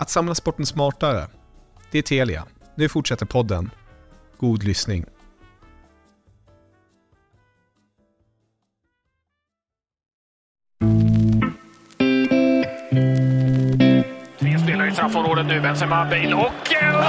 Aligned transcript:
Att 0.00 0.10
samla 0.10 0.34
sporten 0.34 0.66
smartare. 0.66 1.26
Det 1.90 1.98
är 1.98 2.02
Telia. 2.02 2.46
Nu 2.74 2.88
fortsätter 2.88 3.26
podden. 3.26 3.70
God 4.38 4.62
lyssning. 4.62 5.04
Tre 14.38 14.58
spelare 14.58 14.88
i 14.88 14.92
straffområdet 14.92 15.46
nu. 15.46 15.60
Benzema, 15.60 16.04
Bale 16.04 16.34
och... 16.34 16.74
eh, 16.82 17.00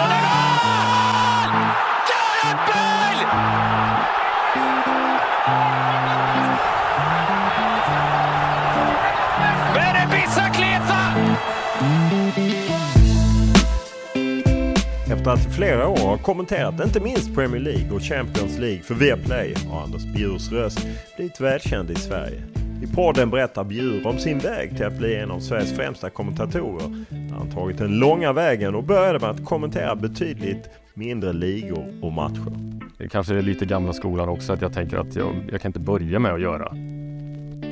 Efter 15.22 15.32
att 15.32 15.48
i 15.48 15.50
flera 15.50 15.88
år 15.88 15.98
ha 15.98 16.18
kommenterat 16.18 16.86
inte 16.86 17.00
minst 17.00 17.36
Premier 17.36 17.62
League 17.62 17.92
och 17.92 18.02
Champions 18.02 18.60
League 18.60 18.84
för 18.84 18.96
Viaplay 18.96 19.54
har 19.70 19.82
Anders 19.82 20.06
Bjurs 20.06 20.52
röst 20.52 20.88
blivit 21.16 21.42
välkänd 21.42 21.92
i 21.92 21.96
Sverige. 21.96 22.42
I 22.84 22.96
podden 22.96 23.30
berättar 23.30 23.64
Bjur 23.64 24.08
om 24.08 24.20
sin 24.20 24.40
väg 24.40 24.78
till 24.78 24.86
att 24.86 24.98
bli 24.98 25.16
en 25.16 25.32
av 25.32 25.40
Sveriges 25.40 25.76
främsta 25.76 26.10
kommentatorer. 26.10 27.06
Där 27.10 27.36
han 27.36 27.52
tagit 27.52 27.78
den 27.78 28.00
långa 28.00 28.34
vägen 28.34 28.76
och 28.76 28.84
började 28.84 29.20
med 29.20 29.30
att 29.30 29.46
kommentera 29.46 29.96
betydligt 29.96 30.70
mindre 30.94 31.34
ligor 31.34 31.94
och 32.02 32.12
matcher. 32.12 32.82
Det 32.98 33.08
kanske 33.08 33.36
är 33.36 33.42
lite 33.42 33.66
gamla 33.66 33.94
skolan 33.94 34.30
också 34.30 34.54
att 34.54 34.62
jag 34.62 34.74
tänker 34.74 34.98
att 34.98 35.16
jag, 35.16 35.36
jag 35.52 35.62
kan 35.62 35.70
inte 35.70 35.80
börja 35.80 36.20
med 36.20 36.34
att 36.34 36.42
göra 36.42 36.68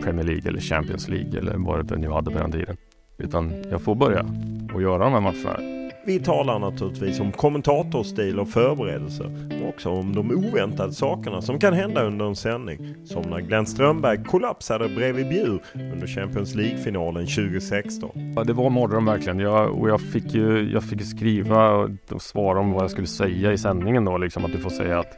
Premier 0.04 0.26
League 0.26 0.50
eller 0.50 0.60
Champions 0.60 1.08
League 1.08 1.40
eller 1.40 1.54
vad 1.58 1.86
det 1.86 1.98
nu 1.98 2.10
hade 2.10 2.32
på 2.32 2.38
den 2.38 2.52
tiden. 2.52 2.78
Utan 3.18 3.64
jag 3.72 3.82
får 3.82 3.96
börja 3.96 4.26
och 4.74 4.82
göra 4.82 5.04
de 5.04 5.14
här 5.14 5.22
matcherna. 5.22 5.79
Vi 6.10 6.20
talar 6.20 6.60
naturligtvis 6.60 7.20
om 7.20 7.32
kommentatorstil 7.32 8.40
och 8.40 8.50
förberedelser, 8.50 9.30
men 9.50 9.66
också 9.70 9.90
om 9.90 10.16
de 10.16 10.32
oväntade 10.32 10.94
sakerna 10.94 11.42
som 11.42 11.60
kan 11.60 11.74
hända 11.74 12.04
under 12.04 12.26
en 12.26 12.36
sändning. 12.36 12.96
Som 13.06 13.22
när 13.22 13.40
Glenn 13.40 13.66
Strömberg 13.66 14.24
kollapsade 14.24 14.90
bredvid 14.90 15.30
Bjur 15.30 15.62
under 15.94 16.08
Champions 16.08 16.56
League-finalen 16.56 17.26
2016. 17.26 18.34
Ja, 18.36 18.44
det 18.44 18.54
var 18.54 18.68
en 18.68 18.74
mardröm 18.74 19.06
verkligen. 19.06 19.40
Jag, 19.40 19.80
och 19.80 19.90
jag 19.90 20.02
fick 20.02 20.34
ju 20.34 20.72
jag 20.74 20.84
fick 20.84 21.06
skriva 21.06 21.72
och, 21.72 21.90
och 22.12 22.22
svara 22.22 22.60
om 22.60 22.72
vad 22.72 22.84
jag 22.84 22.92
skulle 22.92 23.08
säga 23.08 23.54
i 23.54 23.58
sändningen 23.58 24.06
då. 24.06 24.18
Liksom 24.18 24.46
att 24.46 24.52
du 24.52 24.58
får 24.58 24.70
säga 24.70 25.00
att 25.00 25.18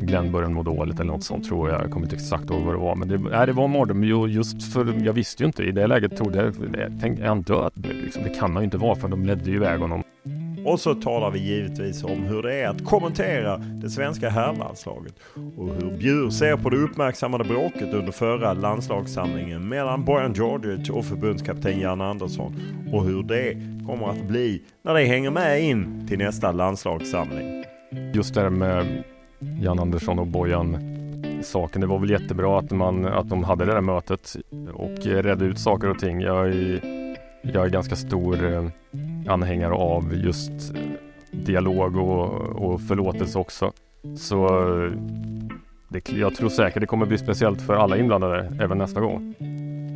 Glenn 0.00 0.32
började 0.32 0.54
må 0.54 0.62
dåligt 0.62 1.00
eller 1.00 1.12
något 1.12 1.24
sånt 1.24 1.44
tror 1.48 1.70
jag. 1.70 1.82
Jag 1.82 1.90
kommer 1.90 2.06
inte 2.06 2.16
exakt 2.16 2.50
ihåg 2.50 2.62
vad 2.62 2.74
det 2.74 2.78
var. 2.78 2.96
Men 2.96 3.08
det, 3.08 3.18
nej, 3.18 3.46
det 3.46 3.52
var 3.52 3.64
en 3.64 3.70
mardröm 3.70 4.04
just 4.28 4.72
för 4.72 5.04
jag 5.04 5.12
visste 5.12 5.42
ju 5.42 5.46
inte. 5.46 5.62
I 5.62 5.72
det 5.72 5.86
läget 5.86 6.16
trodde 6.16 6.38
jag, 6.38 6.54
jag 6.78 7.00
tänkte, 7.00 7.22
är 7.22 7.28
han 7.28 7.42
död? 7.42 7.72
Liksom, 7.74 8.22
det 8.22 8.28
kan 8.28 8.52
han 8.52 8.62
ju 8.62 8.64
inte 8.64 8.78
vara 8.78 8.94
för 8.94 9.08
de 9.08 9.24
ledde 9.24 9.50
ju 9.50 9.56
iväg 9.56 9.82
honom. 9.90 10.02
Och 10.64 10.80
så 10.80 10.94
talar 10.94 11.30
vi 11.30 11.38
givetvis 11.38 12.04
om 12.04 12.22
hur 12.22 12.42
det 12.42 12.54
är 12.54 12.68
att 12.68 12.84
kommentera 12.84 13.56
det 13.56 13.90
svenska 13.90 14.28
herrlandslaget 14.28 15.14
och 15.56 15.66
hur 15.66 15.96
Bjur 15.98 16.30
ser 16.30 16.56
på 16.56 16.70
det 16.70 16.76
uppmärksammade 16.76 17.44
bråket 17.44 17.94
under 17.94 18.12
förra 18.12 18.52
landslagssamlingen 18.52 19.68
mellan 19.68 20.04
Bojan 20.04 20.32
Djordjic 20.32 20.90
och 20.90 21.04
förbundskapten 21.04 21.80
Jan 21.80 22.00
Andersson 22.00 22.54
och 22.92 23.04
hur 23.04 23.22
det 23.22 23.52
kommer 23.86 24.08
att 24.08 24.28
bli 24.28 24.62
när 24.82 24.94
det 24.94 25.04
hänger 25.04 25.30
med 25.30 25.62
in 25.62 26.06
till 26.08 26.18
nästa 26.18 26.52
landslagssamling. 26.52 27.64
Just 28.14 28.34
det 28.34 28.40
här 28.40 28.50
med 28.50 29.04
Jan 29.60 29.78
Andersson 29.78 30.18
och 30.18 30.26
Bojan 30.26 30.98
saken. 31.42 31.80
Det 31.80 31.86
var 31.86 31.98
väl 31.98 32.10
jättebra 32.10 32.58
att, 32.58 32.70
man, 32.70 33.04
att 33.06 33.28
de 33.28 33.44
hade 33.44 33.64
det 33.64 33.72
där 33.72 33.80
mötet 33.80 34.36
och 34.74 35.06
redde 35.06 35.44
ut 35.44 35.58
saker 35.58 35.90
och 35.90 35.98
ting. 35.98 36.20
Jag 36.20 36.46
är, 36.46 36.80
jag 37.42 37.64
är 37.64 37.68
ganska 37.68 37.96
stor 37.96 38.52
eh, 38.52 38.68
anhängare 39.28 39.74
av 39.74 40.14
just 40.14 40.74
dialog 41.32 41.96
och, 41.96 42.72
och 42.72 42.80
förlåtelse 42.80 43.38
också. 43.38 43.72
Så 44.16 44.46
eh, 44.46 44.92
det, 45.88 46.12
jag 46.12 46.34
tror 46.34 46.48
säkert 46.48 46.80
det 46.80 46.86
kommer 46.86 47.06
bli 47.06 47.18
speciellt 47.18 47.62
för 47.62 47.74
alla 47.74 47.96
inblandade 47.96 48.52
även 48.60 48.78
nästa 48.78 49.00
gång. 49.00 49.34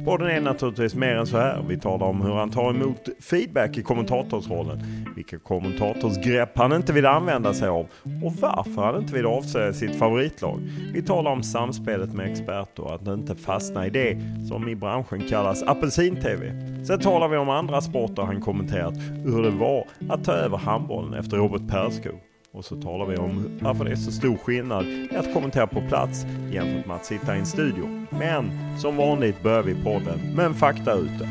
Podden 0.04 0.26
är 0.26 0.40
naturligtvis 0.40 0.94
mer 0.94 1.14
än 1.14 1.26
så 1.26 1.36
här. 1.36 1.64
Vi 1.68 1.78
talar 1.78 2.06
om 2.06 2.20
hur 2.22 2.32
han 2.32 2.50
tar 2.50 2.70
emot 2.70 3.08
feedback 3.20 3.78
i 3.78 3.82
kommentatorsrollen, 3.82 4.80
vilka 5.16 5.38
kommentatorsgrepp 5.38 6.58
han 6.58 6.72
inte 6.72 6.92
vill 6.92 7.06
använda 7.06 7.54
sig 7.54 7.68
av 7.68 7.86
och 8.24 8.32
varför 8.40 8.82
han 8.82 9.02
inte 9.02 9.14
vill 9.14 9.26
avslöja 9.26 9.72
sitt 9.72 9.96
favoritlag. 9.96 10.60
Vi 10.92 11.02
talar 11.02 11.30
om 11.30 11.42
samspelet 11.42 12.14
med 12.14 12.30
experter 12.30 12.84
och 12.84 12.94
att 12.94 13.08
inte 13.08 13.34
fastna 13.34 13.86
i 13.86 13.90
det 13.90 14.20
som 14.48 14.68
i 14.68 14.76
branschen 14.76 15.28
kallas 15.28 15.62
apelsin-tv. 15.62 16.52
Sen 16.86 17.00
talar 17.00 17.28
vi 17.28 17.36
om 17.36 17.48
andra 17.48 17.80
sporter 17.80 18.22
han 18.22 18.40
kommenterat 18.40 18.94
och 19.24 19.32
hur 19.32 19.42
det 19.42 19.50
var 19.50 19.84
att 20.08 20.24
ta 20.24 20.32
över 20.32 20.58
handbollen 20.58 21.14
efter 21.14 21.36
Robert 21.36 21.68
Perskog. 21.68 22.31
Och 22.52 22.64
så 22.64 22.76
talar 22.76 23.06
vi 23.06 23.16
om 23.16 23.58
varför 23.60 23.84
det 23.84 23.90
är 23.90 23.96
så 23.96 24.12
stor 24.12 24.36
skillnad 24.36 24.86
i 24.86 25.16
att 25.16 25.32
kommentera 25.34 25.66
på 25.66 25.80
plats 25.88 26.26
jämfört 26.50 26.86
med 26.86 26.96
att 26.96 27.04
sitta 27.06 27.36
i 27.36 27.38
en 27.38 27.46
studio. 27.46 28.06
Men 28.10 28.50
som 28.78 28.96
vanligt 28.96 29.42
börjar 29.42 29.62
vi 29.62 29.74
podden 29.84 30.20
med 30.36 30.44
en 30.46 30.54
fakta 30.54 30.94
ute. 30.94 31.28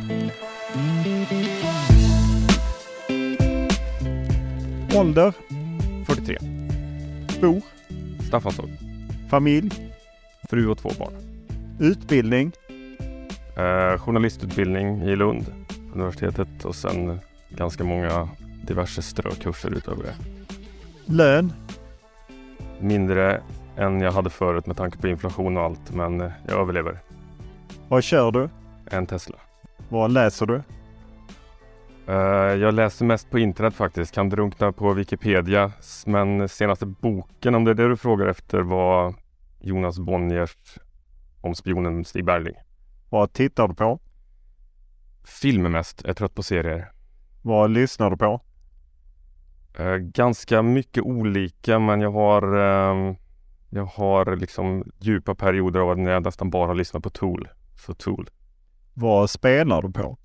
Ålder, 4.95 5.33
43. 6.05 6.37
bor, 7.41 7.61
Staffanstorp. 8.27 8.69
familj, 9.29 9.91
Fru 10.49 10.67
och 10.67 10.77
två 10.77 10.89
barn. 10.99 11.13
utbildning, 11.79 12.51
Eh, 13.57 13.97
journalistutbildning 13.97 15.01
i 15.01 15.15
Lund, 15.15 15.45
universitetet 15.93 16.65
och 16.65 16.75
sen 16.75 17.19
ganska 17.49 17.83
många 17.83 18.29
diverse 18.67 19.01
strökurser 19.01 19.69
utöver 19.77 20.03
det. 20.03 20.15
Lön, 21.11 21.53
Mindre 22.79 23.41
än 23.77 24.01
jag 24.01 24.11
hade 24.11 24.29
förut 24.29 24.65
med 24.67 24.77
tanke 24.77 24.97
på 24.97 25.07
inflation 25.07 25.57
och 25.57 25.63
allt, 25.63 25.91
men 25.93 26.19
jag 26.19 26.59
överlever. 26.59 26.99
vad 27.89 28.03
kör 28.03 28.31
du, 28.31 28.49
En 28.91 29.05
Tesla. 29.07 29.37
vad 29.89 30.11
läser 30.11 30.45
du, 30.45 30.61
Eh, 32.07 32.15
jag 32.55 32.73
läser 32.73 33.05
mest 33.05 33.29
på 33.31 33.39
internet 33.39 33.73
faktiskt, 33.73 34.15
kan 34.15 34.29
drunkna 34.29 34.71
på 34.71 34.93
Wikipedia. 34.93 35.71
Men 36.05 36.49
senaste 36.49 36.85
boken, 36.85 37.55
om 37.55 37.63
det 37.63 37.71
är 37.71 37.75
det 37.75 37.87
du 37.87 37.97
frågar 37.97 38.27
efter, 38.27 38.61
var 38.61 39.15
Jonas 39.59 39.99
Bonniers 39.99 40.55
om 41.41 41.55
spionen 41.55 42.05
Stig 42.05 42.25
Bergling. 42.25 42.55
vad 43.09 43.33
tittar 43.33 43.67
du 43.67 43.73
på, 43.73 43.99
Film 45.23 45.71
mest, 45.71 46.05
är 46.05 46.13
trött 46.13 46.35
på 46.35 46.43
serier. 46.43 46.91
Vad 47.41 47.69
lyssnar 47.69 48.09
du 48.09 48.17
på? 48.17 48.41
Eh, 49.77 49.95
ganska 49.95 50.61
mycket 50.61 51.03
olika 51.03 51.79
men 51.79 52.01
jag 52.01 52.11
har 52.11 52.57
eh, 52.57 53.15
Jag 53.69 53.85
har 53.85 54.35
liksom 54.35 54.91
djupa 54.99 55.35
perioder 55.35 55.79
av 55.79 55.97
när 55.97 56.11
jag 56.11 56.23
nästan 56.23 56.49
bara 56.49 56.73
lyssnar 56.73 57.01
på 57.01 57.09
Tool. 57.09 57.49
Så 57.75 57.93
Tool. 57.93 58.29
Vad 58.93 59.29
spelar 59.29 59.81
du 59.81 59.91
på? 59.91 60.17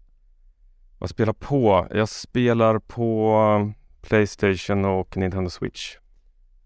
Vad 0.99 1.11
spelar 1.11 1.33
på? 1.33 1.87
Jag 1.91 2.09
spelar 2.09 2.79
på 2.79 3.73
Playstation 4.03 4.85
och 4.85 5.17
Nintendo 5.17 5.51
Switch. 5.51 5.97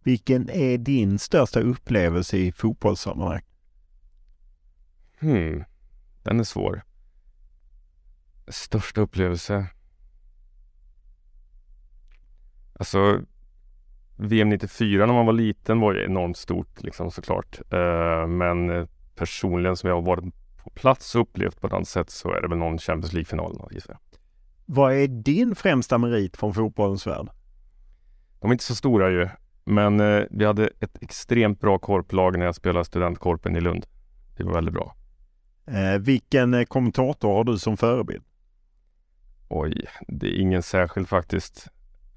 Vilken 0.03 0.51
är 0.51 0.79
din 0.79 1.19
största 1.19 1.61
upplevelse 1.61 2.37
i 2.37 2.53
fotbollssammanhang? 2.53 3.43
Hmm, 5.21 5.65
den 6.23 6.41
är 6.41 6.45
svår. 6.45 6.83
Största 8.49 9.01
upplevelse? 9.01 9.67
Alltså 12.81 13.21
VM 14.17 14.49
94 14.49 15.07
när 15.07 15.15
man 15.15 15.27
var 15.27 15.33
liten 15.33 15.81
var 15.81 15.95
ju 15.95 16.05
enormt 16.05 16.37
stort 16.37 16.83
liksom 16.83 17.11
såklart. 17.11 17.61
Uh, 17.75 18.27
men 18.27 18.89
personligen 19.15 19.77
som 19.77 19.89
jag 19.89 19.97
har 19.97 20.03
varit 20.03 20.35
på 20.57 20.71
plats 20.71 21.15
och 21.15 21.21
upplevt 21.21 21.61
på 21.61 21.67
ett 21.67 21.73
annat 21.73 21.89
sätt 21.89 22.11
så 22.11 22.33
är 22.33 22.43
det 22.43 22.49
väl 22.49 22.59
någon 22.59 22.79
Champions 22.79 23.13
League-final 23.13 23.69
gissar 23.71 23.93
jag. 23.93 24.19
Vad 24.67 24.95
är 24.95 25.09
din 25.09 25.55
främsta 25.55 25.99
merit 25.99 26.37
från 26.37 26.55
fotbollens 26.55 27.07
värld? 27.07 27.29
De 28.41 28.51
är 28.51 28.55
inte 28.55 28.65
så 28.65 28.75
stora 28.75 29.11
ju. 29.11 29.29
Men 29.65 30.01
uh, 30.01 30.25
vi 30.31 30.45
hade 30.45 30.71
ett 30.81 31.03
extremt 31.03 31.61
bra 31.61 31.79
korplag 31.79 32.39
när 32.39 32.47
jag 32.47 32.55
spelade 32.55 32.85
studentkorpen 32.85 33.57
i 33.57 33.61
Lund. 33.61 33.87
Det 34.37 34.45
var 34.45 34.53
väldigt 34.53 34.75
bra. 34.75 34.95
Uh, 35.69 35.99
vilken 35.99 36.67
kommentator 36.67 37.35
har 37.35 37.45
du 37.45 37.59
som 37.59 37.77
förebild? 37.77 38.25
Oj, 39.49 39.85
det 40.09 40.27
är 40.27 40.41
ingen 40.41 40.63
särskild 40.63 41.09
faktiskt 41.09 41.69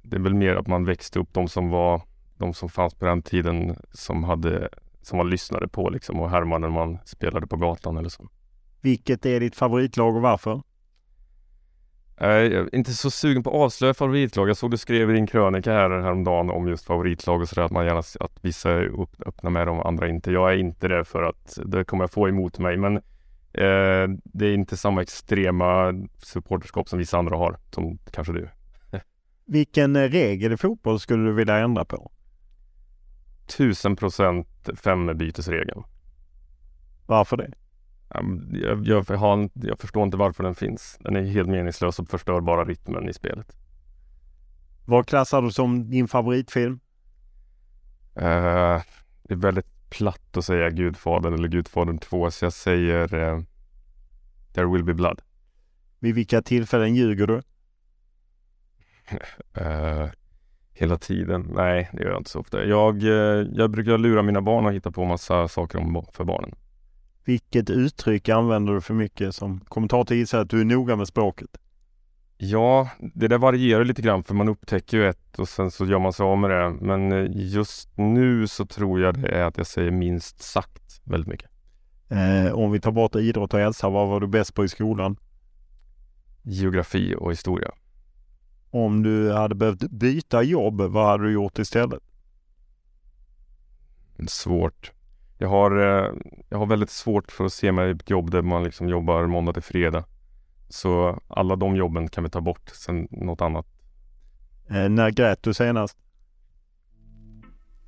det 0.03 0.15
är 0.15 0.19
väl 0.19 0.33
mer 0.33 0.55
att 0.55 0.67
man 0.67 0.85
växte 0.85 1.19
upp 1.19 1.33
de 1.33 1.47
som 1.47 1.69
var 1.69 2.01
de 2.37 2.53
som 2.53 2.69
fanns 2.69 2.93
på 2.93 3.05
den 3.05 3.21
tiden 3.21 3.75
som 3.91 4.23
hade 4.23 4.69
som 5.01 5.17
man 5.17 5.29
lyssnade 5.29 5.67
på 5.67 5.89
liksom 5.89 6.19
och 6.19 6.29
härmade 6.29 6.67
när 6.67 6.73
man 6.73 6.97
spelade 7.05 7.47
på 7.47 7.57
gatan 7.57 7.97
eller 7.97 8.09
så. 8.09 8.27
Vilket 8.81 9.25
är 9.25 9.39
ditt 9.39 9.55
favoritlag 9.55 10.15
och 10.15 10.21
varför? 10.21 10.61
Jag 12.17 12.45
är 12.45 12.75
inte 12.75 12.93
så 12.93 13.11
sugen 13.11 13.43
på 13.43 13.49
att 13.49 13.55
avslöja 13.55 13.93
favoritlag. 13.93 14.49
Jag 14.49 14.57
såg 14.57 14.71
du 14.71 14.77
skrev 14.77 15.09
i 15.09 15.13
din 15.13 15.27
krönika 15.27 15.71
här 15.71 15.89
häromdagen 15.89 16.49
om 16.49 16.67
just 16.67 16.85
favoritlag 16.85 17.41
och 17.41 17.49
sådär 17.49 17.63
att 17.63 17.71
man 17.71 17.85
gärna 17.85 17.99
att 17.99 18.37
vissa 18.41 18.71
är 18.71 18.91
öppna 19.25 19.49
med 19.49 19.67
dem 19.67 19.79
och 19.79 19.87
andra 19.87 20.07
inte. 20.07 20.31
Jag 20.31 20.53
är 20.53 20.57
inte 20.57 20.87
det 20.87 21.05
för 21.05 21.23
att 21.23 21.59
det 21.65 21.83
kommer 21.83 22.03
jag 22.03 22.11
få 22.11 22.29
emot 22.29 22.59
mig 22.59 22.77
men 22.77 22.97
eh, 23.53 24.17
det 24.23 24.45
är 24.45 24.53
inte 24.53 24.77
samma 24.77 25.01
extrema 25.01 25.93
supporterskap 26.17 26.89
som 26.89 26.99
vissa 26.99 27.17
andra 27.17 27.37
har 27.37 27.57
som 27.71 27.97
kanske 28.11 28.33
du. 28.33 28.49
Vilken 29.45 29.95
eh, 29.95 30.09
regel 30.09 30.53
i 30.53 30.57
fotboll 30.57 30.99
skulle 30.99 31.23
du 31.23 31.33
vilja 31.33 31.57
ändra 31.57 31.85
på? 31.85 32.11
Tusen 33.57 33.95
procent 33.95 34.69
fembytesregeln. 34.75 35.83
Varför 37.05 37.37
det? 37.37 37.53
Jag, 38.51 38.87
jag, 38.87 39.17
har, 39.17 39.49
jag 39.53 39.79
förstår 39.79 40.03
inte 40.03 40.17
varför 40.17 40.43
den 40.43 40.55
finns. 40.55 40.97
Den 40.99 41.15
är 41.15 41.23
helt 41.23 41.49
meningslös 41.49 41.99
och 41.99 42.09
förstör 42.09 42.41
bara 42.41 42.65
rytmen 42.65 43.09
i 43.09 43.13
spelet. 43.13 43.57
Vad 44.85 45.07
klassar 45.07 45.41
du 45.41 45.51
som 45.51 45.89
din 45.89 46.07
favoritfilm? 46.07 46.79
Uh, 48.17 48.81
det 49.23 49.33
är 49.33 49.35
väldigt 49.35 49.89
platt 49.89 50.37
att 50.37 50.45
säga 50.45 50.69
Gudfadern 50.69 51.33
eller 51.33 51.47
Gudfadern 51.47 51.97
2 51.97 52.31
så 52.31 52.45
jag 52.45 52.53
säger 52.53 53.13
uh, 53.13 53.43
There 54.53 54.67
will 54.67 54.83
be 54.83 54.93
blood. 54.93 55.21
Vid 55.99 56.15
vilka 56.15 56.41
tillfällen 56.41 56.95
ljuger 56.95 57.27
du? 57.27 57.41
Uh, 59.61 60.09
hela 60.73 60.97
tiden. 60.97 61.51
Nej, 61.55 61.89
det 61.93 62.03
gör 62.03 62.09
jag 62.09 62.19
inte 62.19 62.29
så 62.29 62.39
ofta. 62.39 62.65
Jag, 62.65 63.03
uh, 63.03 63.47
jag 63.53 63.71
brukar 63.71 63.97
lura 63.97 64.21
mina 64.21 64.41
barn 64.41 64.65
och 64.65 64.73
hitta 64.73 64.91
på 64.91 65.05
massa 65.05 65.47
saker 65.47 65.77
om, 65.79 66.05
för 66.13 66.23
barnen. 66.23 66.55
Vilket 67.25 67.69
uttryck 67.69 68.29
använder 68.29 68.73
du 68.73 68.81
för 68.81 68.93
mycket 68.93 69.35
som 69.35 69.59
kommentator 69.59 70.17
gissar 70.17 70.39
att 70.39 70.49
du 70.49 70.61
är 70.61 70.65
noga 70.65 70.95
med 70.95 71.07
språket? 71.07 71.57
Ja, 72.37 72.89
det 72.99 73.27
där 73.27 73.37
varierar 73.37 73.85
lite 73.85 74.01
grann 74.01 74.23
för 74.23 74.33
man 74.33 74.49
upptäcker 74.49 74.97
ju 74.97 75.07
ett 75.07 75.39
och 75.39 75.49
sen 75.49 75.71
så 75.71 75.85
gör 75.85 75.99
man 75.99 76.13
sig 76.13 76.23
av 76.23 76.37
med 76.37 76.49
det. 76.49 76.69
Men 76.69 77.11
eh, 77.11 77.25
just 77.31 77.97
nu 77.97 78.47
så 78.47 78.65
tror 78.65 79.01
jag 79.01 79.21
det 79.21 79.27
är 79.27 79.43
att 79.43 79.57
jag 79.57 79.67
säger 79.67 79.91
minst 79.91 80.41
sagt 80.41 81.01
väldigt 81.03 81.27
mycket. 81.27 81.49
Eh, 82.09 82.53
om 82.53 82.71
vi 82.71 82.79
tar 82.79 82.91
bort 82.91 83.15
idrott 83.15 83.53
och 83.53 83.59
hälsa, 83.59 83.89
vad 83.89 84.07
var 84.07 84.19
du 84.19 84.27
bäst 84.27 84.53
på 84.53 84.65
i 84.65 84.67
skolan? 84.67 85.15
Geografi 86.41 87.15
och 87.17 87.31
historia. 87.31 87.71
Om 88.73 89.03
du 89.03 89.33
hade 89.33 89.55
behövt 89.55 89.91
byta 89.91 90.43
jobb, 90.43 90.81
vad 90.81 91.07
hade 91.07 91.23
du 91.23 91.31
gjort 91.31 91.59
istället? 91.59 92.03
Svårt. 94.27 94.91
Jag 95.37 95.49
har, 95.49 95.71
eh, 95.71 96.11
jag 96.49 96.57
har 96.57 96.65
väldigt 96.65 96.89
svårt 96.89 97.31
för 97.31 97.45
att 97.45 97.53
se 97.53 97.71
mig 97.71 97.91
ett 97.91 98.09
jobb 98.09 98.31
där 98.31 98.41
man 98.41 98.63
liksom 98.63 98.89
jobbar 98.89 99.27
måndag 99.27 99.53
till 99.53 99.63
fredag. 99.63 100.03
Så 100.69 101.19
alla 101.27 101.55
de 101.55 101.75
jobben 101.75 102.07
kan 102.07 102.23
vi 102.23 102.29
ta 102.29 102.41
bort, 102.41 102.69
sen 102.69 103.07
något 103.11 103.41
annat. 103.41 103.65
Eh, 104.69 104.89
när 104.89 105.11
grät 105.11 105.43
du 105.43 105.53
senast? 105.53 105.97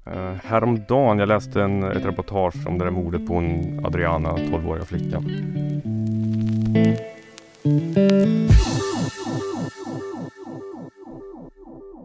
Eh, 0.06 0.34
häromdagen, 0.44 1.20
jag 1.20 1.28
läste 1.28 1.62
en, 1.62 1.84
ett 1.84 2.06
reportage 2.06 2.68
om 2.68 2.78
det 2.78 2.86
där 2.86 2.92
mordet 2.92 3.28
på 3.28 3.36
en 3.36 3.86
Adriana, 3.86 4.38
12-åriga 4.38 4.86
flicka. 4.86 5.24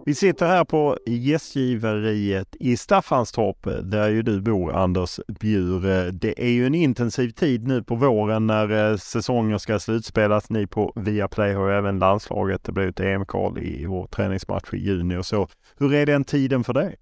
Vi 0.06 0.14
sitter 0.14 0.47
här 0.47 0.64
på 0.64 0.99
gästgiveriet 1.06 2.56
i 2.61 2.76
Staffanstorp 2.76 3.69
där 3.82 4.08
ju 4.08 4.23
du 4.23 4.41
bor 4.41 4.73
Anders 4.73 5.20
Bjur. 5.41 6.11
Det 6.12 6.44
är 6.44 6.50
ju 6.50 6.67
en 6.67 6.75
intensiv 6.75 7.31
tid 7.31 7.67
nu 7.67 7.82
på 7.82 7.94
våren 7.94 8.47
när 8.47 8.97
säsongen 8.97 8.99
säsonger 8.99 9.58
ska 9.58 9.79
slutspelas. 9.79 10.50
Ni 10.50 10.67
på 10.67 10.93
Viaplay 10.97 11.55
har 11.55 11.69
ju 11.69 11.75
även 11.75 11.99
landslaget. 11.99 12.64
Det 12.64 12.73
blir 12.73 12.88
ett 12.88 13.00
EM-kval 13.00 13.58
i 13.58 13.87
vår 13.87 14.06
träningsmatch 14.06 14.75
i 14.75 14.79
juni 14.79 15.17
och 15.17 15.26
så. 15.26 15.49
Hur 15.79 15.94
är 15.94 16.06
den 16.06 16.25
tiden 16.25 16.64
för 16.64 16.73
dig? 16.73 16.96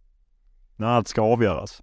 När 0.76 0.86
allt 0.86 1.08
ska 1.08 1.22
avgöras? 1.22 1.82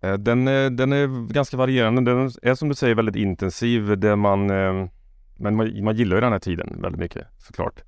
Eh, 0.00 0.14
den 0.14 0.48
är, 0.48 0.70
den 0.70 0.92
är 0.92 1.32
ganska 1.32 1.56
varierande. 1.56 2.14
Den 2.14 2.30
är 2.42 2.54
som 2.54 2.68
du 2.68 2.74
säger 2.74 2.94
väldigt 2.94 3.16
intensiv. 3.16 3.98
Där 3.98 4.16
man, 4.16 4.46
men 4.46 5.56
man, 5.56 5.84
man 5.84 5.96
gillar 5.96 6.16
ju 6.16 6.20
den 6.20 6.32
här 6.32 6.38
tiden 6.38 6.82
väldigt 6.82 7.00
mycket 7.00 7.26
såklart. 7.38 7.82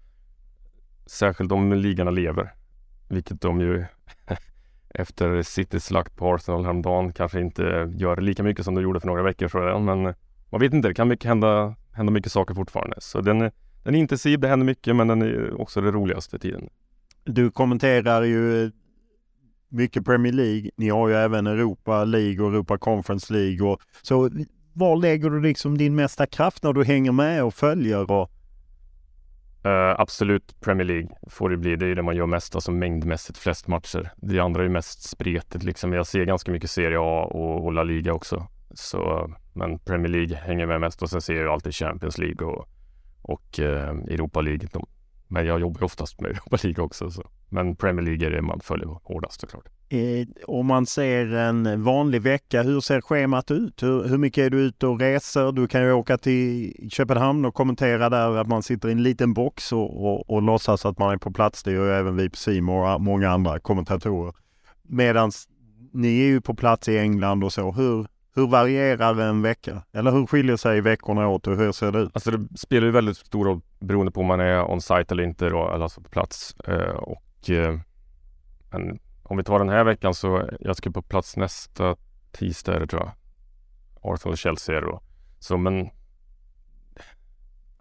Särskilt 1.07 1.53
om 1.53 1.73
ligorna 1.73 2.11
lever. 2.11 2.55
Vilket 3.09 3.41
de 3.41 3.61
ju 3.61 3.85
efter 4.95 5.43
Citys 5.43 5.85
slakt 5.85 6.17
på 6.17 6.35
Arsenal 6.35 6.65
häromdagen 6.65 7.13
kanske 7.13 7.41
inte 7.41 7.93
gör 7.95 8.17
lika 8.17 8.43
mycket 8.43 8.65
som 8.65 8.75
de 8.75 8.83
gjorde 8.83 9.01
för 9.01 9.07
några 9.07 9.23
veckor 9.23 9.49
sedan. 9.49 9.85
Men 9.85 10.15
man 10.51 10.61
vet 10.61 10.73
inte, 10.73 10.89
det 10.89 10.95
kan 10.95 11.09
mycket 11.09 11.29
hända, 11.29 11.75
hända 11.93 12.13
mycket 12.13 12.33
saker 12.33 12.55
fortfarande. 12.55 12.97
Så 12.99 13.21
den, 13.21 13.41
är, 13.41 13.53
den 13.83 13.95
är 13.95 13.99
intensiv, 13.99 14.41
det 14.41 14.49
händer 14.49 14.67
mycket 14.67 14.97
men 14.97 15.09
den 15.09 15.23
är 15.23 15.61
också 15.61 15.81
det 15.81 15.91
roligaste 15.91 16.39
tiden. 16.39 16.69
Du 17.25 17.51
kommenterar 17.51 18.23
ju 18.23 18.71
mycket 19.69 20.05
Premier 20.05 20.33
League. 20.33 20.71
Ni 20.77 20.89
har 20.89 21.09
ju 21.09 21.15
även 21.15 21.47
Europa 21.47 22.05
League 22.05 22.45
och 22.45 22.53
Europa 22.53 22.79
Conference 22.79 23.33
League. 23.33 23.69
Och, 23.69 23.81
så 24.03 24.31
var 24.73 24.97
lägger 24.97 25.31
du 25.31 25.41
liksom 25.41 25.79
din 25.79 25.95
mesta 25.95 26.27
kraft 26.27 26.63
när 26.63 26.73
du 26.73 26.85
hänger 26.85 27.13
med 27.13 27.45
och 27.45 27.55
följer? 27.55 28.11
Och, 28.11 28.31
Uh, 29.67 30.01
absolut 30.01 30.61
Premier 30.61 30.85
League 30.87 31.09
får 31.31 31.51
det 31.51 31.57
bli. 31.57 31.77
Det 31.77 31.85
är 31.85 31.89
ju 31.89 31.95
det 31.95 32.03
man 32.03 32.17
gör 32.17 32.27
mest, 32.27 32.55
alltså 32.55 32.73
mängdmässigt 32.73 33.39
flest 33.39 33.67
matcher. 33.67 34.11
Det 34.17 34.41
andra 34.41 34.65
är 34.65 34.69
mest 34.69 35.03
spretigt 35.03 35.65
liksom. 35.65 35.93
Jag 35.93 36.07
ser 36.07 36.25
ganska 36.25 36.53
mycket 36.53 36.71
Serie 36.71 36.99
A 37.01 37.25
och, 37.25 37.65
och 37.65 37.73
La 37.73 37.83
Liga 37.83 38.13
också. 38.13 38.47
Så, 38.75 39.31
men 39.53 39.79
Premier 39.79 40.09
League 40.09 40.37
hänger 40.37 40.67
med 40.67 40.81
mest 40.81 41.03
och 41.03 41.11
sen 41.11 41.21
ser 41.21 41.35
jag 41.35 41.53
alltid 41.53 41.75
Champions 41.75 42.19
League 42.19 42.47
och, 42.47 42.69
och 43.23 43.59
uh, 43.59 43.91
Europa 44.09 44.41
League. 44.41 44.69
Men 45.29 45.47
jag 45.47 45.61
jobbar 45.61 45.83
oftast 45.83 46.21
med 46.21 46.31
Europa 46.31 46.57
League 46.63 46.85
också. 46.85 47.11
Så. 47.11 47.23
Men 47.49 47.77
Premier 47.77 48.03
League 48.03 48.27
är 48.27 48.31
det 48.31 48.43
man 48.43 48.61
följer 48.61 48.99
hårdast 49.03 49.41
såklart. 49.41 49.65
Eh, 49.89 50.27
om 50.47 50.67
man 50.67 50.87
ser 50.87 51.35
en 51.35 51.83
vanlig 51.83 52.23
vecka, 52.23 52.63
hur 52.63 52.81
ser 52.81 53.01
schemat 53.01 53.51
ut? 53.51 53.83
Hur, 53.83 54.09
hur 54.09 54.19
mycket 54.19 54.47
är 54.47 54.51
du 54.51 54.61
ute 54.61 54.87
och 54.87 55.01
reser? 55.01 55.53
Du 55.53 55.67
kan 55.67 55.83
ju 55.83 55.93
åka 55.93 56.19
till 56.19 56.73
Köpenhamn 56.91 57.45
och 57.45 57.55
kommentera 57.55 58.11
där 58.11 58.37
att 58.37 58.49
man 58.49 58.63
sitter 58.63 58.89
i 58.89 58.93
en 58.93 59.03
liten 59.03 59.35
box 59.35 59.73
och, 59.73 60.05
och, 60.07 60.31
och 60.31 60.43
låtsas 60.43 60.87
att 60.87 60.99
man 60.99 61.13
är 61.13 61.17
på 61.17 61.33
plats. 61.33 61.63
Det 61.63 61.73
gör 61.73 61.87
ju 61.87 61.93
även 61.93 62.17
vi 62.17 62.31
på 62.31 62.37
Simon 62.37 62.95
och 62.95 63.01
många 63.01 63.31
andra 63.31 63.61
kommentatorer. 63.61 64.35
Medan 64.83 65.31
ni 65.93 66.21
är 66.21 66.27
ju 66.27 66.41
på 66.41 66.55
plats 66.55 66.89
i 66.89 66.99
England 66.99 67.45
och 67.45 67.53
så. 67.53 67.73
Hur, 67.73 68.07
hur 68.35 68.47
varierar 68.47 69.21
en 69.21 69.43
vecka? 69.43 69.83
Eller 69.93 70.11
hur 70.11 70.27
skiljer 70.27 70.57
sig 70.57 70.81
veckorna 70.81 71.29
åt 71.29 71.47
och 71.47 71.57
hur 71.57 71.73
ser 71.73 71.93
det 71.93 71.99
ut? 71.99 72.11
Alltså 72.15 72.31
det 72.31 72.59
spelar 72.59 72.87
ju 72.87 72.93
väldigt 72.93 73.17
stor 73.17 73.45
roll 73.45 73.61
beroende 73.81 74.13
på 74.13 74.21
om 74.21 74.27
man 74.27 74.41
är 74.41 74.71
on-site 74.71 75.15
eller 75.15 75.23
inte 75.23 75.49
då, 75.49 75.69
eller 75.69 75.83
alltså 75.83 76.01
på 76.01 76.09
plats. 76.09 76.55
Eh, 76.61 76.95
och 76.95 77.51
eh, 77.51 77.79
men 78.71 78.99
om 79.23 79.37
vi 79.37 79.45
tar 79.45 79.59
den 79.59 79.69
här 79.69 79.85
veckan 79.85 80.15
så 80.15 80.49
jag 80.61 80.77
ska 80.77 80.91
på 80.91 81.03
plats 81.03 81.37
nästa 81.37 81.97
tisdag 82.33 82.75
är 82.75 82.81
det 82.81 82.87
tror 82.87 83.03
jag. 83.03 83.13
Arsenal 84.15 84.37
Chelsea 84.37 84.77
är 84.77 84.81
det 84.81 84.87
då. 84.87 85.01
Så 85.39 85.57
men 85.57 85.91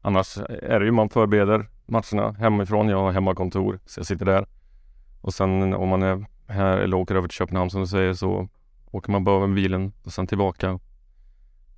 annars 0.01 0.38
är 0.48 0.79
det 0.79 0.86
ju 0.86 0.91
man 0.91 1.10
förbereder 1.10 1.69
matcherna 1.86 2.31
hemifrån. 2.31 2.89
Jag 2.89 2.98
har 2.98 3.12
hemmakontor 3.12 3.79
så 3.86 4.00
jag 4.00 4.07
sitter 4.07 4.25
där. 4.25 4.45
Och 5.22 5.33
sen 5.33 5.74
om 5.74 5.89
man 5.89 6.03
är 6.03 6.25
här 6.48 6.77
eller 6.77 6.98
åker 6.98 7.15
över 7.15 7.27
till 7.27 7.38
Köpenhamn 7.38 7.69
som 7.69 7.81
du 7.81 7.88
säger 7.88 8.13
så 8.13 8.50
åker 8.93 9.12
man 9.12 9.23
bara 9.23 9.47
med 9.47 9.55
bilen 9.55 9.93
och 10.03 10.13
sen 10.13 10.27
tillbaka. 10.27 10.79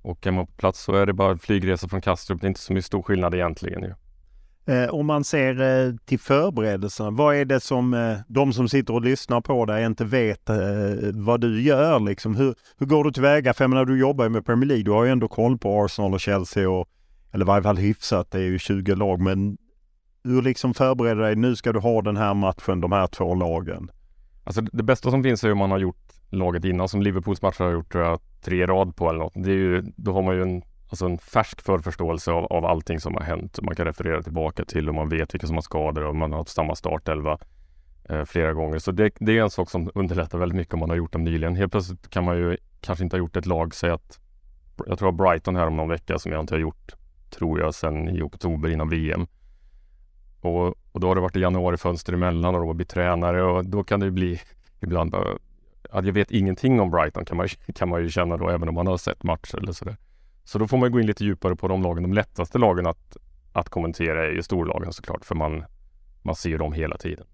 Och 0.02 0.26
är 0.26 0.30
man 0.30 0.46
på 0.46 0.52
plats 0.52 0.80
så 0.80 0.92
är 0.92 1.06
det 1.06 1.12
bara 1.12 1.38
flygresa 1.38 1.88
från 1.88 2.00
Kastrup. 2.00 2.40
Det 2.40 2.46
är 2.46 2.48
inte 2.48 2.60
så 2.60 2.72
mycket 2.72 2.86
stor 2.86 3.02
skillnad 3.02 3.34
egentligen 3.34 3.82
ju. 3.82 3.94
Eh, 4.74 4.88
om 4.88 5.06
man 5.06 5.24
ser 5.24 5.60
eh, 5.60 5.94
till 6.04 6.18
förberedelserna, 6.18 7.10
vad 7.10 7.36
är 7.36 7.44
det 7.44 7.60
som 7.60 7.94
eh, 7.94 8.18
de 8.28 8.52
som 8.52 8.68
sitter 8.68 8.94
och 8.94 9.02
lyssnar 9.02 9.40
på 9.40 9.64
dig 9.64 9.84
inte 9.84 10.04
vet 10.04 10.48
eh, 10.48 10.56
vad 11.14 11.40
du 11.40 11.62
gör? 11.62 12.00
Liksom? 12.00 12.36
Hur, 12.36 12.54
hur 12.78 12.86
går 12.86 13.04
du 13.04 13.12
tillväga? 13.12 13.54
För 13.54 13.64
jag 13.64 13.70
menar, 13.70 13.84
du 13.84 13.98
jobbar 13.98 14.24
ju 14.24 14.30
med 14.30 14.46
Premier 14.46 14.68
League. 14.68 14.84
Du 14.84 14.90
har 14.90 15.04
ju 15.04 15.10
ändå 15.10 15.28
koll 15.28 15.58
på 15.58 15.84
Arsenal 15.84 16.14
och 16.14 16.20
Chelsea 16.20 16.70
och 16.70 16.88
eller 17.32 17.44
i 17.44 17.48
varje 17.48 17.62
fall 17.62 17.76
hyfsat. 17.76 18.30
Det 18.30 18.38
är 18.38 18.42
ju 18.42 18.58
20 18.58 18.94
lag. 18.94 19.20
Men 19.20 19.58
hur 20.24 20.42
liksom 20.42 20.74
förbereder 20.74 21.22
dig? 21.22 21.36
Nu 21.36 21.56
ska 21.56 21.72
du 21.72 21.78
ha 21.78 22.02
den 22.02 22.16
här 22.16 22.34
matchen, 22.34 22.80
de 22.80 22.92
här 22.92 23.06
två 23.06 23.34
lagen. 23.34 23.90
Alltså 24.44 24.60
det 24.60 24.82
bästa 24.82 25.10
som 25.10 25.22
finns 25.22 25.44
är 25.44 25.52
om 25.52 25.58
man 25.58 25.70
har 25.70 25.78
gjort 25.78 26.05
laget 26.30 26.64
innan. 26.64 26.88
Som 26.88 27.02
Liverpools 27.02 27.42
matcher 27.42 27.64
har 27.64 27.72
gjort 27.72 27.92
tror 27.92 28.04
jag, 28.04 28.20
tre 28.40 28.66
rad 28.66 28.96
på 28.96 29.08
eller 29.08 29.18
något. 29.18 29.32
Det 29.34 29.50
är 29.50 29.56
ju, 29.56 29.82
då 29.96 30.12
har 30.12 30.22
man 30.22 30.34
ju 30.34 30.42
en, 30.42 30.62
alltså 30.88 31.06
en 31.06 31.18
färsk 31.18 31.62
förförståelse 31.62 32.32
av, 32.32 32.44
av 32.44 32.64
allting 32.64 33.00
som 33.00 33.14
har 33.14 33.22
hänt. 33.22 33.58
Man 33.62 33.74
kan 33.74 33.86
referera 33.86 34.22
tillbaka 34.22 34.64
till 34.64 34.88
och 34.88 34.94
man 34.94 35.08
vet 35.08 35.34
vilka 35.34 35.46
som 35.46 35.56
har 35.56 35.62
skador 35.62 36.04
och 36.04 36.16
man 36.16 36.32
har 36.32 36.38
haft 36.38 36.50
samma 36.50 36.74
startelva 36.74 37.38
eh, 38.08 38.24
flera 38.24 38.52
gånger. 38.52 38.78
Så 38.78 38.92
det, 38.92 39.10
det, 39.18 39.38
är 39.38 39.42
en 39.42 39.50
sak 39.50 39.70
som 39.70 39.90
underlättar 39.94 40.38
väldigt 40.38 40.56
mycket 40.56 40.74
om 40.74 40.80
man 40.80 40.90
har 40.90 40.96
gjort 40.96 41.12
dem 41.12 41.24
nyligen. 41.24 41.56
Helt 41.56 41.72
plötsligt 41.72 42.10
kan 42.10 42.24
man 42.24 42.36
ju 42.36 42.56
kanske 42.80 43.04
inte 43.04 43.16
ha 43.16 43.18
gjort 43.18 43.36
ett 43.36 43.46
lag, 43.46 43.74
säg 43.74 43.90
att 43.90 44.20
jag 44.86 44.98
tror 44.98 45.08
att 45.08 45.14
Brighton 45.14 45.56
här 45.56 45.66
om 45.66 45.76
någon 45.76 45.88
vecka 45.88 46.18
som 46.18 46.32
jag 46.32 46.40
inte 46.40 46.54
har 46.54 46.60
gjort, 46.60 46.94
tror 47.30 47.60
jag, 47.60 47.74
sedan 47.74 48.08
i 48.08 48.22
oktober 48.22 48.68
innan 48.68 48.88
VM. 48.88 49.26
Och, 50.40 50.66
och 50.92 51.00
då 51.00 51.08
har 51.08 51.14
det 51.14 51.20
varit 51.20 51.36
januarifönster 51.36 52.12
emellan 52.12 52.54
och 52.54 52.60
då 52.66 52.72
blir 52.72 52.86
tränare 52.86 53.42
och 53.42 53.66
då 53.66 53.84
kan 53.84 54.00
det 54.00 54.06
ju 54.06 54.12
bli 54.12 54.40
ibland 54.80 55.14
eh, 55.14 55.20
jag 56.04 56.12
vet 56.12 56.30
ingenting 56.30 56.80
om 56.80 56.90
Brighton 56.90 57.24
kan 57.24 57.36
man, 57.36 57.48
kan 57.74 57.88
man 57.88 58.02
ju 58.02 58.10
känna 58.10 58.36
då 58.36 58.48
även 58.48 58.68
om 58.68 58.74
man 58.74 58.86
har 58.86 58.96
sett 58.96 59.22
matcher 59.22 59.58
eller 59.58 59.72
sådär. 59.72 59.96
Så 60.44 60.58
då 60.58 60.66
får 60.66 60.78
man 60.78 60.92
gå 60.92 61.00
in 61.00 61.06
lite 61.06 61.24
djupare 61.24 61.56
på 61.56 61.68
de 61.68 61.82
lagen. 61.82 62.02
De 62.02 62.12
lättaste 62.12 62.58
lagen 62.58 62.86
att, 62.86 63.16
att 63.52 63.68
kommentera 63.68 64.26
är 64.26 64.30
ju 64.30 64.42
storlagen 64.42 64.92
såklart 64.92 65.24
för 65.24 65.34
man, 65.34 65.64
man 66.22 66.34
ser 66.34 66.58
dem 66.58 66.72
hela 66.72 66.96
tiden. 66.96 67.26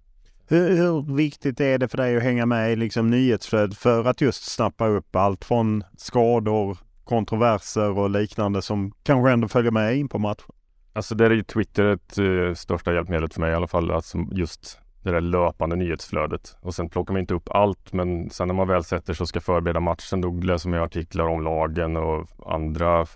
Hur, 0.47 0.77
hur, 0.77 1.15
viktigt 1.17 1.61
är 1.61 1.79
det 1.79 1.89
för 1.89 1.97
dig 1.97 2.17
att 2.17 2.23
hänga 2.23 2.47
med 2.47 2.73
i 2.73 2.77
liksom 2.77 3.11
nyhetsflödet 3.11 3.79
för 3.79 4.05
att 4.05 4.21
just 4.21 4.53
snappa 4.53 4.87
upp 4.87 5.17
allt 5.17 5.45
från 5.45 5.85
skador, 5.97 6.79
kontroverser 7.05 7.99
och 7.99 8.11
liknande 8.11 8.63
som 8.63 8.93
kanske 9.03 9.31
ändå 9.31 9.49
följer 9.49 9.71
med 9.71 9.97
in 9.97 10.09
på 10.09 10.19
matchen? 10.19 10.55
Alltså 10.93 11.15
där 11.15 11.31
är 11.31 11.35
ju 11.35 11.43
Twitter 11.43 11.85
ett 11.85 12.19
uh, 12.19 12.55
största 12.55 12.95
hjälpmedlet 12.95 13.35
för 13.35 13.41
mig 13.41 13.53
i 13.53 13.55
alla 13.55 13.67
fall. 13.67 13.91
Alltså 13.91 14.19
just 14.33 14.79
det 15.03 15.11
där 15.11 15.21
löpande 15.21 15.77
nyhetsflödet. 15.77 16.57
Och 16.61 16.75
sen 16.75 16.89
plockar 16.89 17.13
man 17.13 17.21
inte 17.21 17.35
upp 17.35 17.49
allt 17.51 17.93
men 17.93 18.31
sen 18.31 18.49
när 18.49 18.55
man 18.55 18.69
väl 18.69 18.85
sätter 18.85 19.15
sig 19.15 19.25
och 19.25 19.29
ska 19.29 19.41
förbereda 19.41 19.81
matchen 19.81 20.21
då 20.21 20.31
läser 20.31 20.69
man 20.69 20.81
artiklar 20.81 21.27
om 21.27 21.43
lagen 21.43 21.97
och 21.97 22.29
andra 22.47 23.07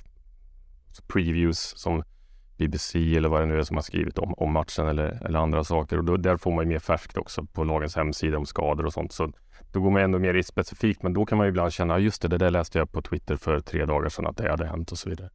previews 1.07 1.59
som 1.59 2.03
BBC 2.59 3.17
eller 3.17 3.29
vad 3.29 3.41
det 3.41 3.47
nu 3.47 3.59
är 3.59 3.63
som 3.63 3.77
har 3.77 3.83
skrivit 3.83 4.19
om, 4.19 4.35
om 4.37 4.53
matchen 4.53 4.89
eller, 4.89 5.27
eller 5.27 5.39
andra 5.39 5.65
saker. 5.65 5.99
Och 5.99 6.05
då, 6.05 6.17
där 6.17 6.37
får 6.37 6.53
man 6.53 6.65
ju 6.65 6.69
mer 6.69 6.79
färskt 6.79 7.17
också 7.17 7.45
på 7.45 7.65
lagens 7.65 7.97
hemsida 7.97 8.39
om 8.39 8.47
skador 8.47 8.87
och 8.87 8.93
sånt. 8.93 9.13
Så 9.13 9.33
då 9.73 9.81
går 9.81 9.91
man 9.91 10.03
ändå 10.03 10.19
mer 10.19 10.35
i 10.35 10.43
specifikt 10.43 11.03
men 11.03 11.13
då 11.13 11.27
kan 11.27 11.39
man 11.39 11.47
ju 11.47 11.49
ibland 11.49 11.73
känna 11.73 11.95
ah, 11.95 11.99
just 11.99 12.23
det, 12.23 12.29
det 12.29 12.39
där 12.39 12.51
läste 12.51 12.79
jag 12.79 12.93
på 12.93 13.03
Twitter 13.03 13.37
för 13.37 13.61
tre 13.61 13.85
dagar 13.85 14.09
sedan 14.09 14.27
att 14.27 14.37
det 14.37 14.51
hade 14.51 14.67
hänt 14.67 14.93
och 14.93 14.99
så 14.99 15.11
vidare. 15.11 15.31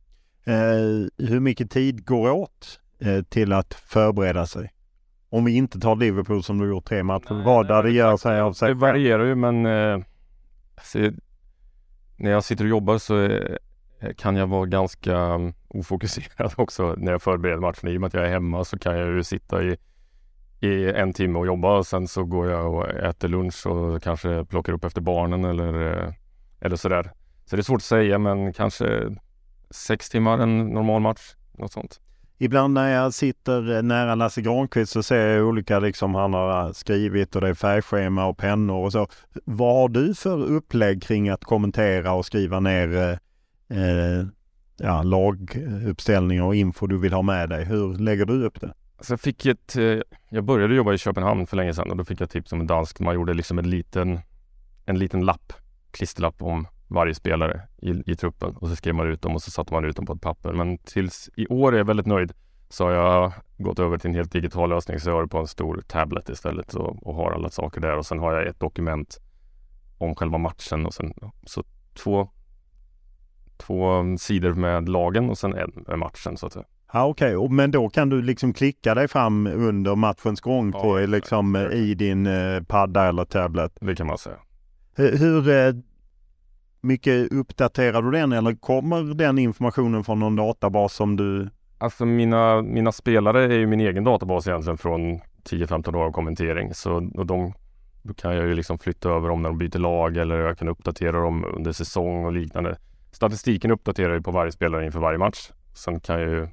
Eh, 0.46 1.28
hur 1.28 1.40
mycket 1.40 1.72
tid 1.72 2.06
går 2.06 2.32
åt 2.32 2.80
eh, 3.00 3.22
till 3.22 3.54
att 3.54 3.74
förbereda 3.74 4.46
sig? 4.46 4.72
Om 5.34 5.46
vi 5.46 5.56
inte 5.56 5.80
tar 5.80 5.96
Liverpool 5.96 6.44
som 6.44 6.58
du 6.58 6.70
gjort 6.70 6.86
tre 6.86 7.04
matcher, 7.04 7.44
vad 7.46 7.68
där 7.68 7.84
det 7.84 7.92
gör 7.92 8.18
sig 8.18 8.40
av 8.40 8.54
sig 8.54 8.68
Det 8.68 8.74
varierar 8.74 9.26
ju 9.26 9.36
men 9.36 9.66
eh, 9.66 10.06
alltså, 10.76 11.00
när 12.18 12.32
jag 12.32 12.44
sitter 12.44 12.64
och 12.64 12.70
jobbar 12.70 12.98
så 12.98 13.22
eh, 13.22 13.58
kan 14.18 14.36
jag 14.36 14.48
vara 14.48 14.66
ganska 14.66 15.16
um, 15.18 15.54
ofokuserad 15.68 16.54
också 16.58 16.96
när 16.98 17.12
jag 17.12 17.22
förbereder 17.22 17.60
matchen. 17.60 17.90
I 17.90 17.98
och 17.98 18.02
med 18.02 18.08
att 18.08 18.14
jag 18.14 18.26
är 18.26 18.30
hemma 18.30 18.64
så 18.64 18.80
kan 18.80 18.98
jag 18.98 19.08
ju 19.08 19.24
sitta 19.24 19.64
i, 19.64 19.78
i 20.60 20.92
en 20.92 21.14
timme 21.14 21.40
och 21.40 21.46
jobba 21.46 21.78
och 21.78 21.88
sen 21.88 22.08
så 22.08 22.24
går 22.24 22.50
jag 22.50 22.74
och 22.74 22.90
äter 22.90 23.28
lunch 23.28 23.68
och 23.68 24.04
kanske 24.04 24.46
plockar 24.46 24.74
upp 24.74 24.84
efter 24.84 25.02
barnen 25.02 25.46
eller, 25.46 25.92
eh, 25.92 26.14
eller 26.62 26.76
sådär. 26.76 27.12
Så 27.46 27.56
det 27.56 27.60
är 27.60 27.64
svårt 27.64 27.78
att 27.80 27.84
säga 27.84 28.20
men 28.20 28.54
kanske 28.54 29.18
sex 29.70 30.10
timmar 30.10 30.40
en 30.40 30.58
normal 30.58 31.02
match, 31.02 31.36
något 31.52 31.72
sånt. 31.72 32.00
Ibland 32.44 32.74
när 32.74 32.90
jag 32.90 33.14
sitter 33.14 33.76
eh, 33.76 33.84
nära 33.84 34.16
Lasse 34.16 34.42
Granqvist 34.42 34.92
så 34.92 35.04
ser 35.04 35.28
jag 35.28 35.48
olika, 35.48 35.80
liksom 35.80 36.16
han 36.16 36.34
har 36.34 36.68
eh, 36.68 36.72
skrivit 36.72 37.36
och 37.36 37.42
det 37.42 37.48
är 37.48 37.54
färgschema 37.54 38.26
och 38.26 38.38
pennor 38.38 38.86
och 38.86 38.92
så. 38.92 39.08
Vad 39.46 39.76
har 39.76 39.90
du 39.90 40.16
för 40.16 40.44
upplägg 40.44 41.04
kring 41.04 41.30
att 41.30 41.44
kommentera 41.44 42.14
och 42.14 42.26
skriva 42.26 42.60
ner 42.60 42.98
eh, 42.98 43.78
eh 43.78 44.26
ja, 44.78 45.04
laguppställningar 45.04 46.44
och 46.44 46.56
info 46.56 46.88
du 46.88 46.98
vill 46.98 47.14
ha 47.14 47.22
med 47.22 47.50
dig? 47.50 47.66
Hur 47.66 47.98
lägger 47.98 48.26
du 48.26 48.44
upp 48.46 48.62
det? 48.62 48.74
Alltså 48.98 49.14
jag, 49.14 49.20
fick 49.20 49.46
ett, 49.46 49.76
jag 50.30 50.44
började 50.44 50.76
jobba 50.76 50.94
i 50.94 50.98
Köpenhamn 50.98 51.48
för 51.48 51.58
länge 51.58 51.74
sedan 51.74 51.92
och 51.92 51.98
då 51.98 52.06
fick 52.06 52.22
jag 52.22 52.30
tips 52.30 52.54
om 52.54 52.62
en 52.62 52.68
dansk. 52.68 53.00
Man 53.00 53.16
gjorde 53.16 53.34
liksom 53.34 53.60
en 53.60 53.70
liten, 53.70 54.20
en 54.86 55.00
liten 55.00 55.26
lapp, 55.26 55.54
klisterlapp 55.92 56.42
om 56.42 56.68
varje 56.92 57.16
spelare 57.16 57.62
i, 57.78 58.12
i 58.12 58.16
truppen 58.16 58.56
och 58.56 58.70
så 58.70 58.76
skrev 58.76 58.96
man 58.96 59.08
ut 59.08 59.22
dem 59.22 59.36
och 59.36 59.42
så 59.42 59.52
satte 59.52 59.74
man 59.74 59.86
ut 59.86 59.96
dem 59.96 60.06
på 60.06 60.14
ett 60.14 60.22
papper. 60.22 60.54
Men 60.54 60.78
tills 60.78 61.30
i 61.36 61.48
år 61.48 61.74
är 61.74 61.78
jag 61.78 61.86
väldigt 61.86 62.06
nöjd 62.06 62.34
så 62.70 62.86
har 62.86 62.92
jag 62.92 63.34
gått 63.58 63.80
över 63.80 63.98
till 63.98 64.10
en 64.10 64.16
helt 64.16 64.32
digital 64.32 64.70
lösning 64.70 65.00
så 65.00 65.10
jag 65.10 65.16
har 65.16 65.22
det 65.22 65.28
på 65.28 65.38
en 65.38 65.48
stor 65.48 65.84
tablet 65.88 66.30
istället 66.30 66.74
och, 66.74 67.08
och 67.08 67.16
har 67.16 67.32
alla 67.32 67.50
saker 67.50 67.82
där 67.82 67.98
och 67.98 68.06
sen 68.06 68.20
har 68.20 68.34
jag 68.34 68.48
ett 68.48 68.60
dokument 68.60 69.22
om 69.98 70.16
själva 70.16 70.38
matchen 70.38 70.86
och 70.86 70.94
sen 70.94 71.14
så 71.46 71.64
två, 72.04 72.30
två 73.58 74.04
sidor 74.20 74.54
med 74.54 74.90
lagen 74.90 75.30
och 75.30 75.38
sen 75.38 75.54
en 75.54 75.86
med 75.88 76.00
matchen 76.00 76.38
så 76.38 76.46
att 76.46 76.54
säga. 76.54 76.66
Ja, 76.94 77.06
Okej, 77.06 77.38
okay. 77.38 77.56
men 77.56 77.72
då 77.72 77.90
kan 77.90 78.10
du 78.10 78.22
liksom 78.22 78.54
klicka 78.54 78.96
dig 78.96 79.08
fram 79.08 79.48
under 79.48 79.96
matchens 79.96 80.42
gång 80.42 80.72
på 80.72 81.00
ja, 81.00 81.06
liksom 81.06 81.56
i 81.56 81.94
din 81.94 82.28
eh, 82.28 82.64
padda 82.64 83.08
eller 83.08 83.26
tablet? 83.26 83.78
Det 83.82 83.96
kan 83.96 84.08
man 84.08 84.18
säga. 84.18 84.38
Hur, 84.96 85.18
hur 85.18 85.50
eh, 85.50 85.74
mycket 86.82 87.32
uppdaterar 87.32 88.02
du 88.02 88.12
den 88.12 88.32
eller 88.32 88.56
kommer 88.56 89.14
den 89.14 89.38
informationen 89.38 90.04
från 90.04 90.20
någon 90.20 90.36
databas 90.36 90.94
som 90.94 91.16
du? 91.16 91.50
Alltså 91.78 92.06
mina, 92.06 92.62
mina 92.62 92.92
spelare 92.92 93.44
är 93.44 93.58
ju 93.60 93.68
min 93.68 93.80
egen 93.80 94.04
databas 94.04 94.48
egentligen 94.48 94.78
från 94.78 95.20
10-15 95.44 95.96
år 95.96 96.06
av 96.06 96.12
kommentering. 96.12 96.74
Så 96.74 97.10
och 97.16 97.26
de, 97.26 97.54
kan 98.16 98.36
jag 98.36 98.48
ju 98.48 98.56
liksom 98.56 98.80
flytta 98.80 99.10
över 99.10 99.30
dem 99.30 99.42
när 99.42 99.50
de 99.50 99.58
byter 99.58 99.80
lag 99.80 100.18
eller 100.18 100.38
jag 100.38 100.58
kan 100.58 100.68
uppdatera 100.68 101.22
dem 101.22 101.46
under 101.56 101.72
säsong 101.72 102.26
och 102.26 102.32
liknande. 102.32 102.78
Statistiken 103.12 103.72
uppdaterar 103.72 104.14
ju 104.14 104.22
på 104.22 104.32
varje 104.32 104.52
spelare 104.52 104.86
inför 104.86 105.00
varje 105.00 105.18
match. 105.18 105.52
Sen 105.74 106.00
kan 106.00 106.20
jag 106.20 106.30
ju, 106.30 106.48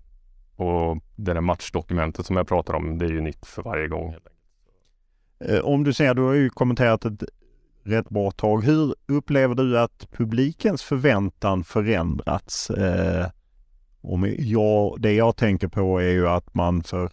och 0.57 0.99
det 1.17 1.35
där 1.35 1.41
matchdokumentet 1.41 2.27
som 2.27 2.37
jag 2.37 2.49
pratar 2.49 2.75
om, 2.75 2.99
det 2.99 3.05
är 3.05 3.11
ju 3.11 3.21
nytt 3.21 3.47
för 3.47 3.63
varje 3.63 3.89
gång. 3.89 4.15
Eh, 5.45 5.61
om 5.61 5.85
du 5.85 5.93
säger, 5.93 6.15
du 6.15 6.23
har 6.23 6.35
ju 6.35 6.51
kommenterat 6.51 7.05
ett 7.05 7.23
rätt 7.85 8.09
bra 8.09 8.31
tag. 8.31 8.65
Hur 8.65 8.95
upplever 9.09 9.55
du 9.55 9.79
att 9.79 10.09
publikens 10.13 10.83
förväntan 10.83 11.65
förändrats? 11.65 12.71
Eh, 12.71 13.27
om 14.01 14.35
jag, 14.39 15.01
det 15.01 15.13
jag 15.13 15.37
tänker 15.37 15.69
på 15.69 15.99
är 15.99 16.11
ju 16.11 16.29
att 16.29 16.55
man 16.55 16.83
för 16.83 17.11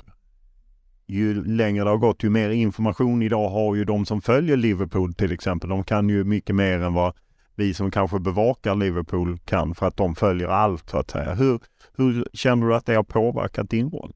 ju 1.08 1.44
längre 1.44 1.84
det 1.84 1.90
har 1.90 1.98
gått, 1.98 2.24
ju 2.24 2.30
mer 2.30 2.50
information 2.50 3.22
idag 3.22 3.50
har 3.50 3.76
ju 3.76 3.86
de 3.86 4.06
som 4.06 4.22
följer 4.22 4.58
Liverpool 4.58 5.14
till 5.14 5.32
exempel. 5.32 5.70
De 5.70 5.84
kan 5.84 6.10
ju 6.10 6.24
mycket 6.24 6.56
mer 6.56 6.80
än 6.80 6.94
vad 6.94 7.14
vi 7.56 7.74
som 7.74 7.92
kanske 7.92 8.20
bevakar 8.20 8.76
Liverpool 8.76 9.38
kan 9.46 9.76
för 9.76 9.88
att 9.88 9.98
de 9.98 10.16
följer 10.16 10.48
allt 10.48 10.90
så 10.90 10.98
att 10.98 11.12
säga. 11.12 11.34
Hur, 11.34 11.60
hur 11.98 12.28
känner 12.34 12.68
du 12.68 12.76
att 12.76 12.86
det 12.86 12.96
har 12.96 13.04
påverkat 13.04 13.70
din 13.70 13.90
roll? 13.90 14.14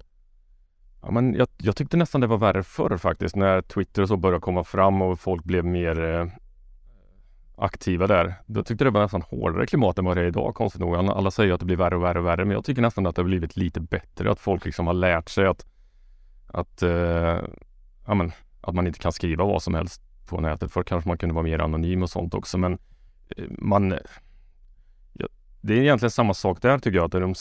Ja, 1.01 1.11
men 1.11 1.33
jag, 1.33 1.47
jag 1.57 1.75
tyckte 1.75 1.97
nästan 1.97 2.21
det 2.21 2.27
var 2.27 2.37
värre 2.37 2.63
förr 2.63 2.97
faktiskt 2.97 3.35
när 3.35 3.61
Twitter 3.61 4.01
och 4.01 4.07
så 4.07 4.17
började 4.17 4.41
komma 4.41 4.63
fram 4.63 5.01
och 5.01 5.19
folk 5.19 5.43
blev 5.43 5.65
mer 5.65 6.03
eh, 6.03 6.27
aktiva 7.57 8.07
där. 8.07 8.35
Då 8.45 8.63
tyckte 8.63 8.83
det 8.83 8.89
var 8.89 9.01
nästan 9.01 9.21
hårdare 9.21 9.67
klimat 9.67 9.97
än 9.97 10.05
vad 10.05 10.17
det 10.17 10.21
är 10.21 10.25
idag 10.25 10.55
konstigt 10.55 10.81
nog. 10.81 10.95
Alla 10.95 11.31
säger 11.31 11.53
att 11.53 11.59
det 11.59 11.65
blir 11.65 11.77
värre 11.77 11.95
och 11.95 12.03
värre 12.03 12.19
och 12.19 12.25
värre 12.25 12.45
men 12.45 12.53
jag 12.53 12.65
tycker 12.65 12.81
nästan 12.81 13.05
att 13.05 13.15
det 13.15 13.21
har 13.21 13.27
blivit 13.27 13.57
lite 13.57 13.79
bättre. 13.79 14.31
Att 14.31 14.39
folk 14.39 14.65
liksom 14.65 14.87
har 14.87 14.93
lärt 14.93 15.29
sig 15.29 15.45
att 15.45 15.65
att, 16.51 16.81
eh, 16.81 17.41
ja, 18.05 18.13
men, 18.13 18.31
att 18.61 18.75
man 18.75 18.87
inte 18.87 18.99
kan 18.99 19.11
skriva 19.11 19.45
vad 19.45 19.63
som 19.63 19.73
helst 19.73 20.01
på 20.25 20.41
nätet. 20.41 20.71
Förr 20.71 20.83
kanske 20.83 21.07
man 21.07 21.17
kunde 21.17 21.35
vara 21.35 21.43
mer 21.43 21.59
anonym 21.59 22.03
och 22.03 22.09
sånt 22.09 22.33
också 22.33 22.57
men 22.57 22.77
eh, 23.37 23.45
man 23.49 23.99
ja, 25.13 25.27
Det 25.61 25.73
är 25.73 25.81
egentligen 25.81 26.11
samma 26.11 26.33
sak 26.33 26.61
där 26.61 26.79
tycker 26.79 26.97
jag. 26.97 27.05
Att 27.05 27.11
de 27.11 27.35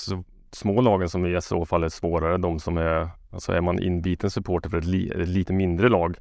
små 0.54 0.80
lagen 0.80 1.08
som 1.08 1.26
i 1.26 1.40
så 1.40 1.64
fall 1.64 1.84
är 1.84 1.88
svårare. 1.88 2.38
De 2.38 2.58
som 2.58 2.76
är, 2.76 3.08
alltså 3.30 3.52
är 3.52 3.60
man 3.60 3.82
inbiten 3.82 4.30
supporter 4.30 4.70
för 4.70 4.78
ett, 4.78 4.84
li, 4.84 5.10
ett 5.10 5.28
lite 5.28 5.52
mindre 5.52 5.88
lag 5.88 6.16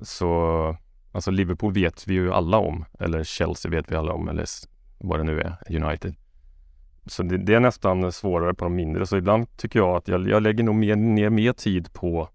så 0.00 0.76
Alltså 1.14 1.30
Liverpool 1.30 1.72
vet 1.72 2.08
vi 2.08 2.14
ju 2.14 2.32
alla 2.32 2.58
om, 2.58 2.84
eller 3.00 3.24
Chelsea 3.24 3.70
vet 3.70 3.92
vi 3.92 3.96
alla 3.96 4.12
om, 4.12 4.28
eller 4.28 4.46
vad 4.98 5.20
det 5.20 5.24
nu 5.24 5.40
är, 5.40 5.56
United. 5.82 6.14
så 7.06 7.22
det, 7.22 7.38
det, 7.38 7.54
är 7.54 7.60
nästan 7.60 8.12
svårare 8.12 8.54
på 8.54 8.64
de 8.64 8.74
mindre. 8.74 9.06
Så 9.06 9.16
ibland 9.16 9.56
tycker 9.56 9.78
jag 9.78 9.96
att 9.96 10.08
jag, 10.08 10.28
jag 10.28 10.42
lägger 10.42 10.64
nog 10.64 10.74
mer, 10.74 10.96
ner 10.96 11.30
mer 11.30 11.52
tid 11.52 11.92
på 11.92 12.28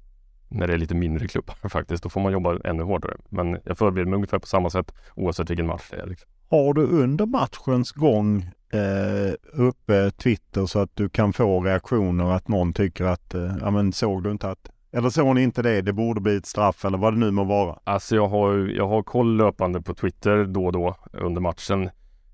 när 0.48 0.68
det 0.68 0.74
är 0.74 0.78
lite 0.78 0.96
mindre 0.96 1.28
klubbar 1.28 1.56
faktiskt. 1.70 2.04
Då 2.04 2.10
får 2.10 2.22
man 2.22 2.32
jobba 2.32 2.60
ännu 2.64 2.84
hårdare. 2.84 3.18
Men 3.30 3.60
jag 3.66 3.78
förbereder 3.78 4.10
mig 4.10 4.16
ungefär 4.16 4.40
på 4.40 4.48
samma 4.48 4.70
sätt 4.70 4.94
oavsett 5.16 5.50
vilken 5.50 5.68
match 5.68 5.88
det 5.92 5.98
är. 5.98 6.08
Liksom. 6.08 6.30
Har 6.50 6.74
du 6.74 6.82
under 6.82 7.26
matchens 7.26 7.92
gång 7.92 8.52
eh, 8.74 9.34
uppe 9.54 10.12
Twitter 10.12 10.66
så 10.66 10.80
att 10.80 10.96
du 10.96 11.10
kan 11.10 11.34
få 11.34 11.62
reaktioner 11.62 12.32
att 12.32 12.48
någon 12.48 12.74
tycker 12.74 13.06
att, 13.06 13.34
eh, 13.34 13.56
ja 13.62 13.72
men 13.72 13.94
såg 13.94 14.24
du 14.24 14.32
inte 14.32 14.50
att 14.50 14.70
eller 14.92 15.10
såg 15.10 15.36
ni 15.36 15.44
inte 15.44 15.62
det? 15.62 15.82
Det 15.82 15.94
borde 15.94 16.22
bli 16.22 16.36
ett 16.36 16.46
straff 16.46 16.86
eller 16.86 16.98
vad 16.98 17.14
det 17.14 17.20
nu 17.20 17.32
må 17.32 17.44
vara. 17.44 17.80
Alltså 17.84 18.16
jag 18.16 18.28
har, 18.28 18.58
jag 18.58 18.88
har 18.88 19.04
koll 19.04 19.38
löpande 19.38 19.82
på 19.82 19.94
Twitter 19.94 20.46
då 20.46 20.66
och 20.66 20.72
då 20.72 20.96
under 21.12 21.42
matchen. 21.42 21.90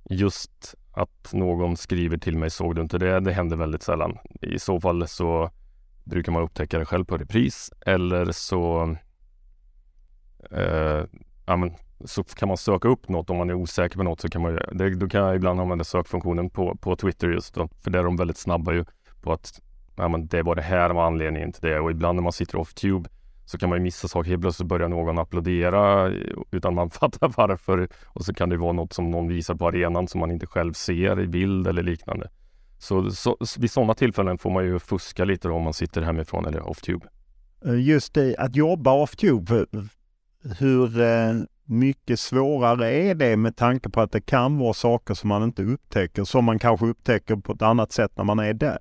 Just 0.10 0.75
att 0.92 1.34
någon 1.34 1.77
skriver 1.77 2.18
till 2.18 2.38
mig, 2.38 2.50
såg 2.50 2.75
du 2.75 2.82
inte 2.82 2.98
det? 2.98 3.20
Det 3.20 3.32
händer 3.32 3.58
väldigt 3.58 3.84
sällan. 3.84 4.18
I 4.42 4.60
så 4.60 4.82
fall 4.82 5.08
så 5.08 5.50
brukar 6.04 6.32
man 6.32 6.44
upptäcka 6.44 6.80
det 6.80 6.86
själv 6.86 7.06
på 7.06 7.18
repris 7.18 7.72
eller 7.86 8.32
så 8.32 8.96
eh, 10.51 11.04
ja, 11.46 11.56
men, 11.56 11.74
så 12.08 12.24
kan 12.24 12.48
man 12.48 12.58
söka 12.58 12.88
upp 12.88 13.10
något 13.10 13.30
om 13.30 13.38
man 13.38 13.50
är 13.50 13.54
osäker 13.54 13.98
på 13.98 14.04
något 14.04 14.22
så 14.22 14.30
kan 14.30 14.42
man 14.42 14.60
det, 14.72 14.96
då 14.96 15.08
kan 15.08 15.22
jag 15.22 15.36
ibland 15.36 15.60
använda 15.60 15.84
sökfunktionen 15.84 16.50
på, 16.50 16.76
på 16.76 16.96
Twitter 16.96 17.30
just 17.30 17.56
då, 17.56 17.70
för 17.84 17.92
där 17.92 18.00
är 18.00 18.04
de 18.04 18.18
väldigt 18.18 18.38
snabba 18.38 18.74
ju 18.74 18.86
på 19.22 19.34
att 19.34 19.62
ja, 19.96 20.08
men 20.08 20.28
det 20.28 20.42
var 20.42 20.56
det 20.56 20.62
här 20.62 20.90
var 20.90 21.06
anledningen 21.06 21.52
till 21.52 21.62
det 21.62 21.80
och 21.80 21.92
ibland 21.92 22.16
när 22.16 22.24
man 22.24 22.32
sitter 22.32 22.58
off-tube 22.58 23.10
så 23.46 23.58
kan 23.58 23.70
man 23.70 23.78
ju 23.78 23.84
missa 23.84 24.08
saker. 24.08 24.30
Helt 24.30 24.42
plötsligt 24.42 24.68
börjar 24.68 24.90
någon 24.90 25.20
applådera 25.20 26.12
utan 26.52 26.76
man 26.76 26.90
fattar 27.02 27.34
varför 27.38 27.88
och 28.06 28.26
så 28.26 28.34
kan 28.34 28.50
det 28.50 28.58
vara 28.58 28.74
något 28.74 28.94
som 28.94 29.12
någon 29.12 29.28
visar 29.28 29.56
på 29.56 29.68
arenan 29.68 30.08
som 30.08 30.20
man 30.20 30.32
inte 30.32 30.46
själv 30.48 30.74
ser 30.74 31.20
i 31.20 31.28
bild 31.28 31.68
eller 31.68 31.84
liknande. 31.84 32.30
Så, 32.78 33.12
så 33.12 33.38
vid 33.60 33.72
sådana 33.72 33.94
tillfällen 33.94 34.38
får 34.38 34.50
man 34.50 34.66
ju 34.66 34.80
fuska 34.80 35.26
lite 35.26 35.50
om 35.50 35.64
man 35.64 35.74
sitter 35.74 36.02
hemifrån 36.02 36.46
eller 36.46 36.70
off-tube. 36.70 37.08
Eh, 37.66 37.82
just 37.82 38.14
det, 38.14 38.36
att 38.38 38.56
jobba 38.56 38.92
off-tube, 38.92 39.66
hur 40.60 41.02
eh, 41.02 41.34
mycket 41.65 42.19
svårare 42.19 42.91
är 42.91 43.15
det 43.15 43.38
med 43.38 43.55
tanke 43.55 43.89
på 43.89 44.01
att 44.01 44.12
det 44.12 44.22
kan 44.22 44.57
vara 44.57 44.74
saker 44.74 45.13
som 45.13 45.27
man 45.27 45.43
inte 45.43 45.63
upptäcker, 45.63 46.24
som 46.24 46.45
man 46.45 46.60
kanske 46.60 46.86
upptäcker 46.86 47.36
på 47.36 47.51
ett 47.51 47.62
annat 47.62 47.91
sätt 47.91 48.12
när 48.17 48.24
man 48.24 48.39
är 48.39 48.53
där? 48.53 48.77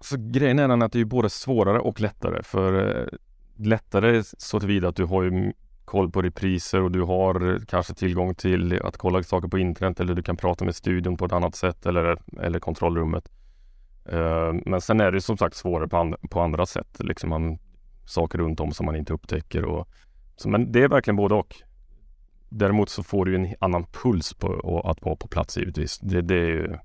Så 0.00 0.16
grejen 0.18 0.58
är 0.58 0.68
den 0.68 0.82
att 0.82 0.92
det 0.92 1.00
är 1.00 1.04
både 1.04 1.30
svårare 1.30 1.80
och 1.80 2.00
lättare. 2.00 2.42
För 2.42 3.00
eh, 3.00 3.06
lättare 3.56 4.22
så 4.24 4.60
tillvida 4.60 4.88
att 4.88 4.96
du 4.96 5.04
har 5.04 5.22
ju 5.22 5.52
koll 5.84 6.10
på 6.10 6.22
repriser 6.22 6.82
och 6.82 6.90
du 6.90 7.02
har 7.02 7.52
eh, 7.52 7.60
kanske 7.68 7.94
tillgång 7.94 8.34
till 8.34 8.82
att 8.82 8.96
kolla 8.96 9.22
saker 9.22 9.48
på 9.48 9.58
internet 9.58 10.00
eller 10.00 10.14
du 10.14 10.22
kan 10.22 10.36
prata 10.36 10.64
med 10.64 10.74
studion 10.74 11.16
på 11.16 11.24
ett 11.24 11.32
annat 11.32 11.54
sätt 11.54 11.86
eller, 11.86 12.18
eller 12.40 12.58
kontrollrummet. 12.58 13.30
Eh, 14.08 14.52
men 14.66 14.80
sen 14.80 15.00
är 15.00 15.12
det 15.12 15.20
som 15.20 15.36
sagt 15.36 15.56
svårare 15.56 15.88
på, 15.88 15.96
and 15.96 16.16
på 16.30 16.40
andra 16.40 16.66
sätt. 16.66 16.96
Liksom 16.98 17.30
man, 17.30 17.58
saker 18.06 18.38
runt 18.38 18.60
om 18.60 18.72
som 18.72 18.86
man 18.86 18.96
inte 18.96 19.12
upptäcker. 19.12 19.64
Och, 19.64 19.88
så, 20.36 20.48
men 20.48 20.72
det 20.72 20.82
är 20.82 20.88
verkligen 20.88 21.16
både 21.16 21.34
och. 21.34 21.56
Däremot 22.56 22.90
så 22.90 23.02
får 23.02 23.24
du 23.24 23.34
en 23.34 23.54
annan 23.58 23.86
puls 24.02 24.34
på 24.34 24.80
att 24.84 25.02
vara 25.02 25.16
på 25.16 25.28
plats 25.28 25.56
givetvis. 25.56 25.98
Det, 25.98 26.22
det 26.22 26.34
är 26.34 26.46
ju, 26.46 26.76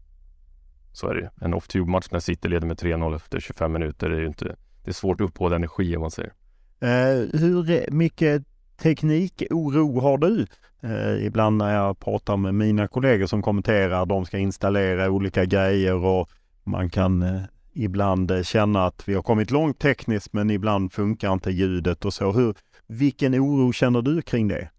så 0.92 1.08
är 1.08 1.16
det 1.16 1.22
ju. 1.22 1.28
En 1.42 1.54
off-tube-match 1.54 2.08
när 2.12 2.20
City 2.20 2.48
leder 2.48 2.68
med 2.68 2.78
3-0 2.78 3.16
efter 3.16 3.40
25 3.40 3.72
minuter 3.72 4.10
det 4.10 4.16
är 4.16 4.20
ju 4.20 4.28
inte... 4.28 4.56
Det 4.84 4.92
är 4.92 4.94
svårt 4.94 5.22
att 5.22 5.28
uppbåda 5.28 5.56
energi 5.56 5.96
om 5.96 6.02
man 6.02 6.12
säger. 6.12 6.34
Eh, 6.80 7.40
hur 7.40 7.92
mycket 7.92 8.44
teknikoro 8.82 10.00
har 10.00 10.18
du? 10.18 10.46
Eh, 10.84 11.26
ibland 11.26 11.58
när 11.58 11.76
jag 11.76 12.00
pratar 12.00 12.38
med 12.38 12.56
mina 12.56 12.88
kollegor 12.88 13.26
som 13.26 13.42
kommenterar, 13.42 14.06
de 14.06 14.26
ska 14.26 14.38
installera 14.38 15.10
olika 15.10 15.46
grejer 15.46 15.96
och 16.06 16.30
man 16.64 16.90
kan 16.90 17.22
eh, 17.22 17.42
ibland 17.74 18.32
eh, 18.32 18.44
känna 18.44 18.86
att 18.86 19.08
vi 19.08 19.14
har 19.14 19.22
kommit 19.22 19.52
långt 19.52 19.80
tekniskt 19.80 20.34
men 20.34 20.50
ibland 20.50 20.94
funkar 20.94 21.34
inte 21.34 21.52
ljudet 21.52 22.06
och 22.06 22.14
så. 22.14 22.32
Hur, 22.32 22.56
vilken 22.88 23.36
oro 23.36 23.72
känner 23.74 24.02
du 24.02 24.22
kring 24.22 24.48
det? 24.48 24.70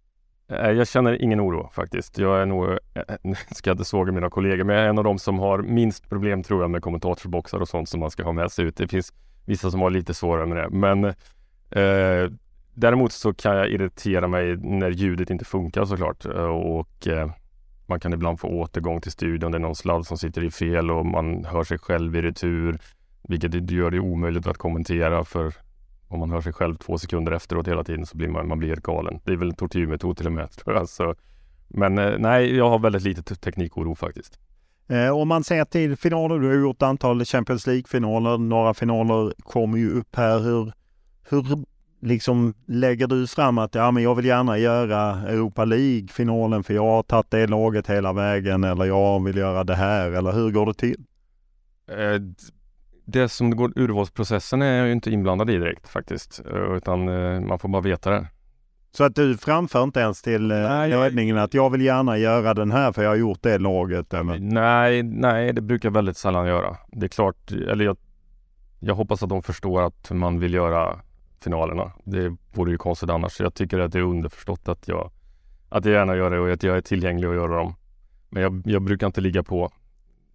Eh, 0.50 0.71
jag 0.71 0.88
känner 0.88 1.23
ingen 1.23 1.40
oro 1.40 1.71
faktiskt. 1.73 2.19
Jag 2.19 2.43
är 2.43 2.47
nog, 2.47 2.71
eh, 2.71 3.32
ska 3.50 3.71
inte 3.71 3.84
såga 3.84 4.13
mina 4.13 4.30
kollegor, 4.30 4.65
men 4.65 4.76
jag 4.76 4.84
är 4.84 4.89
en 4.89 4.99
av 4.99 5.04
de 5.04 5.19
som 5.19 5.39
har 5.39 5.58
minst 5.58 6.08
problem 6.08 6.43
tror 6.43 6.60
jag 6.60 6.71
med 6.71 6.82
kommentatorsboxar 6.82 7.60
och 7.60 7.69
sånt 7.69 7.89
som 7.89 8.00
man 8.00 8.10
ska 8.10 8.23
ha 8.23 8.32
med 8.32 8.52
sig 8.52 8.65
ut. 8.65 8.76
Det 8.76 8.89
finns 8.89 9.13
vissa 9.45 9.71
som 9.71 9.80
har 9.80 9.91
lite 9.91 10.15
svårare 10.15 10.47
med 10.47 10.56
det, 10.56 10.69
men 10.71 11.04
eh, 11.71 12.32
däremot 12.75 13.13
så 13.13 13.34
kan 13.34 13.56
jag 13.56 13.71
irritera 13.71 14.28
mig 14.28 14.56
när 14.56 14.91
ljudet 14.91 15.30
inte 15.30 15.45
funkar 15.45 15.84
såklart 15.84 16.25
eh, 16.25 16.45
och 16.45 17.08
eh, 17.08 17.30
man 17.86 18.00
kan 18.00 18.13
ibland 18.13 18.41
få 18.41 18.49
återgång 18.49 19.00
till 19.00 19.13
studion. 19.13 19.52
Det 19.52 19.58
är 19.58 19.60
någon 19.60 19.75
sladd 19.75 20.06
som 20.06 20.19
sitter 20.19 20.45
i 20.45 20.50
fel 20.50 20.91
och 20.91 21.06
man 21.06 21.45
hör 21.45 21.65
sig 21.65 21.78
själv 21.78 22.17
i 22.17 22.23
retur, 22.23 22.78
vilket 23.28 23.71
gör 23.71 23.91
det 23.91 24.00
omöjligt 24.00 24.47
att 24.47 24.58
kommentera 24.58 25.25
för 25.25 25.52
om 26.11 26.19
man 26.19 26.31
hör 26.31 26.41
sig 26.41 26.53
själv 26.53 26.77
två 26.77 26.99
sekunder 26.99 27.33
efteråt 27.33 27.69
hela 27.69 27.85
tiden 27.85 28.07
så 28.07 28.17
blir 28.17 28.29
man, 28.29 28.49
man 28.49 28.59
blir 28.59 28.69
helt 28.69 28.83
galen. 28.83 29.21
Det 29.25 29.33
är 29.33 29.37
väl 29.37 29.49
en 29.49 29.55
tortyrmetod 29.55 30.17
till 30.17 30.27
och 30.27 30.33
med 30.33 30.51
tror 30.65 30.77
jag. 30.77 30.89
Så, 30.89 31.15
men 31.69 31.99
eh, 31.99 32.19
nej, 32.19 32.57
jag 32.57 32.71
har 32.71 32.79
väldigt 32.79 33.03
lite 33.03 33.23
teknikoro 33.37 33.95
faktiskt. 33.95 34.39
Eh, 34.89 35.11
om 35.11 35.29
man 35.29 35.45
ser 35.45 35.65
till 35.65 35.97
finaler, 35.97 36.39
du 36.39 36.49
har 36.49 36.55
gjort 36.55 36.77
ett 36.77 36.83
antal 36.83 37.25
Champions 37.25 37.67
League-finaler, 37.67 38.39
några 38.39 38.75
finaler 38.75 39.33
kommer 39.39 39.79
ju 39.79 39.91
upp 39.91 40.17
här. 40.17 40.39
Hur, 40.39 40.73
hur 41.29 41.65
liksom 42.01 42.55
lägger 42.67 43.07
du 43.07 43.27
fram 43.27 43.59
att 43.59 43.75
ja, 43.75 43.91
men 43.91 44.03
jag 44.03 44.15
vill 44.15 44.25
gärna 44.25 44.59
göra 44.59 45.29
Europa 45.29 45.65
League-finalen 45.65 46.63
för 46.63 46.75
jag 46.75 46.83
har 46.83 47.03
tagit 47.03 47.31
det 47.31 47.47
laget 47.47 47.91
hela 47.91 48.13
vägen 48.13 48.65
eller 48.65 48.85
jag 48.85 49.25
vill 49.25 49.37
göra 49.37 49.65
det 49.65 49.75
här 49.75 50.11
eller 50.11 50.33
hur 50.33 50.51
går 50.51 50.67
det 50.67 50.75
till? 50.75 51.05
Det 53.13 53.29
som 53.29 53.57
går 53.57 53.73
urvalsprocessen 53.77 54.63
är 54.63 54.79
jag 54.79 54.87
ju 54.87 54.93
inte 54.93 55.11
inblandad 55.11 55.51
i 55.51 55.57
direkt 55.57 55.89
faktiskt, 55.89 56.41
eh, 56.53 56.77
utan 56.77 57.09
eh, 57.09 57.41
man 57.41 57.59
får 57.59 57.69
bara 57.69 57.83
veta 57.83 58.11
det. 58.11 58.27
Så 58.93 59.05
att 59.05 59.15
du 59.15 59.37
framför 59.37 59.83
inte 59.83 60.01
ens 60.01 60.23
till 60.23 60.51
eh, 60.51 60.89
ledningen 60.89 61.39
att 61.39 61.55
jag 61.55 61.71
vill 61.71 61.81
gärna 61.81 62.19
göra 62.19 62.55
den 62.55 62.71
här 62.71 62.93
för 62.93 63.03
jag 63.03 63.11
har 63.11 63.17
gjort 63.17 63.43
det 63.43 63.59
laget? 63.59 64.15
Eller? 64.15 64.39
Nej, 64.39 65.03
nej, 65.03 65.53
det 65.53 65.61
brukar 65.61 65.89
jag 65.89 65.95
väldigt 65.95 66.17
sällan 66.17 66.47
göra. 66.47 66.77
Det 66.89 67.07
är 67.07 67.09
klart, 67.09 67.53
eller 67.53 67.85
jag, 67.85 67.97
jag 68.81 68.95
hoppas 68.95 69.23
att 69.23 69.29
de 69.29 69.43
förstår 69.43 69.83
att 69.83 70.11
man 70.11 70.41
vill 70.41 70.55
göra 70.55 71.01
finalerna. 71.43 71.93
Det 72.05 72.37
vore 72.53 72.71
ju 72.71 72.79
konstigt 72.79 73.11
annars. 73.11 73.41
Jag 73.41 73.55
tycker 73.55 73.79
att 73.79 73.93
det 73.93 73.99
är 73.99 74.03
underförstått 74.03 74.69
att 74.69 74.89
jag, 74.89 75.11
att 75.69 75.85
jag 75.85 75.95
gärna 75.95 76.17
gör 76.17 76.31
det 76.31 76.39
och 76.39 76.53
att 76.53 76.63
jag 76.63 76.77
är 76.77 76.81
tillgänglig 76.81 77.29
att 77.29 77.35
göra 77.35 77.57
dem. 77.57 77.75
Men 78.29 78.43
jag, 78.43 78.63
jag 78.65 78.83
brukar 78.83 79.07
inte 79.07 79.21
ligga 79.21 79.43
på 79.43 79.73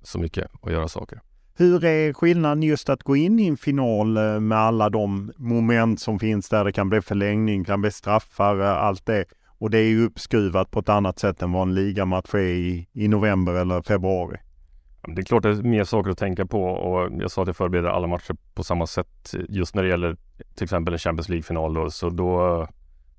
så 0.03 0.19
mycket 0.19 0.47
och 0.61 0.71
göra 0.71 0.87
saker. 0.87 1.21
Hur 1.57 1.85
är 1.85 2.13
skillnaden 2.13 2.63
just 2.63 2.89
att 2.89 3.03
gå 3.03 3.15
in 3.15 3.39
i 3.39 3.47
en 3.47 3.57
final 3.57 4.17
eh, 4.17 4.39
med 4.39 4.57
alla 4.57 4.89
de 4.89 5.31
moment 5.37 5.99
som 5.99 6.19
finns 6.19 6.49
där? 6.49 6.65
Det 6.65 6.71
kan 6.71 6.89
bli 6.89 7.01
förlängning, 7.01 7.63
kan 7.63 7.81
bli 7.81 7.91
straffar, 7.91 8.59
eh, 8.59 8.83
allt 8.83 9.05
det. 9.05 9.25
Och 9.57 9.69
det 9.69 9.77
är 9.77 9.87
ju 9.87 10.05
uppskruvat 10.05 10.71
på 10.71 10.79
ett 10.79 10.89
annat 10.89 11.19
sätt 11.19 11.41
än 11.41 11.51
vad 11.51 11.61
en 11.61 11.75
ligamatch 11.75 12.33
är 12.33 12.39
i, 12.39 12.87
i 12.93 13.07
november 13.07 13.53
eller 13.53 13.81
februari. 13.81 14.37
Det 15.07 15.21
är 15.21 15.25
klart 15.25 15.43
det 15.43 15.49
är 15.49 15.63
mer 15.63 15.83
saker 15.83 16.11
att 16.11 16.17
tänka 16.17 16.45
på 16.45 16.63
och 16.63 17.11
jag 17.21 17.31
sa 17.31 17.41
att 17.41 17.47
jag 17.47 17.55
förbereder 17.55 17.89
alla 17.89 18.07
matcher 18.07 18.35
på 18.53 18.63
samma 18.63 18.87
sätt 18.87 19.33
eh, 19.33 19.41
just 19.49 19.75
när 19.75 19.83
det 19.83 19.89
gäller 19.89 20.17
till 20.55 20.63
exempel 20.63 20.93
en 20.93 20.99
Champions 20.99 21.29
League-final 21.29 21.73
då, 21.73 21.89
så 21.89 22.09
då, 22.09 22.67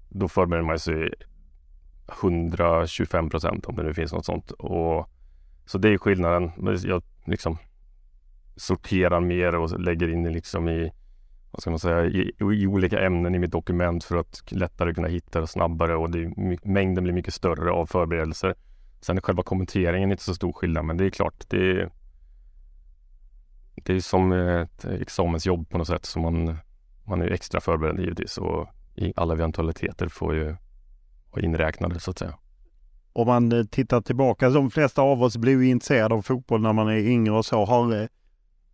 då 0.09 0.29
förbereder 0.29 0.67
man 0.67 0.79
sig 0.79 1.13
125 2.23 3.31
procent 3.31 3.67
om 3.67 3.77
det 3.77 3.83
nu 3.83 3.95
finns 3.95 4.13
något 4.13 4.25
sånt. 4.25 4.51
Och, 4.51 5.11
så 5.67 5.79
det 5.79 5.89
är 5.89 5.99
skillnaden. 5.99 6.51
Jag 6.85 7.03
liksom 7.25 7.59
sorterar 8.57 9.21
mer 9.21 9.55
och 9.55 9.81
lägger 9.81 10.09
in 10.09 10.23
det 10.23 10.31
liksom 10.31 10.69
i 10.69 10.93
vad 11.51 11.61
ska 11.61 11.71
man 11.71 11.79
säga, 11.79 12.05
i, 12.05 12.33
i, 12.39 12.67
olika 12.67 13.01
ämnen 13.01 13.35
i 13.35 13.39
mitt 13.39 13.53
dokument 13.53 14.05
för 14.05 14.17
att 14.17 14.53
lättare 14.53 14.95
kunna 14.95 15.09
hitta 15.09 15.41
det 15.41 15.47
snabbare 15.47 15.97
och 15.97 16.11
det, 16.11 16.33
mängden 16.65 17.05
blir 17.05 17.15
mycket 17.15 17.35
större 17.35 17.71
av 17.71 17.87
förberedelser. 17.87 18.55
Sen 19.01 19.17
är 19.17 19.21
själva 19.21 19.43
kommenteringen 19.43 20.11
inte 20.11 20.23
så 20.23 20.35
stor 20.35 20.53
skillnad, 20.53 20.85
men 20.85 20.97
det 20.97 21.05
är 21.05 21.11
klart, 21.11 21.45
det 21.49 21.71
är, 21.71 21.91
det 23.75 23.93
är 23.93 24.01
som 24.01 24.33
ett 24.33 24.85
examensjobb 24.85 25.69
på 25.69 25.79
något 25.79 25.87
sätt, 25.87 26.05
så 26.05 26.19
man, 26.19 26.57
man 27.05 27.23
är 27.23 27.31
extra 27.31 27.61
förberedd 27.61 28.01
givetvis 28.01 28.39
och 28.39 28.69
i 28.95 29.13
alla 29.17 29.35
eventualiteter 29.35 30.09
får 30.09 30.35
ju 30.35 30.57
vara 31.31 31.45
inräknade 31.45 32.01
så 32.01 32.11
att 32.11 32.19
säga. 32.19 32.35
Om 33.13 33.27
man 33.27 33.53
eh, 33.53 33.65
tittar 33.65 34.01
tillbaka, 34.01 34.51
de 34.51 34.71
flesta 34.71 35.03
av 35.03 35.23
oss 35.23 35.37
blir 35.37 35.53
ju 35.53 35.69
intresserade 35.69 36.15
av 36.15 36.23
fotboll 36.23 36.61
när 36.61 36.73
man 36.73 36.89
är 36.89 36.97
yngre 36.97 37.35
och 37.35 37.47
så. 37.47 37.65
Har 37.65 38.03
eh, 38.03 38.07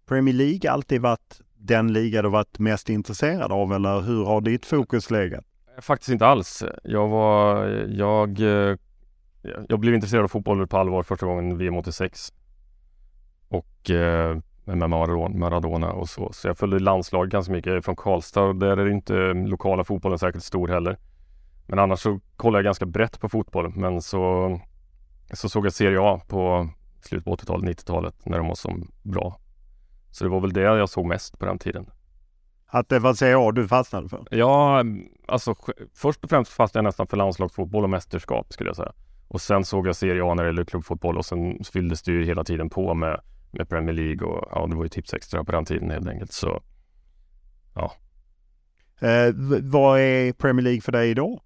Premier 0.06 0.34
League 0.34 0.70
alltid 0.70 1.00
varit 1.00 1.40
den 1.54 1.92
liga 1.92 2.22
du 2.22 2.28
varit 2.28 2.58
mest 2.58 2.88
intresserad 2.88 3.52
av 3.52 3.72
eller 3.72 4.00
hur 4.00 4.24
har 4.24 4.40
ditt 4.40 4.66
fokus 4.66 5.10
legat? 5.10 5.44
Faktiskt 5.80 6.10
inte 6.10 6.26
alls. 6.26 6.64
Jag 6.84 7.08
var, 7.08 7.66
jag, 7.88 8.40
eh, 8.40 8.76
jag 9.68 9.80
blev 9.80 9.94
intresserad 9.94 10.24
av 10.24 10.28
fotboll 10.28 10.66
på 10.66 10.78
allvar 10.78 11.02
första 11.02 11.26
gången 11.26 11.58
VM 11.58 11.76
86. 11.76 12.32
Och 13.48 13.90
eh, 13.90 14.38
med 14.64 14.90
Maradona 15.34 15.92
och 15.92 16.08
så. 16.08 16.32
Så 16.32 16.48
jag 16.48 16.58
följde 16.58 16.78
landslag 16.78 17.30
ganska 17.30 17.52
mycket. 17.52 17.70
Jag 17.70 17.76
är 17.76 17.80
från 17.80 17.96
Karlstad 17.96 18.42
och 18.42 18.56
där 18.56 18.76
är 18.76 18.88
inte 18.88 19.32
lokala 19.32 19.84
fotbollen 19.84 20.18
särskilt 20.18 20.44
stor 20.44 20.68
heller. 20.68 20.98
Men 21.66 21.78
annars 21.78 22.00
så 22.00 22.20
kollade 22.36 22.58
jag 22.58 22.64
ganska 22.64 22.86
brett 22.86 23.20
på 23.20 23.28
fotboll. 23.28 23.72
Men 23.76 24.02
så, 24.02 24.60
så 25.32 25.48
såg 25.48 25.66
jag 25.66 25.72
Serie 25.72 26.00
A 26.00 26.20
på 26.28 26.68
slutet 27.00 27.24
på 27.24 27.36
80-talet, 27.36 27.78
90-talet 27.78 28.26
när 28.26 28.38
de 28.38 28.48
var 28.48 28.54
som 28.54 28.90
bra. 29.02 29.38
Så 30.12 30.24
det 30.24 30.30
var 30.30 30.40
väl 30.40 30.52
det 30.52 30.60
jag 30.60 30.88
såg 30.88 31.06
mest 31.06 31.38
på 31.38 31.46
den 31.46 31.58
tiden. 31.58 31.90
Att 32.66 32.88
det 32.88 32.98
var 32.98 33.14
Serie 33.14 33.38
A 33.38 33.52
du 33.52 33.68
fastnade 33.68 34.08
för? 34.08 34.26
Ja, 34.30 34.84
alltså 35.28 35.54
först 35.94 36.24
och 36.24 36.30
främst 36.30 36.52
fastnade 36.52 36.82
jag 36.82 36.88
nästan 36.88 37.06
för 37.06 37.16
landslagsfotboll 37.16 37.84
och 37.84 37.90
mästerskap 37.90 38.52
skulle 38.52 38.68
jag 38.68 38.76
säga. 38.76 38.92
Och 39.28 39.40
sen 39.40 39.64
såg 39.64 39.86
jag 39.86 39.96
Serie 39.96 40.24
A 40.24 40.34
när 40.34 40.42
det 40.42 40.48
gäller 40.48 40.64
klubbfotboll 40.64 41.18
och 41.18 41.24
sen 41.24 41.64
fylldes 41.72 42.02
det 42.02 42.12
ju 42.12 42.24
hela 42.24 42.44
tiden 42.44 42.70
på 42.70 42.94
med, 42.94 43.20
med 43.50 43.68
Premier 43.68 43.94
League 43.94 44.28
och 44.28 44.48
ja, 44.50 44.66
det 44.66 44.76
var 44.76 44.82
ju 44.82 44.88
tips 44.88 45.14
extra 45.14 45.44
på 45.44 45.52
den 45.52 45.64
tiden 45.64 45.90
helt 45.90 46.08
enkelt. 46.08 46.32
Så 46.32 46.62
ja. 47.74 47.92
Eh, 49.00 49.34
vad 49.62 50.00
är 50.00 50.32
Premier 50.32 50.64
League 50.64 50.80
för 50.80 50.92
dig 50.92 51.10
idag? 51.10 51.40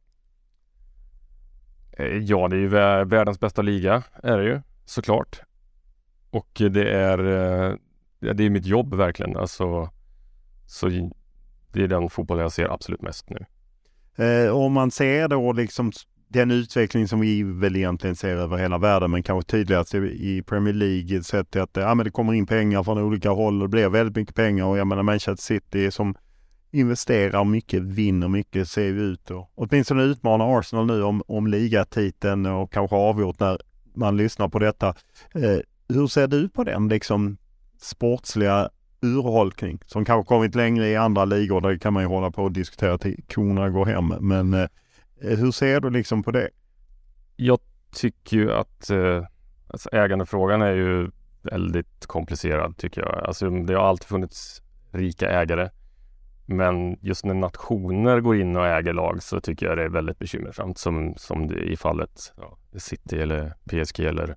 Eh, 1.93 2.17
ja, 2.17 2.49
det 2.49 2.57
är 2.57 2.61
ju 2.61 2.69
världens 3.05 3.41
bästa 3.41 3.63
liga 3.63 4.03
är 4.23 4.39
det 4.39 4.45
ju 4.45 4.61
såklart. 4.85 5.41
Och 6.31 6.63
det 6.71 6.91
är, 6.91 7.19
eh, 7.19 7.77
det 8.35 8.45
är 8.45 8.51
mitt 8.51 8.67
jobb 8.67 8.95
verkligen. 8.95 9.37
Alltså, 9.37 9.91
så 10.67 10.89
det 11.73 11.83
är 11.83 11.89
den 11.89 12.11
fotboll 12.11 12.39
jag 12.39 12.53
ser 12.53 12.73
absolut 12.73 13.03
mest 13.03 13.31
nu. 13.31 13.47
Eh, 14.25 14.57
om 14.57 14.73
man 14.73 14.91
ser 14.91 15.29
då 15.29 15.53
liksom 15.53 15.93
den 16.29 16.51
utveckling 16.51 17.09
som 17.09 17.21
vi 17.21 17.43
väl 17.43 17.77
egentligen 17.77 18.17
ser 18.17 18.37
över 18.37 18.57
hela 18.57 18.79
världen, 18.79 19.11
men 19.11 19.23
kanske 19.23 19.51
tydligast 19.51 19.95
i 19.95 20.43
Premier 20.47 20.75
League, 20.75 21.23
sett 21.23 21.51
till 21.51 21.61
att 21.61 21.77
ja, 21.77 21.95
men 21.95 22.05
det 22.05 22.11
kommer 22.11 22.35
in 22.35 22.47
pengar 22.47 22.83
från 22.83 22.99
olika 22.99 23.31
håll 23.31 23.63
och 23.63 23.69
det 23.69 23.71
blir 23.71 23.89
väldigt 23.89 24.17
mycket 24.17 24.35
pengar 24.35 24.65
och 24.65 24.79
jag 24.79 24.87
menar 24.87 25.03
Manchester 25.03 25.43
City 25.43 25.91
som 25.91 26.15
investerar 26.71 27.45
mycket, 27.45 27.83
vinner 27.83 28.29
mycket, 28.29 28.69
ser 28.69 28.85
ju 28.85 29.01
ut 29.01 29.31
och 29.31 29.51
åtminstone 29.55 30.03
utmanar 30.03 30.59
Arsenal 30.59 30.87
nu 30.87 31.03
om, 31.03 31.23
om 31.27 31.47
ligatiteln 31.47 32.47
och 32.47 32.73
kanske 32.73 32.97
avgjort 32.97 33.41
när 33.41 33.59
man 33.95 34.17
lyssnar 34.17 34.49
på 34.49 34.59
detta. 34.59 34.89
Eh, 35.35 35.59
hur 35.89 36.07
ser 36.07 36.27
du 36.27 36.49
på 36.49 36.65
den 36.65 36.89
liksom 36.89 37.37
sportsliga 37.87 38.71
urholkning 39.01 39.79
som 39.87 40.05
kanske 40.05 40.29
kommit 40.29 40.55
längre 40.55 40.89
i 40.89 40.97
andra 40.97 41.25
ligor? 41.25 41.61
Där 41.61 41.79
kan 41.79 41.93
man 41.93 42.03
ju 42.03 42.09
hålla 42.09 42.31
på 42.31 42.43
och 42.43 42.53
diskutera 42.53 42.99
till 42.99 43.25
korna 43.29 43.71
går 43.71 43.87
hem. 43.87 44.15
Men 44.21 44.55
eh, 44.55 44.69
hur 45.21 45.51
ser 45.51 45.81
du 45.81 45.91
liksom 45.91 46.23
på 46.23 46.31
det? 46.31 46.51
Jag 47.37 47.59
tycker 47.95 48.37
ju 48.37 48.53
att 48.53 48.91
eh, 48.91 49.25
alltså 49.69 49.89
ägandefrågan 49.93 50.63
är 50.63 50.73
ju 50.73 51.11
väldigt 51.43 52.07
komplicerad 52.07 52.77
tycker 52.77 53.01
jag. 53.01 53.25
Alltså 53.25 53.51
det 53.51 53.75
har 53.75 53.83
alltid 53.83 54.07
funnits 54.09 54.63
rika 54.91 55.31
ägare. 55.31 55.71
Men 56.47 56.99
just 57.01 57.25
när 57.25 57.35
nationer 57.35 58.21
går 58.21 58.37
in 58.37 58.57
och 58.57 58.67
äger 58.67 58.93
lag 58.93 59.23
så 59.23 59.41
tycker 59.41 59.67
jag 59.67 59.79
det 59.79 59.85
är 59.85 59.89
väldigt 59.89 60.19
bekymmersamt 60.19 60.79
som, 60.79 61.15
som 61.17 61.47
det 61.47 61.61
i 61.61 61.77
fallet 61.77 62.33
ja, 62.37 62.59
City 62.79 63.19
eller 63.19 63.55
PSG 63.71 64.01
eller, 64.01 64.37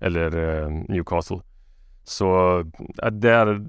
eller 0.00 0.36
eh, 0.36 0.68
Newcastle. 0.70 1.40
Så 2.08 2.62
där 3.12 3.66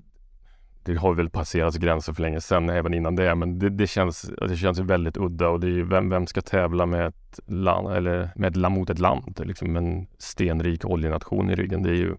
det 0.84 0.96
har 0.96 1.14
väl 1.14 1.30
passerats 1.30 1.78
gränser 1.78 2.14
för 2.14 2.22
länge 2.22 2.42
sedan, 2.42 2.70
även 2.70 2.94
innan 2.94 3.16
det, 3.16 3.36
men 3.36 3.60
det, 3.60 3.70
det 3.70 3.88
känns, 3.88 4.32
det 4.48 4.56
känns 4.56 4.80
väldigt 4.80 5.18
udda 5.18 5.50
och 5.50 5.60
det 5.60 5.68
är 5.68 5.72
ju 5.72 5.86
vem, 5.86 6.10
vem 6.10 6.28
ska 6.28 6.42
tävla 6.42 6.86
med 6.86 7.08
ett 7.08 7.40
land, 7.46 7.88
eller 7.94 8.32
med 8.36 8.50
ett 8.50 8.56
land 8.56 8.76
mot 8.76 8.90
ett 8.90 9.00
land, 9.00 9.42
liksom 9.46 9.76
en 9.76 10.08
stenrik 10.18 10.86
oljenation 10.86 11.50
i 11.50 11.56
ryggen. 11.56 11.84
Det 11.84 11.90
är 11.90 11.94
ju 11.96 12.16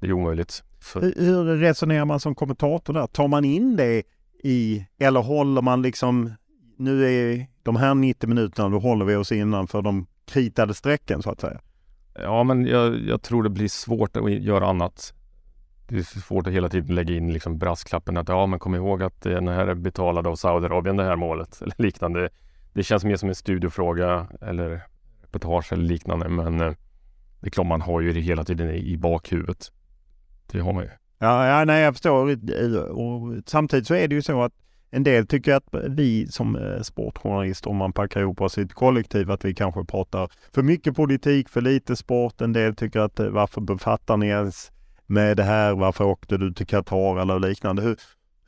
det 0.00 0.06
är 0.06 0.12
omöjligt. 0.12 0.62
Så. 0.80 1.00
Hur 1.00 1.56
resonerar 1.56 2.04
man 2.04 2.20
som 2.20 2.34
kommentator 2.34 2.92
där? 2.92 3.06
Tar 3.06 3.28
man 3.28 3.44
in 3.44 3.76
det 3.76 4.02
i, 4.42 4.86
eller 4.98 5.20
håller 5.20 5.62
man 5.62 5.82
liksom, 5.82 6.32
nu 6.76 7.04
är 7.04 7.46
de 7.62 7.76
här 7.76 7.94
90 7.94 8.28
minuterna, 8.28 8.68
då 8.68 8.78
håller 8.78 9.04
vi 9.04 9.16
oss 9.16 9.32
innanför 9.32 9.82
de 9.82 10.06
kritade 10.26 10.74
strecken 10.74 11.22
så 11.22 11.30
att 11.30 11.40
säga? 11.40 11.60
Ja, 12.18 12.44
men 12.44 12.66
jag, 12.66 13.00
jag 13.00 13.22
tror 13.22 13.42
det 13.42 13.50
blir 13.50 13.68
svårt 13.68 14.16
att 14.16 14.32
göra 14.32 14.66
annat. 14.66 15.14
Det 15.88 15.96
är 15.96 16.02
svårt 16.02 16.46
att 16.46 16.52
hela 16.52 16.68
tiden 16.68 16.94
lägga 16.94 17.14
in 17.14 17.32
liksom 17.32 17.58
brasklappen 17.58 18.16
att 18.16 18.28
ja, 18.28 18.46
men 18.46 18.58
kom 18.58 18.74
ihåg 18.74 19.02
att 19.02 19.26
eh, 19.26 19.32
den 19.32 19.48
här 19.48 19.66
är 19.66 19.74
betalad 19.74 20.26
av 20.26 20.36
Saudiarabien 20.36 20.96
det 20.96 21.04
här 21.04 21.16
målet 21.16 21.58
eller 21.62 21.74
liknande. 21.78 22.28
Det 22.72 22.82
känns 22.82 23.04
mer 23.04 23.16
som 23.16 23.28
en 23.28 23.34
studiofråga 23.34 24.26
eller 24.40 24.82
reportage 25.22 25.72
eller 25.72 25.84
liknande, 25.84 26.28
men 26.28 26.60
eh, 26.60 26.72
det 27.40 27.46
är 27.46 27.50
klart 27.50 27.66
man 27.66 27.80
har 27.80 28.00
ju 28.00 28.12
det 28.12 28.20
hela 28.20 28.44
tiden 28.44 28.70
i 28.70 28.96
bakhuvudet. 28.96 29.72
Det 30.46 30.60
har 30.60 30.72
man 30.72 30.82
ju. 30.82 30.90
Ja, 31.18 31.46
ja 31.46 31.64
nej, 31.64 31.82
jag 31.82 31.94
förstår. 31.94 32.30
Och 32.90 33.34
samtidigt 33.46 33.86
så 33.86 33.94
är 33.94 34.08
det 34.08 34.14
ju 34.14 34.22
så 34.22 34.42
att 34.42 34.52
en 34.90 35.02
del 35.02 35.26
tycker 35.26 35.54
att 35.54 35.64
vi 35.88 36.26
som 36.26 36.56
eh, 36.56 36.80
sportjournalister, 36.82 37.70
om 37.70 37.76
man 37.76 37.92
packar 37.92 38.20
ihop 38.20 38.40
oss 38.40 38.58
i 38.58 38.62
ett 38.62 38.74
kollektiv, 38.74 39.30
att 39.30 39.44
vi 39.44 39.54
kanske 39.54 39.84
pratar 39.84 40.28
för 40.54 40.62
mycket 40.62 40.96
politik, 40.96 41.48
för 41.48 41.60
lite 41.60 41.96
sport. 41.96 42.40
En 42.40 42.52
del 42.52 42.76
tycker 42.76 43.00
att 43.00 43.20
eh, 43.20 43.28
varför 43.28 43.60
befattar 43.60 44.16
ni 44.16 44.26
ens 44.26 44.72
med 45.06 45.36
det 45.36 45.42
här? 45.42 45.74
Varför 45.74 46.04
åkte 46.04 46.36
du 46.36 46.52
till 46.52 46.66
Qatar 46.66 47.20
eller 47.20 47.38
liknande? 47.38 47.82
Hur, 47.82 47.96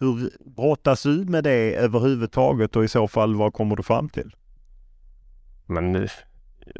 hur 0.00 0.30
brottas 0.56 1.02
du 1.02 1.24
med 1.24 1.44
det 1.44 1.74
överhuvudtaget 1.74 2.76
och 2.76 2.84
i 2.84 2.88
så 2.88 3.08
fall 3.08 3.34
vad 3.34 3.52
kommer 3.52 3.76
du 3.76 3.82
fram 3.82 4.08
till? 4.08 4.34
Men 5.66 5.96
eh, 5.96 6.10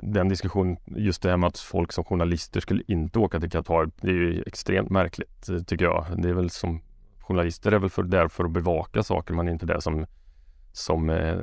den 0.03 0.29
diskussionen, 0.29 0.77
just 0.87 1.23
det 1.23 1.31
här 1.31 1.37
med 1.37 1.49
att 1.49 1.59
folk 1.59 1.93
som 1.93 2.05
journalister 2.05 2.61
skulle 2.61 2.83
inte 2.87 3.19
åka 3.19 3.41
till 3.41 3.51
Qatar, 3.51 3.91
det 4.01 4.11
är 4.11 4.15
ju 4.15 4.43
extremt 4.47 4.91
märkligt 4.91 5.49
tycker 5.67 5.85
jag. 5.85 6.07
Det 6.17 6.29
är 6.29 6.35
väl 6.35 6.51
som 6.51 6.81
journalister 7.29 7.73
är 7.73 7.79
väl 7.79 7.91
för, 7.91 8.03
där 8.03 8.29
för 8.29 8.45
att 8.45 8.51
bevaka 8.51 9.03
saker, 9.03 9.35
man 9.35 9.49
är 9.49 9.53
inte 9.53 9.67
där 9.67 9.81
som, 9.81 10.07
som, 10.73 11.11
eh, 11.11 11.39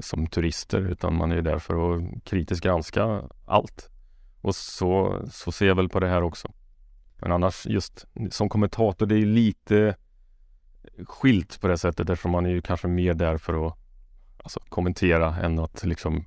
som 0.00 0.26
turister 0.26 0.80
utan 0.80 1.16
man 1.16 1.32
är 1.32 1.42
där 1.42 1.58
för 1.58 1.96
att 1.96 2.24
kritiskt 2.24 2.64
granska 2.64 3.22
allt. 3.46 3.90
Och 4.40 4.54
så, 4.54 5.22
så 5.30 5.52
ser 5.52 5.66
jag 5.66 5.74
väl 5.74 5.88
på 5.88 6.00
det 6.00 6.08
här 6.08 6.22
också. 6.22 6.52
Men 7.16 7.32
annars 7.32 7.66
just 7.66 8.06
som 8.30 8.48
kommentator, 8.48 9.06
det 9.06 9.14
är 9.14 9.26
lite 9.26 9.96
skilt 11.04 11.60
på 11.60 11.68
det 11.68 11.78
sättet 11.78 12.10
eftersom 12.10 12.30
man 12.30 12.46
är 12.46 12.50
ju 12.50 12.62
kanske 12.62 12.88
mer 12.88 13.14
där 13.14 13.38
för 13.38 13.66
att 13.66 13.78
alltså, 14.42 14.60
kommentera 14.68 15.36
än 15.36 15.58
att 15.58 15.84
liksom 15.84 16.24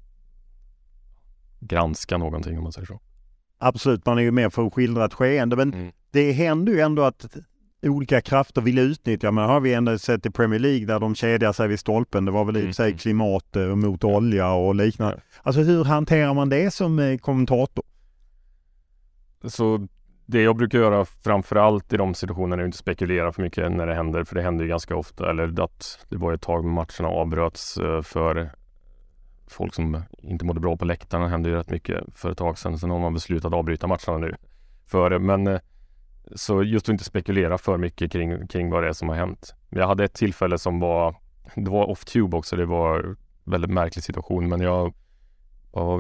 granska 1.60 2.18
någonting 2.18 2.58
om 2.58 2.64
man 2.64 2.74
säger 2.74 2.86
så. 2.86 3.02
Absolut, 3.58 4.06
man 4.06 4.18
är 4.18 4.22
ju 4.22 4.32
mer 4.32 4.50
för 4.50 4.68
att 4.68 4.74
skildra 4.74 5.06
ett 5.06 5.14
skeende 5.14 5.56
men 5.56 5.74
mm. 5.74 5.92
det 6.12 6.32
händer 6.32 6.74
ju 6.74 6.80
ändå 6.80 7.04
att 7.04 7.38
olika 7.82 8.22
krafter 8.22 8.62
vill 8.62 8.78
utnyttja. 8.78 9.32
Men 9.32 9.50
har 9.50 9.60
vi 9.60 9.74
ändå 9.74 9.98
sett 9.98 10.26
i 10.26 10.32
Premier 10.32 10.60
League 10.60 10.86
där 10.86 11.00
de 11.00 11.16
kedjar 11.16 11.54
sig 11.54 11.68
vid 11.68 11.80
stolpen. 11.80 12.26
Det 12.26 12.32
var 12.32 12.46
väl 12.46 12.58
i 12.58 12.62
och 12.62 12.66
för 12.66 12.72
sig 12.72 12.88
mm. 12.88 12.98
klimat 12.98 13.56
eh, 13.56 13.76
mot 13.76 14.04
olja 14.04 14.54
och 14.54 14.76
liknande. 14.76 15.22
Alltså 15.44 15.62
hur 15.62 15.84
hanterar 15.84 16.34
man 16.34 16.50
det 16.50 16.72
som 16.72 17.00
eh, 17.00 17.18
kommentator? 17.18 17.84
Så 19.44 19.88
det 20.26 20.42
jag 20.42 20.56
brukar 20.56 20.80
göra 20.80 21.06
framförallt 21.06 21.94
i 21.94 21.98
de 21.98 22.14
situationerna 22.14 22.62
är 22.62 22.64
att 22.64 22.68
inte 22.68 22.78
spekulera 22.78 23.32
för 23.32 23.42
mycket 23.42 23.72
när 23.72 23.88
det 23.88 23.96
händer. 23.96 24.24
För 24.24 24.36
det 24.36 24.42
händer 24.42 24.64
ju 24.64 24.70
ganska 24.70 24.96
ofta. 24.96 25.30
Eller 25.30 25.64
att 25.64 26.06
det 26.10 26.18
var 26.18 26.34
ett 26.34 26.42
tag 26.42 26.66
med 26.66 26.74
matcherna 26.74 27.16
avbröts 27.16 27.78
eh, 27.78 28.02
för 28.02 28.52
folk 29.48 29.74
som 29.74 30.04
inte 30.18 30.46
mådde 30.46 30.60
bra 30.60 30.78
på 30.78 30.86
läktarna. 30.86 31.26
Det 31.26 31.32
hände 31.32 31.50
ju 31.50 31.56
rätt 31.56 31.70
mycket 31.70 32.04
för 32.16 32.32
ett 32.32 32.38
tag 32.38 32.58
sedan. 32.58 32.80
Sen 32.80 32.90
har 32.90 33.00
man 33.00 33.14
beslutat 33.14 33.54
avbryta 33.54 33.88
matcherna 33.88 34.18
nu. 34.18 34.36
För, 34.86 35.20
men 35.20 35.60
så 36.36 36.64
just 36.64 36.86
att 36.86 36.94
inte 36.94 37.04
spekulera 37.04 37.58
för 37.58 37.78
mycket 37.78 38.12
kring, 38.12 38.48
kring 38.48 38.70
vad 38.70 38.84
det 38.84 38.90
är 38.90 38.94
som 38.94 39.10
har 39.10 39.16
hänt. 39.16 39.56
Jag 39.70 39.88
hade 39.88 40.04
ett 40.04 40.14
tillfälle 40.14 40.58
som 40.58 40.80
var, 40.80 41.16
det 41.56 41.70
var 41.70 41.86
off-tube 41.86 42.38
också, 42.38 42.56
det 42.56 42.66
var 42.66 43.00
en 43.00 43.18
väldigt 43.44 43.72
märklig 43.72 44.04
situation 44.04 44.50
men 44.50 44.62
jag, 44.62 44.94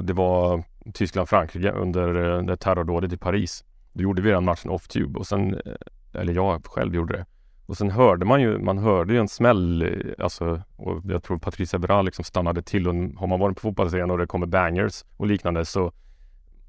det 0.04 0.14
var 0.14 0.64
Tyskland-Frankrike 0.94 1.72
under 1.72 2.38
eh, 2.38 2.44
det 2.44 2.58
terrordådet 2.58 3.14
i 3.14 3.18
Paris. 3.18 3.64
Då 3.94 4.04
gjorde 4.04 4.22
vi 4.22 4.30
den 4.30 4.46
matchen 4.46 4.72
off-tube 4.72 5.20
och 5.20 5.28
sen, 5.28 5.54
eh, 5.54 6.22
eller 6.22 6.34
jag 6.34 6.66
själv 6.66 6.96
gjorde 6.96 7.18
det. 7.18 7.26
Och 7.66 7.78
sen 7.78 7.92
hörde 7.92 8.26
man 8.26 8.42
ju, 8.42 8.58
man 8.60 8.78
hörde 8.78 9.14
ju 9.14 9.20
en 9.20 9.28
smäll, 9.28 9.82
eh, 9.82 10.24
alltså, 10.24 10.62
och 10.76 11.02
jag 11.06 11.24
tror 11.24 11.38
Patrice 11.38 11.74
Evra 11.74 12.02
liksom 12.02 12.24
stannade 12.26 12.62
till 12.62 12.88
och 12.88 12.96
har 12.96 13.28
man 13.28 13.40
varit 13.40 13.56
på 13.56 13.62
fotbollsscen 13.62 14.12
och 14.12 14.18
det 14.18 14.28
kommer 14.28 14.48
bangers 14.48 15.04
och 15.18 15.28
liknande 15.28 15.66
så 15.66 15.92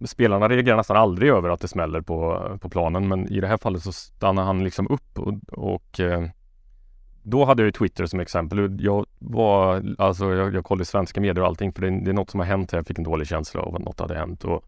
spelarna 0.06 0.48
reagerar 0.48 0.76
nästan 0.76 0.96
aldrig 0.96 1.30
över 1.30 1.50
att 1.50 1.60
det 1.60 1.68
smäller 1.68 2.00
på, 2.00 2.42
på 2.60 2.68
planen 2.68 3.08
men 3.08 3.28
i 3.32 3.40
det 3.40 3.46
här 3.46 3.56
fallet 3.56 3.82
så 3.82 3.92
stannar 3.92 4.44
han 4.44 4.64
liksom 4.64 4.86
upp 4.90 5.18
och, 5.18 5.34
och 5.52 6.00
eh, 6.00 6.24
då 7.22 7.44
hade 7.44 7.62
jag 7.62 7.66
ju 7.66 7.72
Twitter 7.72 8.06
som 8.06 8.20
exempel. 8.20 8.76
Jag 8.80 9.06
var, 9.18 9.84
alltså 9.98 10.34
jag, 10.34 10.54
jag 10.54 10.64
kollade 10.64 10.84
svenska 10.84 11.20
medier 11.20 11.40
och 11.40 11.46
allting 11.46 11.72
för 11.72 11.82
det, 11.82 11.90
det, 12.04 12.10
är 12.10 12.14
något 12.14 12.30
som 12.30 12.40
har 12.40 12.46
hänt 12.46 12.72
här. 12.72 12.78
Jag 12.78 12.86
fick 12.86 12.98
en 12.98 13.04
dålig 13.04 13.26
känsla 13.26 13.60
av 13.60 13.76
att 13.76 13.82
något 13.82 14.00
hade 14.00 14.18
hänt 14.18 14.44
och, 14.44 14.64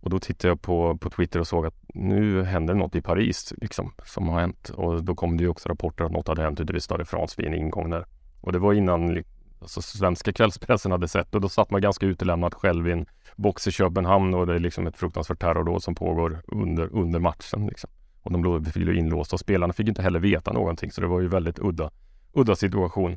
och 0.00 0.10
då 0.10 0.18
tittade 0.18 0.48
jag 0.48 0.62
på, 0.62 0.96
på 0.96 1.10
Twitter 1.10 1.40
och 1.40 1.46
såg 1.46 1.66
att 1.66 1.74
nu 1.94 2.42
händer 2.42 2.74
något 2.74 2.94
i 2.94 3.02
Paris 3.02 3.52
liksom 3.56 3.92
som 4.04 4.28
har 4.28 4.40
hänt 4.40 4.68
och 4.68 5.04
då 5.04 5.14
kom 5.14 5.36
det 5.36 5.42
ju 5.42 5.48
också 5.48 5.68
rapporter 5.68 6.04
att 6.04 6.12
något 6.12 6.28
hade 6.28 6.42
hänt 6.42 6.60
ute 6.60 6.72
vid 6.72 6.82
Stade 6.82 7.04
France 7.04 7.34
vid 7.38 7.46
en 7.46 7.54
ingång 7.54 7.90
där. 7.90 8.06
Och 8.40 8.52
det 8.52 8.58
var 8.58 8.72
innan 8.72 9.24
alltså, 9.64 9.82
svenska 9.82 10.32
kvällspressen 10.32 10.92
hade 10.92 11.08
sett 11.08 11.34
och 11.34 11.40
då 11.40 11.48
satt 11.48 11.70
man 11.70 11.80
ganska 11.80 12.06
utelämnad 12.06 12.54
själv 12.54 12.88
i 12.88 12.92
en 12.92 13.06
box 13.36 13.66
i 13.66 13.72
Köpenhamn 13.72 14.34
och 14.34 14.46
det 14.46 14.54
är 14.54 14.58
liksom 14.58 14.86
ett 14.86 14.96
fruktansvärt 14.96 15.40
terrordåd 15.40 15.82
som 15.82 15.94
pågår 15.94 16.42
under, 16.46 16.88
under 16.92 17.18
matchen. 17.18 17.66
Liksom. 17.66 17.90
Och 18.22 18.32
de 18.32 18.62
blev 18.62 18.94
inlåsta 18.94 19.36
och 19.36 19.40
spelarna 19.40 19.72
fick 19.72 19.88
inte 19.88 20.02
heller 20.02 20.20
veta 20.20 20.52
någonting 20.52 20.90
så 20.90 21.00
det 21.00 21.06
var 21.06 21.20
ju 21.20 21.28
väldigt 21.28 21.58
udda, 21.58 21.90
udda 22.32 22.56
situation. 22.56 23.16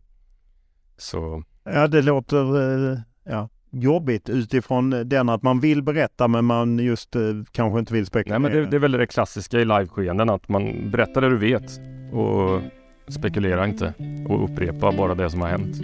Så... 0.97 1.43
Ja, 1.63 1.87
det 1.87 2.01
låter, 2.01 2.91
eh, 2.91 2.99
ja, 3.23 3.49
jobbigt 3.71 4.29
utifrån 4.29 4.89
den 4.89 5.29
att 5.29 5.43
man 5.43 5.59
vill 5.59 5.83
berätta 5.83 6.27
men 6.27 6.45
man 6.45 6.79
just 6.79 7.15
eh, 7.15 7.21
kanske 7.51 7.79
inte 7.79 7.93
vill 7.93 8.05
spekulera? 8.05 8.39
Nej 8.39 8.51
men 8.51 8.61
det, 8.61 8.69
det 8.69 8.77
är 8.77 8.79
väl 8.79 8.91
det 8.91 9.07
klassiska 9.07 9.59
i 9.59 9.65
liveskeenden 9.65 10.29
att 10.29 10.49
man 10.49 10.91
berättar 10.91 11.21
det 11.21 11.29
du 11.29 11.37
vet 11.37 11.79
och 12.13 12.61
spekulera 13.07 13.65
inte 13.65 13.93
och 14.27 14.43
upprepa 14.43 14.91
bara 14.91 15.15
det 15.15 15.29
som 15.29 15.41
har 15.41 15.47
hänt. 15.47 15.77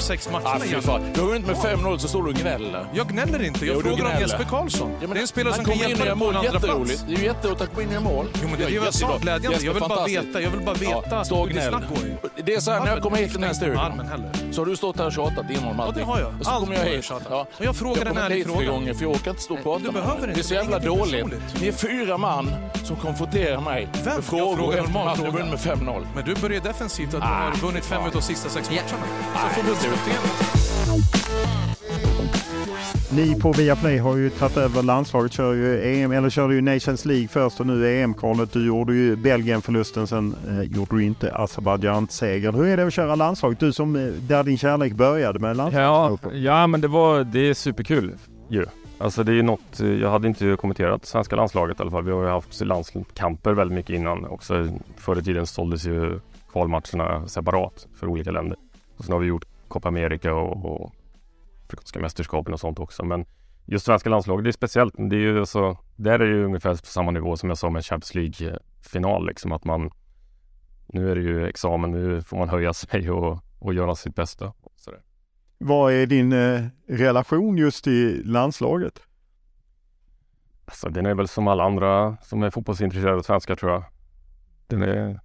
Sex 0.00 0.28
Ah, 0.28 0.32
matcher 0.32 0.58
fy 0.60 0.68
igen. 0.68 0.82
fan. 0.82 1.12
Du 1.14 1.20
har 1.20 1.28
vunnit 1.28 1.46
med 1.46 1.56
5-0 1.56 1.98
så 1.98 2.08
står 2.08 2.22
du 2.22 2.28
och 2.28 2.34
gnäller. 2.34 2.86
Jag 2.92 3.08
gnäller 3.08 3.42
inte, 3.42 3.66
jag 3.66 3.76
Jo, 3.76 3.82
frågar 3.82 4.14
om. 4.14 4.20
Jesper 4.20 4.44
Karlsson. 4.44 4.90
Ja, 4.92 4.96
men 5.00 5.10
det 5.10 5.16
är 5.18 5.20
en 5.20 5.26
spelare 5.28 5.54
som 5.54 5.64
kan 5.64 5.78
hjälpa 5.78 6.04
dig 6.04 6.06
på 6.06 6.12
en 6.12 6.18
mål. 6.18 6.36
andra 6.36 6.60
plats. 6.60 7.04
Det 7.08 7.14
är 7.14 7.18
ju 7.18 7.24
jätteroligt 7.24 7.60
att 7.62 7.68
komma 7.70 7.82
in 7.82 7.90
göra 7.90 8.00
mål. 8.00 8.26
Jo 8.42 8.48
men 8.48 8.58
det 8.58 8.64
är 8.64 8.68
ju 8.68 8.74
jättebra. 8.84 9.18
glädjande. 9.18 9.58
Jag 9.62 9.72
vill 9.74 9.82
bara 9.88 10.04
veta, 10.06 10.40
jag 10.40 10.50
vill 10.50 10.60
bara 10.60 10.74
veta 10.74 11.24
stå 11.24 11.36
och 11.40 11.46
hur 11.46 11.52
gnäll. 11.54 11.76
Det 12.44 12.54
är 12.54 12.60
så 12.60 12.70
här, 12.70 12.80
när 12.80 12.86
jag 12.88 13.02
kommer 13.02 13.16
hit 13.16 13.30
till 13.30 13.40
den 13.40 13.46
här 13.48 13.54
studion 13.54 14.02
så 14.52 14.60
har 14.60 14.66
du 14.66 14.76
stått 14.76 14.98
här 14.98 15.06
och 15.06 15.12
tjatat 15.12 15.50
in 15.50 15.58
om 15.58 15.74
Ja, 15.78 15.84
allting. 15.84 16.00
det 16.06 16.12
har 16.12 16.20
jag. 16.20 16.34
Allt 16.44 16.64
kommer 16.64 16.76
jag 16.76 16.88
jag 16.88 16.92
hit. 16.96 17.10
Ja. 17.30 17.46
Och 17.58 17.64
jag 17.64 17.76
frågar 17.76 18.06
en 18.06 18.16
ärlig 18.18 18.46
fråga. 18.46 18.66
gånger 18.70 18.94
för 18.94 19.02
jag 19.02 19.10
orkar 19.10 19.30
inte 19.30 19.42
stå 19.42 19.54
och 19.54 19.62
prata 19.62 19.92
med 19.92 20.02
inte, 20.02 20.26
Det 20.26 20.38
är 20.40 20.42
så 20.42 20.48
det 20.54 20.60
jävla 20.60 20.78
dåligt. 20.78 21.26
Ni 21.60 21.68
är 21.68 21.72
fyra 21.72 22.18
man 22.18 22.50
som 22.84 22.96
konfronterar 22.96 23.60
mig 23.60 23.88
med 24.04 24.12
Jag 24.16 24.24
frågor 24.24 24.74
efter 24.76 24.92
matchen. 24.92 25.16
Fråga. 25.16 25.30
vunnit 25.30 25.50
med 25.50 25.78
5-0. 25.78 26.06
Men 26.14 26.24
du 26.24 26.34
börjar 26.34 26.60
defensivt 26.60 27.14
att 27.14 27.20
du 27.20 27.26
Ah, 27.26 27.30
har 27.30 27.56
vunnit 27.56 27.84
fem 27.84 27.98
fan. 28.00 28.08
utav 28.08 28.20
sista 28.20 28.48
sex 28.48 28.70
matcherna. 28.70 28.82
Så 28.88 28.96
Nej, 29.34 29.54
förbundskapten. 29.54 29.89
Ni 33.12 33.40
på 33.40 33.52
Viaplay 33.52 33.98
har 33.98 34.16
ju 34.16 34.30
tagit 34.30 34.56
över 34.56 34.82
landslaget, 34.82 35.32
kör 35.32 35.54
ju 35.54 35.94
EM, 35.94 36.12
eller 36.12 36.30
körde 36.30 36.54
ju 36.54 36.60
Nations 36.60 37.04
League 37.04 37.28
först 37.28 37.60
och 37.60 37.66
nu 37.66 38.02
EM-kvalet. 38.02 38.52
Du 38.52 38.66
gjorde 38.66 38.94
ju 38.94 39.16
Belgien-förlusten, 39.16 40.06
sen 40.06 40.34
eh, 40.48 40.62
gjorde 40.62 40.96
du 40.96 41.04
inte 41.04 41.34
Azerbajdzjan-segern. 41.34 42.54
Hur 42.54 42.66
är 42.66 42.76
det 42.76 42.86
att 42.86 42.92
köra 42.92 43.14
landslaget? 43.14 43.60
Du 43.60 43.72
som, 43.72 43.96
eh, 43.96 44.02
där 44.02 44.44
din 44.44 44.58
kärlek 44.58 44.92
började 44.92 45.38
med 45.38 45.56
landslaget. 45.56 46.20
ja 46.32 46.66
men 46.66 46.80
det 46.80 46.88
var, 46.88 47.24
det 47.24 47.48
är 47.48 47.54
superkul 47.54 48.14
ju. 48.48 48.66
Alltså 48.98 49.22
det 49.22 49.38
är 49.38 49.42
något, 49.42 49.80
eh, 49.80 49.88
jag 49.88 50.10
hade 50.10 50.28
inte 50.28 50.56
kommenterat 50.60 51.06
svenska 51.06 51.36
landslaget 51.36 51.80
i 51.80 51.82
alla 51.82 51.90
fall. 51.90 52.04
Vi 52.04 52.12
har 52.12 52.22
ju 52.22 52.28
haft 52.28 52.60
landskamper 52.60 53.52
väldigt 53.52 53.74
mycket 53.74 53.96
innan 53.96 54.26
också. 54.26 54.68
Förr 54.96 55.18
i 55.18 55.22
tiden 55.22 55.46
såldes 55.46 55.86
ju 55.86 56.20
kvalmatcherna 56.52 57.28
separat 57.28 57.86
för 58.00 58.06
olika 58.06 58.30
länder. 58.30 58.58
Och 58.96 59.04
sen 59.04 59.12
har 59.12 59.20
vi 59.20 59.26
gjort 59.26 59.49
Copa 59.70 59.88
America 59.88 60.34
och, 60.34 60.64
och 60.64 60.94
Afrikanska 61.64 62.00
mästerskapen 62.00 62.54
och 62.54 62.60
sånt 62.60 62.78
också. 62.78 63.04
Men 63.04 63.24
just 63.66 63.86
svenska 63.86 64.10
landslaget, 64.10 64.44
det 64.44 64.50
är 64.50 64.52
speciellt. 64.52 64.94
Det 64.96 65.16
är 65.16 65.20
ju 65.20 65.40
alltså, 65.40 65.78
där 65.96 66.12
är 66.12 66.18
det 66.18 66.26
ju 66.26 66.44
ungefär 66.44 66.70
på 66.70 66.86
samma 66.86 67.10
nivå 67.10 67.36
som 67.36 67.48
jag 67.48 67.58
sa 67.58 67.70
med 67.70 67.84
Champions 67.84 68.14
League-final 68.14 69.26
liksom 69.26 69.52
att 69.52 69.64
man 69.64 69.90
nu 70.86 71.10
är 71.10 71.14
det 71.14 71.22
ju 71.22 71.48
examen, 71.48 71.90
nu 71.90 72.22
får 72.22 72.36
man 72.36 72.48
höja 72.48 72.72
sig 72.72 73.10
och, 73.10 73.38
och 73.58 73.74
göra 73.74 73.94
sitt 73.94 74.14
bästa. 74.14 74.52
Så 74.76 74.90
där. 74.90 75.00
Vad 75.58 75.92
är 75.92 76.06
din 76.06 76.32
eh, 76.32 76.64
relation 76.88 77.58
just 77.58 77.86
i 77.86 78.22
landslaget? 78.24 79.02
Alltså 80.64 80.88
den 80.88 81.06
är 81.06 81.14
väl 81.14 81.28
som 81.28 81.48
alla 81.48 81.64
andra 81.64 82.16
som 82.22 82.42
är 82.42 82.50
fotbollsintresserade 82.50 83.22
svenskar 83.22 83.54
tror 83.56 83.72
jag. 83.72 83.84
Den 84.66 84.82
är, 84.82 85.20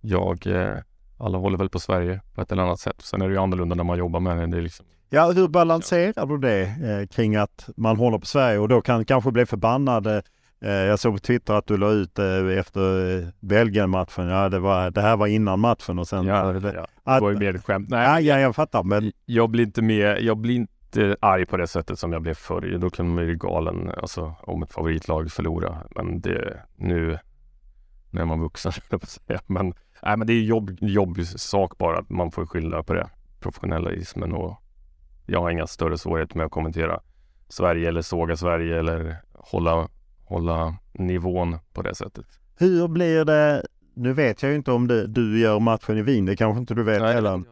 jag, 0.00 0.46
eh, 0.46 0.76
alla 1.20 1.38
håller 1.38 1.58
väl 1.58 1.68
på 1.68 1.78
Sverige 1.78 2.20
på 2.34 2.40
ett 2.40 2.52
eller 2.52 2.62
annat 2.62 2.80
sätt. 2.80 2.96
Sen 2.98 3.22
är 3.22 3.28
det 3.28 3.34
ju 3.34 3.40
annorlunda 3.40 3.74
när 3.74 3.84
man 3.84 3.98
jobbar 3.98 4.20
med 4.20 4.36
det. 4.36 4.46
det 4.46 4.56
är 4.56 4.62
liksom, 4.62 4.86
Ja, 5.12 5.30
hur 5.30 5.48
balanserar 5.48 6.26
du 6.26 6.38
det 6.38 6.60
eh, 6.62 7.06
kring 7.06 7.36
att 7.36 7.68
man 7.76 7.96
håller 7.96 8.18
på 8.18 8.26
Sverige 8.26 8.58
och 8.58 8.68
då 8.68 8.80
kan 8.80 9.04
kanske 9.04 9.30
bli 9.30 9.46
förbannad? 9.46 10.06
Eh, 10.06 10.70
jag 10.70 10.98
såg 10.98 11.14
på 11.14 11.18
Twitter 11.18 11.54
att 11.54 11.66
du 11.66 11.76
la 11.76 11.90
ut 11.90 12.18
eh, 12.18 12.58
efter 12.58 13.18
eh, 13.18 13.28
Belgien-matchen. 13.40 14.28
Ja, 14.28 14.48
det, 14.48 14.58
var, 14.58 14.90
det 14.90 15.00
här 15.00 15.16
var 15.16 15.26
innan 15.26 15.60
matchen 15.60 15.98
och 15.98 16.08
sen... 16.08 16.26
ja, 16.26 16.52
det, 16.52 16.72
ja, 16.74 16.86
att, 17.04 17.18
det 17.18 17.24
var 17.24 17.30
ju 17.30 17.38
mer 17.38 17.56
ett 17.56 17.64
skämt. 17.64 17.88
Nej, 17.90 18.26
ja, 18.26 18.34
ja, 18.34 18.40
jag 18.40 18.56
fattar. 18.56 18.82
Men 18.82 19.12
jag 19.26 19.50
blir 19.50 19.64
inte 19.64 19.82
mer, 19.82 20.16
jag 20.16 20.36
blir 20.36 20.54
inte 20.54 21.16
arg 21.20 21.46
på 21.46 21.56
det 21.56 21.66
sättet 21.66 21.98
som 21.98 22.12
jag 22.12 22.22
blev 22.22 22.34
förr. 22.34 22.78
Då 22.80 22.90
kan 22.90 23.14
man 23.14 23.24
bli 23.24 23.34
galen 23.34 23.90
alltså, 23.96 24.34
om 24.42 24.62
ett 24.62 24.72
favoritlag 24.72 25.32
förlorar. 25.32 25.86
Men 25.96 26.20
det, 26.20 26.62
nu 26.76 27.18
när 28.10 28.24
man 28.24 28.38
är 28.38 28.42
vuxen, 28.42 28.72
höll 28.74 28.82
jag 28.90 29.00
på 29.00 29.04
att 29.04 29.10
säga. 29.10 29.40
Men, 29.46 29.74
nej, 30.02 30.16
men 30.16 30.26
det 30.26 30.32
är 30.32 30.40
jobb, 30.40 30.70
jobbsak 30.80 31.78
bara. 31.78 32.04
Man 32.08 32.30
får 32.30 32.46
skylla 32.46 32.82
på 32.82 32.92
det. 32.92 33.08
Professionalismen 33.40 34.32
och 34.32 34.56
jag 35.26 35.40
har 35.40 35.50
inga 35.50 35.66
större 35.66 35.98
svårigheter 35.98 36.36
med 36.36 36.46
att 36.46 36.52
kommentera 36.52 37.00
Sverige 37.48 37.88
eller 37.88 38.02
såga 38.02 38.36
Sverige 38.36 38.78
eller 38.78 39.16
hålla, 39.34 39.88
hålla 40.24 40.76
nivån 40.92 41.58
på 41.72 41.82
det 41.82 41.94
sättet. 41.94 42.26
hur 42.58 42.88
blir 42.88 43.24
det? 43.24 43.62
Nu 43.94 44.12
vet 44.12 44.42
jag 44.42 44.50
ju 44.50 44.56
inte 44.56 44.72
om 44.72 44.88
det, 44.88 45.06
du 45.06 45.40
gör 45.40 45.60
matchen 45.60 45.98
i 45.98 46.02
Wien. 46.02 46.26
Det 46.26 46.36
kanske 46.36 46.60
inte 46.60 46.74
du 46.74 46.82
vet 46.82 47.02
heller. 47.02 47.42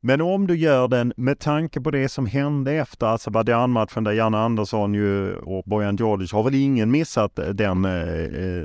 Men 0.00 0.20
om 0.20 0.46
du 0.46 0.56
gör 0.56 0.88
den 0.88 1.12
med 1.16 1.38
tanke 1.38 1.80
på 1.80 1.90
det 1.90 2.08
som 2.08 2.26
hände 2.26 2.72
efter 2.72 3.06
Azerbajdzjan-matchen 3.06 4.04
där 4.04 4.12
Janne 4.12 4.38
Andersson 4.38 4.94
ju 4.94 5.36
och 5.36 5.64
Bojan 5.66 5.96
Djordjic 5.96 6.32
har 6.32 6.42
väl 6.42 6.54
ingen 6.54 6.90
missat 6.90 7.38
den, 7.52 7.84
eh, 7.84 8.64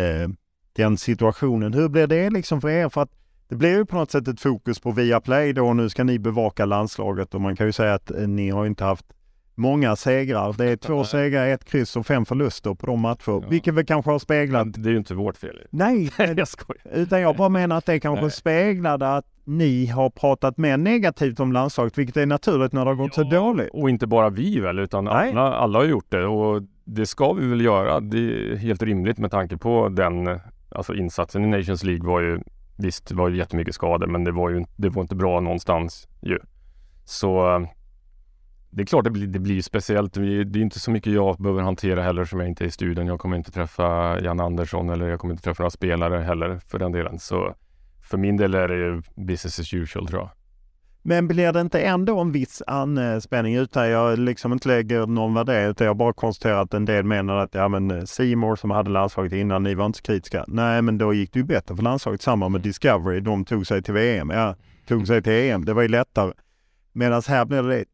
eh, 0.00 0.28
den 0.78 0.96
situationen. 0.96 1.72
Hur 1.74 1.88
blir 1.88 2.06
det 2.06 2.30
liksom 2.30 2.60
för 2.60 2.68
er? 2.70 2.88
För 2.88 3.02
att 3.02 3.10
det 3.48 3.56
blir 3.56 3.76
ju 3.76 3.84
på 3.86 3.96
något 3.96 4.10
sätt 4.10 4.28
ett 4.28 4.40
fokus 4.40 4.80
på 4.80 4.90
Viaplay 4.90 5.52
då 5.52 5.66
och 5.68 5.76
nu 5.76 5.88
ska 5.88 6.04
ni 6.04 6.18
bevaka 6.18 6.64
landslaget 6.64 7.34
och 7.34 7.40
man 7.40 7.56
kan 7.56 7.66
ju 7.66 7.72
säga 7.72 7.94
att 7.94 8.10
eh, 8.10 8.28
ni 8.28 8.50
har 8.50 8.66
inte 8.66 8.84
haft 8.84 9.04
många 9.54 9.96
segrar. 9.96 10.54
Det 10.58 10.64
är 10.70 10.76
två 10.76 11.04
segrar, 11.04 11.46
ett 11.46 11.64
kryss 11.64 11.96
och 11.96 12.06
fem 12.06 12.24
förluster 12.26 12.74
på 12.74 12.86
de 12.86 13.00
matcher, 13.00 13.22
Ja. 13.26 13.42
vilket 13.48 13.74
väl 13.74 13.86
kanske 13.86 14.10
har 14.10 14.18
speglat 14.18 14.66
Men 14.66 14.82
det 14.82 14.88
är 14.88 14.90
ju 14.90 14.98
inte 14.98 15.14
vårt 15.14 15.36
fel. 15.36 15.60
Nej, 15.70 16.10
jag 16.36 16.48
skojar. 16.48 16.82
utan 16.94 17.20
jag 17.20 17.36
bara 17.36 17.48
menar 17.48 17.76
att 17.78 17.86
det 17.86 18.00
kanske 18.00 18.22
Nej. 18.24 18.30
speglade 18.32 19.16
att 19.16 19.24
ni 19.44 19.86
har 19.86 20.10
pratat 20.10 20.58
mer 20.58 20.76
negativt 20.76 21.40
om 21.40 21.52
landslaget, 21.52 21.98
vilket 21.98 22.16
är 22.16 22.26
naturligt 22.26 22.72
när 22.72 22.84
det 22.84 22.90
har 22.90 22.94
gått 22.94 23.14
så 23.14 23.22
dåligt. 23.22 23.68
Och 23.72 23.90
inte 23.90 24.06
bara 24.06 24.30
vi 24.30 24.60
väl, 24.60 24.78
utan 24.78 25.04
Nej. 25.04 25.30
alla, 25.30 25.54
alla 25.54 25.78
har 25.78 25.84
gjort 25.86 26.06
det 26.10 26.24
och 26.26 26.62
det 26.84 27.06
ska 27.06 27.32
vi 27.32 27.46
väl 27.46 27.60
göra. 27.60 28.00
Det 28.00 28.18
är 28.18 28.56
helt 28.56 28.82
rimligt 28.82 29.18
med 29.18 29.30
tanke 29.30 29.56
på 29.56 29.88
den 29.88 30.40
alltså 30.70 30.94
insatsen 30.94 31.44
i 31.44 31.46
Nations 31.46 31.84
League 31.84 32.06
var 32.06 32.20
ju 32.20 32.40
visst, 32.76 33.08
det 33.08 33.14
var 33.14 33.28
ju 33.28 33.36
jättemycket 33.36 33.74
skador, 33.74 34.06
men 34.06 34.24
det 34.24 34.32
var 34.32 34.50
ju 34.50 34.64
det 34.76 34.88
var 34.88 35.02
inte 35.02 35.16
bra 35.16 35.40
någonstans 35.40 36.08
ju. 36.20 36.38
Så 37.04 37.54
eh, 37.54 37.68
det 38.70 38.82
är 38.82 38.86
klart 38.86 39.04
det 39.04 39.10
blir, 39.10 39.26
det 39.26 39.38
blir 39.38 39.62
speciellt. 39.62 40.14
Det 40.14 40.20
är 40.20 40.56
inte 40.56 40.80
så 40.80 40.90
mycket 40.90 41.12
jag 41.12 41.36
behöver 41.36 41.62
hantera 41.62 42.02
heller 42.02 42.24
som 42.24 42.40
jag 42.40 42.48
inte 42.48 42.64
är 42.64 42.66
i 42.66 42.70
studion. 42.70 43.06
Jag 43.06 43.20
kommer 43.20 43.36
inte 43.36 43.52
träffa 43.52 44.20
Jan 44.20 44.40
Andersson 44.40 44.88
eller 44.90 45.08
jag 45.08 45.20
kommer 45.20 45.34
inte 45.34 45.44
träffa 45.44 45.62
några 45.62 45.70
spelare 45.70 46.20
heller 46.20 46.58
för 46.58 46.78
den 46.78 46.92
delen. 46.92 47.18
Så 47.18 47.54
för 48.02 48.18
min 48.18 48.36
del 48.36 48.54
är 48.54 48.68
det 48.68 48.76
ju 48.76 49.02
business 49.14 49.60
as 49.60 49.74
usual 49.74 50.06
tror 50.06 50.20
jag. 50.20 50.30
Men 51.08 51.28
blir 51.28 51.52
det 51.52 51.60
inte 51.60 51.80
ändå 51.80 52.20
en 52.20 52.32
viss 52.32 52.62
anspänning 52.66 53.54
utan 53.54 53.88
jag 53.88 54.18
liksom 54.18 54.52
inte 54.52 54.68
lägger 54.68 55.06
någon 55.06 55.34
värdering 55.34 55.70
utan 55.70 55.86
jag 55.86 55.96
bara 55.96 56.12
konstaterar 56.12 56.62
att 56.62 56.74
en 56.74 56.84
del 56.84 57.04
menar 57.04 57.36
att 57.36 57.54
ja 57.54 57.68
men 57.68 57.90
eh, 57.90 58.04
Seymour 58.04 58.56
som 58.56 58.70
hade 58.70 58.90
landslaget 58.90 59.32
innan, 59.32 59.62
ni 59.62 59.74
var 59.74 59.86
inte 59.86 59.96
så 59.96 60.02
kritiska. 60.02 60.44
Nej 60.48 60.82
men 60.82 60.98
då 60.98 61.14
gick 61.14 61.32
det 61.32 61.38
ju 61.38 61.44
bättre 61.44 61.76
för 61.76 61.82
landslaget. 61.82 62.22
Samma 62.22 62.48
med 62.48 62.60
Discovery, 62.60 63.20
de 63.20 63.44
tog 63.44 63.66
sig 63.66 63.82
till 63.82 63.94
VM. 63.94 64.30
Ja, 64.30 64.56
tog 64.88 65.06
sig 65.06 65.22
till 65.22 65.32
EM, 65.32 65.64
det 65.64 65.74
var 65.74 65.82
ju 65.82 65.88
lättare. 65.88 66.32
Medan 66.92 67.22
här 67.28 67.44
blir 67.44 67.62
det 67.62 67.84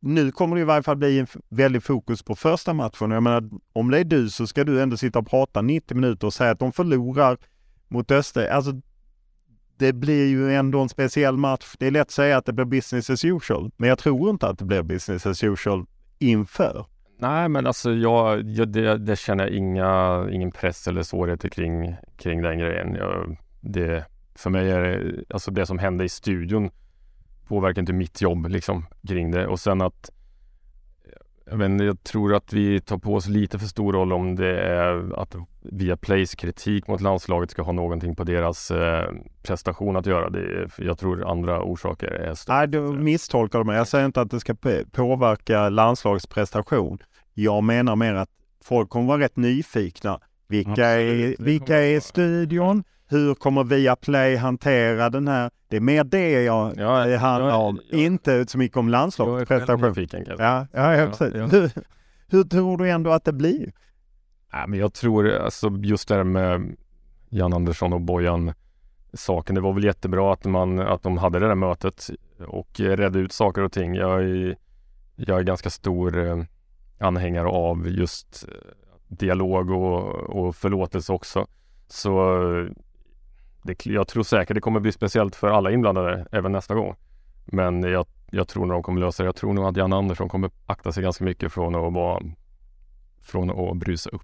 nu 0.00 0.32
kommer 0.32 0.56
det 0.56 0.62
i 0.62 0.64
varje 0.64 0.82
fall 0.82 0.96
bli 0.96 1.18
en 1.18 1.26
väldig 1.48 1.82
fokus 1.82 2.22
på 2.22 2.36
första 2.36 2.72
matchen. 2.72 3.10
Jag 3.10 3.22
menar, 3.22 3.50
om 3.72 3.90
det 3.90 3.98
är 3.98 4.04
du 4.04 4.30
så 4.30 4.46
ska 4.46 4.64
du 4.64 4.82
ändå 4.82 4.96
sitta 4.96 5.18
och 5.18 5.26
prata 5.26 5.62
90 5.62 5.94
minuter 5.94 6.26
och 6.26 6.34
säga 6.34 6.50
att 6.50 6.58
de 6.58 6.72
förlorar 6.72 7.38
mot 7.88 8.10
Öster. 8.10 8.48
Alltså, 8.48 8.72
det 9.80 9.92
blir 9.92 10.26
ju 10.26 10.54
ändå 10.54 10.80
en 10.80 10.88
speciell 10.88 11.36
match. 11.36 11.74
Det 11.78 11.86
är 11.86 11.90
lätt 11.90 12.02
att 12.02 12.10
säga 12.10 12.36
att 12.36 12.46
det 12.46 12.52
blir 12.52 12.64
business 12.64 13.10
as 13.10 13.24
usual, 13.24 13.70
men 13.76 13.88
jag 13.88 13.98
tror 13.98 14.30
inte 14.30 14.48
att 14.48 14.58
det 14.58 14.64
blir 14.64 14.82
business 14.82 15.26
as 15.26 15.44
usual 15.44 15.86
inför. 16.18 16.86
Nej, 17.18 17.48
men 17.48 17.66
alltså 17.66 17.92
jag, 17.92 18.42
jag 18.42 18.68
det, 18.68 18.98
det 18.98 19.16
känner 19.18 19.44
jag 19.44 19.52
inga, 19.52 20.26
ingen 20.32 20.50
press 20.50 20.88
eller 20.88 21.02
svårigheter 21.02 21.48
kring, 21.48 21.96
kring 22.16 22.42
den 22.42 22.58
grejen. 22.58 22.94
Jag, 22.94 23.36
det, 23.60 24.04
för 24.34 24.50
mig 24.50 24.70
är 24.70 24.80
det, 24.80 25.24
alltså 25.30 25.50
det 25.50 25.66
som 25.66 25.78
hände 25.78 26.04
i 26.04 26.08
studion 26.08 26.70
påverkar 27.48 27.80
inte 27.80 27.92
mitt 27.92 28.20
jobb 28.20 28.46
liksom 28.48 28.86
kring 29.08 29.30
det. 29.30 29.46
Och 29.46 29.60
sen 29.60 29.80
att 29.80 30.10
jag, 31.50 31.56
vet, 31.56 31.80
jag 31.82 32.02
tror 32.04 32.34
att 32.34 32.52
vi 32.52 32.80
tar 32.80 32.98
på 32.98 33.14
oss 33.14 33.26
lite 33.28 33.58
för 33.58 33.66
stor 33.66 33.92
roll 33.92 34.12
om 34.12 34.36
det 34.36 34.60
är 34.60 35.20
att 35.22 35.36
via 35.62 35.96
Plays 35.96 36.34
kritik 36.34 36.86
mot 36.88 37.00
landslaget 37.00 37.50
ska 37.50 37.62
ha 37.62 37.72
någonting 37.72 38.16
på 38.16 38.24
deras 38.24 38.70
eh, 38.70 39.08
prestation 39.42 39.96
att 39.96 40.06
göra. 40.06 40.30
Det, 40.30 40.38
är- 40.40 40.70
jag 40.78 40.98
tror 40.98 41.30
andra 41.30 41.62
orsaker 41.62 42.06
är 42.08 42.34
större. 42.34 42.56
Nej, 42.56 42.68
du 42.68 42.80
misstolkar 42.80 43.64
mig. 43.64 43.76
Jag 43.76 43.88
säger 43.88 44.06
inte 44.06 44.20
att 44.20 44.30
det 44.30 44.40
ska 44.40 44.54
påverka 44.92 45.68
landslagsprestation. 45.68 46.98
Jag 47.34 47.64
menar 47.64 47.96
mer 47.96 48.14
att 48.14 48.30
folk 48.64 48.90
kommer 48.90 49.06
vara 49.06 49.20
rätt 49.20 49.36
nyfikna. 49.36 50.20
Vilka 50.48 50.86
är, 50.86 50.98
Absolut, 51.14 51.38
det 51.38 51.44
vilka 51.44 51.76
är 51.76 51.90
vara. 51.90 52.00
studion? 52.00 52.84
Hur 53.10 53.34
kommer 53.34 53.64
Viaplay 53.64 54.36
hantera 54.36 55.10
den 55.10 55.28
här? 55.28 55.50
Det 55.68 55.76
är 55.76 55.80
mer 55.80 56.04
det 56.04 56.42
jag 56.42 56.72
Ja, 56.76 57.06
det 57.06 57.16
handlar 57.16 57.56
om. 57.58 57.80
ja. 57.90 57.98
Inte 57.98 58.46
så 58.46 58.58
mycket 58.58 58.76
om 58.76 58.88
Jag 58.90 59.40
är 59.40 59.66
själv 59.66 59.80
nyfiken 59.80 60.24
kanske. 60.24 60.44
Ja, 60.44 60.66
ja, 60.72 60.94
ja, 60.94 61.00
Ja, 61.00 61.06
precis. 61.06 61.34
ja. 61.34 61.46
Hur, 61.46 61.70
hur 62.28 62.44
tror 62.44 62.76
du 62.78 62.90
ändå 62.90 63.10
att 63.10 63.24
det 63.24 63.32
blir? 63.32 63.72
Nej, 64.52 64.64
men 64.68 64.78
jag 64.78 64.92
tror 64.92 65.30
alltså 65.30 65.70
just 65.82 66.08
det 66.08 66.14
här 66.14 66.24
med 66.24 66.76
Jan 67.28 67.52
Andersson 67.52 67.92
och 67.92 68.00
Bojan 68.00 68.52
saken. 69.12 69.54
Det 69.54 69.60
var 69.60 69.72
väl 69.72 69.84
jättebra 69.84 70.32
att, 70.32 70.44
man, 70.44 70.78
att 70.78 71.02
de 71.02 71.18
hade 71.18 71.38
det 71.38 71.46
där 71.48 71.54
mötet 71.54 72.10
och 72.46 72.80
redde 72.80 73.18
ut 73.18 73.32
saker 73.32 73.62
och 73.62 73.72
ting. 73.72 73.94
Jag 73.94 74.22
är, 74.22 74.56
jag 75.16 75.38
är 75.38 75.42
ganska 75.42 75.70
stor 75.70 76.26
eh, 76.28 76.42
anhängare 76.98 77.48
av 77.48 77.88
just 77.88 78.44
eh, 78.48 78.54
dialog 79.08 79.70
och, 79.70 80.08
och 80.14 80.56
förlåtelse 80.56 81.12
också. 81.12 81.46
Så 81.88 82.20
det, 83.62 83.86
jag 83.86 84.08
tror 84.08 84.22
säkert 84.22 84.54
det 84.54 84.60
kommer 84.60 84.80
bli 84.80 84.92
speciellt 84.92 85.36
för 85.36 85.48
alla 85.48 85.70
inblandade 85.70 86.26
även 86.32 86.52
nästa 86.52 86.74
gång. 86.74 86.96
Men 87.44 87.82
jag, 87.82 88.06
jag 88.30 88.48
tror 88.48 88.66
nog 88.66 88.76
de 88.76 88.82
kommer 88.82 89.00
lösa 89.00 89.22
det. 89.22 89.26
Jag 89.26 89.36
tror 89.36 89.52
nog 89.52 89.64
att 89.64 89.76
Jan 89.76 89.92
Andersson 89.92 90.28
kommer 90.28 90.50
akta 90.66 90.92
sig 90.92 91.02
ganska 91.02 91.24
mycket 91.24 91.52
från 91.52 91.74
att 91.74 91.92
vara 91.92 92.22
från 93.22 93.50
att 93.50 93.76
brusa 93.76 94.10
upp. 94.10 94.22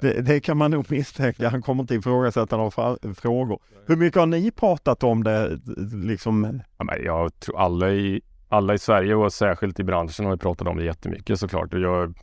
Det, 0.00 0.20
det 0.22 0.40
kan 0.40 0.56
man 0.56 0.70
nog 0.70 0.90
misstänka. 0.90 1.48
Han 1.48 1.62
kommer 1.62 1.82
inte 1.82 1.94
ifrågasätta 1.94 2.56
några 2.56 2.96
frågor. 3.14 3.60
Hur 3.86 3.96
mycket 3.96 4.20
har 4.20 4.26
ni 4.26 4.50
pratat 4.50 5.02
om 5.02 5.24
det? 5.24 5.60
Liksom, 5.92 6.60
Ja, 6.78 6.96
jag 6.96 7.40
tror 7.40 7.58
alla 7.60 7.90
i, 7.90 8.20
alla 8.48 8.74
i 8.74 8.78
Sverige 8.78 9.14
och 9.14 9.32
särskilt 9.32 9.80
i 9.80 9.84
branschen 9.84 10.26
har 10.26 10.36
pratat 10.36 10.68
om 10.68 10.76
det 10.76 10.84
jättemycket 10.84 11.40
såklart. 11.40 11.74
Och 11.74 11.80
jag, 11.80 12.18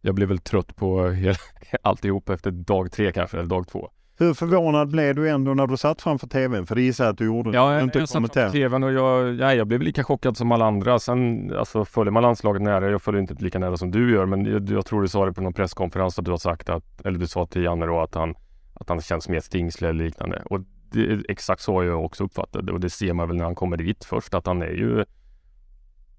jag 0.00 0.14
blev 0.14 0.28
väl 0.28 0.38
trött 0.38 0.76
på 0.76 1.08
hela, 1.08 1.38
alltihop 1.82 2.28
efter 2.28 2.50
dag 2.50 2.92
tre 2.92 3.12
kanske, 3.12 3.36
eller 3.36 3.48
dag 3.48 3.68
två. 3.68 3.90
Hur 4.18 4.34
förvånad 4.34 4.88
blev 4.88 5.14
du 5.14 5.28
ändå 5.28 5.54
när 5.54 5.66
du 5.66 5.76
satt 5.76 6.02
framför 6.02 6.26
tvn? 6.26 6.66
För 6.66 6.74
det 6.74 6.82
gissar 6.82 7.04
jag 7.04 7.12
att 7.12 7.18
du 7.18 7.24
gjorde. 7.24 7.50
Ja, 7.50 7.74
jag, 7.74 7.82
inte 7.82 7.98
jag 7.98 8.08
satt 8.08 8.16
kommenterat. 8.16 8.52
tvn 8.52 8.84
och 8.84 8.92
jag, 8.92 9.34
ja, 9.34 9.54
jag 9.54 9.66
blev 9.66 9.82
lika 9.82 10.04
chockad 10.04 10.36
som 10.36 10.52
alla 10.52 10.66
andra. 10.66 10.98
Sen 10.98 11.52
alltså, 11.58 11.84
följer 11.84 12.12
man 12.12 12.22
landslaget 12.22 12.62
nära. 12.62 12.90
Jag 12.90 13.02
följer 13.02 13.20
inte 13.20 13.34
lika 13.34 13.58
nära 13.58 13.76
som 13.76 13.90
du 13.90 14.12
gör, 14.12 14.26
men 14.26 14.44
jag, 14.44 14.70
jag 14.70 14.86
tror 14.86 15.02
du 15.02 15.08
sa 15.08 15.26
det 15.26 15.32
på 15.32 15.40
någon 15.40 15.52
presskonferens 15.52 16.18
att 16.18 16.24
du 16.24 16.30
har 16.30 16.38
sagt 16.38 16.68
att, 16.68 17.00
eller 17.04 17.18
du 17.18 17.26
sa 17.26 17.46
till 17.46 17.62
Janne 17.62 17.86
då 17.86 18.00
att 18.00 18.14
han, 18.14 18.34
att 18.74 18.88
han 18.88 19.00
känns 19.00 19.28
mer 19.28 19.40
stingslig 19.40 19.88
eller 19.88 20.04
liknande. 20.04 20.42
Och 20.44 20.60
det, 20.90 21.20
exakt 21.28 21.62
så 21.62 21.74
har 21.74 21.82
jag 21.82 22.04
också 22.04 22.24
uppfattat 22.24 22.66
det 22.66 22.72
och 22.72 22.80
det 22.80 22.90
ser 22.90 23.12
man 23.12 23.28
väl 23.28 23.36
när 23.36 23.44
han 23.44 23.54
kommer 23.54 23.76
dit 23.76 24.04
först 24.04 24.34
att 24.34 24.46
han 24.46 24.62
är 24.62 24.70
ju 24.70 25.04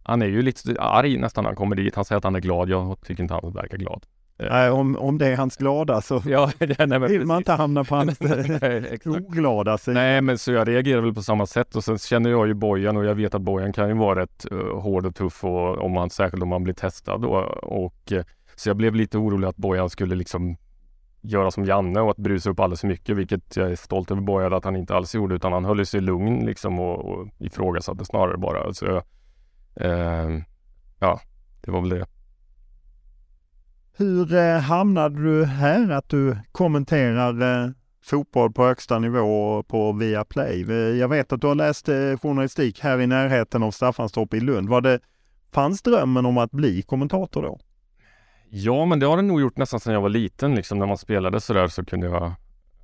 han 0.03 0.21
är 0.21 0.25
ju 0.25 0.41
lite 0.41 0.81
arg 0.81 1.17
nästan 1.17 1.43
när 1.43 1.49
han 1.49 1.55
kommer 1.55 1.75
dit. 1.75 1.95
Han 1.95 2.05
säger 2.05 2.17
att 2.17 2.23
han 2.23 2.35
är 2.35 2.39
glad. 2.39 2.69
Jag 2.69 3.01
tycker 3.03 3.23
inte 3.23 3.33
han 3.33 3.53
verkar 3.53 3.77
glad. 3.77 4.05
Nej, 4.39 4.69
om, 4.69 4.97
om 4.97 5.17
det 5.17 5.27
är 5.27 5.37
hans 5.37 5.57
glada 5.57 6.01
så 6.01 6.21
Ja, 6.25 6.51
nej, 6.59 6.99
vill 6.99 7.25
man 7.25 7.37
inte 7.37 7.53
hamna 7.53 7.83
på 7.83 7.95
hans 7.95 8.19
Nej, 8.19 8.99
oglada 9.05 9.77
sida. 9.77 9.99
Nej, 9.99 10.21
men 10.21 10.37
så 10.37 10.51
jag 10.51 10.67
reagerar 10.67 11.01
väl 11.01 11.13
på 11.13 11.21
samma 11.21 11.45
sätt 11.45 11.75
och 11.75 11.83
sen 11.83 11.97
känner 11.97 12.29
jag 12.29 12.47
ju 12.47 12.53
Bojan 12.53 12.97
och 12.97 13.05
jag 13.05 13.15
vet 13.15 13.35
att 13.35 13.41
Bojan 13.41 13.73
kan 13.73 13.87
ju 13.87 13.93
vara 13.93 14.19
rätt 14.19 14.45
uh, 14.51 14.79
hård 14.79 15.05
och 15.05 15.15
tuff 15.15 15.43
och 15.43 15.77
om 15.77 15.91
man, 15.91 16.09
särskilt 16.09 16.43
om 16.43 16.49
man 16.49 16.63
blir 16.63 16.73
testad 16.73 17.21
då. 17.21 17.35
Och, 17.61 18.11
eh, 18.11 18.23
så 18.55 18.69
jag 18.69 18.77
blev 18.77 18.95
lite 18.95 19.17
orolig 19.17 19.47
att 19.47 19.57
Bojan 19.57 19.89
skulle 19.89 20.15
liksom 20.15 20.57
göra 21.21 21.51
som 21.51 21.65
Janne 21.65 21.99
och 21.99 22.11
att 22.11 22.17
brusa 22.17 22.49
upp 22.49 22.59
alldeles 22.59 22.81
för 22.81 22.87
mycket, 22.87 23.15
vilket 23.15 23.57
jag 23.57 23.71
är 23.71 23.75
stolt 23.75 24.11
över 24.11 24.21
Bojan 24.21 24.53
att 24.53 24.65
han 24.65 24.75
inte 24.75 24.95
alls 24.95 25.15
gjorde, 25.15 25.35
utan 25.35 25.53
han 25.53 25.65
höll 25.65 25.85
sig 25.85 26.01
lugn 26.01 26.45
liksom 26.45 26.79
och, 26.79 27.05
och 27.05 27.27
ifrågasatte 27.37 28.05
snarare 28.05 28.37
bara. 28.37 28.73
Så, 28.73 29.01
eh, 29.75 30.29
ja, 30.99 31.19
det 31.61 31.71
var 31.71 31.81
väl 31.81 31.89
det. 31.89 32.05
Hur 33.99 34.33
eh, 34.33 34.59
hamnade 34.59 35.23
du 35.23 35.45
här 35.45 35.91
att 35.91 36.09
du 36.09 36.37
kommenterar 36.51 37.63
eh, 37.63 37.69
fotboll 38.03 38.51
på 38.51 38.65
högsta 38.65 38.99
nivå 38.99 39.63
på 39.63 39.91
Viaplay? 39.91 40.61
Jag 40.97 41.07
vet 41.07 41.33
att 41.33 41.41
du 41.41 41.47
har 41.47 41.55
läst 41.55 41.89
eh, 41.89 41.95
journalistik 42.21 42.79
här 42.79 43.01
i 43.01 43.07
närheten 43.07 43.63
av 43.63 43.71
Staffanstorp 43.71 44.33
i 44.33 44.39
Lund. 44.39 44.69
Var 44.69 44.81
det, 44.81 44.99
fanns 45.53 45.81
drömmen 45.81 46.25
om 46.25 46.37
att 46.37 46.51
bli 46.51 46.81
kommentator 46.81 47.41
då? 47.41 47.59
Ja, 48.49 48.85
men 48.85 48.99
det 48.99 49.05
har 49.05 49.15
det 49.15 49.23
nog 49.23 49.41
gjort 49.41 49.57
nästan 49.57 49.79
sedan 49.79 49.93
jag 49.93 50.01
var 50.01 50.09
liten. 50.09 50.55
Liksom, 50.55 50.79
när 50.79 50.85
man 50.85 50.97
spelade 50.97 51.41
sådär 51.41 51.67
så 51.67 51.85
kunde 51.85 52.07
jag 52.07 52.33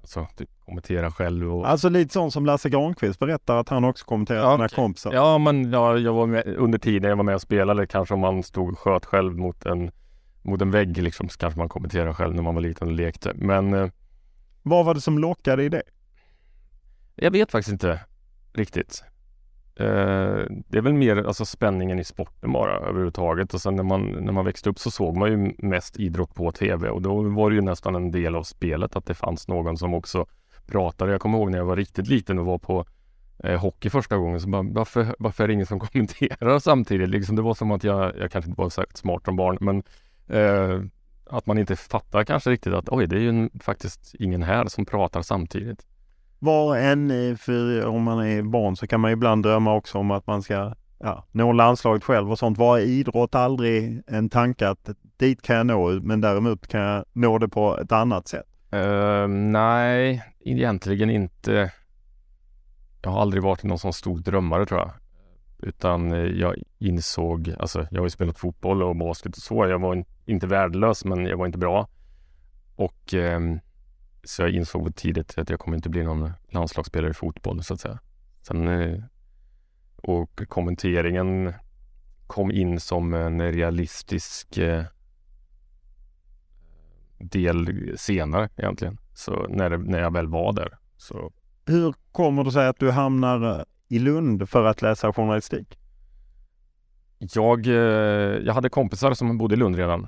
alltså, 0.02 0.28
typ, 0.38 0.50
kommentera 0.66 1.12
själv. 1.12 1.56
Och... 1.56 1.70
Alltså 1.70 1.90
lite 1.90 2.14
sånt 2.14 2.34
som 2.34 2.46
Lasse 2.46 2.70
Granqvist 2.70 3.20
berättar 3.20 3.58
att 3.58 3.70
han 3.70 3.84
också 3.84 4.06
kommenterar 4.06 4.40
Ja, 4.40 4.56
sina 4.56 4.70
kompisar. 4.70 5.14
Ja, 5.14 5.38
men 5.38 5.72
ja, 5.72 5.98
jag 5.98 6.14
var 6.14 6.26
med, 6.26 6.56
under 6.58 6.80
tiden 6.80 7.10
jag 7.10 7.18
var 7.18 7.24
med 7.24 7.36
och 7.36 7.42
spelade, 7.42 7.88
kanske 7.88 8.14
om 8.14 8.20
man 8.20 8.44
stod 8.44 8.72
och 8.72 8.80
sköt 8.80 9.06
själv 9.06 9.38
mot 9.38 9.66
en, 9.66 9.92
mot 10.46 10.62
en 10.62 10.72
vägg 10.72 10.98
liksom, 10.98 11.30
så 11.30 11.38
kanske 11.38 11.60
man 11.60 11.70
kommenterade 11.70 12.14
själv 12.14 12.36
när 12.36 12.44
man 12.44 12.56
var 12.56 12.62
liten 12.62 12.88
och 12.88 12.94
lekte. 12.94 13.32
Men 13.36 13.74
eh, 13.74 13.90
Vad 14.64 14.86
var 14.86 14.94
det 14.94 15.02
som 15.02 15.20
lockade 15.20 15.64
i 15.64 15.70
det? 15.70 15.84
jag 17.16 17.32
vet 17.32 17.52
faktiskt 17.52 17.72
inte 17.72 18.00
riktigt. 18.54 19.04
Eh, 19.76 20.46
det 20.68 20.78
är 20.78 20.82
väl 20.82 20.94
mer 20.94 21.24
alltså, 21.28 21.46
spänningen 21.46 22.00
i 22.00 22.04
sporten 22.04 22.52
bara 22.52 22.78
överhuvudtaget. 22.78 23.54
Och 23.54 23.62
sen 23.62 23.76
när 23.76 23.84
man, 23.84 24.02
när 24.02 24.32
man 24.32 24.46
växte 24.46 24.70
upp 24.70 24.80
så 24.80 24.92
såg 24.92 25.18
man 25.18 25.32
ju 25.32 25.54
mest 25.58 26.00
idrott 26.00 26.36
på 26.36 26.52
tv 26.52 26.90
och 26.90 27.02
då 27.02 27.22
var 27.22 27.50
det 27.50 27.56
ju 27.56 27.62
nästan 27.62 27.96
en 27.96 28.12
del 28.12 28.36
av 28.36 28.44
spelet 28.44 28.96
att 28.96 29.06
det 29.06 29.14
fanns 29.14 29.48
någon 29.48 29.78
som 29.78 29.94
också 29.94 30.26
pratade. 30.68 31.12
Jag 31.12 31.22
kommer 31.22 31.38
ihåg 31.38 31.52
när 31.52 31.58
jag 31.58 31.66
var 31.66 31.76
riktigt 31.76 32.08
liten 32.08 32.40
och 32.40 32.46
var 32.46 32.58
på 32.58 32.86
eh, 33.44 33.60
hockey 33.60 33.90
första 33.90 34.18
gången. 34.18 34.42
Så 34.42 34.50
bara, 34.50 34.64
varför, 34.64 35.16
varför 35.20 35.44
är 35.44 35.48
det 35.48 35.54
ingen 35.54 35.66
som 35.66 35.80
kommenterar 35.92 36.60
samtidigt? 36.60 37.10
Liksom, 37.10 37.36
det 37.36 37.42
var 37.42 37.54
som 37.54 37.72
att 37.72 37.84
jag, 37.84 38.18
jag 38.18 38.32
kanske 38.32 38.50
inte 38.50 38.62
var 38.62 38.70
särskilt 38.70 38.98
smart 38.98 39.26
som 39.26 39.36
barn, 39.36 39.58
men 39.62 39.84
eh, 40.28 40.82
att 41.30 41.46
man 41.46 41.58
inte 41.58 41.76
fattar 41.76 42.24
kanske 42.24 42.50
riktigt 42.50 42.74
att 42.74 42.90
oj, 42.90 43.08
det 43.08 43.16
är 43.16 43.20
ju 43.20 43.30
en, 43.30 43.50
faktiskt 43.60 44.16
ingen 44.20 44.44
här 44.44 44.66
som 44.66 44.86
pratar 44.86 45.22
samtidigt. 45.22 45.86
Var 46.40 46.78
en, 46.78 47.12
eh, 47.12 47.36
för 47.36 47.86
om 47.86 48.04
man 48.04 48.26
är 48.26 48.42
barn 48.42 48.76
så 48.76 48.88
kan 48.88 49.00
man 49.00 49.12
ibland 49.12 49.44
drömma 49.44 49.74
också 49.74 49.98
om 49.98 50.12
att 50.12 50.28
man 50.28 50.42
ska 50.42 50.74
ja, 51.00 51.26
nå 51.32 51.52
landslaget 51.52 52.04
själv 52.04 52.32
och 52.32 52.40
sånt. 52.40 52.58
Var 52.58 52.80
idrott 52.80 53.36
aldrig 53.36 54.02
en 54.08 54.30
tanke 54.30 54.68
att 54.68 54.90
dit 55.18 55.42
kan 55.42 55.56
jag 55.56 55.66
nå, 55.66 55.92
men 55.92 56.22
däremot 56.22 56.68
kan 56.68 56.82
jag 56.82 57.06
nå 57.14 57.38
det 57.38 57.48
på 57.48 57.78
ett 57.78 57.92
annat 57.92 58.28
sätt? 58.28 58.46
Eh, 58.72 59.28
nej, 59.28 60.24
egentligen 60.40 61.10
inte. 61.10 61.72
Jag 63.02 63.12
har 63.12 63.22
aldrig 63.22 63.44
varit 63.44 63.64
någon 63.64 63.80
sån 63.80 63.94
stor 63.94 64.20
drömmare 64.20 64.66
tror 64.66 64.80
jag. 64.80 64.92
Utan 65.60 66.12
eh, 66.12 66.20
jag 66.20 66.56
insåg, 66.80 67.56
alltså 67.60 67.88
jag 67.92 68.00
har 68.00 68.06
ju 68.06 68.10
spelat 68.10 68.40
fotboll 68.40 68.84
och 68.84 68.96
basket 68.96 69.38
och 69.38 69.44
så. 69.44 69.68
Jag 69.68 69.80
var 69.80 69.94
inte 70.26 70.48
värdelös 70.48 71.06
men 71.06 71.26
jag 71.26 71.38
var 71.38 71.46
inte 71.46 71.58
bra. 71.58 71.88
Och 72.76 73.14
ehm, 73.14 73.60
så 74.24 74.42
jag 74.42 74.52
insåg 74.52 74.96
tidigt 74.96 75.38
att 75.38 75.50
jag 75.50 75.60
kommer 75.60 75.78
inte 75.78 75.90
bli 75.90 76.04
någon 76.04 76.32
landslagsspelare 76.50 77.12
i 77.12 77.14
fotboll 77.14 77.64
så 77.64 77.74
att 77.74 77.80
säga. 77.80 78.00
Sen, 78.42 78.68
eh, 78.68 79.04
och 79.96 80.42
kommenteringen 80.48 81.54
kom 82.28 82.52
in 82.52 82.80
som 82.80 83.14
en 83.14 83.52
realistisk 83.52 84.58
eh, 84.58 84.84
del 87.18 87.94
senare 87.98 88.50
egentligen. 88.56 88.98
Så 89.14 89.48
när, 89.50 89.70
det, 89.70 89.78
när 89.78 90.00
jag 90.00 90.14
väl 90.14 90.28
var 90.28 90.54
där. 90.54 90.78
Så 90.98 91.32
Hur 91.66 91.94
kommer 92.12 92.44
det 92.44 92.52
sig 92.52 92.68
att 92.68 92.80
du 92.80 92.92
hamnar 92.92 93.60
eh, 93.60 93.66
i 93.88 94.00
Lund 94.00 94.50
för 94.50 94.66
att 94.66 94.82
läsa 94.82 95.14
journalistik? 95.14 95.80
jag, 97.20 97.68
eh, 97.68 97.74
jag 98.46 98.54
hade 98.54 98.70
kompisar 98.70 99.14
som 99.14 99.38
bodde 99.38 99.56
i 99.56 99.58
Lund 99.58 99.76
redan. 99.76 100.08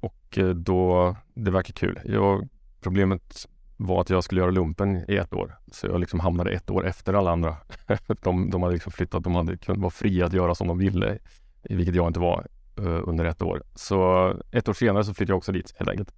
Och 0.00 0.38
eh, 0.38 0.48
då, 0.48 1.16
det 1.34 1.50
verkar 1.50 1.72
kul. 1.72 2.00
Jag, 2.04 2.48
problemet 2.80 3.48
var 3.76 4.00
att 4.00 4.10
jag 4.10 4.24
skulle 4.24 4.40
göra 4.40 4.50
lumpen 4.50 5.04
i 5.08 5.16
ett 5.16 5.34
år. 5.34 5.58
Så 5.72 5.86
jag 5.86 6.00
liksom 6.00 6.20
hamnade 6.20 6.50
ett 6.50 6.70
år 6.70 6.86
efter 6.86 7.14
alla 7.14 7.30
andra. 7.30 7.56
de, 8.22 8.50
de 8.50 8.62
hade 8.62 8.74
liksom 8.74 8.92
flyttat, 8.92 9.24
de 9.24 9.34
hade 9.34 9.56
kunnat 9.56 9.80
vara 9.80 9.90
fria 9.90 10.26
att 10.26 10.32
göra 10.32 10.54
som 10.54 10.68
de 10.68 10.78
ville. 10.78 11.18
Vilket 11.62 11.94
jag 11.94 12.06
inte 12.06 12.20
var 12.20 12.46
eh, 12.78 13.00
under 13.08 13.24
ett 13.24 13.42
år. 13.42 13.62
Så 13.74 14.30
ett 14.50 14.68
år 14.68 14.72
senare 14.72 15.04
så 15.04 15.14
flyttade 15.14 15.32
jag 15.32 15.38
också 15.38 15.52
dit 15.52 15.74
helt 15.76 15.90
enkelt. 15.90 16.12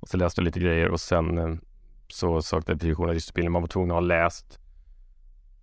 Och 0.00 0.08
så 0.08 0.16
läste 0.16 0.40
jag 0.40 0.44
lite 0.44 0.60
grejer 0.60 0.88
och 0.88 1.00
sen 1.00 1.38
eh, 1.38 1.54
så 2.08 2.42
sökte 2.42 2.72
jag 2.72 2.80
till 2.80 2.94
journalistutbildning. 2.94 3.52
Man 3.52 3.62
var 3.62 3.68
tvungen 3.68 3.90
att 3.90 3.94
ha 3.94 4.00
läst 4.00 4.58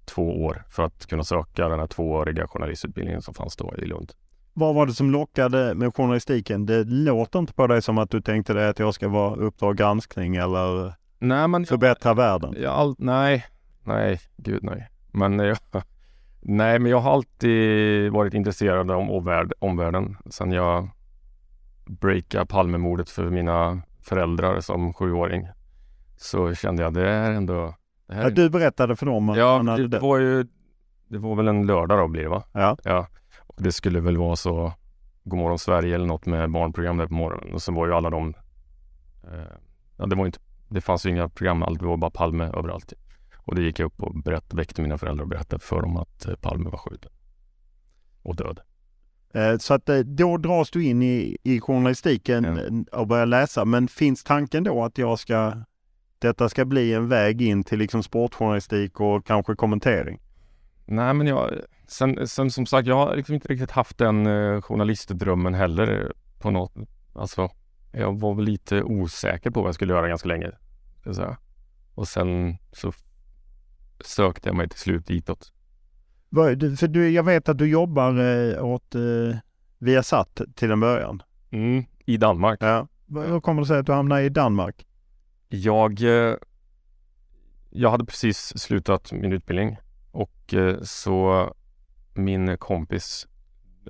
två 0.06 0.46
år 0.46 0.64
för 0.70 0.84
att 0.84 1.06
kunna 1.06 1.24
söka 1.24 1.70
den 1.70 1.80
här 1.80 1.88
tvååriga 1.88 2.48
journalistutbildningen 2.48 3.22
som 3.22 3.34
fanns 3.34 3.56
då 3.56 3.74
i 3.78 3.86
Lund. 3.86 4.12
Vad 4.54 4.76
var 4.76 4.86
det 4.86 4.94
som 4.94 5.12
lockade 5.12 5.76
med 5.76 5.96
journalistiken? 5.96 6.66
Det 6.66 6.84
låter 6.84 7.40
inte 7.40 7.54
på 7.54 7.68
dig 7.68 7.82
som 7.82 7.98
att 7.98 8.10
du 8.10 8.22
tänkte 8.22 8.54
dig 8.54 8.68
att 8.70 8.80
jag 8.80 8.94
ska 8.94 9.08
vara 9.08 9.36
Uppdrag 9.36 9.78
granskning 9.78 10.36
eller 10.36 10.94
Nej, 11.20 11.48
men 11.48 11.66
förbättra 11.66 12.14
världen. 12.14 12.56
jag, 12.58 12.72
all, 12.74 12.96
nej, 12.98 13.46
nej, 13.84 14.20
gud 14.38 14.64
nej. 14.64 14.88
Men 15.12 15.40
jag, 15.40 15.58
nej, 16.42 16.80
men 16.80 16.92
jag 16.92 17.00
har 17.00 17.14
alltid 17.14 18.12
varit 18.12 18.34
intresserad 18.34 18.92
av 18.92 19.00
omvärld, 19.12 19.54
omvärlden 19.60 20.18
sen 20.30 20.52
jag 20.52 20.90
breakade 21.86 22.46
Palmemordet 22.46 23.10
för 23.10 23.30
mina 23.30 23.82
föräldrar 24.02 24.60
som 24.60 24.94
sjuåring. 24.94 25.48
Så 26.18 26.54
kände 26.56 26.84
jag 26.84 26.94
det 26.94 27.10
är 27.10 27.32
ändå... 27.32 27.76
Det 28.08 28.14
här 28.16 28.24
Ja, 28.24 28.30
Du 28.30 28.50
berättade 28.50 28.96
för 28.96 29.06
dem 29.06 29.30
att 29.30 29.38
Ja, 29.38 29.58
han 29.58 29.68
hade 29.68 29.82
det, 29.82 29.88
det 29.88 29.98
det. 29.98 30.02
var 30.02 30.18
ju 30.20 30.48
Det 31.08 31.18
var 31.18 31.36
väl 31.36 31.48
en 31.48 31.66
lördag 31.68 32.00
då 32.00 32.08
blir 32.08 32.24
det 32.24 32.30
va? 32.30 32.44
Ja. 32.54 32.78
ja. 32.84 33.08
Och 33.56 33.62
det 33.64 33.72
skulle 33.72 34.00
väl 34.00 34.18
vara 34.18 34.36
så 34.36 34.74
Godmorgon 35.24 35.60
Sverige 35.60 35.96
eller 35.96 36.06
något 36.06 36.26
med 36.26 36.52
barnprogram 36.52 36.98
där 36.98 37.08
på 37.08 37.14
morgonen 37.14 37.54
och 37.54 37.62
så 37.62 37.72
var 37.72 37.88
ju 37.88 37.94
alla 37.94 38.10
de 38.10 38.34
eh, 39.24 39.56
Ja 39.98 40.06
det 40.06 40.16
var 40.16 40.26
inte 40.26 40.40
Det 40.70 40.82
fanns 40.82 41.06
ju 41.06 41.10
inga 41.10 41.30
program 41.30 41.64
allt, 41.64 41.80
det 41.80 41.86
var 41.86 41.98
bara 41.98 42.12
Palme 42.12 42.44
överallt 42.44 42.94
Och 43.38 43.56
det 43.56 43.62
gick 43.62 43.80
jag 43.80 43.86
upp 43.86 44.04
och 44.04 44.16
berättade, 44.16 44.56
väckte 44.56 44.82
mina 44.82 44.98
föräldrar 44.98 45.24
och 45.24 45.30
berättade 45.30 45.60
för 45.64 45.82
dem 45.82 45.98
att 45.98 46.26
eh, 46.28 46.36
Palme 46.36 46.70
var 46.70 46.78
skjuten 46.78 47.12
Och 48.24 48.36
död 48.36 48.60
Eh, 49.34 49.58
Så 49.58 49.74
att 49.74 49.90
eh, 49.90 49.98
då 50.00 50.38
dras 50.38 50.72
du 50.72 50.84
in 50.86 51.02
i, 51.02 51.38
i 51.44 51.60
journalistiken 51.60 52.44
Ja. 52.92 53.00
och 53.00 53.08
börjar 53.08 53.26
läsa. 53.26 53.66
Men 53.66 53.88
finns 53.88 54.24
tanken 54.24 54.64
då 54.64 54.84
att 54.84 54.98
jag 54.98 55.20
ska, 55.20 55.54
detta 56.20 56.50
ska 56.50 56.66
bli 56.66 56.94
en 56.94 57.08
väg 57.08 57.42
in 57.42 57.64
till 57.64 57.80
liksom 57.80 58.04
sportjournalistik 58.04 59.00
och 59.00 59.26
kanske 59.26 59.56
kommentering? 59.56 60.20
Nej 60.86 61.14
men 61.14 61.28
jag, 61.28 61.52
sen, 61.92 62.28
sen 62.28 62.52
som 62.52 62.66
sagt 62.66 62.88
jag 62.88 62.96
har 62.96 63.16
liksom 63.16 63.36
inte 63.36 63.48
riktigt 63.48 63.72
haft 63.72 63.98
den 63.98 64.26
eh, 64.28 64.62
journalistdrömmen 64.62 65.54
heller 65.54 66.02
eh, 66.06 66.10
på 66.40 66.52
något, 66.52 66.74
alltså 67.14 67.50
jag 67.92 68.20
var 68.20 68.34
väl 68.36 68.46
lite 68.46 68.84
osäker 68.84 69.52
på 69.52 69.60
vad 69.62 69.68
jag 69.68 69.76
skulle 69.76 69.94
göra 69.94 70.08
ganska 70.08 70.28
länge. 70.28 70.52
Ska 71.02 71.14
säga. 71.14 71.38
Och 71.96 72.08
sen 72.08 72.58
så 72.72 72.92
sökte 74.06 74.50
jag 74.50 74.56
mig 74.56 74.70
till 74.70 74.80
slut 74.80 75.06
ditåt. 75.08 75.54
För 76.80 76.88
du, 76.88 77.10
jag 77.10 77.24
vet 77.24 77.50
att 77.50 77.58
du 77.58 77.70
jobbar 77.70 78.20
eh, 78.20 78.66
åt 78.66 78.96
eh, 78.96 79.38
Viasat 79.78 80.42
till 80.56 80.72
en 80.72 80.80
början. 80.80 81.24
Mm, 81.52 81.84
I 82.06 82.18
Danmark. 82.18 82.58
Ja. 82.62 82.88
Vad- 83.06 83.26
Hur 83.28 83.40
kommer 83.40 83.62
det 83.62 83.68
sig 83.68 83.80
att 83.80 83.86
du 83.86 83.92
hamnar 83.94 84.20
i 84.20 84.30
Danmark? 84.30 84.86
Jag, 85.50 86.02
eh, 86.02 86.36
jag 87.70 87.90
hade 87.92 88.06
precis 88.06 88.60
slutat 88.60 89.12
min 89.12 89.34
utbildning 89.34 89.78
och 90.12 90.54
så 90.82 91.54
min 92.14 92.58
kompis 92.58 93.28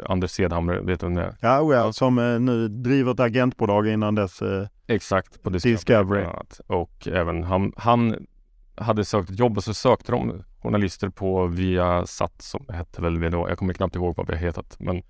Anders 0.06 0.32
Sedhammer, 0.32 0.76
vet 0.76 1.00
du 1.00 1.06
vem 1.06 1.16
det 1.16 1.24
är? 1.24 1.36
Ja, 1.42 1.62
oh 1.62 1.76
ja, 1.76 1.94
som 1.94 2.20
eh, 2.20 2.40
nu 2.40 2.68
driver 2.68 3.12
ett 3.12 3.20
agentbolag 3.20 3.88
innan 3.88 4.16
dess. 4.16 4.42
Eh, 4.42 4.68
Exakt, 4.88 5.44
på 5.44 5.50
Discovery. 5.50 5.74
Discovery. 5.76 6.26
Och 6.68 7.08
även 7.08 7.44
han, 7.44 7.74
han 7.78 8.28
hade 8.76 9.06
sökt 9.06 9.30
ett 9.30 9.40
jobb 9.40 9.58
och 9.58 9.64
så 9.64 9.74
sökte 9.74 10.12
de 10.12 10.44
journalister 10.62 11.10
på 11.10 11.48
Viasat 11.48 12.42
som 12.42 12.66
hette 12.70 13.02
väl 13.02 13.32
då. 13.32 13.50
Jag 13.50 13.58
kommer 13.58 13.74
knappt 13.74 13.96
ihåg 13.96 14.18
vad 14.18 14.28
vi 14.28 14.34
har 14.34 14.40
hetat. 14.40 14.76
Men 14.80 15.04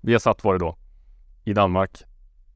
Viasat 0.00 0.44
var 0.44 0.52
det 0.52 0.58
då 0.58 0.76
i 1.44 1.52
Danmark. 1.52 2.04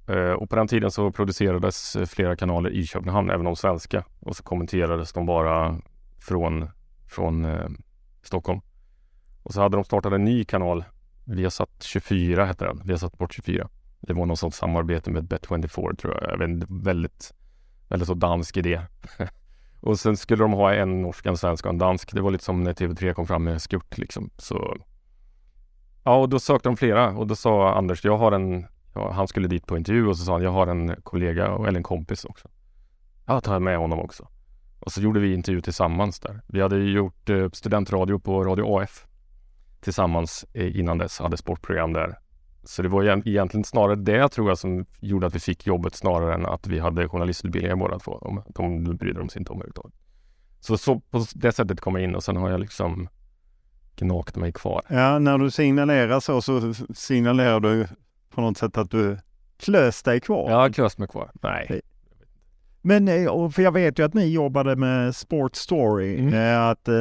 Eh, 0.09 0.33
och 0.33 0.51
på 0.51 0.57
den 0.57 0.69
tiden 0.69 0.91
så 0.91 1.13
producerades 1.13 1.97
eh, 1.97 2.07
flera 2.07 2.37
kanaler 2.37 2.71
i 2.71 2.87
Köpenhamn, 2.87 3.31
även 3.31 3.45
de 3.45 3.57
svenska. 3.57 4.05
Och 4.21 4.37
så 4.37 4.43
kommenterades 4.43 5.13
de 5.13 5.27
bara 5.27 5.77
från, 6.19 6.69
från 7.09 7.45
eh, 7.45 7.69
Stockholm. 8.23 8.61
Och 9.47 9.55
så 9.55 9.61
hade 9.61 9.77
de 9.77 9.85
startat 9.85 10.13
en 10.13 10.25
ny 10.25 10.45
kanal, 10.45 10.85
Viasat 11.25 11.71
24 11.83 12.45
hette 12.45 12.65
den, 12.65 12.83
Viasat 12.85 13.13
Sport 13.13 13.33
24. 13.35 13.69
Det 14.01 14.13
var 14.13 14.27
något 14.27 14.39
sånt 14.39 14.55
samarbete 14.55 15.11
med 15.11 15.25
Bet24 15.25 15.97
tror 15.97 16.15
jag. 16.15 16.33
jag 16.33 16.49
vet, 16.49 16.67
väldigt, 16.69 17.35
väldigt 17.89 18.09
så 18.09 18.15
dansk 18.15 18.57
idé. 18.57 18.81
och 19.81 19.99
sen 19.99 20.17
skulle 20.17 20.45
de 20.45 20.53
ha 20.53 20.75
en 20.75 21.03
norsk, 21.03 21.27
en 21.27 21.37
svensk 21.37 21.65
och 21.65 21.73
en 21.73 21.79
dansk. 21.79 22.13
Det 22.13 22.21
var 22.21 22.31
lite 22.31 22.45
som 22.45 22.63
när 22.63 22.73
TV3 22.73 23.13
kom 23.13 23.27
fram 23.27 23.45
med 23.45 23.63
Skurt 23.63 23.99
liksom. 23.99 24.31
Så 24.39 24.77
Ja, 26.05 26.17
och 26.17 26.29
då 26.29 26.39
sökte 26.39 26.69
de 26.69 26.77
flera 26.77 27.11
och 27.11 27.27
då 27.27 27.37
sa 27.37 27.75
Anders, 27.75 28.05
jag 28.05 28.19
har 28.19 28.33
en, 28.33 28.67
ja, 28.95 29.13
han 29.13 29.29
skulle 29.29 29.49
dit 29.49 29.67
på 29.67 29.77
intervju 29.77 30.07
och 30.07 30.19
så 30.19 30.25
sa 30.25 30.33
han, 30.33 30.43
jag 30.43 30.53
har 30.53 30.67
en 30.67 30.97
kollega 31.03 31.47
eller 31.47 31.77
en 31.77 31.83
kompis 31.83 32.25
också. 32.25 32.49
Ja, 33.27 33.41
tar 33.41 33.61
med 33.61 33.79
honom 33.79 33.99
också. 33.99 34.29
Och 34.81 34.93
så 34.93 35.01
gjorde 35.01 35.21
vi 35.21 35.35
intervju 35.35 35.61
tillsammans 35.61 36.21
där. 36.21 36.41
Vi 36.47 36.61
hade 36.61 36.77
gjort 36.77 37.31
eh, 37.31 37.51
studentradio 37.51 38.19
på 38.19 38.45
Radio 38.45 38.81
AF 38.81 39.06
tillsammans 39.87 40.45
eh, 40.53 40.79
innan 40.81 40.99
dess, 40.99 41.19
hade 41.19 41.37
sportprogram 41.37 41.93
där. 41.93 42.19
Så 42.65 42.83
det 42.83 42.89
var 42.89 43.03
egent- 43.05 43.27
egentligen 43.27 43.65
snarare 43.65 43.97
det 43.97 44.29
tror 44.29 44.49
jag 44.49 44.59
som 44.59 44.87
gjorde 45.01 45.27
att 45.27 45.35
vi 45.35 45.41
fick 45.41 45.67
jobbet 45.67 45.95
snarare 45.95 46.35
än 46.35 46.47
att 46.47 46.67
vi 46.67 46.79
hade 46.79 47.09
journalistutbildningar 47.09 47.77
båda 47.77 47.99
två. 47.99 48.13
Om- 48.13 48.43
De 48.55 48.97
brydde 48.97 49.19
de 49.19 49.29
sig 49.29 49.39
inte 49.41 49.53
om 49.53 49.59
överhuvudtaget. 49.59 49.95
Så, 50.61 50.79
så 50.79 51.01
på 51.01 51.25
det 51.35 51.53
sättet 51.53 51.81
kom 51.81 51.95
jag 51.95 52.05
in 52.05 52.15
och 52.15 52.25
sen 52.25 52.37
har 52.37 52.51
jag 52.51 52.61
liksom 52.61 53.09
gnagt 53.97 54.37
mig 54.37 54.53
kvar. 54.53 54.83
ja, 54.89 55.19
när 55.19 55.39
du 55.39 55.51
signalerar 55.51 56.21
så, 56.21 56.43
så 56.43 56.75
signalerar 56.95 57.61
du 57.61 57.87
på 58.31 58.41
något 58.41 58.59
sätt 58.59 58.77
att 58.79 58.91
du 58.91 59.19
klös 59.57 60.03
dig 60.03 60.21
kvar. 60.21 60.51
Har 60.51 60.71
klöst 60.71 60.99
mig 60.99 61.09
kvar. 61.09 61.31
Nej. 61.43 61.81
Men 62.87 63.09
eh, 63.09 63.49
för 63.51 63.63
jag 63.63 63.73
vet 63.73 63.99
ju 63.99 64.05
att 64.05 64.15
ni 64.15 64.27
jobbade 64.33 64.77
med 64.77 65.17
Sport 65.17 65.57
Story, 65.57 66.19
Mm. 66.19 66.35
eh, 66.35 66.69
att 66.69 66.89
eh, 66.89 66.95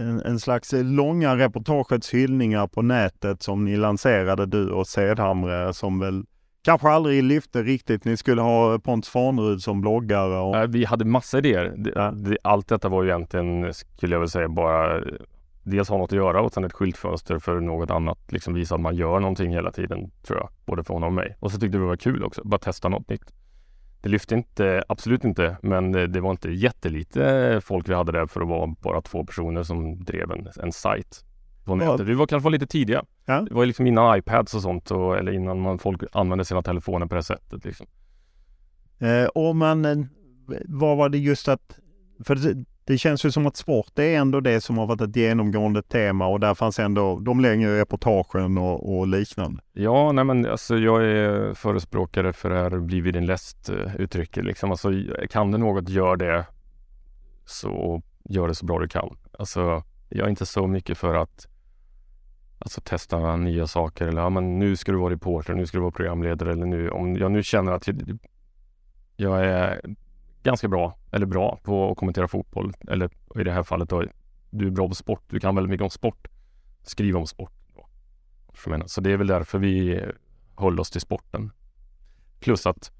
en, 0.00 0.22
en 0.24 0.40
slags 0.40 0.74
långa 0.76 1.36
reportagets 1.36 2.14
hyllningar 2.14 2.66
på 2.66 2.82
nätet 2.82 3.42
som 3.42 3.64
ni 3.64 3.76
lanserade 3.76 4.46
du 4.46 4.70
och 4.70 4.86
Sedhamre 4.86 5.74
som 5.74 5.98
väl 5.98 6.24
kanske 6.62 6.88
aldrig 6.88 7.22
lyfte 7.22 7.62
riktigt. 7.62 8.04
Ni 8.04 8.16
skulle 8.16 8.40
ha 8.42 8.78
Pontus 8.78 9.10
Farnerud 9.10 9.62
som 9.62 9.80
bloggare 9.80 10.38
och 10.38 10.74
Vi 10.74 10.84
hade 10.84 11.04
massa 11.04 11.38
idéer. 11.38 11.74
Allt 12.42 12.68
detta 12.68 12.88
var 12.88 13.02
ju 13.02 13.08
egentligen, 13.08 13.74
skulle 13.74 14.14
jag 14.14 14.20
väl 14.20 14.28
säga, 14.30 14.48
bara 14.48 15.00
dels 15.62 15.88
ha 15.88 15.98
något 15.98 16.12
att 16.12 16.16
göra 16.16 16.40
och 16.42 16.52
sen 16.52 16.64
ett 16.64 16.72
skyltfönster 16.72 17.38
för 17.38 17.60
något 17.60 17.90
annat. 17.90 18.18
Liksom 18.32 18.54
visa 18.54 18.74
att 18.74 18.80
man 18.80 18.96
gör 18.96 19.20
någonting 19.20 19.50
hela 19.52 19.70
tiden, 19.72 20.10
tror 20.26 20.38
jag. 20.38 20.48
Både 20.66 20.84
för 20.84 20.94
honom 20.94 21.06
och 21.06 21.12
mig. 21.14 21.36
Och 21.40 21.52
så 21.52 21.58
tyckte 21.60 21.78
vi 21.78 21.82
det 21.82 21.88
var 21.88 21.96
kul 21.96 22.24
också, 22.24 22.42
bara 22.44 22.58
testa 22.58 22.88
något 22.88 23.08
nytt. 23.08 23.32
Det 24.00 24.08
lyfte 24.08 24.34
inte, 24.34 24.84
absolut 24.88 25.24
inte, 25.24 25.56
men 25.62 25.92
det, 25.92 26.20
var 26.20 26.30
inte 26.30 26.50
jättelite 26.50 27.60
folk 27.64 27.88
vi 27.88 27.94
hade 27.94 28.12
där 28.12 28.26
för 28.26 28.40
att 28.40 28.48
vara 28.48 28.74
bara 28.80 29.00
två 29.00 29.24
personer 29.24 29.62
som 29.62 30.04
drev 30.04 30.30
en, 30.30 30.48
en 30.62 30.72
sajt 30.72 31.24
på 31.64 31.74
nätet. 31.74 32.06
Vi 32.06 32.14
var 32.14 32.26
kanske 32.26 32.44
var 32.44 32.50
lite 32.50 32.66
tidiga. 32.66 33.04
Ja. 33.24 33.40
Det 33.40 33.54
var 33.54 33.66
liksom 33.66 33.86
innan 33.86 34.18
iPads 34.18 34.54
och 34.54 34.62
sånt, 34.62 34.90
och, 34.90 35.18
eller 35.18 35.32
innan 35.32 35.60
man, 35.60 35.78
folk 35.78 36.02
använde 36.12 36.44
sina 36.44 36.62
telefoner 36.62 37.06
på 37.06 37.14
det 37.14 37.22
sättet. 37.22 37.64
Liksom. 37.64 37.86
Eh, 38.98 39.24
och 39.24 39.56
man, 39.56 39.84
eh, 39.84 39.96
vad 40.64 40.96
var 40.96 41.08
det 41.08 41.18
just 41.18 41.48
att, 41.48 41.78
för 42.24 42.36
det, 42.88 42.98
känns 42.98 43.24
ju 43.24 43.30
som 43.30 43.46
att 43.46 43.56
sport 43.56 43.98
är 43.98 44.18
ändå 44.18 44.40
det 44.40 44.60
som 44.60 44.78
har 44.78 44.86
varit 44.86 45.00
ett 45.00 45.16
genomgående 45.16 45.82
tema 45.82 46.26
och 46.26 46.40
där 46.40 46.54
fanns 46.54 46.78
ändå 46.78 47.18
de 47.18 47.40
längre 47.40 47.80
reportagen 47.80 48.58
och, 48.58 48.98
och 48.98 49.08
liknande. 49.08 49.62
Ja, 49.72 50.12
nej 50.12 50.24
men 50.24 50.46
alltså 50.46 50.76
jag 50.76 51.04
är 51.04 51.54
förespråkare 51.54 52.32
för 52.32 52.50
det 52.50 52.56
här 52.56 52.78
bli 52.78 53.00
vid 53.00 53.14
din 53.14 53.26
läst 53.26 53.68
eh, 53.68 53.96
uttrycket 53.96 54.44
liksom. 54.44 54.70
Alltså 54.70 54.92
kan 55.30 55.50
du 55.50 55.58
något, 55.58 55.88
gör 55.88 56.16
det. 56.16 56.46
Så 57.44 58.02
gör 58.24 58.48
det 58.48 58.54
så 58.54 58.66
bra 58.66 58.78
du 58.78 58.88
kan. 58.88 59.16
Alltså 59.38 59.82
jag 60.08 60.26
är 60.26 60.30
inte 60.30 60.46
så 60.46 60.66
mycket 60.66 60.98
för 60.98 61.14
att 61.14 61.46
alltså, 62.58 62.80
testa 62.80 63.36
nya 63.36 63.66
saker 63.66 64.06
eller 64.06 64.20
ja, 64.20 64.30
men 64.30 64.58
nu 64.58 64.76
ska 64.76 64.92
du 64.92 64.98
vara 64.98 65.12
reporter, 65.12 65.54
nu 65.54 65.66
ska 65.66 65.76
du 65.78 65.82
vara 65.82 65.92
programledare 65.92 66.52
eller 66.52 66.66
nu 66.66 66.90
om 66.90 67.16
jag 67.16 67.32
nu 67.32 67.42
känner 67.42 67.72
att 67.72 67.86
jag, 67.86 68.18
jag 69.16 69.44
är 69.44 69.80
ganska 70.42 70.68
bra 70.68 70.98
eller 71.12 71.26
bra 71.26 71.60
på 71.62 71.90
att 71.90 71.96
kommentera 71.96 72.28
fotboll 72.28 72.72
eller 72.88 73.10
i 73.40 73.44
det 73.44 73.52
här 73.52 73.62
fallet 73.62 73.88
då 73.88 74.04
du 74.50 74.66
är 74.66 74.70
bra 74.70 74.88
på 74.88 74.94
sport, 74.94 75.22
du 75.28 75.40
kan 75.40 75.54
väldigt 75.54 75.70
mycket 75.70 75.84
om 75.84 75.90
sport. 75.90 76.28
Skriv 76.82 77.16
om 77.16 77.26
sport. 77.26 77.52
Så 78.86 79.00
det 79.00 79.12
är 79.12 79.16
väl 79.16 79.26
därför 79.26 79.58
vi 79.58 80.00
håller 80.54 80.80
oss 80.80 80.90
till 80.90 81.00
sporten. 81.00 81.50
Plus 82.40 82.66
att 82.66 82.92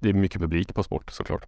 det 0.00 0.08
är 0.08 0.12
mycket 0.12 0.40
publik 0.40 0.74
på 0.74 0.82
sport 0.82 1.10
såklart. 1.10 1.46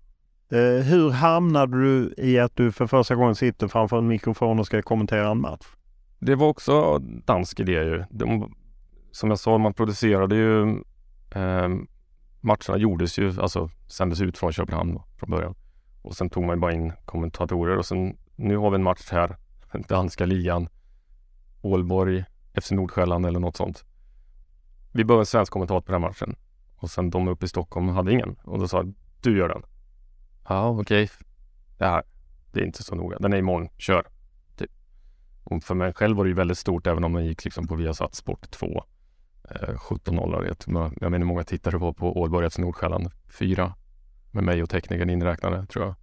Eh, 0.50 0.84
hur 0.84 1.10
hamnade 1.10 1.82
du 1.82 2.14
i 2.16 2.38
att 2.38 2.56
du 2.56 2.72
för 2.72 2.86
första 2.86 3.14
gången 3.14 3.34
sitter 3.34 3.68
framför 3.68 3.98
en 3.98 4.06
mikrofon 4.06 4.58
och 4.58 4.66
ska 4.66 4.82
kommentera 4.82 5.30
en 5.30 5.40
match? 5.40 5.66
Det 6.18 6.34
var 6.34 6.48
också 6.48 6.98
dansk 6.98 7.60
idé 7.60 7.72
ju. 7.72 8.04
De, 8.10 8.54
som 9.10 9.30
jag 9.30 9.38
sa, 9.38 9.58
man 9.58 9.74
producerade 9.74 10.36
ju 10.36 10.62
eh, 11.30 11.68
matcherna 12.44 12.78
gjordes 12.78 13.18
ju, 13.18 13.40
alltså 13.40 13.70
sändes 13.86 14.20
ut 14.20 14.38
från 14.38 14.52
Köpenhamn 14.52 14.94
då, 14.94 15.04
från 15.16 15.30
början. 15.30 15.54
Och 16.02 16.16
sen 16.16 16.30
tog 16.30 16.44
man 16.44 16.56
ju 16.56 16.60
bara 16.60 16.72
in 16.72 16.92
kommentatorer 17.04 17.76
och 17.76 17.86
sen 17.86 18.16
nu 18.36 18.56
har 18.56 18.70
vi 18.70 18.74
en 18.74 18.82
match 18.82 19.08
här, 19.10 19.36
danska 19.88 20.26
ligan, 20.26 20.68
Ålborg, 21.62 22.24
FC 22.60 22.70
Nordsjälland 22.70 23.26
eller 23.26 23.40
något 23.40 23.56
sånt. 23.56 23.84
Vi 24.92 25.04
behöver 25.04 25.22
en 25.22 25.26
svensk 25.26 25.52
kommentator 25.52 25.80
på 25.80 25.92
den 25.92 26.02
här 26.02 26.08
matchen. 26.08 26.36
Och 26.76 26.90
sen 26.90 27.10
de 27.10 27.28
uppe 27.28 27.46
i 27.46 27.48
Stockholm 27.48 27.88
hade 27.88 28.12
ingen. 28.12 28.36
Och 28.44 28.58
då 28.58 28.68
sa 28.68 28.76
jag, 28.76 28.94
du 29.22 29.38
gör 29.38 29.48
den. 29.48 29.62
Ja, 30.48 30.68
okej. 30.68 31.10
Det 31.78 31.84
här, 31.84 32.02
det 32.52 32.60
är 32.60 32.64
inte 32.64 32.82
så 32.82 32.94
noga. 32.94 33.18
Den 33.18 33.32
är 33.32 33.36
imorgon, 33.36 33.68
kör. 33.78 34.06
Typ. 34.56 34.70
Och 35.44 35.64
för 35.64 35.74
mig 35.74 35.92
själv 35.92 36.16
var 36.16 36.24
det 36.24 36.28
ju 36.28 36.34
väldigt 36.34 36.58
stort 36.58 36.86
även 36.86 37.04
om 37.04 37.12
den 37.12 37.26
gick 37.26 37.44
liksom 37.44 37.66
på 37.66 37.74
Viasat 37.74 38.14
Sport 38.14 38.50
2. 38.50 38.84
Eh, 39.50 39.74
17-0 39.74 40.42
vet 40.42 40.64
jag. 40.66 40.92
Jag 41.00 41.10
menar 41.10 41.18
hur 41.18 41.24
många 41.24 41.44
tittare 41.44 41.76
var 41.76 41.92
på 41.92 42.20
Ålborgets 42.20 42.58
Nordsjälland. 42.58 43.10
Fyra. 43.38 43.74
Med 44.30 44.44
mig 44.44 44.62
och 44.62 44.70
teknikern 44.70 45.10
inräknade 45.10 45.66
tror 45.66 45.84
jag. 45.84 45.94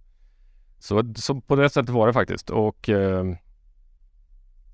Så, 0.78 1.14
så 1.16 1.40
på 1.40 1.56
det 1.56 1.70
sättet 1.70 1.90
var 1.90 2.06
det 2.06 2.12
faktiskt. 2.12 2.50
Och 2.50 2.88
eh, 2.88 3.24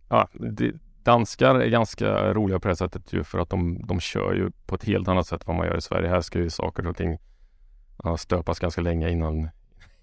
ja, 0.09 0.29
det, 0.33 0.73
danskar 1.03 1.55
är 1.55 1.69
ganska 1.69 2.35
roliga 2.35 2.61
på 2.61 2.69
det 2.69 2.77
sättet 2.77 3.12
ju 3.12 3.25
för 3.25 3.39
att 3.39 3.51
de, 3.51 3.87
de 3.87 4.01
kör 4.01 4.35
ju 4.35 4.51
på 4.66 4.75
ett 4.75 4.85
helt 4.85 5.09
annat 5.09 5.27
sätt 5.27 5.43
än 5.43 5.47
vad 5.47 5.57
man 5.57 5.66
gör 5.66 5.77
i 5.77 5.81
Sverige. 5.81 6.09
Här 6.09 6.21
ska 6.21 6.39
ju 6.39 6.51
saker 6.51 6.87
och 6.87 6.97
ting 6.97 7.19
ja, 8.05 8.16
stöpas 8.16 8.59
ganska 8.59 8.81
länge 8.81 9.11
innan, 9.11 9.49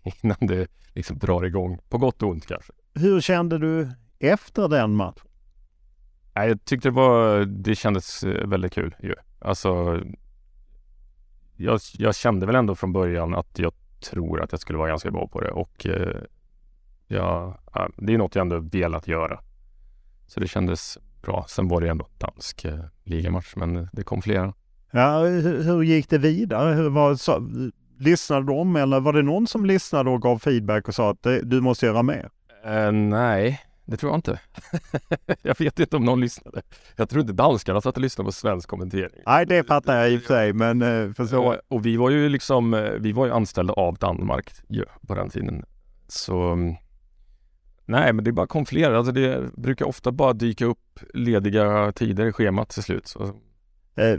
innan 0.24 0.38
det 0.40 0.68
liksom 0.94 1.18
drar 1.18 1.44
igång. 1.46 1.80
På 1.90 1.98
gott 1.98 2.24
och 2.24 2.30
ont 2.30 2.48
kanske. 2.48 2.74
Hur 2.94 3.22
kände 3.22 3.58
du 3.58 3.92
efter 4.20 4.68
den 4.68 4.96
matchen? 4.96 5.25
Jag 6.36 6.66
tyckte 6.66 6.88
det 6.88 6.94
var, 6.94 7.46
det 7.46 7.76
kändes 7.76 8.24
eh, 8.24 8.48
väldigt 8.48 8.74
kul 8.74 8.96
ju. 9.00 9.16
Alltså, 9.40 10.02
jag, 11.56 11.80
jag 11.94 12.16
kände 12.16 12.46
väl 12.46 12.56
ändå 12.56 12.76
från 12.76 12.94
början 12.94 13.36
att 13.36 13.60
jag 13.60 13.74
tror 14.10 14.42
att 14.42 14.52
jag 14.52 14.62
skulle 14.62 14.78
vara 14.78 14.90
ganska 14.90 15.12
bra 15.12 15.28
på 15.28 15.42
det 15.42 15.52
och 15.52 15.86
eh, 15.86 16.22
ja, 17.08 17.60
ja, 17.74 17.90
det 17.98 18.14
är 18.14 18.18
något 18.18 18.36
jag 18.36 18.42
ändå 18.42 18.60
velat 18.60 19.08
göra. 19.08 19.40
Så 20.28 20.40
det 20.40 20.48
kändes 20.48 20.98
bra. 21.22 21.46
Sen 21.50 21.68
var 21.68 21.82
det 21.82 21.90
ändå 21.90 22.08
dansk 22.18 22.66
eh, 22.66 22.80
ligamatch, 23.04 23.54
men 23.56 23.90
det 23.94 24.04
kom 24.04 24.22
flera. 24.22 24.54
Ja, 24.92 25.20
hur, 25.20 25.64
hur 25.64 25.84
gick 25.84 26.10
det 26.10 26.18
vidare? 26.18 26.74
Hur 26.74 26.90
var, 26.90 27.16
så, 27.16 27.50
lyssnade 28.00 28.46
de 28.46 28.76
eller 28.76 29.00
var 29.00 29.14
det 29.14 29.22
någon 29.22 29.48
som 29.48 29.66
lyssnade 29.66 30.10
och 30.10 30.22
gav 30.22 30.40
feedback 30.40 30.88
och 30.88 30.96
sa 30.96 31.12
att 31.12 31.24
det, 31.24 31.42
du 31.42 31.62
måste 31.62 31.86
göra 31.86 32.04
mer? 32.04 32.30
Eh, 32.66 32.92
nej, 32.92 33.62
det 33.86 33.98
tror 33.98 34.12
jag 34.12 34.18
inte. 34.18 34.40
jag 35.42 35.60
vet 35.60 35.80
inte 35.80 35.98
om 35.98 36.04
någon 36.06 36.22
lyssnade. 36.22 36.62
Jag 36.96 37.10
tror 37.10 37.22
inte 37.22 37.34
danskarna 37.34 37.82
satt 37.82 37.96
och 37.96 38.02
lyssnade 38.02 38.26
på 38.28 38.32
svensk 38.32 38.70
kommentering. 38.70 39.22
Nej, 39.26 39.46
det 39.46 39.64
fattar 39.64 39.98
jag 39.98 40.12
i 40.12 40.18
och 40.18 40.22
för 40.22 40.28
sig, 40.28 40.54
men 40.54 40.82
eh, 40.82 41.14
för 41.14 41.26
så... 41.26 41.54
Eh, 41.54 41.60
Och 41.68 41.86
vi 41.86 41.98
var 41.98 42.10
ju 42.10 42.30
liksom, 42.30 42.74
eh, 42.74 42.92
vi 43.00 43.12
var 43.12 43.26
ju 43.26 43.32
anställda 43.32 43.74
av 43.74 43.96
Danmark 43.98 44.52
på 45.08 45.16
den 45.16 45.30
tiden. 45.30 45.66
Så 46.08 46.52
mm, 46.52 46.76
Nej, 47.86 48.14
men 48.14 48.26
det 48.26 48.32
bara 48.32 48.48
kom 48.48 48.66
fler. 48.66 48.92
Alltså 48.92 49.12
det 49.12 49.54
brukar 49.58 49.86
ofta 49.86 50.12
bara 50.12 50.34
dyka 50.34 50.66
upp 50.66 51.00
lediga 51.14 51.92
tider 51.92 52.26
i 52.26 52.32
schemat 52.32 52.70
till 52.70 52.84
slut. 52.84 53.08
Så, 53.08 53.34
Eh, 53.98 54.18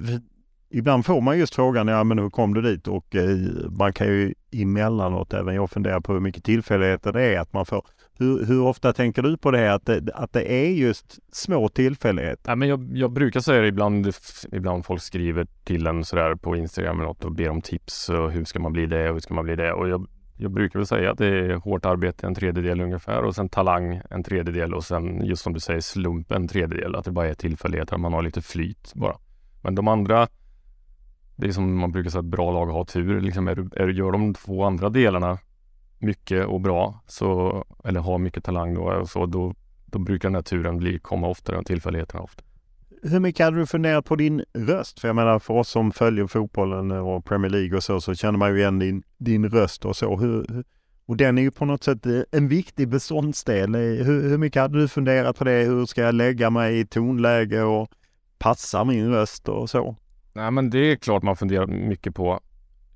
ibland 0.71 1.07
får 1.07 1.21
man 1.21 1.39
just 1.39 1.55
frågan, 1.55 1.89
ja 1.89 2.05
men 2.05 2.19
hur 2.19 2.31
kom 2.31 2.55
du 2.55 2.63
dit? 2.63 2.89
Och 2.89 3.17
eh, 3.17 3.37
man 3.71 3.93
kan 3.93 4.07
ju 4.07 4.35
emellanåt, 4.53 5.35
även 5.35 5.55
jag 5.55 5.71
funderar 5.71 6.01
på 6.01 6.13
hur 6.13 6.21
mycket 6.21 6.45
tillfälligheter 6.45 7.13
det 7.13 7.23
är 7.23 7.41
att 7.41 7.53
man 7.53 7.67
får. 7.67 7.87
Hur, 8.19 8.47
hur 8.47 8.63
ofta 8.63 8.93
tänker 8.93 9.23
du 9.23 9.37
på 9.37 9.51
det, 9.51 9.75
att 9.75 9.87
det, 9.87 10.11
att 10.15 10.33
det 10.33 10.53
är 10.53 10.71
just 10.71 11.19
små 11.33 11.69
tillfälligheter? 11.69 12.51
Ja, 12.51 12.57
men 12.57 12.69
jag, 12.69 12.91
jag 12.93 13.13
brukar 13.13 13.41
säga 13.41 13.61
det 13.61 13.69
ibland, 13.69 14.13
ibland 14.53 14.87
folk 14.87 15.03
skriver 15.03 15.47
till 15.65 15.87
en 15.87 16.05
sådär 16.05 16.35
på 16.35 16.57
Instagram 16.57 16.97
eller 16.97 17.09
något 17.09 17.25
och 17.25 17.33
ber 17.33 17.49
om 17.49 17.63
tips 17.63 18.09
och 18.09 18.31
hur 18.31 18.45
ska 18.45 18.59
man 18.59 18.73
bli 18.73 18.87
det 18.87 19.09
och 19.09 19.15
hur 19.15 19.21
ska 19.21 19.35
man 19.35 19.45
bli 19.45 19.57
det 19.57 19.73
och 19.73 19.89
jag, 19.89 20.07
jag 20.37 20.51
brukar 20.51 20.79
väl 20.79 20.87
säga 20.87 21.11
att 21.11 21.19
det 21.19 21.27
är 21.27 21.55
hårt 21.55 21.85
arbete 21.85 22.27
en 22.27 22.35
tredjedel 22.35 22.81
ungefär 22.81 23.23
och 23.23 23.35
sen 23.35 23.49
talang 23.49 24.01
en 24.11 24.23
tredjedel 24.23 24.75
och 24.75 24.85
sen 24.85 25.25
just 25.25 25.43
som 25.43 25.53
du 25.53 25.61
säger 25.61 25.81
slump 25.81 26.33
en 26.33 26.49
tredjedel. 26.49 26.95
Att 26.95 27.05
det 27.05 27.11
bara 27.11 27.29
är 27.29 27.35
tillfälligheter, 27.35 27.95
att 27.95 28.01
man 28.01 28.13
har 28.13 28.23
lite 28.23 28.43
flyt 28.43 28.93
bara. 28.95 29.17
Men 29.63 29.75
de 29.75 29.89
andra, 29.89 30.29
det 31.37 31.47
är 31.47 31.53
som 31.53 31.79
man 31.79 31.93
brukar 31.93 32.11
säga, 32.11 32.21
ett 32.21 32.27
bra 32.27 32.53
lag 32.53 32.67
har 32.67 32.85
tur. 32.85 33.21
Liksom 33.21 33.49
är, 33.49 33.81
är, 33.81 33.89
gör 33.89 34.13
de 34.13 34.35
två 34.35 34.65
andra 34.65 34.89
delarna 34.89 35.39
mycket 35.99 36.47
och 36.47 36.61
bra, 36.61 37.03
så, 37.07 37.65
eller 37.85 38.01
har 38.01 38.19
mycket 38.19 38.45
talang 38.45 38.75
då, 38.75 38.81
och 38.83 39.09
så, 39.09 39.27
då, 39.27 39.55
då 39.87 39.99
brukar 39.99 40.29
den 40.29 40.35
här 40.35 40.43
turen 40.43 40.79
bli, 40.79 40.99
komma 40.99 41.29
oftare 41.29 41.59
än 41.59 41.65
tillfälligheterna 41.65 42.23
ofta. 42.23 42.43
Hur 43.03 43.21
mycket 43.21 43.45
hade 43.45 43.57
du 43.57 43.67
funderat 43.67 44.05
på 44.05 44.17
din 44.17 44.45
röst? 44.55 45.01
För 45.01 45.09
jag 45.09 45.15
menar 45.17 45.39
för 45.39 45.55
oss 45.55 45.69
som 45.69 45.93
följer 45.93 46.27
fotbollen 46.27 46.91
och 46.91 47.25
Premier 47.25 47.51
League 47.51 47.77
och 47.77 47.83
så, 47.83 48.01
så 48.01 48.15
känner 48.15 48.39
man 48.39 48.51
ju 48.51 48.59
igen 48.59 48.79
din, 48.79 49.03
din 49.19 49.49
röst 49.49 49.85
och 49.85 49.97
så. 49.97 50.17
Hur, 50.17 50.47
hur- 50.49 50.65
och 51.07 51.17
den 51.17 51.39
är 51.39 51.43
ju 51.43 51.51
på 51.51 51.65
något 51.65 51.85
sätt 51.85 52.07
eh, 52.07 52.21
en 52.33 52.49
viktig 52.49 52.89
beståndsdel. 52.89 53.75
Eh, 53.75 53.81
Hur, 53.81 54.29
hur 54.29 54.39
mycket 54.39 54.63
hade 54.63 54.79
du 54.81 54.89
funderat 54.89 55.39
på 55.39 55.45
det? 55.45 55.65
Hur 55.65 55.87
ska 55.87 56.01
jag 56.01 56.15
lägga 56.15 56.51
mig 56.51 56.79
i 56.81 56.87
tonläge 56.87 57.63
och 57.63 57.89
passa 58.39 58.85
min 58.85 59.11
röst 59.11 59.49
och 59.49 59.71
så? 59.71 59.97
Nej 60.33 60.51
men 60.51 60.71
det 60.71 60.79
är 60.79 60.97
klart 60.97 61.23
man 61.23 61.37
funderar 61.37 61.67
mycket 61.67 62.15
på. 62.15 62.41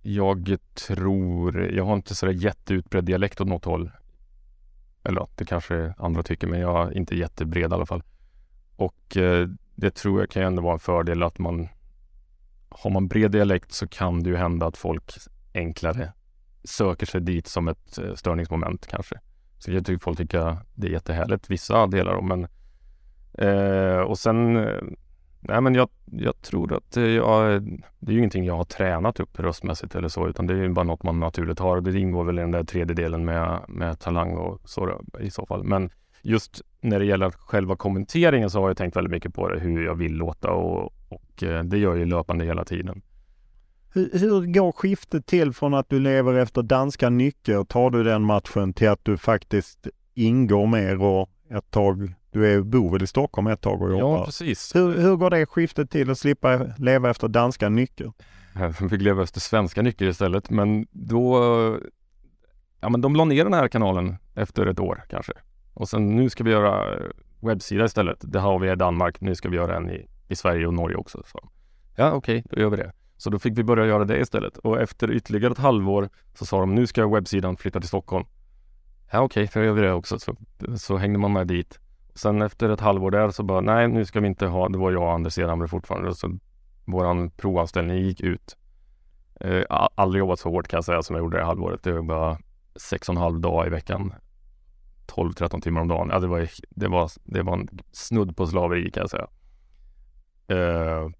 Jag 0.02 0.56
tror, 0.74 1.62
jag 1.62 1.84
har 1.84 1.94
inte 1.94 2.14
sådär 2.14 2.32
jätteutbredd 2.32 3.04
dialekt 3.04 3.40
åt 3.40 3.48
något 3.48 3.64
håll. 3.64 3.90
Eller 5.04 5.26
det 5.34 5.44
kanske 5.44 5.94
andra 5.98 6.22
tycker, 6.22 6.46
men 6.46 6.60
jag 6.60 6.86
är 6.86 6.96
inte 6.96 7.16
jättebred 7.16 7.70
i 7.70 7.74
alla 7.74 7.86
fall. 7.86 8.02
Och 8.76 9.16
eh, 9.16 9.48
det 9.74 9.90
tror 9.90 10.20
jag 10.20 10.30
kan 10.30 10.42
ju 10.42 10.46
ändå 10.46 10.62
vara 10.62 10.72
en 10.72 10.78
fördel 10.78 11.22
att 11.22 11.38
man 11.38 11.68
har 12.68 12.90
man 12.90 13.08
bred 13.08 13.30
dialekt 13.30 13.72
så 13.72 13.88
kan 13.88 14.22
det 14.22 14.30
ju 14.30 14.36
hända 14.36 14.66
att 14.66 14.76
folk 14.76 15.12
enklare 15.54 16.12
söker 16.64 17.06
sig 17.06 17.20
dit 17.20 17.46
som 17.46 17.68
ett 17.68 17.98
eh, 17.98 18.14
störningsmoment 18.14 18.86
kanske. 18.86 19.20
Så 19.58 19.72
jag 19.72 19.86
tycker 19.86 20.02
folk 20.02 20.18
tycker 20.18 20.56
det 20.74 20.86
är 20.86 20.90
jättehärligt, 20.90 21.50
vissa 21.50 21.86
delar 21.86 22.14
då, 22.14 22.22
men 22.22 22.46
eh, 23.32 24.00
och 24.00 24.18
sen 24.18 24.56
eh, 24.56 24.80
Nej 25.40 25.60
men 25.60 25.74
jag, 25.74 25.88
jag 26.04 26.42
tror 26.42 26.72
att 26.76 26.96
eh, 26.96 27.04
jag, 27.04 27.62
det 27.98 28.10
är 28.10 28.12
ju 28.12 28.18
ingenting 28.18 28.44
jag 28.44 28.56
har 28.56 28.64
tränat 28.64 29.20
upp 29.20 29.40
röstmässigt 29.40 29.94
eller 29.94 30.08
så 30.08 30.28
utan 30.28 30.46
det 30.46 30.54
är 30.54 30.58
ju 30.58 30.68
bara 30.68 30.84
något 30.84 31.02
man 31.02 31.20
naturligt 31.20 31.58
har. 31.58 31.80
Det 31.80 31.98
ingår 31.98 32.24
väl 32.24 32.38
i 32.38 32.42
den 32.42 32.50
där 32.50 32.64
tredjedelen 32.64 33.24
med, 33.24 33.60
med 33.68 34.00
talang 34.00 34.36
och 34.36 34.60
så 34.64 35.00
i 35.20 35.30
så 35.30 35.46
fall. 35.46 35.64
Men 35.64 35.90
just 36.22 36.62
när 36.80 36.98
det 36.98 37.04
gäller 37.04 37.30
själva 37.30 37.76
kommenteringen 37.76 38.50
så 38.50 38.60
har 38.60 38.68
jag 38.68 38.76
tänkt 38.76 38.96
väldigt 38.96 39.10
mycket 39.10 39.34
på 39.34 39.48
det, 39.48 39.60
hur 39.60 39.84
jag 39.84 39.94
vill 39.94 40.14
låta 40.14 40.50
och, 40.50 40.92
och 41.08 41.42
eh, 41.42 41.64
det 41.64 41.78
gör 41.78 41.90
jag 41.90 41.98
ju 41.98 42.04
löpande 42.04 42.44
hela 42.44 42.64
tiden. 42.64 43.02
Hur, 43.92 44.10
hur 44.18 44.46
går 44.46 44.72
skiftet 44.72 45.26
till 45.26 45.52
från 45.52 45.74
att 45.74 45.88
du 45.88 46.00
lever 46.00 46.34
efter 46.34 46.62
danska 46.62 47.10
nycker? 47.10 47.64
Tar 47.64 47.90
du 47.90 48.02
den 48.02 48.22
matchen 48.22 48.72
till 48.72 48.88
att 48.88 49.04
du 49.04 49.16
faktiskt 49.16 49.86
ingår 50.14 50.66
mer 50.66 51.02
och 51.02 51.30
ett 51.50 51.70
tag, 51.70 52.14
du 52.32 52.54
är, 52.54 52.60
bor 52.60 52.92
väl 52.92 53.02
i 53.02 53.06
Stockholm 53.06 53.46
ett 53.46 53.60
tag 53.60 53.82
och 53.82 53.90
jobbar? 53.90 54.18
Ja, 54.18 54.24
precis. 54.24 54.74
Hur, 54.74 55.00
hur 55.00 55.16
går 55.16 55.30
det 55.30 55.46
skiftet 55.46 55.90
till 55.90 56.10
att 56.10 56.18
slippa 56.18 56.66
leva 56.78 57.10
efter 57.10 57.28
danska 57.28 57.68
nycker? 57.68 58.12
Jag 58.54 58.76
fick 58.76 59.02
leva 59.02 59.22
efter 59.22 59.40
svenska 59.40 59.82
nycker 59.82 60.06
istället 60.06 60.50
men 60.50 60.86
då 60.90 61.38
Ja 62.80 62.88
men 62.88 63.00
de 63.00 63.16
la 63.16 63.24
ner 63.24 63.44
den 63.44 63.52
här 63.52 63.68
kanalen 63.68 64.16
efter 64.34 64.66
ett 64.66 64.80
år 64.80 65.04
kanske. 65.10 65.32
Och 65.74 65.88
sen 65.88 66.16
nu 66.16 66.30
ska 66.30 66.44
vi 66.44 66.50
göra 66.50 66.98
webbsida 67.40 67.84
istället. 67.84 68.18
Det 68.20 68.38
har 68.38 68.58
vi 68.58 68.72
i 68.72 68.76
Danmark. 68.76 69.20
Nu 69.20 69.34
ska 69.34 69.48
vi 69.48 69.56
göra 69.56 69.76
en 69.76 69.90
i, 69.90 70.06
i 70.28 70.36
Sverige 70.36 70.66
och 70.66 70.74
Norge 70.74 70.96
också. 70.96 71.22
Så. 71.26 71.48
Ja 71.96 72.12
okej, 72.12 72.44
då 72.50 72.60
gör 72.60 72.70
vi 72.70 72.76
det. 72.76 72.92
Så 73.16 73.30
då 73.30 73.38
fick 73.38 73.58
vi 73.58 73.64
börja 73.64 73.86
göra 73.86 74.04
det 74.04 74.20
istället. 74.20 74.58
Och 74.58 74.80
efter 74.80 75.10
ytterligare 75.10 75.52
ett 75.52 75.58
halvår 75.58 76.08
så 76.34 76.46
sa 76.46 76.60
de 76.60 76.74
nu 76.74 76.86
ska 76.86 77.08
webbsidan 77.08 77.56
flytta 77.56 77.80
till 77.80 77.88
Stockholm. 77.88 78.26
Ja 79.12 79.20
okej, 79.20 79.50
då 79.54 79.62
gör 79.62 79.72
vi 79.72 79.82
det 79.82 79.92
också. 79.92 80.18
Så, 80.18 80.36
så 80.76 80.96
hängde 80.96 81.18
man 81.18 81.32
med 81.32 81.46
dit. 81.46 81.78
Sen 82.20 82.42
efter 82.42 82.68
ett 82.68 82.80
halvår 82.80 83.10
där 83.10 83.30
så 83.30 83.42
bara 83.42 83.60
nej 83.60 83.88
nu 83.88 84.04
ska 84.04 84.20
vi 84.20 84.26
inte 84.26 84.46
ha, 84.46 84.68
det 84.68 84.78
var 84.78 84.92
jag 84.92 85.02
och 85.02 85.12
Anders 85.12 85.38
Edhamre 85.38 85.68
fortfarande. 85.68 86.14
Så 86.14 86.38
våran 86.84 87.30
provanställning 87.30 87.98
gick 87.98 88.20
ut. 88.20 88.56
Eh, 89.40 89.62
aldrig 89.94 90.20
jobbat 90.20 90.38
så 90.38 90.50
hårt 90.50 90.68
kan 90.68 90.76
jag 90.76 90.84
säga 90.84 91.02
som 91.02 91.16
jag 91.16 91.22
gjorde 91.22 91.38
det 91.38 91.44
halvåret. 91.44 91.82
Det 91.82 91.92
var 91.92 92.02
bara 92.02 92.38
sex 92.76 93.08
och 93.08 93.14
en 93.14 93.20
halv 93.20 93.40
dag 93.40 93.66
i 93.66 93.70
veckan. 93.70 94.14
12-13 95.06 95.60
timmar 95.60 95.80
om 95.80 95.88
dagen. 95.88 96.08
Ja, 96.12 96.18
det, 96.18 96.26
var, 96.26 96.48
det, 96.70 96.88
var, 96.88 97.10
det 97.24 97.42
var 97.42 97.52
en 97.52 97.68
snudd 97.92 98.36
på 98.36 98.46
slaveri 98.46 98.90
kan 98.90 99.00
jag 99.00 99.10
säga. 99.10 99.26
Eh, 100.48 101.10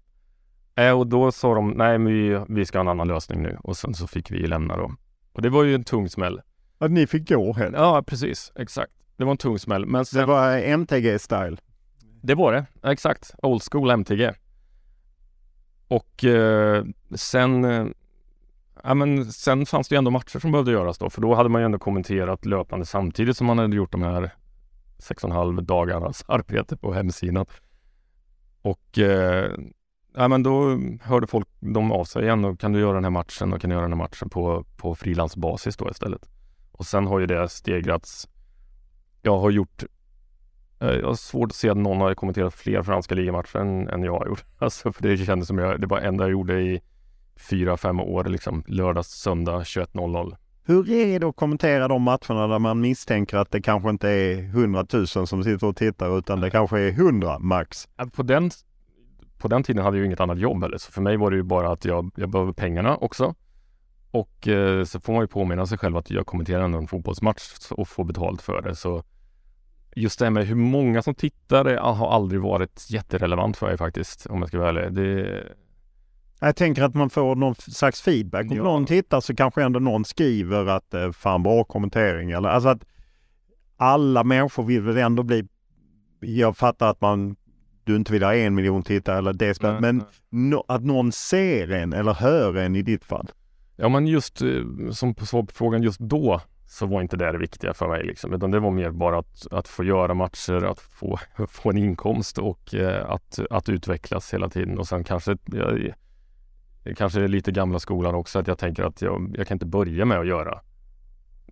eh, 0.85 0.99
och 0.99 1.07
då 1.07 1.31
sa 1.31 1.55
de 1.55 1.69
nej 1.69 1.97
men 1.97 2.13
vi, 2.13 2.45
vi 2.47 2.65
ska 2.65 2.77
ha 2.77 2.81
en 2.81 2.87
annan 2.87 3.07
lösning 3.07 3.41
nu 3.41 3.57
och 3.63 3.77
sen 3.77 3.93
så 3.93 4.07
fick 4.07 4.31
vi 4.31 4.47
lämna 4.47 4.77
då. 4.77 4.95
Och 5.33 5.41
det 5.41 5.49
var 5.49 5.63
ju 5.63 5.75
en 5.75 5.83
tung 5.83 6.09
smäll. 6.09 6.41
Att 6.77 6.91
ni 6.91 7.07
fick 7.07 7.29
gå 7.29 7.53
helt? 7.53 7.75
Ja 7.75 8.03
precis, 8.07 8.51
exakt. 8.55 9.00
Det 9.21 9.25
var 9.25 9.31
en 9.31 9.37
tung 9.37 9.59
smäll. 9.59 9.85
Men 9.85 10.05
sen, 10.05 10.19
Det 10.19 10.25
var 10.25 10.57
MTG-style? 10.57 11.57
det 12.21 12.35
var 12.35 12.53
det, 12.53 12.65
exakt. 12.83 13.35
Old 13.37 13.61
school 13.71 13.91
MTG. 13.91 14.31
Och 15.87 16.23
eh, 16.25 16.85
sen, 17.15 17.65
eh, 17.65 17.85
ja, 18.83 18.93
men 18.93 19.25
sen 19.25 19.65
fanns 19.65 19.89
det 19.89 19.95
ju 19.95 19.97
ändå 19.97 20.11
matcher 20.11 20.39
som 20.39 20.51
behövde 20.51 20.71
göras 20.71 20.97
då, 20.97 21.09
för 21.09 21.21
då 21.21 21.35
hade 21.35 21.49
man 21.49 21.61
ju 21.61 21.65
ändå 21.65 21.79
kommenterat 21.79 22.45
löpande 22.45 22.85
samtidigt 22.85 23.37
som 23.37 23.47
man 23.47 23.57
hade 23.59 23.75
gjort 23.75 23.91
de 23.91 24.03
här 24.03 24.31
sex 24.97 25.23
och 25.23 25.29
en 25.29 25.35
halv 25.35 25.63
dagarnas 25.63 26.23
arbete 26.27 26.77
på 26.77 26.93
hemsidan. 26.93 27.45
Och 28.61 28.99
eh, 28.99 29.51
ja, 30.15 30.27
men 30.27 30.43
då 30.43 30.79
hörde 31.01 31.27
folk 31.27 31.47
de 31.59 31.91
av 31.91 32.03
sig 32.03 32.23
igen 32.23 32.45
och 32.45 32.59
kan 32.59 32.71
du 32.71 32.79
göra 32.79 32.93
den 32.93 33.03
här 33.03 33.11
matchen 33.11 33.53
och 33.53 33.61
kan 33.61 33.69
du 33.69 33.73
göra 33.73 33.83
den 33.83 33.93
här 33.93 34.07
matchen 34.07 34.29
på, 34.29 34.65
på 34.77 34.95
frilansbasis 34.95 35.77
då 35.77 35.89
istället. 35.89 36.29
Och 36.71 36.85
sen 36.85 37.07
har 37.07 37.19
ju 37.19 37.25
det 37.25 37.49
stegrats. 37.49 38.27
Jag 39.21 39.39
har 39.39 39.49
gjort 39.49 39.83
Eh, 40.81 40.89
Jag 40.89 41.07
har 41.07 41.15
svårt 41.15 41.49
att 41.49 41.55
se 41.55 41.69
att 41.69 41.77
någon 41.77 42.01
har 42.01 42.13
kommenterat 42.13 42.53
fler 42.53 42.83
franska 42.83 43.15
ligamatcher 43.15 43.57
än, 43.59 43.89
än 43.89 44.03
jag 44.03 44.19
har 44.19 44.27
gjort. 44.27 44.45
Alltså 44.57 44.91
för 44.91 45.03
det 45.03 45.17
kändes 45.17 45.47
som 45.47 45.57
jag, 45.57 45.81
det 45.81 45.87
var 45.87 46.01
det 46.01 46.07
enda 46.07 46.23
jag 46.23 46.31
gjorde 46.31 46.61
i 46.61 46.81
fyra, 47.49 47.77
fem 47.77 47.99
år 47.99 48.23
liksom. 48.23 48.63
Lördag, 48.67 49.05
söndag 49.05 49.59
21.00. 49.59 50.35
Hur 50.63 50.89
är 50.89 51.19
det 51.19 51.27
att 51.27 51.35
kommentera 51.35 51.87
de 51.87 52.01
matcherna 52.01 52.47
där 52.47 52.59
man 52.59 52.81
misstänker 52.81 53.37
att 53.37 53.51
det 53.51 53.61
kanske 53.61 53.89
inte 53.89 54.09
är 54.09 54.37
100 54.37 54.85
000 54.93 55.07
som 55.07 55.43
sitter 55.43 55.67
och 55.67 55.75
tittar 55.75 56.17
utan 56.17 56.41
det 56.41 56.49
kanske 56.49 56.79
är 56.79 56.89
100 56.89 57.39
max? 57.39 57.87
På 58.11 58.23
den, 58.23 58.51
på 59.37 59.47
den 59.47 59.63
tiden 59.63 59.83
hade 59.83 59.97
jag 59.97 60.01
ju 60.01 60.05
inget 60.05 60.19
annat 60.19 60.39
jobb 60.39 60.63
heller. 60.63 60.77
Så 60.77 60.91
för 60.91 61.01
mig 61.01 61.17
var 61.17 61.31
det 61.31 61.37
ju 61.37 61.43
bara 61.43 61.71
att 61.71 61.85
jag, 61.85 62.11
jag 62.15 62.29
behöver 62.29 62.53
pengarna 62.53 62.95
också. 62.97 63.35
Och 64.11 64.47
eh, 64.47 64.83
så 64.83 64.99
får 64.99 65.13
man 65.13 65.21
ju 65.21 65.27
påminna 65.27 65.65
sig 65.65 65.77
själv 65.77 65.97
att 65.97 66.11
jag 66.11 66.25
kommenterar 66.25 66.63
ändå 66.63 66.77
en 66.77 66.87
fotbollsmatch 66.87 67.71
och 67.71 67.87
får 67.87 68.03
betalt 68.03 68.41
för 68.41 68.61
det. 68.61 68.75
Så 68.75 69.03
just 69.95 70.19
det 70.19 70.25
här 70.25 70.29
med 70.29 70.47
hur 70.47 70.55
många 70.55 71.01
som 71.01 71.15
tittar 71.15 71.77
har 71.77 72.11
aldrig 72.11 72.41
varit 72.41 72.85
jätterelevant 72.89 73.57
för 73.57 73.67
mig 73.67 73.77
faktiskt, 73.77 74.25
om 74.25 74.39
jag 74.39 74.47
ska 74.47 74.57
vara 74.59 74.69
ärlig. 74.69 74.93
Det, 74.93 75.43
Jag 76.39 76.55
tänker 76.55 76.83
att 76.83 76.95
man 76.95 77.09
får 77.09 77.35
någon 77.35 77.55
slags 77.55 78.01
feedback. 78.01 78.45
Om 78.51 78.57
Ja. 78.57 78.63
någon 78.63 78.85
tittar 78.85 79.21
så 79.21 79.35
kanske 79.35 79.63
ändå 79.63 79.79
någon 79.79 80.05
skriver 80.05 80.65
att 80.65 80.93
eh, 80.93 81.11
fan 81.11 81.43
bra 81.43 81.63
kommentering. 81.63 82.31
Eller, 82.31 82.49
alltså 82.49 82.69
att 82.69 82.85
alla 83.77 84.23
människor 84.23 84.63
vill 84.63 84.81
väl 84.81 84.97
ändå 84.97 85.23
bli... 85.23 85.47
Jag 86.19 86.57
fattar 86.57 86.89
att 86.89 87.01
man 87.01 87.35
du 87.83 87.95
inte 87.95 88.11
vill 88.13 88.23
ha 88.23 88.35
en 88.35 88.55
miljon 88.55 88.83
tittare 88.83 89.17
eller 89.17 89.33
det 89.33 89.53
spelet, 89.53 89.81
Nej, 89.81 89.93
men 89.93 90.05
nå- 90.49 90.65
att 90.67 90.83
någon 90.83 91.11
ser 91.11 91.71
en 91.71 91.93
eller 91.93 92.13
hör 92.13 92.55
en 92.57 92.75
i 92.75 92.81
ditt 92.81 93.03
fall. 93.05 93.27
Ja 93.81 93.89
men 93.89 94.07
just 94.07 94.41
eh, 94.41 94.91
som 94.91 95.15
på 95.15 95.25
svar 95.25 95.43
på 95.43 95.53
frågan 95.53 95.83
just 95.83 95.99
då 95.99 96.41
så 96.65 96.85
var 96.85 97.01
inte 97.01 97.17
det 97.17 97.31
det 97.31 97.37
viktiga 97.37 97.73
för 97.73 97.87
mig 97.87 98.03
liksom. 98.03 98.33
Utan 98.33 98.51
det 98.51 98.59
var 98.59 98.71
mer 98.71 98.91
bara 98.91 99.19
att, 99.19 99.47
att 99.51 99.67
få 99.67 99.83
göra 99.83 100.13
matcher, 100.13 100.65
att 100.65 100.79
få, 100.79 101.19
få 101.47 101.69
en 101.69 101.77
inkomst 101.77 102.37
och 102.37 102.75
eh, 102.75 103.11
att, 103.11 103.39
att 103.49 103.69
utvecklas 103.69 104.33
hela 104.33 104.49
tiden. 104.49 104.79
Och 104.79 104.87
sen 104.87 105.03
kanske, 105.03 105.37
jag, 105.45 105.93
kanske 106.97 107.21
är 107.21 107.27
lite 107.27 107.51
gamla 107.51 107.79
skolan 107.79 108.15
också, 108.15 108.39
att 108.39 108.47
jag 108.47 108.57
tänker 108.57 108.83
att 108.83 109.01
jag, 109.01 109.35
jag 109.37 109.47
kan 109.47 109.55
inte 109.55 109.65
börja 109.65 110.05
med 110.05 110.19
att 110.19 110.27
göra 110.27 110.61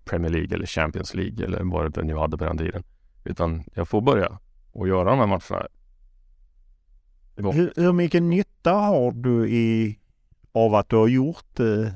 Premier 0.06 0.32
League 0.32 0.56
eller 0.56 0.66
Champions 0.66 1.14
League 1.14 1.46
eller 1.46 1.64
vad 1.64 1.94
det 1.94 2.04
nu 2.04 2.16
hade 2.16 2.38
på 2.38 2.46
den 2.46 2.58
tiden. 2.58 2.84
Utan 3.24 3.64
jag 3.74 3.88
får 3.88 4.02
börja 4.02 4.40
och 4.72 4.88
göra 4.88 5.10
de 5.10 5.20
här 5.20 5.28
matcherna. 5.28 5.68
Hur, 7.54 7.74
hur 7.76 7.94
mycket 7.94 8.24
nytta 8.24 8.72
har 8.72 9.12
du 9.12 9.50
i, 9.50 10.00
av 10.52 10.76
att 10.76 10.90
du 10.90 10.96
har 10.96 11.08
gjort 11.08 11.60
eh, 11.60 11.94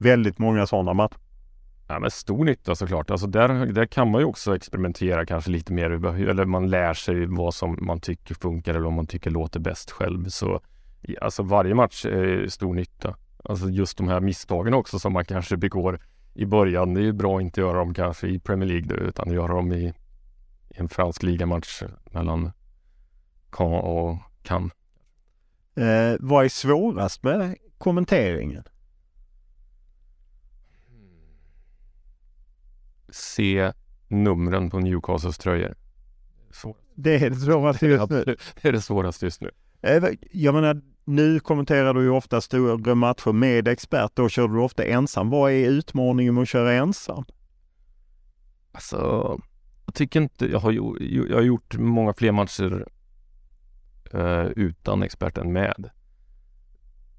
väldigt 0.00 0.38
många 0.38 0.66
sådana 0.66 0.94
matcher? 0.94 1.18
Ja, 1.88 1.98
men 1.98 2.10
stor 2.10 2.44
nytta 2.44 2.74
såklart. 2.74 3.10
Alltså 3.10 3.26
där, 3.26 3.48
där 3.66 3.86
kan 3.86 4.10
man 4.10 4.20
ju 4.20 4.26
också 4.26 4.56
experimentera 4.56 5.26
kanske 5.26 5.50
lite 5.50 5.72
mer. 5.72 5.90
Eller 6.28 6.44
man 6.44 6.70
lär 6.70 6.94
sig 6.94 7.26
vad 7.26 7.54
som 7.54 7.78
man 7.80 8.00
tycker 8.00 8.34
funkar 8.34 8.74
eller 8.74 8.84
vad 8.84 8.92
man 8.92 9.06
tycker 9.06 9.30
låter 9.30 9.60
bäst 9.60 9.90
själv. 9.90 10.28
Så 10.28 10.60
alltså 11.20 11.42
varje 11.42 11.74
match 11.74 12.06
är 12.06 12.48
stor 12.48 12.74
nytta. 12.74 13.16
Alltså 13.44 13.68
just 13.68 13.98
de 13.98 14.08
här 14.08 14.20
misstagen 14.20 14.74
också 14.74 14.98
som 14.98 15.12
man 15.12 15.24
kanske 15.24 15.56
begår 15.56 16.00
i 16.34 16.46
början. 16.46 16.94
Det 16.94 17.00
är 17.00 17.04
ju 17.04 17.12
bra 17.12 17.36
att 17.36 17.42
inte 17.42 17.60
göra 17.60 17.78
dem 17.78 17.94
kanske 17.94 18.28
i 18.28 18.38
Premier 18.38 18.68
League 18.68 18.88
då, 18.88 18.94
utan 18.94 19.32
göra 19.32 19.52
dem 19.52 19.72
i, 19.72 19.86
i 20.68 20.74
en 20.74 20.88
fransk 20.88 21.22
ligamatch 21.22 21.82
mellan 22.10 22.50
Caen 23.50 23.72
och 23.72 24.16
Cannes. 24.42 24.72
Eh, 25.74 26.16
vad 26.20 26.44
är 26.44 26.48
svårast 26.48 27.22
med 27.22 27.56
kommenteringen? 27.78 28.64
Se 33.12 33.72
numren 34.08 34.70
på 34.70 34.78
Newcastles 34.78 35.38
tröjor. 35.38 35.74
Så, 36.50 36.76
Det 36.94 37.14
är 37.14 37.30
det 37.30 37.36
svåraste 37.36 37.86
just 37.86 38.10
nu. 38.10 38.36
det 38.62 38.68
är 38.68 38.72
det 38.72 38.80
svåraste 38.80 39.26
just 39.26 39.40
nu. 39.40 39.50
Eh, 39.82 40.04
Jag 40.32 40.54
menar, 40.54 40.80
nu 41.04 41.40
kommenterar 41.40 41.94
du 41.94 42.02
ju 42.02 42.10
ofta 42.10 42.40
stora 42.40 42.94
matcher 42.94 43.32
med 43.32 43.68
expert. 43.68 44.10
Då 44.14 44.28
kör 44.28 44.48
du 44.48 44.58
ofta 44.60 44.84
ensam. 44.84 45.30
Vad 45.30 45.52
är 45.52 45.68
utmaningen 45.70 46.34
med 46.34 46.42
att 46.42 46.48
köra 46.48 46.72
ensam? 46.72 47.24
Alltså, 48.72 48.96
jag 49.86 49.94
tycker 49.94 50.20
inte, 50.20 50.46
jag 50.50 50.58
har, 50.58 50.72
jag 51.28 51.36
har 51.36 51.42
gjort 51.42 51.78
många 51.78 52.12
fler 52.14 52.32
matcher 52.32 52.86
eh, 54.12 54.44
utan 54.44 55.02
experten 55.02 55.52
med. 55.52 55.90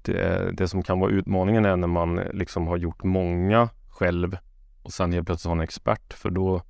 Det, 0.02 0.52
det 0.56 0.68
som 0.68 0.82
kan 0.82 1.00
vara 1.00 1.10
utmaningen 1.10 1.64
är 1.64 1.76
när 1.76 1.88
man 1.88 2.14
liksom 2.16 2.66
har 2.66 2.76
gjort 2.76 3.04
många 3.04 3.68
själv 3.88 4.36
och 4.82 4.92
sen 4.92 5.12
helt 5.12 5.26
plötsligt 5.26 5.48
ha 5.48 5.56
en 5.56 5.60
expert 5.60 6.12
för 6.12 6.30
då 6.30 6.62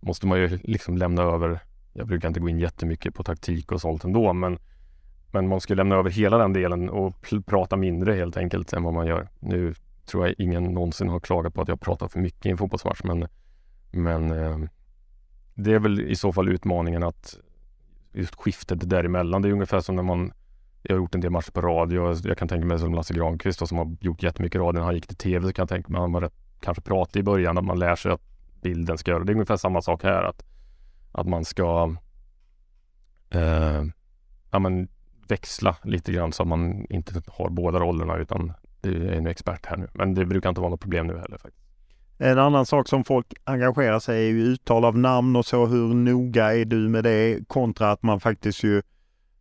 måste 0.00 0.26
man 0.26 0.38
ju 0.38 0.58
liksom 0.62 0.96
lämna 0.96 1.22
över, 1.22 1.60
jag 1.92 2.06
brukar 2.06 2.28
inte 2.28 2.40
gå 2.40 2.48
in 2.48 2.58
jättemycket 2.58 3.14
på 3.14 3.22
taktik 3.22 3.72
och 3.72 3.80
sånt 3.80 4.04
ändå 4.04 4.32
men 4.32 4.58
men 5.32 5.48
man 5.48 5.60
ska 5.60 5.74
lämna 5.74 5.96
över 5.96 6.10
hela 6.10 6.38
den 6.38 6.52
delen 6.52 6.90
och 6.90 7.16
pl- 7.22 7.42
prata 7.42 7.76
mindre 7.76 8.12
helt 8.12 8.36
enkelt 8.36 8.72
än 8.72 8.82
vad 8.82 8.94
man 8.94 9.06
gör. 9.06 9.28
Nu 9.40 9.74
tror 10.06 10.26
jag 10.26 10.34
ingen 10.38 10.64
någonsin 10.64 11.08
har 11.08 11.20
klagat 11.20 11.54
på 11.54 11.62
att 11.62 11.68
jag 11.68 11.80
pratar 11.80 12.08
för 12.08 12.20
mycket 12.20 12.46
i 12.46 12.50
en 12.50 12.58
fotbollsmatch 12.58 13.00
men 13.04 13.28
men 13.90 14.30
eh, 14.30 14.58
det 15.54 15.72
är 15.72 15.78
väl 15.78 16.00
i 16.00 16.16
så 16.16 16.32
fall 16.32 16.48
utmaningen 16.48 17.02
att 17.02 17.38
just 18.12 18.34
skiftet 18.34 18.90
däremellan. 18.90 19.42
Det 19.42 19.48
är 19.48 19.52
ungefär 19.52 19.80
som 19.80 19.96
när 19.96 20.02
man 20.02 20.32
jag 20.82 20.94
har 20.94 21.00
gjort 21.00 21.14
en 21.14 21.20
del 21.20 21.30
matcher 21.30 21.50
på 21.50 21.60
radio. 21.60 22.16
Jag 22.24 22.38
kan 22.38 22.48
tänka 22.48 22.66
mig 22.66 22.78
som 22.78 22.94
Lasse 22.94 23.14
Granqvist 23.14 23.58
då, 23.58 23.66
som 23.66 23.78
har 23.78 23.96
gjort 24.00 24.22
jättemycket 24.22 24.60
radio. 24.60 24.78
När 24.78 24.84
han 24.84 24.94
gick 24.94 25.06
till 25.06 25.16
tv 25.16 25.46
så 25.46 25.52
kan 25.52 25.62
jag 25.62 25.68
tänka 25.68 25.88
mig 25.88 25.98
att 25.98 26.02
han 26.02 26.12
var 26.12 26.20
rätt 26.20 26.34
kanske 26.60 26.82
pratade 26.82 27.18
i 27.18 27.22
början 27.22 27.58
att 27.58 27.64
man 27.64 27.78
lär 27.78 27.96
sig 27.96 28.12
att 28.12 28.22
bilden 28.62 28.98
ska 28.98 29.10
göra. 29.10 29.24
Det 29.24 29.32
är 29.32 29.34
ungefär 29.34 29.56
samma 29.56 29.82
sak 29.82 30.02
här. 30.02 30.22
Att, 30.22 30.44
att 31.12 31.26
man 31.26 31.44
ska 31.44 31.96
eh, 33.30 33.84
ja, 34.50 34.58
men 34.58 34.88
växla 35.28 35.76
lite 35.82 36.12
grann 36.12 36.32
så 36.32 36.42
att 36.42 36.48
man 36.48 36.86
inte 36.90 37.22
har 37.28 37.50
båda 37.50 37.78
rollerna 37.78 38.16
utan 38.16 38.52
du 38.80 39.08
är 39.08 39.12
en 39.12 39.26
expert 39.26 39.66
här 39.66 39.76
nu. 39.76 39.88
Men 39.94 40.14
det 40.14 40.24
brukar 40.24 40.48
inte 40.48 40.60
vara 40.60 40.70
något 40.70 40.80
problem 40.80 41.06
nu 41.06 41.18
heller. 41.18 41.38
faktiskt. 41.38 41.60
En 42.18 42.38
annan 42.38 42.66
sak 42.66 42.88
som 42.88 43.04
folk 43.04 43.26
engagerar 43.44 43.98
sig 43.98 44.22
i 44.22 44.28
är 44.28 44.32
ju 44.32 44.42
uttal 44.42 44.84
av 44.84 44.98
namn 44.98 45.36
och 45.36 45.46
så. 45.46 45.66
Hur 45.66 45.94
noga 45.94 46.54
är 46.54 46.64
du 46.64 46.88
med 46.88 47.04
det 47.04 47.48
kontra 47.48 47.90
att 47.90 48.02
man 48.02 48.20
faktiskt 48.20 48.64
ju... 48.64 48.82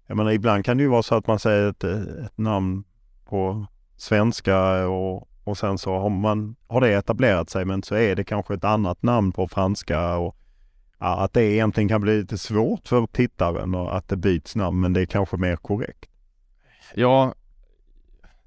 Jag 0.08 0.18
menar 0.18 0.32
ibland 0.32 0.66
kan 0.66 0.78
det 0.78 0.84
ju 0.84 0.90
vara 0.90 1.04
så 1.04 1.16
att 1.16 1.28
man 1.28 1.40
säger 1.40 1.70
ett, 1.70 1.84
ett 1.84 2.38
namn 2.38 2.84
på 3.26 3.66
svenska 3.98 4.88
och, 4.88 5.30
och 5.50 5.58
sen 5.58 5.78
så 5.78 6.00
har, 6.00 6.10
man, 6.10 6.56
har 6.68 6.82
det 6.82 6.93
etablerat 6.93 7.50
sig 7.50 7.66
men 7.66 7.84
så 7.84 7.95
är 7.95 8.16
det 8.16 8.24
kanske 8.24 8.54
ett 8.54 8.64
annat 8.64 9.04
namn 9.04 9.32
på 9.32 9.47
franska 9.47 10.18
och 10.18 10.36
ja, 11.00 11.20
att 11.20 11.34
det 11.34 11.43
egentligen 11.43 11.89
kan 11.89 12.02
bli 12.02 12.18
lite 12.18 12.38
svårt 12.38 12.88
för 12.88 13.08
tittaren 13.08 13.76
och 13.76 13.97
att 13.97 14.08
det 14.08 14.18
byts 14.18 14.56
namn 14.56 14.80
men 14.80 14.93
det 14.93 15.02
är 15.02 15.06
kanske 15.06 15.38
mer 15.38 15.56
korrekt. 15.56 16.10
Ja, 16.95 17.34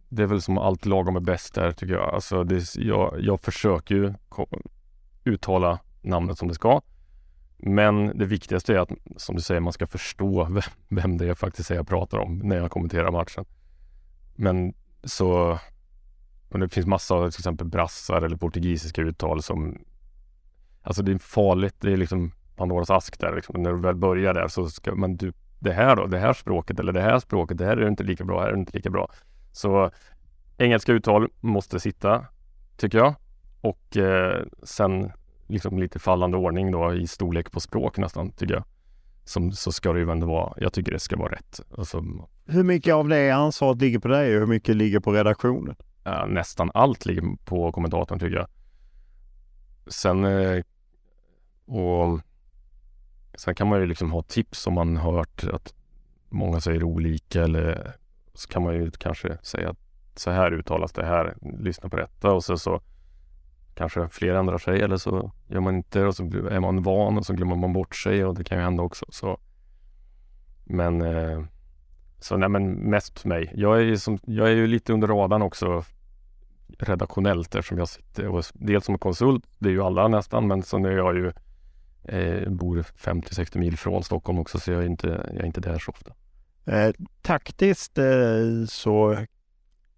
det 0.08 0.22
är 0.22 0.26
väl 0.26 0.42
som 0.42 0.58
allt 0.58 0.86
lagom 0.86 1.16
är 1.16 1.20
bäst 1.20 1.54
där 1.54 1.72
tycker 1.72 1.94
jag. 1.94 2.14
Alltså 2.14 2.44
det, 2.44 2.74
jag, 2.76 3.16
jag 3.20 3.40
försöker 3.40 3.94
ju 3.94 4.14
uttala 5.24 5.78
namnet 6.02 6.38
som 6.38 6.48
det 6.48 6.54
ska. 6.54 6.80
Men 7.56 8.18
det 8.18 8.24
viktigaste 8.24 8.74
är 8.74 8.78
att, 8.78 8.90
som 9.16 9.36
du 9.36 9.42
säger, 9.42 9.60
man 9.60 9.72
ska 9.72 9.86
förstå 9.86 10.44
vem, 10.50 10.62
vem 10.88 11.18
det 11.18 11.28
är 11.28 11.34
faktiskt 11.34 11.70
är 11.70 11.74
jag 11.74 11.88
pratar 11.88 12.18
om 12.18 12.38
när 12.38 12.56
jag 12.56 12.70
kommenterar 12.70 13.10
matchen. 13.10 13.44
Men 14.34 14.74
så, 15.04 15.58
men 16.52 16.60
det 16.60 16.68
finns 16.68 16.86
massa 16.86 17.18
till 17.18 17.40
exempel 17.40 17.66
brassar 17.66 18.22
eller 18.22 18.36
portugisiska 18.36 19.02
uttal 19.02 19.42
som, 19.42 19.78
alltså 20.82 21.02
det 21.02 21.12
är 21.12 21.18
farligt, 21.18 21.74
det 21.80 21.92
är 21.92 21.96
liksom 21.96 22.32
Pandoras 22.56 22.90
ask 22.90 23.20
där 23.20 23.34
liksom. 23.34 23.62
När 23.62 23.72
du 23.72 23.80
väl 23.80 23.94
börjar 23.94 24.34
där 24.34 24.48
så 24.48 24.66
ska 24.68 24.94
man, 24.94 25.16
du, 25.16 25.32
det 25.58 25.72
här 25.72 25.96
då, 25.96 26.06
det 26.06 26.18
här 26.18 26.32
språket 26.32 26.80
eller 26.80 26.92
det 26.92 27.00
här 27.00 27.18
språket, 27.18 27.58
det 27.58 27.64
här 27.64 27.76
är 27.76 27.88
inte 27.88 28.04
lika 28.04 28.24
bra, 28.24 28.40
här 28.40 28.48
är 28.48 28.56
inte 28.56 28.76
lika 28.76 28.90
bra. 28.90 29.10
Så 29.52 29.90
engelska 30.58 30.92
uttal 30.92 31.28
måste 31.40 31.80
sitta, 31.80 32.26
tycker 32.76 32.98
jag. 32.98 33.14
Och 33.60 33.96
eh, 33.96 34.42
sen 34.62 35.12
liksom 35.46 35.78
lite 35.78 35.98
fallande 35.98 36.36
ordning 36.36 36.70
då 36.70 36.94
i 36.94 37.06
storlek 37.06 37.52
på 37.52 37.60
språk 37.60 37.98
nästan, 37.98 38.30
tycker 38.30 38.54
jag. 38.54 38.64
Som, 39.24 39.52
så 39.52 39.72
ska 39.72 39.92
det 39.92 40.00
ju 40.00 40.10
ändå 40.10 40.26
vara, 40.26 40.54
jag 40.56 40.72
tycker 40.72 40.92
det 40.92 40.98
ska 40.98 41.16
vara 41.16 41.32
rätt. 41.32 41.60
Alltså, 41.78 42.04
Hur 42.46 42.62
mycket 42.62 42.94
av 42.94 43.08
det 43.08 43.30
ansvaret 43.30 43.80
ligger 43.80 43.98
på 43.98 44.08
dig 44.08 44.34
och 44.34 44.40
hur 44.40 44.46
mycket 44.46 44.76
ligger 44.76 45.00
på 45.00 45.12
redaktionen? 45.12 45.76
Eh, 46.04 46.26
nästan 46.26 46.70
allt 46.74 47.06
ligger 47.06 47.44
på 47.44 47.72
kommentatorn 47.72 48.18
tycker 48.18 48.36
jag. 48.36 48.48
Sen 49.86 50.24
eh, 50.24 50.62
och 51.64 52.20
sen 53.34 53.54
kan 53.54 53.68
man 53.68 53.80
ju 53.80 53.86
liksom 53.86 54.12
ha 54.12 54.22
tips 54.22 54.66
om 54.66 54.74
man 54.74 54.96
hört 54.96 55.44
att 55.44 55.74
många 56.28 56.60
säger 56.60 56.82
olika 56.82 57.42
eller 57.42 57.92
så 58.34 58.48
kan 58.48 58.62
man 58.62 58.74
ju 58.74 58.90
kanske 58.90 59.38
säga 59.42 59.70
att 59.70 59.78
så 60.14 60.30
här 60.30 60.52
uttalas 60.52 60.92
det 60.92 61.06
här, 61.06 61.34
lyssna 61.58 61.88
på 61.88 61.96
detta 61.96 62.32
och 62.32 62.44
så, 62.44 62.58
så 62.58 62.80
kanske 63.74 64.08
fler 64.08 64.34
ändrar 64.34 64.58
sig 64.58 64.82
eller 64.82 64.96
så 64.96 65.32
gör 65.48 65.60
man 65.60 65.76
inte 65.76 66.04
och 66.04 66.16
så 66.16 66.24
är 66.24 66.60
man 66.60 66.82
van 66.82 67.18
och 67.18 67.26
så 67.26 67.32
glömmer 67.34 67.56
man 67.56 67.72
bort 67.72 67.96
sig 67.96 68.24
och 68.24 68.34
det 68.34 68.44
kan 68.44 68.58
ju 68.58 68.64
hända 68.64 68.82
också. 68.82 69.06
Så. 69.08 69.40
Men 70.64 71.02
eh, 71.02 71.44
så 72.24 72.36
nej 72.36 72.48
men 72.48 72.72
mest 72.72 73.20
för 73.20 73.28
mig. 73.28 73.52
Jag 73.54 73.76
är, 73.76 73.82
ju 73.82 73.98
som, 73.98 74.18
jag 74.26 74.48
är 74.48 74.52
ju 74.52 74.66
lite 74.66 74.92
under 74.92 75.08
radarn 75.08 75.42
också 75.42 75.84
redaktionellt 76.78 77.54
eftersom 77.54 77.78
jag 77.78 77.88
sitter 77.88 78.28
och 78.28 78.44
dels 78.54 78.84
som 78.84 78.98
konsult, 78.98 79.44
det 79.58 79.68
är 79.68 79.72
ju 79.72 79.82
alla 79.82 80.08
nästan, 80.08 80.46
men 80.46 80.62
sen 80.62 80.84
är 80.84 80.90
jag 80.90 81.16
ju 81.16 81.32
eh, 82.04 82.48
bor 82.50 82.82
50-60 82.82 83.58
mil 83.58 83.78
från 83.78 84.02
Stockholm 84.02 84.38
också 84.38 84.58
så 84.58 84.72
jag 84.72 84.82
är 84.82 84.86
inte, 84.86 85.08
jag 85.08 85.40
är 85.40 85.46
inte 85.46 85.60
där 85.60 85.78
så 85.78 85.90
ofta. 85.90 86.12
Eh, 86.64 86.92
taktiskt 87.22 87.98
eh, 87.98 88.04
så 88.68 89.10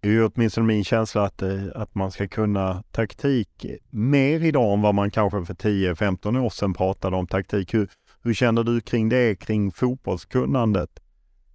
är 0.01 0.11
ju 0.11 0.25
åtminstone 0.25 0.66
min 0.66 0.85
känsla 0.85 1.25
att, 1.25 1.43
eh, 1.43 1.62
att 1.75 1.95
man 1.95 2.11
ska 2.11 2.29
kunna 2.29 2.83
taktik 2.91 3.66
mer 3.91 4.45
idag 4.45 4.72
än 4.72 4.83
vad 4.83 4.95
man 4.95 5.11
kanske 5.11 5.45
för 5.45 5.55
10-15 5.55 6.39
år 6.41 6.51
sedan 6.51 6.75
pratade 6.75 7.16
om 7.16 7.27
taktik. 7.27 7.75
Hur, 7.75 7.89
hur 8.22 8.35
känner 8.35 8.62
du 8.62 8.81
kring 8.81 9.09
det, 9.09 9.37
kring 9.37 9.72
fotbollskunnandet? 9.72 11.01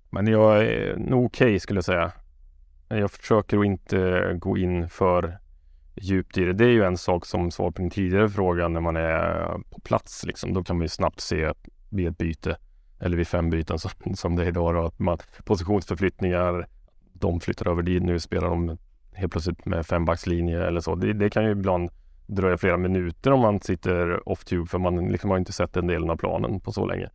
Men 0.10 0.28
jag 0.28 0.66
är 0.66 0.96
nog 0.98 1.26
okej 1.26 1.60
skulle 1.60 1.78
jag 1.78 1.86
säga. 1.86 2.12
Jag 2.88 3.12
försöker 3.12 3.58
att 3.60 3.66
inte 3.66 4.34
gå 4.40 4.58
in 4.58 4.90
för 4.90 5.38
djupt 5.96 6.38
i 6.38 6.46
det. 6.46 6.54
Det 6.54 6.66
är 6.66 6.70
ju 6.70 6.84
en 6.84 6.98
sak 6.98 7.26
som 7.26 7.52
svar 7.52 7.72
på 7.72 7.82
din 7.82 7.90
tidigare 7.90 8.30
fråga 8.30 8.68
när 8.68 8.82
man 8.82 8.96
är 8.96 9.46
på 9.70 9.82
plats. 9.82 10.26
Liksom. 10.26 10.54
Då 10.54 10.64
kan 10.64 10.78
man 10.78 10.84
ju 10.84 10.90
snabbt 10.90 11.20
se 11.20 11.54
vid 11.90 12.08
ett 12.08 12.18
byte 12.18 12.58
eller 13.00 13.18
vid 13.18 13.28
fem 13.28 13.50
byten 13.50 13.80
som, 13.80 13.92
som 14.16 14.36
det 14.36 14.44
är 14.44 14.48
idag. 14.48 14.76
Då, 14.76 14.86
att 14.86 15.00
man, 15.00 15.18
positionsförflyttningar, 15.46 16.68
de 17.14 17.40
flyttar 17.40 17.68
över 17.68 17.84
dit. 17.84 18.04
Nu 18.04 18.20
spelar 18.20 18.50
de 18.50 18.78
helt 19.14 19.32
plötsligt 19.32 19.66
med 19.66 19.86
fembackslinje 19.86 20.68
eller 20.68 20.82
så. 20.82 20.96
Det, 20.96 21.14
det 21.14 21.30
kan 21.30 21.44
ju 21.46 21.52
ibland 21.52 21.90
dröja 22.28 22.58
flera 22.58 22.78
minuter 22.78 23.32
om 23.32 23.40
man 23.40 23.60
sitter 23.60 24.30
off-tube 24.30 24.66
för 24.66 24.78
man 24.78 25.08
liksom 25.08 25.30
har 25.30 25.38
inte 25.38 25.54
sett 25.54 25.74
den 25.74 25.88
delen 25.88 26.10
av 26.10 26.18
planen 26.18 26.60
på 26.60 26.72
så 26.72 26.86
länge. 26.86 27.10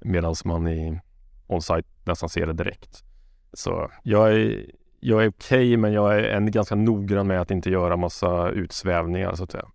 Medan 0.00 0.34
man 0.44 0.68
i 0.68 1.00
on-site 1.46 1.88
nästan 2.04 2.28
ser 2.28 2.46
det 2.46 2.52
direkt. 2.52 3.04
Så 3.52 3.90
jag 4.02 4.32
är, 4.32 4.70
jag 5.00 5.24
är 5.24 5.28
okej 5.28 5.76
men 5.76 5.92
jag 5.92 6.18
är 6.18 6.22
en 6.22 6.50
ganska 6.50 6.74
noggrann 6.74 7.26
med 7.26 7.40
att 7.40 7.50
inte 7.50 7.70
göra 7.70 7.96
massa 7.96 8.50
utsvävningar 8.50 9.34
så 9.34 9.44
att 9.44 9.52
säga. 9.52 9.66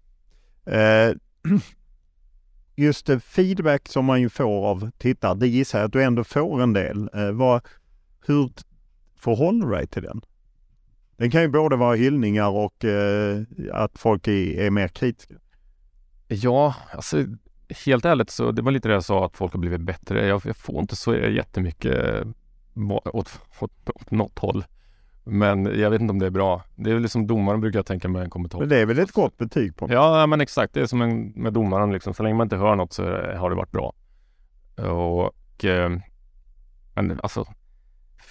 Eh, 0.65 1.15
just 2.75 3.05
det, 3.05 3.19
feedback 3.19 3.89
som 3.89 4.05
man 4.05 4.21
ju 4.21 4.29
får 4.29 4.67
av 4.67 4.91
tittare, 4.97 5.35
det 5.35 5.47
gissar 5.47 5.79
jag 5.79 5.85
att 5.85 5.93
du 5.93 6.03
ändå 6.03 6.23
får 6.23 6.61
en 6.61 6.73
del. 6.73 7.09
Eh, 7.13 7.31
vad, 7.31 7.61
hur 8.27 8.51
förhåller 9.15 9.65
du 9.65 9.71
dig 9.71 9.87
till 9.87 10.03
den? 10.03 10.21
Den 11.17 11.31
kan 11.31 11.41
ju 11.41 11.47
både 11.47 11.75
vara 11.75 11.95
hyllningar 11.95 12.49
och 12.49 12.85
eh, 12.85 13.41
att 13.71 13.99
folk 13.99 14.27
är, 14.27 14.59
är 14.59 14.69
mer 14.69 14.87
kritiska. 14.87 15.35
Ja, 16.27 16.75
alltså 16.93 17.25
helt 17.85 18.05
ärligt 18.05 18.29
så 18.29 18.51
det 18.51 18.61
var 18.61 18.71
lite 18.71 18.87
det 18.87 18.93
jag 18.93 19.03
sa 19.03 19.25
att 19.25 19.37
folk 19.37 19.53
har 19.53 19.59
blivit 19.59 19.81
bättre. 19.81 20.27
Jag, 20.27 20.41
jag 20.45 20.57
får 20.57 20.79
inte 20.79 20.95
så 20.95 21.15
jättemycket 21.15 22.23
åt, 23.05 23.39
åt, 23.59 23.89
åt 23.89 24.11
något 24.11 24.39
håll. 24.39 24.65
Men 25.23 25.79
jag 25.79 25.89
vet 25.89 26.01
inte 26.01 26.11
om 26.11 26.19
det 26.19 26.25
är 26.25 26.29
bra. 26.29 26.63
Det 26.75 26.89
är 26.89 26.93
väl 26.93 27.01
liksom 27.01 27.27
domaren 27.27 27.61
brukar 27.61 27.79
jag 27.79 27.85
tänka 27.85 28.07
med 28.07 28.23
en 28.23 28.29
kommentar. 28.29 28.59
Men 28.59 28.69
det 28.69 28.77
är 28.77 28.85
väl 28.85 28.99
ett 28.99 29.11
gott 29.11 29.37
betyg 29.37 29.75
på 29.75 29.87
Ja, 29.89 30.27
men 30.27 30.41
exakt. 30.41 30.73
Det 30.73 30.81
är 30.81 30.85
som 30.85 31.01
en, 31.01 31.27
med 31.27 31.53
domaren 31.53 31.91
liksom. 31.91 32.13
Så 32.13 32.23
länge 32.23 32.35
man 32.35 32.45
inte 32.45 32.57
hör 32.57 32.75
något 32.75 32.93
så 32.93 33.03
har 33.35 33.49
det 33.49 33.55
varit 33.55 33.71
bra. 33.71 33.93
Och 34.75 35.65
eh, 35.65 35.89
men 36.93 37.19
alltså 37.23 37.45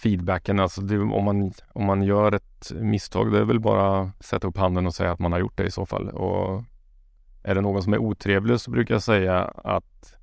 feedbacken, 0.02 0.60
alltså 0.60 0.80
det, 0.80 0.98
om, 0.98 1.24
man, 1.24 1.52
om 1.72 1.84
man 1.84 2.02
gör 2.02 2.32
ett 2.32 2.72
misstag, 2.74 3.32
det 3.32 3.38
är 3.38 3.44
väl 3.44 3.60
bara 3.60 4.00
att 4.00 4.24
sätta 4.24 4.48
upp 4.48 4.56
handen 4.56 4.86
och 4.86 4.94
säga 4.94 5.12
att 5.12 5.18
man 5.18 5.32
har 5.32 5.38
gjort 5.38 5.56
det 5.56 5.64
i 5.64 5.70
så 5.70 5.86
fall. 5.86 6.08
Och 6.08 6.64
är 7.42 7.54
det 7.54 7.60
någon 7.60 7.82
som 7.82 7.92
är 7.92 7.98
otrevlig 7.98 8.60
så 8.60 8.70
brukar 8.70 8.94
jag 8.94 9.02
säga 9.02 9.44
att, 9.44 10.14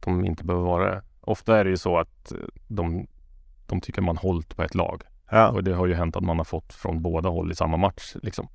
de 0.00 0.24
inte 0.24 0.44
behöver 0.44 0.66
vara 0.66 0.94
det. 0.94 1.02
Ofta 1.20 1.58
är 1.58 1.64
det 1.64 1.70
ju 1.70 1.76
så 1.76 1.98
att 1.98 2.32
de, 2.68 3.06
de 3.66 3.80
tycker 3.80 4.02
man 4.02 4.16
hållit 4.16 4.56
på 4.56 4.62
ett 4.62 4.74
lag. 4.74 5.02
Ja. 5.30 5.48
Och 5.48 5.64
det 5.64 5.74
har 5.74 5.86
ju 5.86 5.94
hänt 5.94 6.16
att 6.16 6.22
man 6.22 6.36
har 6.36 6.44
fått 6.44 6.72
från 6.72 7.02
båda 7.02 7.28
håll 7.28 7.52
i 7.52 7.54
samma 7.54 7.76
match. 7.76 8.16
Liksom. 8.22 8.48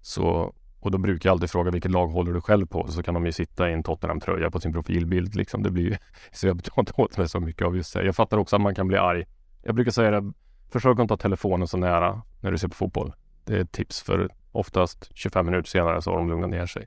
Så, 0.00 0.54
och 0.80 0.90
då 0.90 0.98
brukar 0.98 1.28
jag 1.28 1.32
alltid 1.32 1.50
fråga 1.50 1.70
vilket 1.70 1.90
lag 1.90 2.08
håller 2.08 2.32
du 2.32 2.40
själv 2.40 2.66
på? 2.66 2.88
Så 2.88 3.02
kan 3.02 3.14
de 3.14 3.26
ju 3.26 3.32
sitta 3.32 3.70
i 3.70 3.72
en 3.72 3.82
Tottenham-tröja 3.82 4.50
på 4.50 4.60
sin 4.60 4.72
profilbild. 4.72 5.34
Liksom. 5.34 5.62
Det 5.62 5.70
blir 5.70 5.84
ju, 5.84 5.96
så 6.32 6.46
jag 6.46 6.64
tar 6.64 6.82
inte 6.82 6.92
åt 6.96 7.18
mig 7.18 7.28
så 7.28 7.40
mycket 7.40 7.66
av 7.66 7.76
just 7.76 7.94
det. 7.94 8.04
Jag 8.04 8.16
fattar 8.16 8.38
också 8.38 8.56
att 8.56 8.62
man 8.62 8.74
kan 8.74 8.88
bli 8.88 8.96
arg. 8.96 9.26
Jag 9.62 9.74
brukar 9.74 9.90
säga 9.90 10.20
det, 10.20 10.32
försök 10.68 10.98
att 10.98 11.10
ha 11.10 11.16
telefonen 11.16 11.68
så 11.68 11.76
nära 11.76 12.22
när 12.40 12.50
du 12.52 12.58
ser 12.58 12.68
på 12.68 12.74
fotboll. 12.74 13.12
Det 13.44 13.56
är 13.56 13.60
ett 13.60 13.72
tips 13.72 14.02
för 14.02 14.28
oftast 14.52 15.10
25 15.14 15.46
minuter 15.46 15.68
senare 15.68 16.02
så 16.02 16.10
har 16.10 16.18
de 16.18 16.28
lugnat 16.28 16.50
ner 16.50 16.66
sig. 16.66 16.86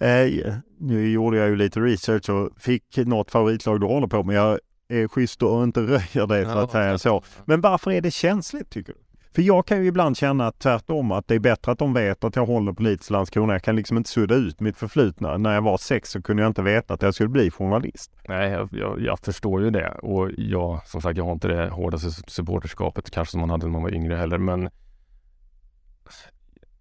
Eh, 0.00 0.54
nu 0.78 1.08
gjorde 1.08 1.36
jag 1.36 1.48
ju 1.48 1.56
lite 1.56 1.80
research 1.80 2.30
och 2.30 2.50
fick 2.60 2.96
något 2.96 3.30
favoritlag 3.30 3.80
du 3.80 3.86
håller 3.86 4.06
på 4.06 4.22
men 4.22 4.36
jag 4.36 4.58
är 4.88 5.08
schysst 5.08 5.42
och 5.42 5.62
inte 5.62 5.80
röjer 5.80 6.26
det 6.26 6.44
så 6.44 6.58
att 6.58 6.70
säga 6.70 6.98
så. 6.98 7.22
Men 7.44 7.60
varför 7.60 7.90
är 7.90 8.00
det 8.00 8.10
känsligt 8.10 8.70
tycker 8.70 8.92
du? 8.92 8.98
För 9.34 9.42
jag 9.42 9.66
kan 9.66 9.82
ju 9.82 9.86
ibland 9.86 10.16
känna 10.16 10.52
tvärtom 10.52 11.12
att 11.12 11.28
det 11.28 11.34
är 11.34 11.38
bättre 11.38 11.72
att 11.72 11.78
de 11.78 11.94
vet 11.94 12.24
att 12.24 12.36
jag 12.36 12.46
håller 12.46 12.72
på 12.72 12.82
Leeds 12.82 13.10
Landskrona. 13.10 13.52
Jag 13.52 13.62
kan 13.62 13.76
liksom 13.76 13.96
inte 13.96 14.10
sudda 14.10 14.34
ut 14.34 14.60
mitt 14.60 14.76
förflutna. 14.76 15.36
När 15.36 15.54
jag 15.54 15.62
var 15.62 15.76
sex 15.76 16.10
så 16.10 16.22
kunde 16.22 16.42
jag 16.42 16.50
inte 16.50 16.62
veta 16.62 16.94
att 16.94 17.02
jag 17.02 17.14
skulle 17.14 17.28
bli 17.28 17.50
journalist. 17.50 18.10
Nej, 18.28 18.50
jag, 18.50 18.68
jag, 18.72 19.00
jag 19.00 19.18
förstår 19.18 19.62
ju 19.62 19.70
det. 19.70 19.90
Och 19.90 20.30
jag, 20.36 20.86
som 20.86 21.00
sagt, 21.00 21.18
jag 21.18 21.24
har 21.24 21.32
inte 21.32 21.48
det 21.48 21.68
hårdaste 21.68 22.10
supporterskapet 22.30 23.10
kanske 23.10 23.32
som 23.32 23.40
man 23.40 23.50
hade 23.50 23.66
när 23.66 23.72
man 23.72 23.82
var 23.82 23.94
yngre 23.94 24.16
heller. 24.16 24.38
Men 24.38 24.70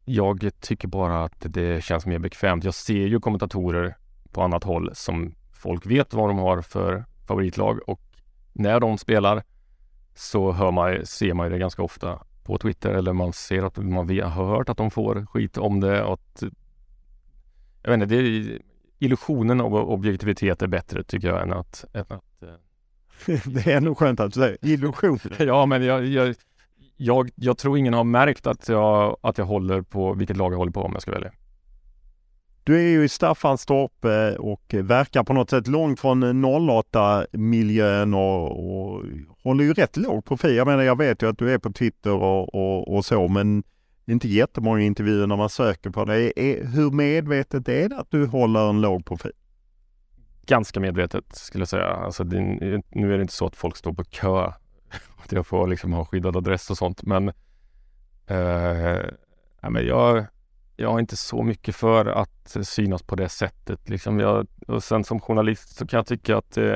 jag 0.06 0.52
tycker 0.60 0.88
bara 0.88 1.24
att 1.24 1.36
det 1.40 1.84
känns 1.84 2.06
mer 2.06 2.20
bekvämt. 2.20 2.64
Jag 2.64 2.74
ser 2.74 3.08
ju 3.08 3.20
kommentatorer 3.20 3.98
på 4.32 4.42
annat 4.42 4.64
håll 4.64 4.90
som 4.94 5.36
folk 5.54 5.86
vet 5.86 6.14
vad 6.14 6.30
de 6.30 6.38
har 6.38 6.62
för 6.62 7.06
favoritlag 7.28 7.80
och 7.90 8.02
när 8.54 8.80
de 8.80 8.98
spelar 8.98 9.44
så 10.16 10.52
hör 10.52 10.72
man, 10.72 11.06
ser 11.06 11.34
man 11.34 11.46
ju 11.46 11.54
det 11.54 11.60
ganska 11.60 11.84
ofta 11.84 12.20
på 12.44 12.58
Twitter 12.58 12.94
eller 12.94 13.14
man 13.14 13.34
ser 13.34 13.64
att 13.64 13.78
man 13.78 14.10
har 14.20 14.46
hört 14.46 14.70
att 14.70 14.78
de 14.78 14.92
får 14.92 15.26
skit 15.26 15.58
om 15.58 15.80
det 15.80 16.04
och 16.04 16.14
att 16.14 16.44
jag 17.84 17.92
vet 17.92 18.02
inte, 18.02 18.16
det 18.16 18.22
är, 18.22 18.60
illusionen 19.00 19.62
av 19.62 19.76
objektivitet 19.76 20.62
är 20.62 20.68
bättre 20.68 21.04
tycker 21.04 21.28
jag 21.28 21.42
än 21.42 21.54
att, 21.54 21.86
än 21.94 22.06
att 22.10 22.44
eh, 22.44 23.40
det 23.46 23.68
är 23.68 23.78
ändå 23.78 23.96
skönt 23.96 24.20
att 24.20 24.34
du 24.34 24.40
säger 24.40 24.58
illusion. 24.62 25.20
Ja, 25.40 25.66
men 25.66 25.84
jag, 25.84 26.06
jag, 26.06 26.36
jag, 26.98 27.30
jag 27.36 27.58
tror 27.58 27.78
ingen 27.78 27.94
har 27.94 28.04
märkt 28.04 28.48
att 28.48 28.70
jag, 28.70 29.18
att 29.22 29.38
jag 29.38 29.46
håller 29.46 29.82
på 29.82 30.14
vilket 30.14 30.38
lag 30.38 30.54
jag 30.54 30.58
håller 30.58 30.72
på 30.72 30.82
om 30.82 30.94
jag 30.94 31.02
ska 31.02 31.12
välja. 31.12 31.32
Du 32.64 32.78
är 32.78 32.90
ju 32.90 33.04
i 33.04 33.10
Staffanstorp 33.10 34.06
och 34.40 34.74
verkar 34.74 35.24
på 35.24 35.34
något 35.34 35.50
sätt 35.50 35.68
långt 35.68 36.00
från 36.00 36.24
08-miljön 36.46 38.14
och, 38.14 38.52
och 38.52 39.04
håller 39.44 39.64
ju 39.64 39.74
rätt 39.74 39.98
låg 39.98 40.26
profil. 40.26 40.56
Jag 40.56 40.68
menar, 40.68 40.84
jag 40.84 40.98
vet 40.98 41.22
ju 41.22 41.30
att 41.30 41.38
du 41.38 41.54
är 41.54 41.58
på 41.58 41.72
Twitter 41.72 42.14
och, 42.14 42.56
och, 42.56 42.96
och 42.96 43.06
så, 43.06 43.28
men 43.28 43.64
inte 44.06 44.28
jättemånga 44.28 44.82
intervjuer 44.82 45.28
när 45.28 45.36
man 45.36 45.50
söker 45.50 45.90
på 45.90 46.06
dig. 46.06 46.34
Är, 46.36 46.66
hur 46.66 46.92
medvetet 46.92 47.70
är 47.70 47.90
det 47.90 47.98
att 47.98 48.12
du 48.12 48.26
håller 48.26 48.70
en 48.70 48.82
låg 48.82 49.06
profil? 49.06 49.32
Ganska 50.46 50.80
medvetet 50.80 51.36
skulle 51.36 51.62
jag 51.62 51.70
säga. 51.70 51.88
Alltså, 51.88 52.24
det, 52.24 52.40
nu 52.92 53.14
är 53.14 53.18
det 53.18 53.22
inte 53.22 53.34
så 53.34 53.46
att 53.46 53.56
folk 53.56 53.78
står 53.78 53.94
på 53.94 54.04
kö. 54.04 54.52
Att 55.24 55.32
jag 55.32 55.48
får 55.48 55.68
liksom 55.68 55.94
ha 55.94 56.06
skyddad 56.06 56.38
adress 56.38 56.70
och 56.70 56.78
sånt, 56.78 57.04
men, 57.04 57.32
eh, 58.28 59.06
ja, 59.62 59.70
men 59.70 59.86
jag, 59.86 60.26
jag 60.76 60.92
har 60.92 61.00
inte 61.00 61.16
så 61.18 61.44
mycket 61.44 61.76
för 61.76 62.06
att 62.06 62.58
synas 62.64 63.04
på 63.04 63.16
det 63.16 63.30
sättet. 63.30 63.90
Liksom 63.90 64.20
jag, 64.20 64.48
och 64.68 64.84
sen 64.84 65.04
som 65.04 65.20
journalist 65.20 65.76
så 65.76 65.88
kan 65.88 65.98
jag 65.98 66.08
tycka 66.08 66.38
att 66.38 66.58
eh, 66.58 66.76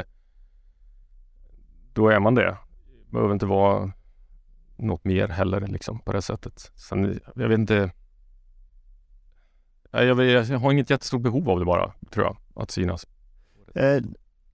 då 1.93 2.09
är 2.09 2.20
man 2.20 2.36
det. 2.36 2.57
Det 3.05 3.11
behöver 3.11 3.34
inte 3.34 3.45
vara 3.45 3.91
något 4.78 5.03
mer 5.05 5.28
heller 5.28 5.61
liksom 5.61 5.99
på 5.99 6.13
det 6.13 6.22
sättet. 6.22 6.72
Sen, 6.76 7.20
jag 7.36 7.47
vet 7.47 7.59
inte. 7.59 7.91
Jag, 9.91 10.05
jag, 10.05 10.45
jag 10.45 10.59
har 10.59 10.72
inget 10.72 10.89
jättestort 10.89 11.22
behov 11.22 11.49
av 11.49 11.59
det 11.59 11.65
bara, 11.65 11.93
tror 12.11 12.26
jag, 12.26 12.38
att 12.55 12.72
synas. 12.72 13.07
Eh, 13.76 14.01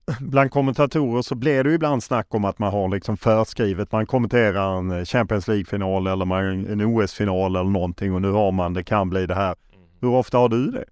bland 0.20 0.50
kommentatorer 0.50 1.22
så 1.22 1.34
blir 1.34 1.64
det 1.64 1.70
ju 1.70 1.74
ibland 1.74 2.02
snack 2.02 2.34
om 2.34 2.44
att 2.44 2.58
man 2.58 2.72
har 2.72 2.88
liksom 2.88 3.16
förskrivet. 3.16 3.92
Man 3.92 4.06
kommenterar 4.06 4.78
en 4.78 5.06
Champions 5.06 5.48
League-final 5.48 6.06
eller 6.06 6.24
man, 6.24 6.66
en 6.66 6.80
OS-final 6.80 7.56
eller 7.56 7.70
någonting 7.70 8.14
och 8.14 8.22
nu 8.22 8.30
har 8.30 8.52
man, 8.52 8.74
det 8.74 8.84
kan 8.84 9.10
bli 9.10 9.26
det 9.26 9.34
här. 9.34 9.56
Hur 10.00 10.08
ofta 10.08 10.38
har 10.38 10.48
du 10.48 10.70
det? 10.70 10.84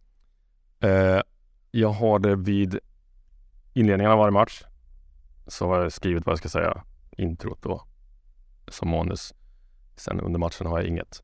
Eh, 0.89 1.23
jag 1.71 1.91
har 1.91 2.19
det 2.19 2.37
vid 2.37 2.79
inledningen 3.73 4.13
av 4.13 4.19
varje 4.19 4.33
match. 4.33 4.63
Så 5.47 5.67
har 5.67 5.83
jag 5.83 5.93
skrivit 5.93 6.27
vad 6.27 6.33
jag 6.33 6.39
ska 6.39 6.49
säga, 6.49 6.85
introt 7.17 7.63
då, 7.63 7.83
som 8.69 8.89
manus. 8.89 9.35
Sen 9.97 10.21
under 10.21 10.39
matchen 10.39 10.67
har 10.67 10.79
jag 10.79 10.89
inget. 10.89 11.23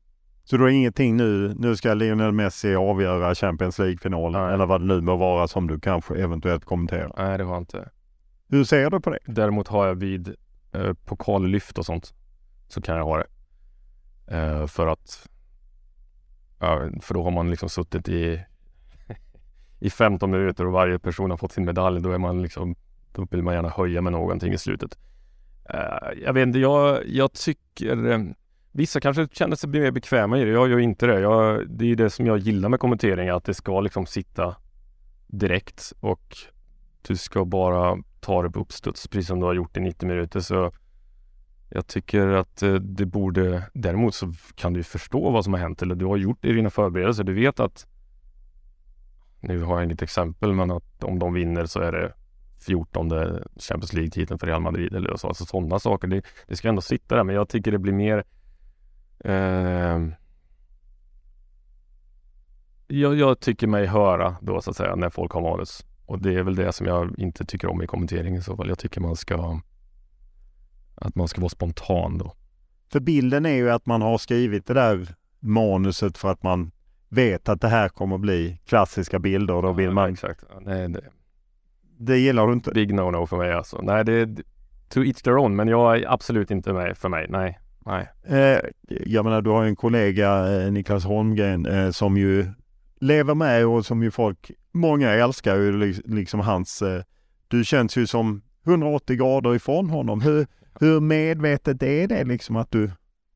Så 0.49 0.57
du 0.57 0.63
har 0.63 0.69
ingenting 0.69 1.17
nu, 1.17 1.53
nu 1.57 1.75
ska 1.75 1.93
Lionel 1.93 2.31
Messi 2.31 2.75
avgöra 2.75 3.35
Champions 3.35 3.79
League-finalen 3.79 4.53
eller 4.53 4.65
vad 4.65 4.81
det 4.81 4.87
nu 4.87 5.01
må 5.01 5.15
vara 5.15 5.47
som 5.47 5.67
du 5.67 5.79
kanske 5.79 6.15
eventuellt 6.15 6.65
kommenterar. 6.65 7.13
Nej, 7.17 7.37
det 7.37 7.43
har 7.43 7.53
jag 7.53 7.61
inte. 7.61 7.89
Hur 8.47 8.63
ser 8.63 8.89
du 8.89 8.99
på 8.99 9.09
det? 9.09 9.19
Däremot 9.25 9.67
har 9.67 9.87
jag 9.87 9.95
vid 9.95 10.35
eh, 10.71 10.93
pokallyft 11.05 11.77
och 11.77 11.85
sånt 11.85 12.13
så 12.67 12.81
kan 12.81 12.97
jag 12.97 13.05
ha 13.05 13.17
det. 13.17 13.27
Eh, 14.37 14.67
för 14.67 14.87
att 14.87 15.29
ja, 16.59 16.89
för 17.01 17.13
då 17.13 17.23
har 17.23 17.31
man 17.31 17.49
liksom 17.49 17.69
suttit 17.69 18.09
i 18.09 18.43
i 19.79 19.89
15 19.89 20.31
minuter 20.31 20.65
och 20.65 20.73
varje 20.73 20.99
person 20.99 21.29
har 21.29 21.37
fått 21.37 21.51
sin 21.51 21.65
medalj. 21.65 22.01
Då 22.01 22.11
är 22.11 22.17
man 22.17 22.41
liksom 22.41 22.75
då 23.11 23.27
vill 23.31 23.43
man 23.43 23.53
gärna 23.53 23.69
höja 23.69 24.01
med 24.01 24.11
någonting 24.11 24.53
i 24.53 24.57
slutet. 24.57 24.97
Eh, 25.69 26.23
jag 26.23 26.33
vet 26.33 26.47
inte, 26.47 26.59
jag, 26.59 27.07
jag 27.07 27.33
tycker 27.33 28.11
eh, 28.11 28.19
Vissa 28.71 28.99
kanske 28.99 29.27
känner 29.31 29.55
sig 29.55 29.69
mer 29.69 29.91
bekväma 29.91 30.37
i 30.37 30.45
det. 30.45 30.51
Jag 30.51 30.69
gör 30.69 30.79
inte 30.79 31.07
det. 31.07 31.19
Jag, 31.19 31.69
det 31.69 31.91
är 31.91 31.95
det 31.95 32.09
som 32.09 32.25
jag 32.25 32.37
gillar 32.37 32.69
med 32.69 32.79
kommentering, 32.79 33.29
att 33.29 33.43
det 33.43 33.53
ska 33.53 33.81
liksom 33.81 34.05
sitta 34.05 34.55
direkt 35.27 35.93
och 35.99 36.37
du 37.01 37.17
ska 37.17 37.45
bara 37.45 37.97
ta 38.19 38.43
det 38.43 38.49
på 38.49 38.59
uppstuds 38.59 39.07
precis 39.07 39.27
som 39.27 39.39
du 39.39 39.45
har 39.45 39.53
gjort 39.53 39.77
i 39.77 39.79
90 39.79 40.07
minuter. 40.07 40.39
Så 40.39 40.71
jag 41.69 41.87
tycker 41.87 42.27
att 42.27 42.63
eh, 42.63 42.73
det 42.73 43.05
borde, 43.05 43.63
däremot 43.73 44.15
så 44.15 44.33
kan 44.55 44.73
du 44.73 44.83
förstå 44.83 45.31
vad 45.31 45.43
som 45.43 45.53
har 45.53 45.59
hänt 45.59 45.81
eller 45.81 45.95
du 45.95 46.05
har 46.05 46.17
gjort 46.17 46.45
i 46.45 46.53
dina 46.53 46.69
förberedelser. 46.69 47.23
Du 47.23 47.33
vet 47.33 47.59
att, 47.59 47.87
nu 49.39 49.63
har 49.63 49.75
jag 49.75 49.83
inget 49.83 50.01
exempel, 50.01 50.53
men 50.53 50.71
att 50.71 51.03
om 51.03 51.19
de 51.19 51.33
vinner 51.33 51.65
så 51.65 51.79
är 51.79 51.91
det 51.91 52.13
14 52.65 53.09
Champions 53.57 53.93
League-titeln 53.93 54.39
för 54.39 54.47
Real 54.47 54.61
Madrid 54.61 54.95
eller 54.95 55.17
så. 55.17 55.27
Alltså 55.27 55.45
sådana 55.45 55.79
saker. 55.79 56.07
Det, 56.07 56.21
det 56.47 56.55
ska 56.55 56.69
ändå 56.69 56.81
sitta 56.81 57.15
där, 57.15 57.23
men 57.23 57.35
jag 57.35 57.49
tycker 57.49 57.71
det 57.71 57.79
blir 57.79 57.93
mer 57.93 58.23
jag, 62.87 63.15
jag 63.15 63.39
tycker 63.39 63.67
mig 63.67 63.85
höra 63.85 64.35
då 64.41 64.61
så 64.61 64.69
att 64.69 64.77
säga 64.77 64.95
när 64.95 65.09
folk 65.09 65.31
har 65.31 65.41
manus. 65.41 65.85
Och 66.05 66.21
det 66.21 66.35
är 66.35 66.43
väl 66.43 66.55
det 66.55 66.71
som 66.73 66.87
jag 66.87 67.19
inte 67.19 67.45
tycker 67.45 67.67
om 67.67 67.81
i 67.81 67.87
kommentering 67.87 68.35
i 68.35 68.41
så 68.41 68.55
fall. 68.55 68.69
Jag 68.69 68.79
tycker 68.79 69.01
man 69.01 69.15
ska 69.15 69.59
att 70.95 71.15
man 71.15 71.27
ska 71.27 71.41
vara 71.41 71.49
spontan 71.49 72.17
då. 72.17 72.33
För 72.91 72.99
bilden 72.99 73.45
är 73.45 73.55
ju 73.55 73.71
att 73.71 73.85
man 73.85 74.01
har 74.01 74.17
skrivit 74.17 74.65
det 74.65 74.73
där 74.73 75.15
manuset 75.39 76.17
för 76.17 76.31
att 76.31 76.43
man 76.43 76.71
vet 77.09 77.49
att 77.49 77.61
det 77.61 77.67
här 77.67 77.89
kommer 77.89 78.17
bli 78.17 78.61
klassiska 78.65 79.19
bilder 79.19 79.53
och 79.53 79.63
då 79.63 79.73
vill 79.73 79.91
man... 79.91 80.13
Exakt. 80.13 80.43
Nej, 80.61 80.89
det, 80.89 81.03
Det 81.97 82.17
gillar 82.17 82.47
du 82.47 82.53
inte? 82.53 82.71
big 82.71 82.93
no-no 82.93 83.25
för 83.25 83.37
mig 83.37 83.53
alltså. 83.53 83.81
Nej, 83.81 84.05
det 84.05 84.13
är 84.13 84.35
to 84.89 85.03
each 85.03 85.21
their 85.21 85.37
own, 85.37 85.55
men 85.55 85.67
jag 85.67 85.97
är 85.97 86.13
absolut 86.13 86.51
inte 86.51 86.73
med 86.73 86.97
för 86.97 87.09
mig. 87.09 87.25
Nej, 87.29 87.59
nej. 87.85 88.09
Eh, 88.27 88.59
jag 88.87 89.25
menar, 89.25 89.41
du 89.41 89.49
har 89.49 89.63
ju 89.63 89.69
en 89.69 89.75
kollega, 89.75 90.61
eh, 90.61 90.71
Niklas 90.71 91.05
Holmgren, 91.05 91.65
eh, 91.65 91.91
som 91.91 92.17
ju 92.17 92.45
lever 92.99 93.35
med 93.35 93.65
och 93.65 93.85
som 93.85 94.03
ju 94.03 94.11
folk, 94.11 94.51
många 94.71 95.09
älskar 95.09 95.55
ju 95.55 95.77
li- 95.77 96.01
liksom 96.05 96.39
hans, 96.39 96.81
eh, 96.81 97.01
du 97.47 97.63
känns 97.63 97.97
ju 97.97 98.07
som 98.07 98.41
180 98.65 99.15
grader 99.17 99.55
ifrån 99.55 99.89
honom. 99.89 100.21
Hur, 100.21 100.47
hur 100.79 100.99
medvetet 100.99 101.83
är 101.83 102.07
det 102.07 102.23
liksom 102.23 102.55
att 102.55 102.71
du 102.71 102.91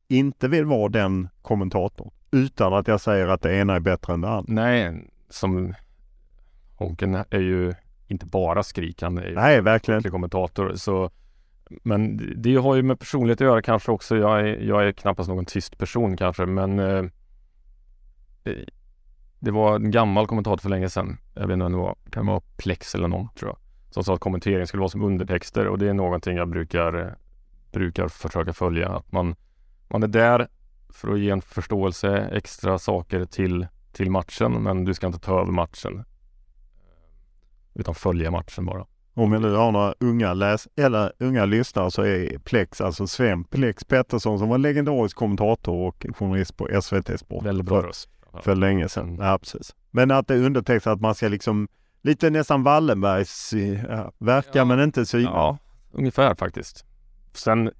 inte 0.08 0.48
vill 0.48 0.64
vara 0.64 0.88
den 0.88 1.28
kommentatorn? 1.42 2.10
Utan 2.30 2.74
att 2.74 2.88
jag 2.88 3.00
säger 3.00 3.28
att 3.28 3.42
det 3.42 3.54
ena 3.56 3.74
är 3.74 3.80
bättre 3.80 4.12
än 4.14 4.20
det 4.20 4.28
andra. 4.28 4.54
Nej, 4.54 5.10
som 5.28 5.74
Honken 6.76 7.14
är 7.14 7.38
ju 7.40 7.72
inte 8.08 8.26
bara 8.26 8.62
skrik, 8.62 9.02
han 9.02 9.18
är 9.18 9.26
ju 9.26 9.34
Nej, 9.34 9.60
verkligen. 9.60 9.96
verklig 9.96 10.12
kommentator. 10.12 10.72
Så, 10.74 11.10
men 11.68 12.32
det 12.42 12.56
har 12.56 12.74
ju 12.74 12.82
med 12.82 12.98
personlighet 12.98 13.40
att 13.40 13.46
göra 13.46 13.62
kanske 13.62 13.92
också. 13.92 14.16
Jag 14.16 14.40
är, 14.40 14.56
jag 14.56 14.88
är 14.88 14.92
knappast 14.92 15.28
någon 15.28 15.44
tyst 15.44 15.78
person 15.78 16.16
kanske, 16.16 16.46
men 16.46 16.78
eh, 16.78 17.04
eh 18.44 18.64
det- 19.38 19.50
var 19.50 19.76
en 19.76 19.90
gammal 19.90 20.26
kommentator 20.26 20.62
för 20.62 20.68
länge 20.68 20.88
sedan. 20.88 21.16
Jag 21.34 21.46
vet 21.46 21.54
inte 21.54 21.64
om 21.64 21.72
det 21.72 21.78
var, 21.78 21.96
kan 22.10 22.26
det 22.26 22.32
vara 22.32 22.42
Plex 22.56 22.94
eller 22.94 23.08
någon 23.08 23.28
tror 23.28 23.50
jag. 23.50 23.58
Som 23.90 24.04
sa 24.04 24.14
att 24.14 24.20
kommentering 24.20 24.66
skulle 24.66 24.80
vara 24.80 24.88
som 24.88 25.02
undertexter 25.02 25.66
och 25.66 25.78
det 25.78 25.88
är 25.88 25.94
någonting 25.94 26.36
jag 26.36 26.48
brukar, 26.48 27.16
brukar 27.72 28.08
försöka 28.08 28.52
följa. 28.52 28.88
Att 28.88 29.12
man, 29.12 29.36
man 29.88 30.02
är 30.02 30.08
där 30.08 30.48
för 30.88 31.12
att 31.12 31.20
ge 31.20 31.30
en 31.30 31.42
förståelse, 31.42 32.28
extra 32.32 32.78
saker 32.78 33.24
till, 33.24 33.66
till 33.92 34.10
matchen, 34.10 34.52
men 34.52 34.84
du 34.84 34.94
ska 34.94 35.06
inte 35.06 35.18
ta 35.18 35.40
över 35.40 35.52
matchen. 35.52 36.04
Utan 37.74 37.94
följa 37.94 38.30
matchen 38.30 38.66
bara. 38.66 38.86
Om 39.16 39.32
jag 39.32 39.42
nu 39.42 39.52
har 39.52 39.72
några 39.72 39.94
unga 40.00 40.34
läs 40.34 40.68
eller 40.76 41.12
unga 41.18 41.44
lyssnare 41.44 41.90
så 41.90 42.02
är 42.02 42.38
Plex, 42.38 42.80
alltså 42.80 43.06
Sven 43.06 43.44
Plex 43.44 43.84
Pettersson 43.84 44.38
som 44.38 44.48
var 44.48 44.58
legendarisk 44.58 45.16
kommentator 45.16 45.86
och 45.86 46.06
journalist 46.16 46.56
på 46.56 46.68
SVT 46.82 47.20
Sport. 47.20 47.44
Väldigt 47.44 47.66
bra 47.66 47.80
för, 47.80 47.88
röst. 47.88 48.08
för 48.42 48.54
länge 48.54 48.88
sedan. 48.88 49.08
Mm. 49.08 49.26
Ja, 49.26 49.38
precis. 49.38 49.74
Men 49.90 50.10
att 50.10 50.28
det 50.28 50.34
är 50.34 50.38
undertextat 50.38 50.92
att 50.92 51.00
man 51.00 51.14
ska 51.14 51.28
liksom 51.28 51.68
lite 52.02 52.30
nästan 52.30 52.62
Wallenbergs 52.62 53.52
ja, 53.88 54.12
verka 54.18 54.48
Ja. 54.58 54.64
men 54.64 54.80
inte 54.80 55.06
syna. 55.06 55.30
Ja, 55.30 55.58
ungefär 55.92 56.34
faktiskt. 56.34 56.84
Sen, 57.32 57.70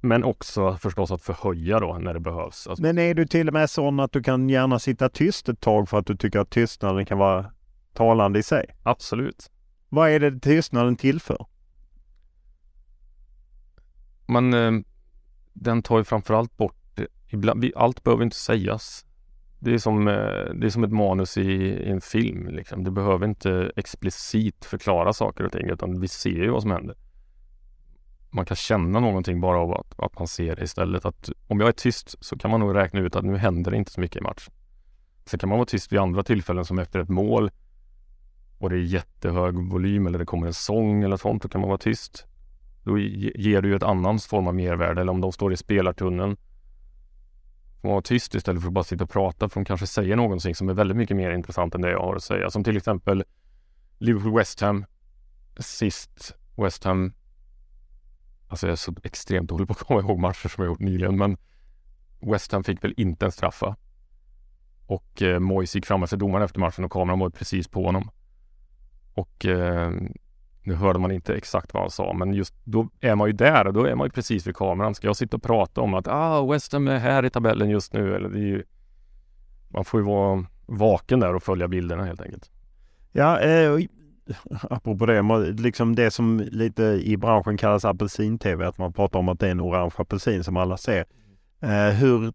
men 0.00 0.24
också 0.24 0.76
förstås 0.76 1.10
att 1.10 1.22
förhöja 1.22 1.80
då 1.80 1.98
när 2.00 2.14
det 2.14 2.20
behövs. 2.20 2.66
Alltså, 2.66 2.82
Men 2.82 2.98
är 2.98 3.14
du 3.14 3.26
till 3.26 3.48
och 3.48 3.54
med 3.54 3.70
sån 3.70 4.00
att 4.00 4.12
du 4.12 4.22
kan 4.22 4.48
gärna 4.48 4.78
sitta 4.78 5.08
tyst 5.08 5.48
ett 5.48 5.60
tag 5.60 5.88
för 5.88 5.98
att 5.98 6.06
du 6.06 6.16
tycker 6.16 6.38
att 6.38 6.50
tystnaden 6.50 7.06
kan 7.06 7.18
vara 7.18 7.46
talande 7.94 8.38
i 8.38 8.42
sig? 8.42 8.66
absolut. 8.82 9.50
Vad 9.96 10.10
är 10.10 10.20
det 10.20 10.40
tystnaden 10.40 10.96
tillför? 10.96 11.46
Men 14.26 14.54
eh, 14.54 14.72
den 15.52 15.82
tar 15.82 15.98
ju 15.98 16.04
framförallt 16.04 16.56
bort, 16.56 17.00
ibland, 17.28 17.60
vi, 17.60 17.72
allt 17.76 18.02
behöver 18.02 18.24
inte 18.24 18.36
sägas. 18.36 19.06
Det 19.58 19.74
är 19.74 19.78
som, 19.78 20.08
eh, 20.08 20.54
det 20.54 20.66
är 20.66 20.70
som 20.70 20.84
ett 20.84 20.92
manus 20.92 21.38
i, 21.38 21.42
i 21.42 21.90
en 21.90 22.00
film. 22.00 22.48
Liksom. 22.48 22.84
Det 22.84 22.90
behöver 22.90 23.26
inte 23.26 23.72
explicit 23.76 24.64
förklara 24.64 25.12
saker 25.12 25.44
och 25.44 25.52
ting 25.52 25.70
utan 25.70 26.00
vi 26.00 26.08
ser 26.08 26.30
ju 26.30 26.50
vad 26.50 26.62
som 26.62 26.70
händer. 26.70 26.96
Man 28.30 28.44
kan 28.44 28.56
känna 28.56 29.00
någonting 29.00 29.40
bara 29.40 29.58
av 29.58 29.72
att, 29.72 30.00
att 30.00 30.18
man 30.18 30.28
ser 30.28 30.56
det 30.56 30.62
istället. 30.62 31.04
Att 31.04 31.30
om 31.46 31.60
jag 31.60 31.68
är 31.68 31.72
tyst 31.72 32.14
så 32.20 32.38
kan 32.38 32.50
man 32.50 32.60
nog 32.60 32.74
räkna 32.74 33.00
ut 33.00 33.16
att 33.16 33.24
nu 33.24 33.36
händer 33.36 33.70
det 33.70 33.76
inte 33.76 33.92
så 33.92 34.00
mycket 34.00 34.16
i 34.16 34.24
matchen. 34.24 34.52
Sen 35.24 35.38
kan 35.38 35.48
man 35.48 35.58
vara 35.58 35.66
tyst 35.66 35.92
vid 35.92 35.98
andra 35.98 36.22
tillfällen 36.22 36.64
som 36.64 36.78
efter 36.78 37.00
ett 37.00 37.08
mål 37.08 37.50
och 38.58 38.70
det 38.70 38.76
är 38.76 38.80
jättehög 38.80 39.70
volym 39.70 40.06
eller 40.06 40.18
det 40.18 40.24
kommer 40.24 40.46
en 40.46 40.54
sång 40.54 41.02
eller 41.02 41.16
sånt, 41.16 41.42
då 41.42 41.48
kan 41.48 41.60
man 41.60 41.68
vara 41.68 41.78
tyst. 41.78 42.26
Då 42.86 42.98
ger 42.98 43.62
du 43.62 43.68
ju 43.68 43.76
ett 43.76 43.82
annans 43.82 44.26
form 44.26 44.46
av 44.46 44.54
mervärde. 44.54 45.00
Eller 45.00 45.12
om 45.12 45.20
de 45.20 45.32
står 45.32 45.52
i 45.52 45.56
spelartunneln. 45.56 46.36
Får 47.80 47.88
man 47.88 47.92
vara 47.92 48.02
tyst 48.02 48.34
istället 48.34 48.62
för 48.62 48.68
att 48.68 48.72
bara 48.72 48.84
sitta 48.84 49.04
och 49.04 49.10
prata. 49.10 49.48
För 49.48 49.60
de 49.60 49.64
kanske 49.64 49.86
säger 49.86 50.16
någonting 50.16 50.54
som 50.54 50.68
är 50.68 50.74
väldigt 50.74 50.96
mycket 50.96 51.16
mer 51.16 51.30
intressant 51.30 51.74
än 51.74 51.80
det 51.80 51.90
jag 51.90 52.00
har 52.00 52.16
att 52.16 52.22
säga. 52.22 52.50
Som 52.50 52.64
till 52.64 52.76
exempel 52.76 53.24
Liverpool-West 53.98 54.60
Ham. 54.60 54.84
Sist 55.58 56.36
West 56.56 56.84
Ham. 56.84 57.12
Alltså 58.48 58.66
jag 58.66 58.72
är 58.72 58.76
så 58.76 58.94
extremt 59.02 59.48
dålig 59.48 59.68
på 59.68 59.72
att 59.72 59.78
komma 59.78 60.00
ihåg 60.00 60.18
matcher 60.18 60.48
som 60.48 60.64
jag 60.64 60.70
gjort 60.70 60.80
nyligen. 60.80 61.16
Men 61.18 61.36
West 62.20 62.52
Ham 62.52 62.64
fick 62.64 62.84
väl 62.84 62.94
inte 62.96 63.26
en 63.26 63.32
straffa. 63.32 63.76
Och 64.86 65.22
eh, 65.22 65.38
Moise 65.38 65.78
gick 65.78 65.86
fram 65.86 66.02
efter 66.02 66.16
domaren 66.16 66.44
efter 66.44 66.60
matchen 66.60 66.84
och 66.84 66.92
kameran 66.92 67.18
var 67.18 67.30
precis 67.30 67.68
på 67.68 67.84
honom. 67.84 68.10
Och 69.16 69.46
eh, 69.46 69.92
nu 70.62 70.74
hörde 70.74 70.98
man 70.98 71.10
inte 71.10 71.34
exakt 71.34 71.74
vad 71.74 71.82
han 71.82 71.90
sa, 71.90 72.12
men 72.12 72.34
just 72.34 72.54
då 72.64 72.88
är 73.00 73.14
man 73.14 73.28
ju 73.28 73.32
där 73.32 73.66
och 73.66 73.72
då 73.72 73.84
är 73.84 73.94
man 73.94 74.06
ju 74.06 74.10
precis 74.10 74.46
vid 74.46 74.56
kameran. 74.56 74.94
Ska 74.94 75.06
jag 75.06 75.16
sitta 75.16 75.36
och 75.36 75.42
prata 75.42 75.80
om 75.80 75.94
att 75.94 76.08
ah, 76.08 76.46
West 76.46 76.72
Ham 76.72 76.88
är 76.88 76.98
här 76.98 77.24
i 77.24 77.30
tabellen 77.30 77.70
just 77.70 77.92
nu? 77.92 78.14
Eller 78.14 78.28
det 78.28 78.38
är 78.38 78.46
ju, 78.46 78.62
man 79.68 79.84
får 79.84 80.00
ju 80.00 80.06
vara 80.06 80.46
vaken 80.66 81.20
där 81.20 81.34
och 81.34 81.42
följa 81.42 81.68
bilderna 81.68 82.04
helt 82.04 82.20
enkelt. 82.20 82.50
Ja, 83.12 83.40
eh, 83.40 83.78
apropå 84.70 85.06
det, 85.06 85.22
liksom 85.52 85.94
det 85.94 86.10
som 86.10 86.40
lite 86.40 86.82
i 86.82 87.16
branschen 87.16 87.56
kallas 87.56 87.84
apelsin-tv, 87.84 88.66
att 88.66 88.78
man 88.78 88.92
pratar 88.92 89.18
om 89.18 89.28
att 89.28 89.40
det 89.40 89.46
är 89.46 89.50
en 89.50 89.60
orange 89.60 89.94
apelsin 89.96 90.44
som 90.44 90.56
alla 90.56 90.76
ser. 90.76 91.04
Eh, 91.60 91.88
hur 91.88 92.32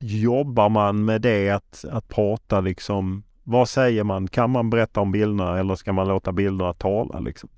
jobbar 0.00 0.68
man 0.68 1.04
med 1.04 1.20
det 1.20 1.50
att, 1.50 1.84
att 1.90 2.08
prata 2.08 2.60
liksom? 2.60 3.22
Vad 3.50 3.68
säger 3.68 4.04
man? 4.04 4.28
Kan 4.28 4.50
man 4.50 4.70
berätta 4.70 5.00
om 5.00 5.12
bilderna 5.12 5.58
eller 5.58 5.74
ska 5.74 5.92
man 5.92 6.08
låta 6.08 6.32
bilderna 6.32 6.72
tala 6.72 7.20
liksom? 7.20 7.48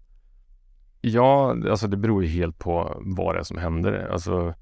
Ja, 1.00 1.56
alltså 1.70 1.86
det 1.86 1.96
beror 1.96 2.24
ju 2.24 2.28
helt 2.28 2.58
på 2.58 2.96
vad 3.00 3.34
det 3.34 3.38
är 3.38 3.42
som 3.42 3.58
händer. 3.58 4.08
Alltså, 4.12 4.54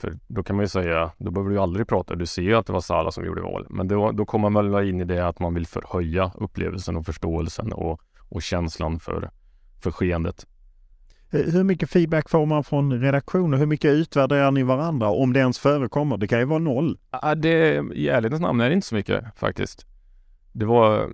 för 0.00 0.18
då 0.26 0.42
kan 0.42 0.56
man 0.56 0.64
ju 0.64 0.68
säga, 0.68 1.10
då 1.18 1.30
behöver 1.30 1.50
du 1.50 1.58
aldrig 1.58 1.88
prata. 1.88 2.14
Du 2.14 2.26
ser 2.26 2.42
ju 2.42 2.54
att 2.54 2.66
det 2.66 2.72
var 2.72 2.80
Salah 2.80 3.10
som 3.10 3.24
gjorde 3.24 3.42
mål. 3.42 3.66
Men 3.70 3.88
då, 3.88 4.12
då 4.12 4.26
kommer 4.26 4.50
man 4.50 4.70
väl 4.72 4.88
in 4.88 5.00
i 5.00 5.04
det 5.04 5.26
att 5.26 5.40
man 5.40 5.54
vill 5.54 5.66
förhöja 5.66 6.32
upplevelsen 6.34 6.96
och 6.96 7.06
förståelsen 7.06 7.72
och, 7.72 8.00
och 8.28 8.42
känslan 8.42 9.00
för, 9.00 9.30
för 9.82 9.90
skeendet. 9.90 10.46
Eh, 11.30 11.40
Hur 11.40 11.64
mycket 11.64 11.90
feedback 11.90 12.30
får 12.30 12.46
man 12.46 12.64
från 12.64 13.00
redaktionen? 13.00 13.60
Hur 13.60 13.66
mycket 13.66 13.90
utvärderar 13.90 14.50
ni 14.50 14.62
varandra? 14.62 15.08
Om 15.08 15.32
det 15.32 15.40
ens 15.40 15.58
förekommer. 15.58 16.16
Det 16.16 16.28
kan 16.28 16.38
ju 16.38 16.44
vara 16.44 16.58
noll. 16.58 16.98
Det, 17.36 17.84
I 17.94 18.08
ärlighetens 18.08 18.40
namn 18.40 18.60
är 18.60 18.68
det 18.68 18.74
inte 18.74 18.86
så 18.86 18.94
mycket 18.94 19.24
faktiskt. 19.36 19.86
Det 20.58 20.66
var... 20.66 21.10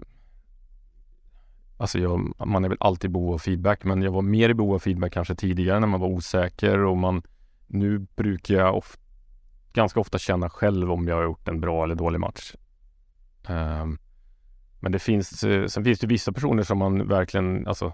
Alltså 1.77 1.99
jag, 1.99 2.33
man 2.47 2.65
är 2.65 2.69
väl 2.69 2.79
alltid 2.81 3.11
i 3.11 3.13
behov 3.13 3.35
av 3.35 3.39
feedback, 3.39 3.85
men 3.85 4.03
jag 4.03 4.13
var 4.13 4.23
mer 4.23 4.49
i 4.49 4.55
behov 4.55 4.75
av 4.75 4.79
feedback 4.79 5.13
kanske 5.13 5.35
tidigare 5.35 5.81
när 5.81 5.87
man 5.87 6.01
var 6.01 6.09
osäker 6.09 6.79
och 6.79 6.97
man... 6.97 7.23
Nu 7.67 7.99
brukar 7.99 8.55
jag 8.55 8.77
of, 8.77 8.99
ganska 9.73 10.01
ofta 10.01 10.19
känna 10.19 10.51
själv 10.51 10.93
om 10.93 11.09
jag 11.09 11.17
har 11.17 11.23
gjort 11.23 11.49
en 11.49 11.61
bra 11.61 11.85
eller 11.85 11.95
dålig 11.95 12.21
match. 12.21 12.55
Um, 13.49 13.99
men 14.81 14.93
det 14.93 14.99
finns, 14.99 15.45
eh, 15.45 15.67
sen 15.67 15.85
finns 15.85 15.99
det 15.99 16.07
vissa 16.07 16.33
personer 16.33 16.63
som 16.63 16.79
man 16.79 17.09
verkligen, 17.09 17.67
alltså 17.67 17.93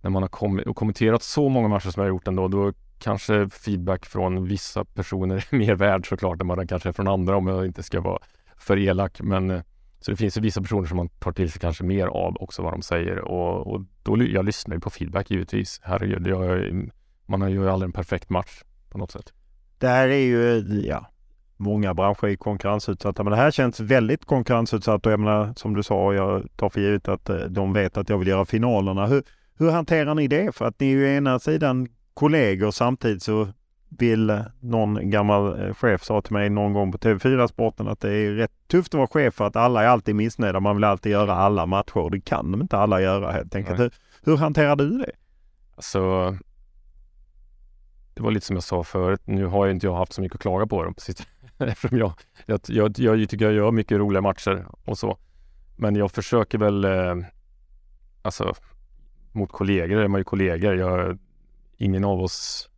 när 0.00 0.10
man 0.10 0.22
har 0.22 0.28
kommit 0.28 0.66
och 0.66 0.76
kommenterat 0.76 1.22
så 1.22 1.48
många 1.48 1.68
matcher 1.68 1.90
som 1.90 2.00
jag 2.00 2.04
har 2.06 2.14
gjort 2.14 2.28
ändå, 2.28 2.48
då 2.48 2.72
kanske 2.98 3.48
feedback 3.48 4.06
från 4.06 4.44
vissa 4.44 4.84
personer 4.84 5.36
är 5.36 5.56
mer 5.56 5.74
värd 5.74 6.08
såklart 6.08 6.40
än 6.40 6.48
vad 6.48 6.58
den 6.58 6.66
kanske 6.66 6.88
är 6.88 6.92
från 6.92 7.08
andra 7.08 7.36
om 7.36 7.46
jag 7.46 7.66
inte 7.66 7.82
ska 7.82 8.00
vara 8.00 8.18
för 8.60 8.78
elak. 8.78 9.20
Men 9.20 9.50
eh, 9.50 9.62
så 10.00 10.10
det 10.10 10.16
finns 10.16 10.36
ju 10.36 10.40
vissa 10.40 10.60
personer 10.60 10.88
som 10.88 10.96
man 10.96 11.08
tar 11.08 11.32
till 11.32 11.52
sig 11.52 11.60
kanske 11.60 11.84
mer 11.84 12.06
av 12.06 12.36
också 12.40 12.62
vad 12.62 12.72
de 12.72 12.82
säger 12.82 13.18
och, 13.18 13.74
och 13.74 13.82
då, 14.02 14.22
jag 14.22 14.44
lyssnar 14.44 14.76
ju 14.76 14.80
på 14.80 14.90
feedback 14.90 15.30
givetvis. 15.30 15.80
Herregud, 15.82 16.26
jag, 16.26 16.90
man 17.26 17.42
har 17.42 17.48
ju 17.48 17.70
aldrig 17.70 17.88
en 17.88 17.92
perfekt 17.92 18.30
match 18.30 18.62
på 18.90 18.98
något 18.98 19.10
sätt. 19.10 19.32
Det 19.78 19.88
här 19.88 20.08
är 20.08 20.24
ju, 20.24 20.64
ja, 20.86 21.10
många 21.56 21.94
branscher 21.94 22.24
är 22.26 22.36
konkurrensutsatta, 22.36 23.24
men 23.24 23.30
det 23.30 23.36
här 23.36 23.50
känns 23.50 23.80
väldigt 23.80 24.24
konkurrensutsatt 24.24 25.06
och 25.06 25.12
jag 25.12 25.20
menar, 25.20 25.52
som 25.56 25.74
du 25.74 25.82
sa, 25.82 26.14
jag 26.14 26.48
tar 26.56 26.68
för 26.68 26.80
givet 26.80 27.08
att 27.08 27.28
eh, 27.28 27.36
de 27.36 27.72
vet 27.72 27.96
att 27.96 28.08
jag 28.08 28.18
vill 28.18 28.28
göra 28.28 28.44
finalerna. 28.44 29.06
Hur, 29.06 29.22
hur 29.58 29.70
hanterar 29.70 30.14
ni 30.14 30.28
det? 30.28 30.54
För 30.54 30.64
att 30.64 30.80
ni 30.80 30.86
är 30.86 30.96
ju 30.96 31.16
ena 31.16 31.38
sidan 31.38 31.88
kollegor 32.14 32.70
samtidigt 32.70 33.22
så 33.22 33.48
vill 33.98 34.42
någon 34.60 35.10
gammal 35.10 35.62
eh, 35.62 35.74
chef 35.74 36.04
sa 36.04 36.22
till 36.22 36.32
mig 36.32 36.50
någon 36.50 36.72
gång 36.72 36.92
på 36.92 36.98
TV4-sporten 36.98 37.88
att 37.88 38.00
det 38.00 38.12
är 38.12 38.32
rätt 38.32 38.52
tufft 38.68 38.94
att 38.94 38.98
vara 38.98 39.06
chef 39.06 39.34
för 39.34 39.46
att 39.46 39.56
alla 39.56 39.82
är 39.82 39.86
alltid 39.86 40.14
missnöjda. 40.14 40.60
Man 40.60 40.76
vill 40.76 40.84
alltid 40.84 41.12
göra 41.12 41.34
alla 41.34 41.66
matcher. 41.66 42.10
Det 42.10 42.20
kan 42.20 42.52
de 42.52 42.60
inte 42.60 42.76
alla 42.76 43.00
göra 43.00 43.32
helt 43.32 43.54
enkelt. 43.54 43.80
Hur, 43.80 43.90
hur 44.22 44.36
hanterar 44.36 44.76
du 44.76 44.98
det? 44.98 45.10
Alltså, 45.76 46.30
det 48.14 48.22
var 48.22 48.30
lite 48.30 48.46
som 48.46 48.56
jag 48.56 48.62
sa 48.62 48.84
förut. 48.84 49.20
Nu 49.24 49.46
har 49.46 49.66
ju 49.66 49.72
inte 49.72 49.86
jag 49.86 49.94
haft 49.94 50.12
så 50.12 50.20
mycket 50.20 50.34
att 50.34 50.42
klaga 50.42 50.66
på 50.66 50.84
dem 50.84 50.94
precis. 50.94 51.26
Eftersom 51.58 51.98
jag, 51.98 52.12
jag, 52.46 52.60
jag, 52.66 52.98
jag 52.98 53.28
tycker 53.28 53.44
jag 53.44 53.54
gör 53.54 53.70
mycket 53.70 53.98
roliga 53.98 54.20
matcher 54.20 54.66
och 54.84 54.98
så. 54.98 55.18
Men 55.76 55.96
jag 55.96 56.10
försöker 56.10 56.58
väl, 56.58 56.84
eh, 56.84 57.16
alltså 58.22 58.54
mot 59.32 59.52
kollegor 59.52 60.00
är 60.00 60.08
man 60.08 60.20
ju 60.20 60.24
kollegor. 60.24 60.76
Jag, 60.76 61.18
ingen 61.76 62.04
av 62.04 62.20
oss 62.20 62.69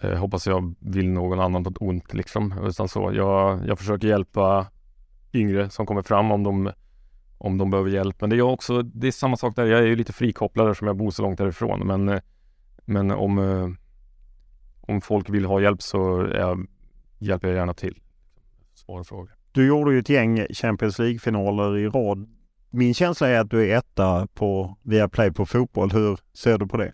eh, 0.00 0.14
hoppas 0.14 0.46
jag 0.46 0.74
vill 0.78 1.08
någon 1.08 1.40
annan 1.40 1.62
något 1.62 1.76
ont 1.80 2.14
liksom. 2.14 2.54
Utan 2.66 2.88
så. 2.88 3.12
Jag, 3.14 3.66
jag 3.66 3.78
försöker 3.78 4.08
hjälpa 4.08 4.66
yngre 5.32 5.70
som 5.70 5.86
kommer 5.86 6.02
fram 6.02 6.30
om 6.30 6.42
de, 6.42 6.72
om 7.38 7.58
de 7.58 7.70
behöver 7.70 7.90
hjälp. 7.90 8.20
Men 8.20 8.30
det 8.30 8.36
är 8.36 8.38
jag 8.38 8.52
också, 8.52 8.82
det 8.82 9.06
är 9.06 9.12
samma 9.12 9.36
sak 9.36 9.56
där. 9.56 9.66
Jag 9.66 9.80
är 9.80 9.86
ju 9.86 9.96
lite 9.96 10.12
frikopplad 10.12 10.68
eftersom 10.68 10.86
jag 10.86 10.96
bor 10.96 11.10
så 11.10 11.22
långt 11.22 11.38
därifrån. 11.38 11.86
Men, 11.86 12.20
men 12.84 13.10
om, 13.10 13.38
eh, 13.38 13.68
om 14.80 15.00
folk 15.00 15.30
vill 15.30 15.44
ha 15.44 15.60
hjälp 15.60 15.82
så 15.82 16.20
är 16.20 16.38
jag, 16.38 16.66
hjälper 17.18 17.48
jag 17.48 17.56
gärna 17.56 17.74
till. 17.74 18.00
Svår 18.74 19.02
fråga. 19.02 19.32
Du 19.52 19.66
gjorde 19.66 19.92
ju 19.92 19.98
ett 19.98 20.08
gäng 20.08 20.46
Champions 20.50 20.98
League-finaler 20.98 21.78
i 21.78 21.88
rad. 21.88 22.28
Min 22.70 22.94
känsla 22.94 23.28
är 23.28 23.40
att 23.40 23.50
du 23.50 23.70
är 23.70 23.78
etta 23.78 24.28
på 24.34 24.76
Viaplay 24.82 25.32
på 25.32 25.46
fotboll. 25.46 25.90
Hur 25.90 26.18
ser 26.32 26.58
du 26.58 26.66
på 26.66 26.76
det? 26.76 26.92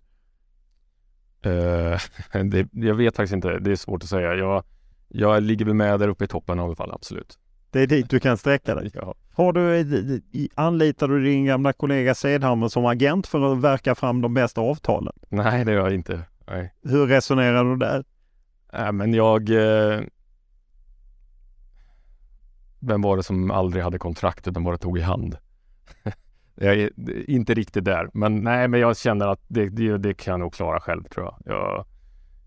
Eh, 1.43 1.99
det, 2.45 2.69
jag 2.73 2.95
vet 2.95 3.17
faktiskt 3.17 3.35
inte. 3.35 3.59
Det 3.59 3.73
är 3.73 3.77
svårt 3.77 4.03
att 4.03 4.09
säga. 4.09 4.35
Jag, 4.35 4.65
jag 5.09 5.43
ligger 5.43 5.65
väl 5.65 5.75
med 5.75 6.01
där 6.01 6.09
uppe 6.09 6.25
i 6.25 6.29
toppen 6.29 6.59
i 6.59 6.63
alla 6.63 6.75
fall, 6.75 6.93
absolut. 6.93 7.39
Det 7.71 7.81
är 7.81 7.87
dit 7.87 8.11
du 8.11 8.21
kan 8.21 8.39
sträcka 8.39 8.75
dig. 8.75 8.91
Ja. 8.95 9.15
Har 9.35 9.53
du, 9.53 10.21
anlitar 10.55 11.09
du 11.09 11.25
din 11.25 11.45
gamla 11.45 11.73
kollega 11.73 12.15
Sedhammer 12.15 12.69
som 12.69 12.87
agent 12.87 13.27
för 13.27 13.53
att 13.53 13.59
verka 13.59 13.95
fram 13.95 14.21
de 14.21 14.35
bästa 14.35 14.61
avtalen? 14.61 15.13
Nej, 15.29 15.65
det 15.65 15.73
gör 15.73 15.81
jag 15.81 15.95
inte. 15.95 16.23
Nej. 16.47 16.75
Hur 16.83 17.07
resonerar 17.07 17.65
du 17.65 17.77
där? 17.77 18.05
Äh, 18.73 18.93
men 18.93 19.15
jag... 19.15 19.51
Eh, 19.51 20.01
vem 22.81 23.03
var 23.03 23.17
det 23.17 23.23
som 23.23 23.51
aldrig 23.51 23.85
hade 23.85 23.99
kontrakt 23.99 24.49
utan 24.49 24.65
bara 24.65 24.79
tog 24.79 24.99
i 24.99 25.01
hand? 25.01 25.37
jag 26.55 26.75
är 26.75 26.91
inte 27.31 27.55
riktigt 27.55 27.85
där, 27.85 28.09
men 28.15 28.37
nej, 28.37 28.69
men 28.69 28.81
jag 28.81 28.97
känner 28.97 29.27
att 29.27 29.41
det, 29.49 29.69
det, 29.69 29.99
det 29.99 30.15
kan 30.15 30.31
jag 30.31 30.41
nog 30.41 30.55
klara 30.55 30.81
själv 30.81 31.05
tror 31.05 31.27
jag. 31.27 31.55
jag. 31.55 31.85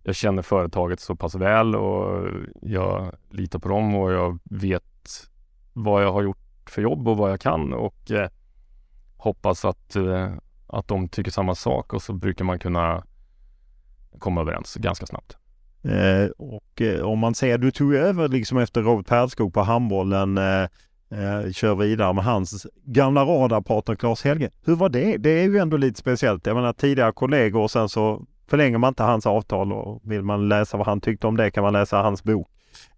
Jag 0.04 0.16
känner 0.16 0.42
företaget 0.42 1.00
så 1.00 1.16
pass 1.16 1.36
väl 1.36 1.76
och 1.76 2.28
jag 2.62 3.16
litar 3.30 3.60
på 3.60 3.70
dem 3.70 3.96
och 3.96 4.12
jag 4.12 4.40
vet 4.44 5.30
vad 5.74 6.04
jag 6.04 6.14
har 6.14 6.24
gjort 6.24 6.70
för 6.70 6.82
jobb 6.82 7.08
och 7.08 7.18
vad 7.18 7.32
jag 7.32 7.42
kan 7.42 7.74
och 7.74 8.12
eh, 8.12 8.30
hoppas 9.18 9.66
att, 9.66 9.96
eh, 9.96 10.32
att 10.68 10.88
de 10.88 11.08
tycker 11.10 11.32
samma 11.32 11.56
sak 11.56 11.94
och 11.94 12.02
så 12.02 12.14
brukar 12.14 12.46
man 12.46 12.60
kunna 12.60 13.04
komma 14.20 14.42
överens 14.42 14.76
ganska 14.76 15.06
snabbt. 15.06 15.38
Eh, 15.84 16.30
och 16.38 16.82
eh, 16.82 17.02
om 17.02 17.20
man 17.20 17.36
säger, 17.36 17.58
du 17.58 17.72
tog 17.72 17.94
över 17.94 18.28
liksom 18.28 18.58
efter 18.58 18.82
Robert 18.82 19.08
Pärlskog 19.08 19.54
på 19.54 19.62
handbollen, 19.62 20.38
eh, 20.38 20.68
eh, 21.12 21.52
kör 21.52 21.76
vidare 21.76 22.14
med 22.14 22.24
hans 22.24 22.68
gamla 22.86 23.24
radarpartner 23.24 23.96
Claes 23.96 24.24
Helge. 24.24 24.50
Hur 24.66 24.76
var 24.76 24.90
det? 24.90 25.18
Det 25.18 25.30
är 25.30 25.44
ju 25.44 25.58
ändå 25.58 25.78
lite 25.78 26.00
speciellt. 26.00 26.46
Jag 26.46 26.56
menar 26.56 26.74
tidigare 26.74 27.12
kollegor 27.12 27.62
och 27.62 27.72
sen 27.72 27.90
så 27.90 28.26
förlänger 28.48 28.78
man 28.78 28.88
inte 28.88 29.04
hans 29.04 29.26
avtal 29.26 29.74
och 29.74 30.02
vill 30.04 30.22
man 30.22 30.50
läsa 30.50 30.78
vad 30.78 30.88
han 30.88 31.02
tyckte 31.02 31.28
om 31.28 31.38
det 31.38 31.52
kan 31.52 31.64
man 31.64 31.74
läsa 31.74 32.02
hans 32.02 32.24
bok. 32.24 32.48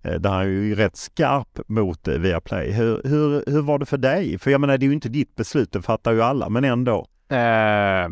Eh, 0.02 0.14
där 0.14 0.30
han 0.30 0.42
är 0.42 0.46
ju 0.46 0.76
rätt 0.76 0.96
skarp 0.96 1.60
mot 1.68 2.08
eh, 2.08 2.14
Viaplay. 2.14 2.72
Hur, 2.72 3.02
hur, 3.04 3.44
hur 3.48 3.62
var 3.62 3.80
det 3.80 3.86
för 3.86 3.98
dig? 3.98 4.38
För 4.40 4.52
jag 4.52 4.62
menar 4.62 4.78
det 4.78 4.86
är 4.86 4.88
ju 4.88 4.94
inte 4.94 5.10
ditt 5.10 5.36
beslut, 5.36 5.72
det 5.72 5.82
fattar 5.82 6.12
ju 6.12 6.22
alla, 6.22 6.50
men 6.50 6.64
ändå. 6.64 7.08
Eh, 7.30 8.10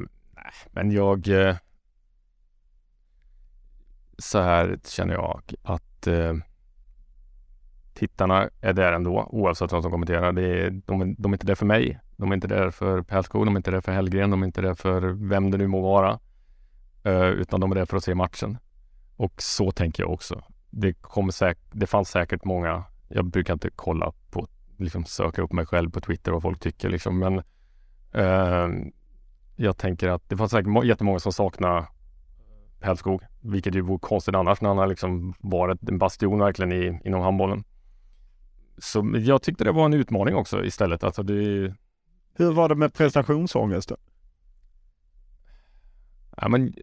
men 0.71 0.91
jag... 0.91 1.27
Eh, 1.27 1.55
så 4.17 4.39
här 4.39 4.79
känner 4.85 5.13
jag 5.13 5.41
att 5.63 6.07
eh, 6.07 6.33
tittarna 7.95 8.49
är 8.61 8.73
där 8.73 8.93
ändå 8.93 9.27
oavsett 9.31 9.73
vem 9.73 9.81
som 9.81 9.91
kommenterar. 9.91 10.31
Det 10.31 10.41
är, 10.65 10.81
de, 10.85 11.01
är- 11.01 11.15
de 11.17 11.31
är 11.31 11.35
inte 11.35 11.45
där 11.47 11.55
för 11.55 11.65
mig. 11.65 11.99
De 12.17 12.31
är 12.31 12.35
inte 12.35 12.47
där 12.47 12.69
för 12.71 13.01
Pälskog, 13.01 13.45
de 13.45 13.55
är 13.55 13.59
inte 13.59 13.71
där 13.71 13.81
för 13.81 13.91
Hellgren, 13.91 14.31
de 14.31 14.41
är 14.41 14.45
inte 14.47 14.61
där 14.61 14.73
för 14.73 15.01
vem 15.29 15.51
det 15.51 15.57
nu 15.57 15.67
må 15.67 15.81
vara. 15.81 16.19
Eh, 17.03 17.25
utan 17.29 17.59
de 17.59 17.71
är 17.71 17.75
där 17.75 17.85
för 17.85 17.97
att 17.97 18.03
se 18.03 18.15
matchen. 18.15 18.57
Och 19.15 19.41
så 19.41 19.71
tänker 19.71 20.03
jag 20.03 20.11
också. 20.11 20.43
Det, 20.69 20.93
kommer 20.93 21.31
säk- 21.31 21.57
det 21.71 21.87
fanns 21.87 22.09
säkert 22.09 22.43
många, 22.45 22.83
jag 23.07 23.25
brukar 23.25 23.53
inte 23.53 23.69
kolla 23.75 24.13
på, 24.31 24.47
liksom 24.77 25.05
söka 25.05 25.41
upp 25.41 25.51
mig 25.53 25.65
själv 25.65 25.89
på 25.91 26.01
Twitter 26.01 26.31
vad 26.31 26.41
folk 26.41 26.59
tycker 26.59 26.89
liksom, 26.89 27.19
men 27.19 27.37
eh, 28.11 28.69
jag 29.55 29.77
tänker 29.77 30.07
att 30.09 30.29
det 30.29 30.37
fanns 30.37 30.51
säkert 30.51 30.83
jättemånga 30.85 31.19
som 31.19 31.31
saknar 31.33 31.85
Hällskog, 32.81 33.21
vilket 33.41 33.75
ju 33.75 33.81
vore 33.81 33.99
konstigt 33.99 34.35
annars 34.35 34.61
när 34.61 34.69
han 34.69 34.77
har 34.77 34.87
liksom 34.87 35.33
varit 35.39 35.89
en 35.89 35.97
bastion 35.97 36.39
verkligen 36.39 36.71
i, 36.71 36.99
inom 37.05 37.21
handbollen. 37.21 37.63
Så 38.77 39.11
jag 39.15 39.41
tyckte 39.41 39.63
det 39.63 39.71
var 39.71 39.85
en 39.85 39.93
utmaning 39.93 40.35
också 40.35 40.65
istället. 40.65 41.03
Alltså 41.03 41.23
det, 41.23 41.73
Hur 42.33 42.51
var 42.51 42.69
det 42.69 42.75
med 42.75 42.93
prestationsångest 42.93 43.89
då? 43.89 43.97
ja, 46.37 46.47
men 46.47 46.73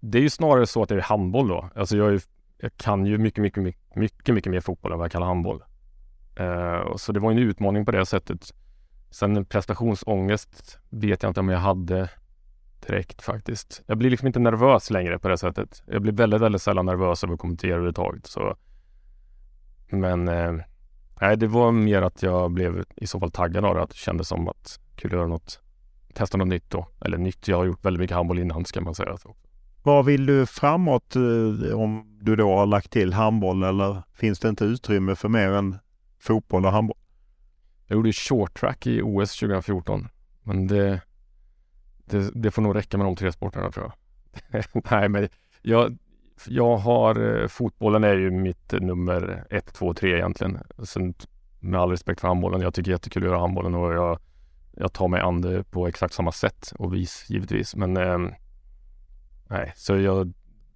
det 0.00 0.18
är 0.18 0.22
ju 0.22 0.30
snarare 0.30 0.66
så 0.66 0.82
att 0.82 0.88
det 0.88 0.94
är 0.94 1.00
handboll 1.00 1.48
då. 1.48 1.70
Alltså 1.74 1.96
jag, 1.96 2.14
är, 2.14 2.20
jag 2.58 2.76
kan 2.76 3.06
ju 3.06 3.18
mycket, 3.18 3.42
mycket, 3.42 3.62
mycket, 3.62 3.96
mycket, 3.96 4.34
mycket 4.34 4.50
mer 4.50 4.60
fotboll 4.60 4.92
än 4.92 4.98
vad 4.98 5.04
jag 5.04 5.12
kallar 5.12 5.26
handboll. 5.26 5.64
Och 6.86 7.00
så 7.00 7.12
det 7.12 7.20
var 7.20 7.30
en 7.30 7.38
utmaning 7.38 7.84
på 7.84 7.92
det 7.92 8.06
sättet. 8.06 8.52
Sen 9.10 9.44
prestationsångest 9.44 10.78
vet 10.90 11.22
jag 11.22 11.30
inte 11.30 11.40
om 11.40 11.48
jag 11.48 11.58
hade 11.58 12.10
direkt 12.86 13.22
faktiskt. 13.22 13.82
Jag 13.86 13.98
blir 13.98 14.10
liksom 14.10 14.26
inte 14.26 14.38
nervös 14.38 14.90
längre 14.90 15.18
på 15.18 15.28
det 15.28 15.38
sättet. 15.38 15.82
Jag 15.86 16.02
blir 16.02 16.12
väldigt, 16.12 16.40
väldigt 16.40 16.62
sällan 16.62 16.86
nervös 16.86 17.24
över 17.24 17.34
att 17.34 17.40
kommentera 17.40 17.72
överhuvudtaget. 17.72 18.26
Så. 18.26 18.56
Men 19.88 20.28
eh, 20.28 20.54
nej, 21.20 21.36
det 21.36 21.46
var 21.46 21.72
mer 21.72 22.02
att 22.02 22.22
jag 22.22 22.50
blev 22.50 22.84
i 22.96 23.06
så 23.06 23.20
fall 23.20 23.30
taggad 23.30 23.64
av 23.64 23.74
det. 23.74 23.82
Att 23.82 23.90
det 23.90 23.96
kändes 23.96 24.28
som 24.28 24.48
att 24.48 24.80
kul 24.96 25.10
att 25.10 25.16
göra 25.16 25.26
något, 25.26 25.60
testa 26.14 26.38
något 26.38 26.48
nytt 26.48 26.70
då. 26.70 26.88
Eller 27.00 27.18
nytt, 27.18 27.48
jag 27.48 27.56
har 27.56 27.64
gjort 27.64 27.84
väldigt 27.84 28.00
mycket 28.00 28.16
handboll 28.16 28.38
innan 28.38 28.64
ska 28.64 28.80
man 28.80 28.94
säga. 28.94 29.16
Så. 29.16 29.36
Vad 29.82 30.04
vill 30.04 30.26
du 30.26 30.46
framåt 30.46 31.16
eh, 31.16 31.78
om 31.78 32.18
du 32.20 32.36
då 32.36 32.56
har 32.56 32.66
lagt 32.66 32.90
till 32.90 33.12
handboll 33.12 33.62
eller 33.62 34.02
finns 34.14 34.38
det 34.38 34.48
inte 34.48 34.64
utrymme 34.64 35.14
för 35.14 35.28
mer 35.28 35.48
än 35.48 35.78
fotboll 36.18 36.66
och 36.66 36.72
handboll? 36.72 36.98
Jag 37.86 37.96
gjorde 37.96 38.12
short 38.12 38.60
track 38.60 38.86
i 38.86 39.02
OS 39.02 39.38
2014. 39.38 40.08
Men 40.42 40.66
det, 40.66 41.00
det, 42.04 42.30
det 42.34 42.50
får 42.50 42.62
nog 42.62 42.76
räcka 42.76 42.98
med 42.98 43.06
de 43.06 43.16
tre 43.16 43.32
sporterna 43.32 43.70
tror 43.70 43.92
jag. 44.52 44.64
Nej, 44.90 45.08
men 45.08 45.28
jag, 45.62 45.98
jag 46.48 46.76
har, 46.76 47.40
eh, 47.42 47.48
fotbollen 47.48 48.04
är 48.04 48.14
ju 48.14 48.30
mitt 48.30 48.72
nummer 48.72 49.44
ett, 49.50 49.74
två, 49.74 49.94
tre 49.94 50.14
egentligen. 50.14 50.58
Sen 50.84 51.14
med 51.60 51.80
all 51.80 51.90
respekt 51.90 52.20
för 52.20 52.28
handbollen, 52.28 52.60
jag 52.60 52.74
tycker 52.74 52.90
jättekul 52.90 53.22
att 53.22 53.28
göra 53.28 53.38
handbollen 53.38 53.74
och 53.74 53.94
jag, 53.94 54.18
jag 54.72 54.92
tar 54.92 55.08
mig 55.08 55.20
an 55.20 55.40
det 55.40 55.64
på 55.70 55.88
exakt 55.88 56.14
samma 56.14 56.32
sätt 56.32 56.72
och 56.78 56.94
vis 56.94 57.26
givetvis. 57.28 57.76
Men 57.76 57.96
ehm, 57.96 58.30
nej, 59.48 59.72
så 59.76 59.96
jag, 59.96 60.32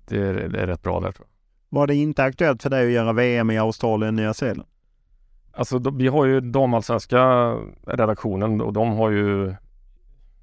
det 0.09 0.19
är, 0.19 0.49
det 0.49 0.61
är 0.61 0.67
rätt 0.67 0.83
bra 0.83 1.01
där 1.01 1.13
tror 1.13 1.27
jag. 1.27 1.79
Var 1.79 1.87
det 1.87 1.95
inte 1.95 2.25
aktuellt 2.25 2.63
för 2.63 2.71
dig 2.71 2.87
att 2.87 2.93
göra 2.93 3.13
VM 3.13 3.51
i 3.51 3.59
Australien 3.59 4.09
och 4.09 4.15
Nya 4.15 4.35
Zeeland? 4.35 4.69
Alltså 5.53 5.91
vi 5.91 6.09
har 6.09 6.27
ju 6.27 6.41
damallsvenska 6.41 7.55
redaktionen 7.87 8.61
och 8.61 8.73
de 8.73 8.93
har 8.93 9.11
ju 9.11 9.55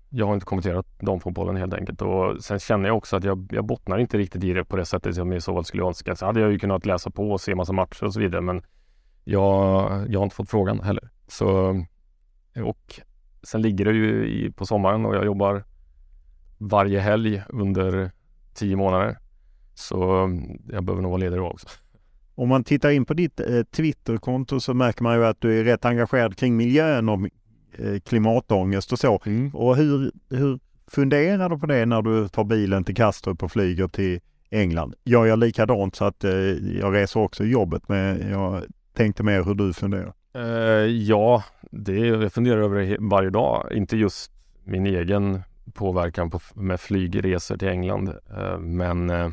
jag 0.09 0.25
har 0.25 0.33
inte 0.33 0.45
kommenterat 0.45 0.99
damfotbollen 0.99 1.55
helt 1.55 1.73
enkelt 1.73 2.01
och 2.01 2.43
sen 2.43 2.59
känner 2.59 2.89
jag 2.89 2.97
också 2.97 3.15
att 3.15 3.23
jag, 3.23 3.49
jag 3.51 3.65
bottnar 3.65 3.97
inte 3.97 4.17
riktigt 4.17 4.43
i 4.43 4.53
det 4.53 4.65
på 4.65 4.75
det 4.75 4.85
sättet 4.85 5.15
som 5.15 5.31
jag 5.31 5.37
i 5.37 5.41
så 5.41 5.53
fall 5.53 5.65
skulle 5.65 5.83
önska. 5.83 6.15
Så 6.15 6.25
hade 6.25 6.39
jag 6.39 6.51
ju 6.51 6.59
kunnat 6.59 6.85
läsa 6.85 7.11
på 7.11 7.31
och 7.31 7.41
se 7.41 7.55
massa 7.55 7.73
matcher 7.73 8.03
och 8.03 8.13
så 8.13 8.19
vidare 8.19 8.41
men 8.41 8.61
jag, 9.23 10.05
jag 10.09 10.19
har 10.19 10.23
inte 10.23 10.35
fått 10.35 10.49
frågan 10.49 10.79
heller. 10.79 11.09
Så 11.27 11.75
och 12.63 13.01
sen 13.43 13.61
ligger 13.61 13.85
det 13.85 13.91
ju 13.91 14.27
i, 14.27 14.51
på 14.51 14.65
sommaren 14.65 15.05
och 15.05 15.15
jag 15.15 15.25
jobbar 15.25 15.63
varje 16.57 16.99
helg 16.99 17.43
under 17.49 18.11
tio 18.53 18.75
månader. 18.75 19.17
Så 19.73 19.97
jag 20.67 20.83
behöver 20.83 21.01
nog 21.01 21.11
vara 21.11 21.19
ledig 21.19 21.39
då 21.39 21.47
också. 21.47 21.67
Om 22.35 22.49
man 22.49 22.63
tittar 22.63 22.89
in 22.89 23.05
på 23.05 23.13
ditt 23.13 23.39
eh, 23.39 23.63
Twitterkonto 23.63 24.59
så 24.59 24.73
märker 24.73 25.03
man 25.03 25.15
ju 25.15 25.25
att 25.25 25.41
du 25.41 25.59
är 25.59 25.63
rätt 25.63 25.85
engagerad 25.85 26.37
kring 26.37 26.57
miljön 26.57 27.09
och 27.09 27.19
klimatångest 28.05 28.91
och 28.91 28.99
så. 28.99 29.19
Och 29.53 29.75
hur, 29.75 30.11
hur 30.29 30.59
funderar 30.87 31.49
du 31.49 31.59
på 31.59 31.65
det 31.65 31.85
när 31.85 32.01
du 32.01 32.27
tar 32.27 32.43
bilen 32.43 32.83
till 32.83 32.95
Kastrup 32.95 33.43
och 33.43 33.51
flyger 33.51 33.87
till 33.87 34.19
England? 34.49 34.93
Jag 35.03 35.27
gör 35.27 35.37
likadant 35.37 35.95
så 35.95 36.05
att 36.05 36.23
eh, 36.23 36.31
jag 36.81 36.93
reser 36.93 37.19
också 37.19 37.43
i 37.43 37.51
jobbet 37.51 37.89
men 37.89 38.29
jag 38.29 38.63
tänkte 38.93 39.23
mer 39.23 39.43
hur 39.43 39.55
du 39.55 39.73
funderar. 39.73 40.13
Eh, 40.33 40.85
ja, 40.85 41.43
det 41.71 41.97
jag 42.07 42.33
funderar 42.33 42.61
över 42.61 42.79
det 42.79 42.97
varje 42.99 43.29
dag. 43.29 43.67
Inte 43.71 43.97
just 43.97 44.31
min 44.63 44.85
egen 44.85 45.41
påverkan 45.73 46.29
på, 46.29 46.39
med 46.53 46.79
flygresor 46.79 47.57
till 47.57 47.67
England. 47.67 48.09
Eh, 48.37 48.59
men 48.59 49.09
eh, 49.09 49.29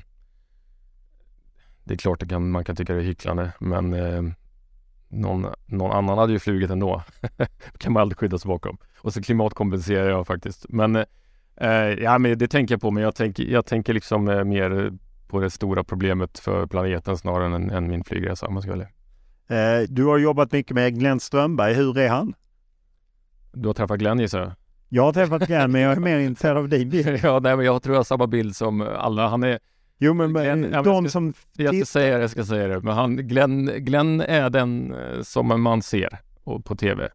det 1.85 1.95
är 1.95 1.99
klart 1.99 2.29
kan, 2.29 2.51
man 2.51 2.65
kan 2.65 2.77
tycka 2.77 2.95
det 2.95 3.01
är 3.01 3.05
hycklande. 3.05 3.53
Men 3.59 3.93
eh, 3.93 4.23
någon, 5.15 5.47
någon 5.67 5.93
annan 5.93 6.19
hade 6.19 6.33
ju 6.33 6.39
flugit 6.39 6.71
ändå. 6.71 7.03
kan 7.79 7.93
man 7.93 8.01
aldrig 8.01 8.19
skydda 8.19 8.39
sig 8.39 8.49
bakom. 8.49 8.79
Och 8.99 9.13
så 9.13 9.23
klimatkompenserar 9.23 10.09
jag 10.09 10.27
faktiskt. 10.27 10.67
Men 10.69 10.97
eh, 11.57 11.69
ja, 11.99 12.19
men 12.19 12.39
det 12.39 12.49
tänker 12.49 12.75
jag 12.75 12.81
på. 12.81 12.91
Men 12.91 13.03
jag 13.03 13.15
tänker, 13.15 13.45
jag 13.45 13.67
tänker 13.67 13.95
liksom 13.95 14.29
eh, 14.29 14.45
mer 14.45 14.93
på 15.29 15.41
det 15.41 15.51
stora 15.51 15.85
problemet 15.85 16.39
för 16.39 16.67
planeten 16.67 17.17
snarare 17.17 17.55
än, 17.55 17.71
än 17.71 17.89
min 17.89 18.05
flygresa 18.05 18.47
om 18.47 18.55
man 18.55 18.63
ska 18.63 18.71
välja. 18.71 18.89
Eh, 19.49 19.83
du 19.89 20.05
har 20.05 20.19
jobbat 20.19 20.53
mycket 20.53 20.75
med 20.75 20.99
Glenn 20.99 21.21
Strömberg. 21.21 21.75
Hur 21.75 21.99
är 21.99 22.09
han? 22.09 22.35
Du 23.53 23.69
har 23.69 23.75
träffat 23.75 23.99
Glenn 23.99 24.19
gissar 24.19 24.41
jag? 24.41 24.53
Jag 24.89 25.03
har 25.03 25.13
träffat 25.13 25.47
Glenn 25.47 25.73
men 25.73 25.81
jag 25.81 25.93
är 25.93 26.01
mer 26.01 26.19
intresserad 26.29 26.57
av 26.57 26.69
din 26.69 26.91
bild. 26.91 27.21
ja, 27.23 27.41
nej, 27.41 27.57
men 27.57 27.67
jag 27.67 27.83
tror 27.83 27.95
jag 27.95 27.99
har 27.99 28.05
samma 28.05 28.27
bild 28.27 28.57
som 28.57 28.81
alla. 28.81 29.29
Han 29.29 29.43
är, 29.43 29.59
Jo 29.99 30.15
men 30.15 30.37
Glenn- 30.37 30.65
eh, 30.65 30.71
men 30.71 30.85
de 30.85 30.95
jag 30.95 31.03
ska- 31.05 31.11
som 31.11 31.33
jag 31.57 31.75
ska 31.77 31.85
säga 31.87 32.15
det, 32.17 32.21
jag 32.21 32.31
ska 32.31 32.45
säga 32.45 32.69
det, 32.69 32.81
men 32.81 32.95
han, 32.95 33.17
Glenn, 33.17 33.67
Glenn 33.79 34.21
är 34.21 34.51
den 34.51 34.95
eh, 34.95 35.23
som 35.23 35.63
man 35.63 35.83
ser 35.83 36.19
på 36.65 36.77
TV. 36.77 37.09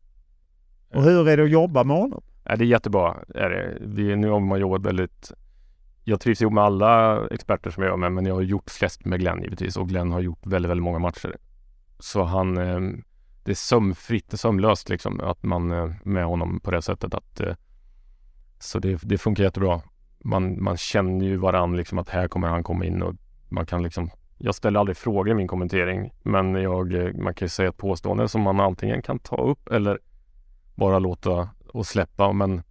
Och 0.94 1.04
hur 1.04 1.28
är 1.28 1.38
det 1.38 1.44
att 1.44 1.50
jobba 1.52 1.84
med 1.84 1.98
honom? 1.98 2.22
Ja, 2.44 2.56
det 2.56 2.64
är 2.64 2.68
jättebra. 2.68 3.18
Är 3.36 3.50
det. 3.50 3.78
Vi, 3.82 4.16
nu 4.16 4.30
har 4.30 4.40
man 4.40 4.60
jobbat 4.60 4.82
väldigt... 4.86 5.32
Jag 6.04 6.20
trivs 6.22 6.42
ihop 6.42 6.54
med 6.54 6.64
alla 6.64 7.28
experter 7.28 7.70
som 7.72 7.84
jag 7.84 7.90
jobbar 7.90 7.98
med, 7.98 8.12
men 8.12 8.26
jag 8.26 8.36
har 8.36 8.42
gjort 8.42 8.70
flest 8.70 9.06
med 9.06 9.20
Glenn 9.20 9.42
givetvis 9.42 9.78
och 9.78 9.90
Glenn 9.90 10.12
har 10.12 10.20
gjort 10.20 10.46
väldigt, 10.46 10.70
väldigt 10.70 10.84
många 10.84 11.00
matcher. 11.00 11.36
Så 12.00 12.24
han, 12.24 12.58
eh, 12.58 12.80
det 13.44 13.52
är 13.52 13.56
sömnfritt, 13.56 14.40
sömnlöst 14.40 14.90
liksom 14.90 15.20
att 15.20 15.44
man 15.44 15.72
är 15.72 15.96
med 16.04 16.26
honom 16.26 16.60
på 16.60 16.72
det 16.72 16.82
sättet 16.82 17.14
att 17.14 17.40
eh, 17.40 17.56
så 18.60 18.80
det, 18.80 19.00
det 19.04 19.18
funkar 19.18 19.44
jättebra. 19.44 19.82
Man, 20.24 20.64
man 20.64 20.78
känner 20.78 21.26
ju 21.26 21.38
varann 21.38 21.78
liksom 21.78 21.98
att 21.98 22.10
här 22.10 22.28
kommer 22.28 22.48
han 22.48 22.64
komma 22.64 22.86
in 22.86 23.02
och 23.02 23.16
man 23.50 23.66
kan 23.66 23.84
liksom 23.84 24.10
jag 24.38 24.56
ställer 24.56 24.80
aldrig 24.80 24.98
frågor 24.98 25.30
i 25.30 25.34
min 25.34 25.48
kommentering 25.48 26.12
men 26.24 26.56
jag, 26.56 26.94
eh, 26.94 27.14
man 27.14 27.34
kan 27.34 27.46
ju 27.46 27.50
säga 27.50 27.70
ett 27.70 27.78
påstående 27.78 28.28
som 28.28 28.42
man 28.42 28.60
antingen 28.60 29.02
kan 29.02 29.20
ta 29.20 29.36
upp 29.36 29.68
eller 29.68 30.00
bara 30.76 31.00
låta 31.00 31.50
och 31.68 31.86
släppa 31.86 32.34
men 32.34 32.62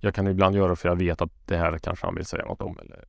jag 0.00 0.14
kan 0.14 0.26
ibland 0.26 0.56
göra 0.56 0.68
det 0.68 0.76
för 0.76 0.88
jag 0.88 0.96
vet 0.96 1.22
att 1.22 1.30
det 1.46 1.56
här 1.56 1.78
kanske 1.78 2.06
han 2.06 2.14
vill 2.14 2.24
säga 2.24 2.44
något 2.44 2.62
om. 2.62 2.78
Eller, 2.78 3.04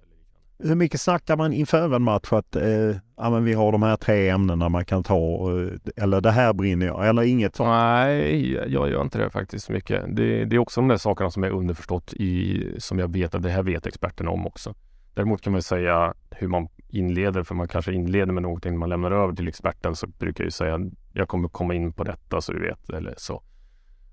hur 0.63 0.75
mycket 0.75 1.01
snackar 1.01 1.37
man 1.37 1.53
inför 1.53 1.95
en 1.95 2.01
match 2.01 2.33
att 2.33 2.55
eh, 2.55 2.95
ja, 3.17 3.29
men 3.29 3.43
vi 3.43 3.53
har 3.53 3.71
de 3.71 3.83
här 3.83 3.95
tre 3.95 4.29
ämnena 4.29 4.69
man 4.69 4.85
kan 4.85 5.03
ta 5.03 5.51
eh, 5.51 6.03
eller 6.03 6.21
det 6.21 6.31
här 6.31 6.53
brinner 6.53 6.85
jag 6.85 7.07
eller 7.07 7.21
inget 7.21 7.55
sånt? 7.55 7.67
Nej, 7.67 8.51
jag 8.53 8.89
gör 8.89 9.01
inte 9.01 9.17
det 9.17 9.29
faktiskt 9.29 9.65
så 9.65 9.71
mycket. 9.71 10.15
Det, 10.15 10.45
det 10.45 10.55
är 10.55 10.59
också 10.59 10.81
de 10.81 10.87
där 10.87 10.97
sakerna 10.97 11.31
som 11.31 11.43
är 11.43 11.49
underförstått 11.49 12.13
i, 12.13 12.63
som 12.77 12.99
jag 12.99 13.13
vet 13.13 13.35
att 13.35 13.43
det 13.43 13.49
här 13.49 13.63
vet 13.63 13.85
experterna 13.85 14.31
om 14.31 14.47
också. 14.47 14.73
Däremot 15.13 15.41
kan 15.41 15.53
man 15.53 15.61
säga 15.61 16.13
hur 16.31 16.47
man 16.47 16.67
inleder, 16.89 17.43
för 17.43 17.55
man 17.55 17.67
kanske 17.67 17.93
inleder 17.93 18.33
med 18.33 18.43
någonting 18.43 18.79
man 18.79 18.89
lämnar 18.89 19.11
över 19.11 19.33
till 19.33 19.47
experten 19.47 19.95
så 19.95 20.07
brukar 20.07 20.43
jag 20.43 20.47
ju 20.47 20.51
säga 20.51 20.79
jag 21.13 21.27
kommer 21.27 21.49
komma 21.49 21.73
in 21.73 21.93
på 21.93 22.03
detta 22.03 22.41
så 22.41 22.53
du 22.53 22.61
vet 22.61 22.89
eller 22.89 23.13
så. 23.17 23.43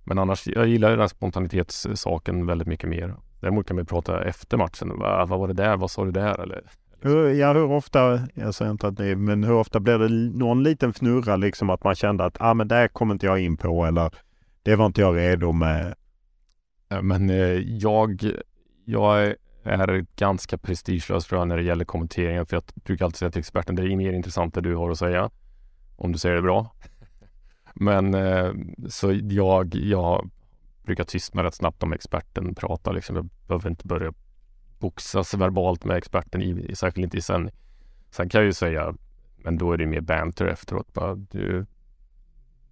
Men 0.04 0.18
annars, 0.18 0.46
jag 0.46 0.66
gillar 0.66 0.90
den 0.90 1.00
här 1.00 1.08
spontanitetssaken 1.08 2.46
väldigt 2.46 2.68
mycket 2.68 2.88
mer. 2.88 3.16
Däremot 3.40 3.66
kan 3.66 3.78
ju 3.78 3.84
prata 3.84 4.24
efter 4.24 4.56
matchen. 4.56 4.92
Vad, 4.98 5.28
var 5.28 5.48
det 5.48 5.54
där? 5.54 5.76
Vad 5.76 5.90
sa 5.90 6.04
du 6.04 6.10
där? 6.10 6.40
Eller, 6.40 6.62
ja, 7.40 7.52
hur 7.52 7.72
ofta, 7.72 8.20
jag 8.34 8.54
säger 8.54 8.70
inte 8.70 8.86
att 8.86 8.96
det 8.96 9.06
är, 9.06 9.16
men 9.16 9.44
hur 9.44 9.54
ofta 9.54 9.80
blir 9.80 9.98
det 9.98 10.38
någon 10.38 10.62
liten 10.62 10.90
fnurra 10.90 11.36
liksom 11.36 11.70
att 11.70 11.84
man 11.84 11.94
kände 11.94 12.24
att 12.24 12.36
ah, 12.40 12.54
men 12.54 12.68
där 12.68 12.88
kommer 12.88 13.14
inte 13.14 13.26
jag 13.26 13.40
in 13.40 13.56
på 13.56 13.84
eller 13.84 14.10
det 14.62 14.76
var 14.76 14.86
inte 14.86 15.00
jag 15.00 15.16
redo 15.16 15.52
med. 15.52 15.94
Men 17.02 17.30
eh, 17.30 17.58
jag, 17.58 18.32
jag 18.84 19.34
är 19.64 20.06
ganska 20.16 20.58
prestigelös 20.58 21.26
tror 21.26 21.40
jag 21.40 21.48
när 21.48 21.56
det 21.56 21.62
gäller 21.62 21.84
kommenteringen 21.84 22.46
för 22.46 22.56
jag 22.56 22.62
brukar 22.84 23.04
alltid 23.04 23.18
säga 23.18 23.30
till 23.30 23.38
experten 23.38 23.74
det 23.74 23.82
är 23.82 23.96
mer 23.96 24.12
intressant 24.12 24.54
det 24.54 24.60
du 24.60 24.76
har 24.76 24.90
att 24.90 24.98
säga 24.98 25.30
om 25.96 26.12
du 26.12 26.18
säger 26.18 26.36
det 26.36 26.42
bra. 26.42 26.74
Men 27.74 28.14
eh, 28.14 28.52
så 28.88 29.12
jag, 29.22 29.74
jag 29.74 30.30
brukar 30.88 31.04
tystna 31.04 31.44
rätt 31.44 31.54
snabbt 31.54 31.82
om 31.82 31.92
experten 31.92 32.54
pratar 32.54 32.92
liksom. 32.92 33.16
Jag 33.16 33.28
behöver 33.46 33.70
inte 33.70 33.86
börja 33.86 34.12
boxas 34.78 35.34
verbalt 35.34 35.84
med 35.84 35.96
experten, 35.96 36.42
i, 36.42 36.74
särskilt 36.74 37.04
inte 37.04 37.18
i 37.18 37.20
sändning. 37.20 37.54
Sen 38.10 38.28
kan 38.28 38.40
jag 38.40 38.46
ju 38.46 38.52
säga, 38.52 38.94
men 39.36 39.58
då 39.58 39.72
är 39.72 39.76
det 39.76 39.86
mer 39.86 40.00
banter 40.00 40.46
efteråt. 40.46 40.94
Bara, 40.94 41.14
du, 41.14 41.66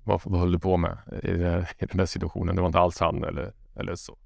vad, 0.05 0.21
vad 0.25 0.41
höll 0.41 0.53
du 0.53 0.59
på 0.59 0.77
med 0.77 0.99
i, 1.23 1.43
här, 1.43 1.69
den 1.79 1.97
där 1.97 2.07
situationen? 2.07 2.57
Det 2.57 2.63
var 2.63 2.69
inte 2.69 2.79
alls 2.79 3.01
han 3.01 3.25
eller, 3.25 3.53
eller 3.75 3.95
så. 3.95 4.19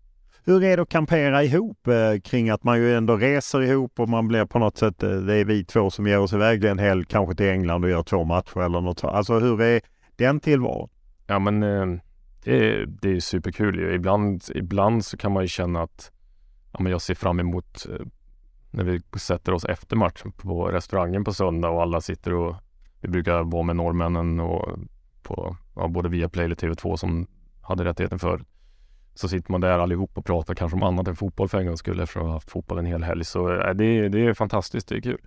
Hur 0.45 0.65
är 0.65 0.77
det 0.77 0.83
att 0.83 0.89
kampera 0.89 1.45
ihop 1.45 1.87
eh, 1.87 2.21
kring 2.25 2.51
att 2.51 2.65
man 2.65 2.79
ju 2.79 2.97
ändå 2.97 3.17
reser 3.17 3.63
ihop 3.63 4.01
och 4.01 4.09
man 4.09 4.29
blir 4.29 4.45
på 4.45 4.59
något 4.59 4.79
sätt, 4.79 5.03
eh, 5.03 5.11
det 5.11 5.35
är 5.35 5.45
vi 5.45 5.65
två 5.65 5.91
som 5.91 6.07
ger 6.07 6.19
oss 6.19 6.33
iväg 6.33 6.65
en 6.65 6.79
helg 6.79 7.05
kanske 7.09 7.35
till 7.35 7.49
England 7.49 7.85
och 7.85 7.91
gör 7.91 8.03
två 8.03 8.25
matcher 8.25 8.61
eller 8.61 8.81
något. 8.81 8.99
så. 8.99 9.09
Alltså 9.09 9.39
hur 9.39 9.63
är 9.63 9.81
den 10.17 10.41
tillvaron? 10.41 10.89
Ja 11.27 11.39
men 11.39 11.63
eh, 11.63 12.01
det, 12.45 12.57
är- 12.73 12.87
det 12.87 13.11
är 13.17 13.21
superkul 13.21 13.79
ju. 13.79 13.95
Ibland, 13.95 14.43
ibland 14.55 15.05
så 15.05 15.17
kan 15.17 15.33
man 15.33 15.43
ju 15.43 15.49
känna 15.49 15.83
att 15.83 16.13
ja, 16.73 16.79
men 16.83 16.93
jag 16.93 17.01
ser 17.03 17.15
fram 17.15 17.41
emot 17.41 17.87
eh, 17.91 18.07
när 18.71 18.85
vi 18.85 19.01
sätter 19.19 19.53
oss 19.53 19.65
efter 19.65 19.97
matchen 19.97 20.33
på 20.33 20.69
restaurangen 20.69 21.25
på 21.25 21.33
söndag 21.33 21.69
och 21.71 21.83
alla 21.83 22.01
sitter 22.01 22.35
och 22.35 22.57
vi 23.01 23.09
brukar 23.09 23.43
vara 23.43 23.63
med 23.63 23.77
norrmännen 23.77 24.41
och 24.41 24.79
på 25.23 25.57
ja, 25.77 25.89
både 25.89 26.09
Viaplay 26.09 26.45
eller 26.45 26.55
TV2 26.57 26.97
som 26.97 27.27
hade 27.63 27.85
rättigheten 27.85 28.19
för 28.19 28.45
så 29.15 29.29
sitter 29.29 29.53
man 29.53 29.61
där 29.61 29.79
allihop 29.79 30.19
och 30.19 30.25
pratar 30.25 30.55
kanske 30.55 30.77
om 30.77 30.83
annat 30.83 31.09
än 31.09 31.17
fotboll 31.17 31.49
för 31.49 31.59
en 31.59 31.67
gångs 31.67 31.79
skull 31.81 32.01
efter 32.01 32.21
att 32.21 32.27
ha 32.27 32.33
haft 32.33 32.51
fotboll 32.51 32.79
en 32.79 32.87
hel 32.87 33.03
helg. 33.03 33.25
Så 33.25 33.53
äh, 33.61 33.75
det, 33.75 34.09
det 34.09 34.21
är 34.27 34.35
fantastiskt, 34.35 34.89
det 34.89 34.97
är 34.97 35.01
kul. 35.01 35.21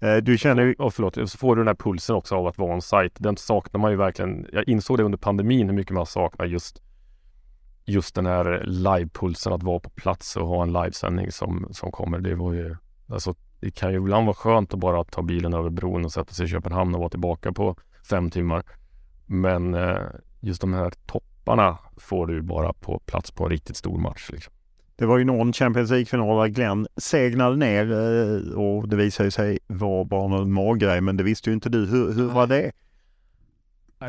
Eh, 0.00 0.16
du 0.16 0.38
känner 0.38 0.62
ju, 0.62 0.74
förlåt, 0.90 1.14
så 1.14 1.38
får 1.38 1.56
du 1.56 1.60
den 1.60 1.68
här 1.68 1.74
pulsen 1.74 2.16
också 2.16 2.34
av 2.34 2.46
att 2.46 2.58
vara 2.58 2.74
on 2.74 2.82
site. 2.82 3.10
Den 3.14 3.36
saknar 3.36 3.80
man 3.80 3.90
ju 3.90 3.96
verkligen. 3.96 4.46
Jag 4.52 4.68
insåg 4.68 4.98
det 4.98 5.04
under 5.04 5.18
pandemin 5.18 5.68
hur 5.68 5.76
mycket 5.76 5.94
man 5.94 6.06
saknar 6.06 6.46
just 6.46 6.82
just 7.88 8.14
den 8.14 8.26
här 8.26 8.62
livepulsen 8.66 9.52
att 9.52 9.62
vara 9.62 9.80
på 9.80 9.90
plats 9.90 10.36
och 10.36 10.48
ha 10.48 10.62
en 10.62 10.72
livesändning 10.72 11.32
som, 11.32 11.68
som 11.70 11.92
kommer. 11.92 12.18
Det 12.18 12.34
var 12.34 12.52
ju 12.52 12.76
alltså 13.08 13.34
det 13.60 13.70
kan 13.70 13.92
ju 13.92 13.96
ibland 13.96 14.26
vara 14.26 14.34
skönt 14.34 14.74
att 14.74 14.80
bara 14.80 15.04
ta 15.04 15.22
bilen 15.22 15.54
över 15.54 15.70
bron 15.70 16.04
och 16.04 16.12
sätta 16.12 16.32
sig 16.32 16.46
i 16.46 16.48
Köpenhamn 16.48 16.94
och 16.94 17.00
vara 17.00 17.10
tillbaka 17.10 17.52
på 17.52 17.76
fem 18.10 18.30
timmar. 18.30 18.64
Men 19.26 19.74
eh, 19.74 20.00
just 20.40 20.60
de 20.60 20.74
här 20.74 20.92
topparna 21.06 21.78
får 21.96 22.26
du 22.26 22.42
bara 22.42 22.72
på 22.72 22.98
plats 22.98 23.30
på 23.30 23.44
en 23.44 23.50
riktigt 23.50 23.76
stor 23.76 23.98
match. 23.98 24.30
Liksom 24.32 24.52
det 24.96 25.06
var 25.06 25.18
ju 25.18 25.24
någon 25.24 25.52
Champions 25.52 25.90
League-final 25.90 26.40
där 26.40 26.48
Glenn 26.48 26.86
segnade 26.96 27.56
ner 27.56 27.92
eh, 27.92 28.58
och 28.58 28.88
det 28.88 28.96
visade 28.96 29.30
sig 29.30 29.58
vara 29.66 30.04
bara 30.04 30.28
någon 30.28 30.52
maggrej 30.52 31.00
men 31.00 31.16
det 31.16 31.24
visste 31.24 31.50
ju 31.50 31.54
inte 31.54 31.68
du. 31.68 31.86
Hur, 31.86 32.12
hur 32.12 32.26
var 32.26 32.46
det? 32.46 32.72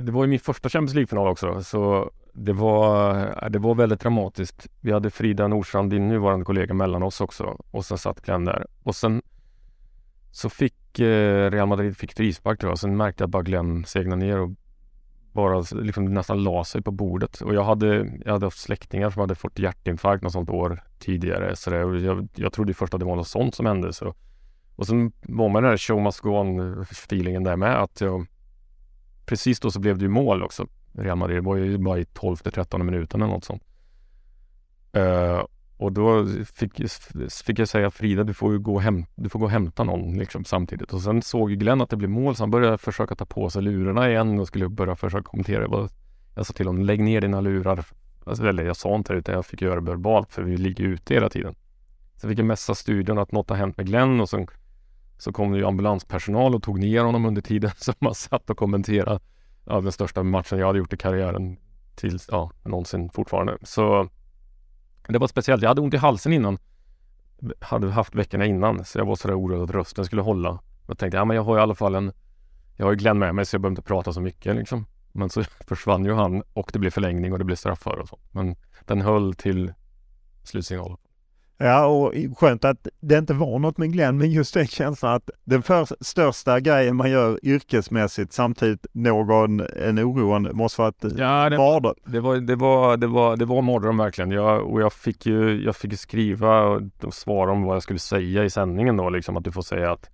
Det 0.01 0.11
var 0.11 0.23
ju 0.23 0.29
min 0.29 0.39
första 0.39 0.69
Champions 0.69 0.93
League-final 0.93 1.27
också, 1.27 1.63
så 1.63 2.11
det 2.33 2.53
var, 2.53 3.15
ja, 3.41 3.49
det 3.49 3.59
var 3.59 3.75
väldigt 3.75 3.99
dramatiskt. 3.99 4.67
Vi 4.81 4.91
hade 4.91 5.09
Frida 5.09 5.47
Nordstrand, 5.47 5.89
din 5.89 6.07
nuvarande 6.07 6.45
kollega, 6.45 6.73
mellan 6.73 7.03
oss 7.03 7.21
också 7.21 7.57
och 7.71 7.85
sen 7.85 7.97
satt 7.97 8.21
Glenn 8.21 8.45
där. 8.45 8.65
Och 8.83 8.95
sen 8.95 9.21
så 10.31 10.49
fick 10.49 10.99
eh, 10.99 11.51
Real 11.51 11.67
Madrid 11.67 11.97
fick 11.97 12.13
frispark 12.13 12.59
tror 12.59 12.71
jag. 12.71 12.79
Sen 12.79 12.97
märkte 12.97 13.21
jag 13.21 13.27
att 13.27 13.31
bara 13.31 13.43
Glenn 13.43 13.85
segnade 13.85 14.25
ner 14.25 14.39
och 14.39 14.49
bara 15.37 15.63
liksom 15.71 16.05
nästan 16.05 16.43
la 16.43 16.63
sig 16.63 16.81
på 16.81 16.91
bordet. 16.91 17.41
Och 17.41 17.53
jag 17.53 17.63
hade, 17.63 18.19
jag 18.25 18.31
hade 18.31 18.45
haft 18.45 18.59
släktingar 18.59 19.09
som 19.09 19.19
hade 19.19 19.35
fått 19.35 19.59
hjärtinfarkt 19.59 20.23
något 20.23 20.31
sånt 20.31 20.49
år 20.49 20.83
tidigare. 20.99 21.55
Så 21.55 21.69
det, 21.69 21.83
och 21.83 21.97
jag, 21.97 22.27
jag 22.35 22.53
trodde 22.53 22.73
först 22.73 22.93
att 22.93 22.99
det 22.99 23.05
var 23.05 23.15
något 23.15 23.27
sånt 23.27 23.55
som 23.55 23.65
hände. 23.65 23.93
Så. 23.93 24.13
Och 24.75 24.87
sen 24.87 25.11
var 25.21 25.49
man 25.49 25.63
den 25.63 25.69
här 25.69 25.77
show 25.77 26.01
must 26.01 26.19
go 26.19 26.29
on 26.29 26.81
feelingen 26.81 27.43
där 27.43 27.55
med 27.55 27.81
att 27.81 28.01
jag 28.01 28.25
precis 29.25 29.59
då 29.59 29.71
så 29.71 29.79
blev 29.79 29.97
det 29.97 30.03
ju 30.03 30.09
mål 30.09 30.43
också. 30.43 30.67
Real 30.91 31.17
Madrid. 31.17 31.43
Var 31.43 31.55
ju 31.55 31.77
bara 31.77 31.99
i 31.99 32.03
12-13 32.03 32.83
minuter 32.83 33.17
eller 33.17 33.27
något 33.27 33.45
sånt. 33.45 33.63
Uh, 34.97 35.45
och 35.77 35.91
då 35.91 36.25
fick, 36.55 36.71
fick 37.45 37.59
jag 37.59 37.67
säga 37.67 37.91
Frida, 37.91 38.23
du 38.23 38.33
får 38.33 38.53
ju 38.53 38.59
gå 38.59 38.73
och, 38.73 38.81
häm, 38.81 39.05
du 39.15 39.29
får 39.29 39.39
gå 39.39 39.45
och 39.45 39.51
hämta 39.51 39.83
någon 39.83 40.17
liksom, 40.17 40.45
samtidigt. 40.45 40.93
Och 40.93 41.01
sen 41.01 41.21
såg 41.21 41.49
ju 41.49 41.55
Glenn 41.55 41.81
att 41.81 41.89
det 41.89 41.97
blev 41.97 42.09
mål 42.09 42.35
så 42.35 42.43
han 42.43 42.51
började 42.51 42.77
försöka 42.77 43.15
ta 43.15 43.25
på 43.25 43.49
sig 43.49 43.61
lurarna 43.61 44.09
igen 44.09 44.39
och 44.39 44.47
skulle 44.47 44.69
börja 44.69 44.95
försöka 44.95 45.23
kommentera. 45.23 45.61
Jag, 45.61 45.71
bara, 45.71 45.89
jag 46.35 46.45
sa 46.45 46.53
till 46.53 46.67
honom, 46.67 46.83
lägg 46.83 46.99
ner 46.99 47.21
dina 47.21 47.41
lurar. 47.41 47.85
Alltså, 48.25 48.47
eller 48.47 48.65
jag 48.65 48.75
sa 48.75 48.95
inte 48.95 49.13
det 49.13 49.19
utan 49.19 49.35
jag 49.35 49.45
fick 49.45 49.61
göra 49.61 49.75
det 49.75 49.91
verbalt 49.91 50.33
för 50.33 50.41
vi 50.41 50.57
ligger 50.57 50.83
ute 50.83 51.13
hela 51.13 51.29
tiden. 51.29 51.55
Sen 52.15 52.29
fick 52.29 52.39
jag 52.39 52.45
messa 52.45 52.75
studion 52.75 53.17
att 53.17 53.31
något 53.31 53.49
har 53.49 53.57
hänt 53.57 53.77
med 53.77 53.85
Glenn 53.85 54.21
och 54.21 54.29
sen 54.29 54.47
så 55.17 55.31
kom 55.31 55.51
det 55.51 55.57
ju 55.57 55.65
ambulanspersonal 55.65 56.55
och 56.55 56.63
tog 56.63 56.79
ner 56.79 57.03
honom 57.03 57.25
under 57.25 57.41
tiden 57.41 57.71
som 57.77 57.93
man 57.99 58.15
satt 58.15 58.49
och 58.49 58.57
kommenterade 58.57 59.19
ja, 59.65 59.81
den 59.81 59.91
största 59.91 60.23
matchen 60.23 60.59
jag 60.59 60.67
hade 60.67 60.79
gjort 60.79 60.93
i 60.93 60.97
karriären 60.97 61.57
till, 61.95 62.19
ja, 62.27 62.51
någonsin 62.63 63.09
fortfarande. 63.09 63.57
Så 63.61 64.09
det 65.13 65.19
var 65.19 65.27
speciellt. 65.27 65.61
Jag 65.61 65.69
hade 65.69 65.81
ont 65.81 65.93
i 65.93 65.97
halsen 65.97 66.33
innan. 66.33 66.57
Hade 67.59 67.91
haft 67.91 68.15
veckorna 68.15 68.45
innan, 68.45 68.85
så 68.85 68.99
jag 68.99 69.05
var 69.05 69.15
sådär 69.15 69.39
orolig 69.39 69.63
att 69.63 69.69
rösten 69.69 70.05
skulle 70.05 70.21
hålla. 70.21 70.59
Jag 70.87 70.97
tänkte, 70.97 71.17
ja 71.17 71.25
men 71.25 71.35
jag 71.35 71.43
har 71.43 71.57
i 71.57 71.61
alla 71.61 71.75
fall 71.75 71.95
en, 71.95 72.11
jag 72.75 72.85
har 72.85 72.91
ju 72.91 72.97
Glenn 72.97 73.19
med 73.19 73.35
mig 73.35 73.45
så 73.45 73.55
jag 73.55 73.61
behöver 73.61 73.71
inte 73.71 73.81
prata 73.81 74.13
så 74.13 74.21
mycket 74.21 74.55
liksom. 74.55 74.85
Men 75.11 75.29
så 75.29 75.43
försvann 75.67 76.05
ju 76.05 76.13
han 76.13 76.43
och 76.53 76.69
det 76.73 76.79
blev 76.79 76.91
förlängning 76.91 77.33
och 77.33 77.39
det 77.39 77.45
blev 77.45 77.55
straffar 77.55 77.97
och 77.97 78.09
så. 78.09 78.19
Men 78.31 78.55
den 78.85 79.01
höll 79.01 79.33
till 79.33 79.73
slutsignalen. 80.43 80.97
Ja, 81.59 81.85
och 81.85 82.13
skönt 82.37 82.65
att 82.65 82.87
det 82.99 83.17
inte 83.17 83.33
var 83.33 83.59
något 83.59 83.77
med 83.77 83.91
Glenn, 83.93 84.17
men 84.17 84.31
just 84.31 84.53
den 84.53 84.67
känslan 84.67 85.13
att 85.15 85.29
den 85.45 85.63
för, 85.63 85.87
största 86.03 86.59
grejen 86.59 86.95
man 86.95 87.11
gör 87.11 87.39
yrkesmässigt 87.43 88.33
samtidigt 88.33 88.85
någon 88.91 89.59
en 89.59 89.99
oroande 89.99 90.53
måste 90.53 90.81
vara 90.81 90.89
ett 90.89 91.17
Ja, 91.17 91.49
det, 91.49 91.57
mardröm. 91.57 91.93
det 92.05 92.19
var, 92.19 92.35
det 92.37 92.55
var, 92.55 92.97
det 92.97 93.07
var, 93.07 93.37
det 93.37 93.45
var 93.45 93.61
mardröm 93.61 93.97
verkligen. 93.97 94.31
Jag, 94.31 94.61
och 94.71 94.81
jag 94.81 94.93
fick 94.93 95.25
ju, 95.25 95.63
jag 95.65 95.75
fick 95.75 95.99
skriva 95.99 96.61
och, 96.63 96.81
och 97.03 97.13
svara 97.13 97.51
om 97.51 97.63
vad 97.63 97.75
jag 97.75 97.83
skulle 97.83 97.99
säga 97.99 98.43
i 98.43 98.49
sändningen 98.49 98.97
då, 98.97 99.09
liksom 99.09 99.37
att 99.37 99.43
du 99.43 99.51
får 99.51 99.61
säga 99.61 99.91
att 99.91 100.09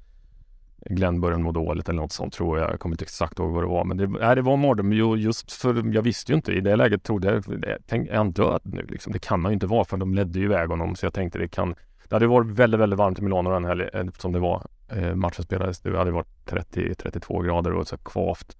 Glenn 0.89 1.21
började 1.21 1.43
må 1.43 1.51
dåligt 1.51 1.89
eller 1.89 2.01
något 2.01 2.11
sånt 2.11 2.33
tror 2.33 2.59
jag. 2.59 2.71
Jag 2.71 2.79
kommer 2.79 2.93
inte 2.93 3.03
exakt 3.05 3.39
ihåg 3.39 3.51
vad 3.53 3.63
det 3.63 3.67
var. 3.67 3.85
Men 3.85 3.97
det, 3.97 4.07
nej, 4.07 4.35
det 4.35 4.41
var 4.41 4.57
mardröm. 4.57 4.93
Jo, 4.93 5.15
just 5.17 5.51
för 5.51 5.93
jag 5.95 6.01
visste 6.01 6.31
ju 6.31 6.35
inte. 6.35 6.51
I 6.51 6.61
det 6.61 6.75
läget 6.75 7.03
trodde 7.03 7.33
jag, 7.33 7.43
Tänk, 7.87 8.09
är 8.09 8.15
han 8.17 8.31
död 8.31 8.61
nu 8.63 8.85
liksom? 8.89 9.13
Det 9.13 9.19
kan 9.19 9.43
han 9.45 9.51
ju 9.51 9.53
inte 9.53 9.67
vara 9.67 9.85
för 9.85 9.97
de 9.97 10.13
ledde 10.13 10.39
ju 10.39 10.45
iväg 10.45 10.69
honom. 10.69 10.95
Så 10.95 11.05
jag 11.05 11.13
tänkte 11.13 11.39
det 11.39 11.47
kan, 11.47 11.75
det 12.09 12.15
hade 12.15 12.27
varit 12.27 12.47
väldigt, 12.47 12.79
väldigt 12.79 12.99
varmt 12.99 13.19
i 13.19 13.21
Milano 13.21 13.49
den 13.49 13.65
helgen 13.65 13.89
eh, 13.93 14.05
som 14.17 14.31
det 14.31 14.39
var. 14.39 14.65
Eh, 14.89 15.15
matchen 15.15 15.43
spelades, 15.43 15.79
det 15.79 15.97
hade 15.97 16.11
varit 16.11 16.27
30-32 16.45 17.43
grader 17.45 17.71
och 17.73 17.87
så 17.87 17.97
kvavt. 17.97 18.57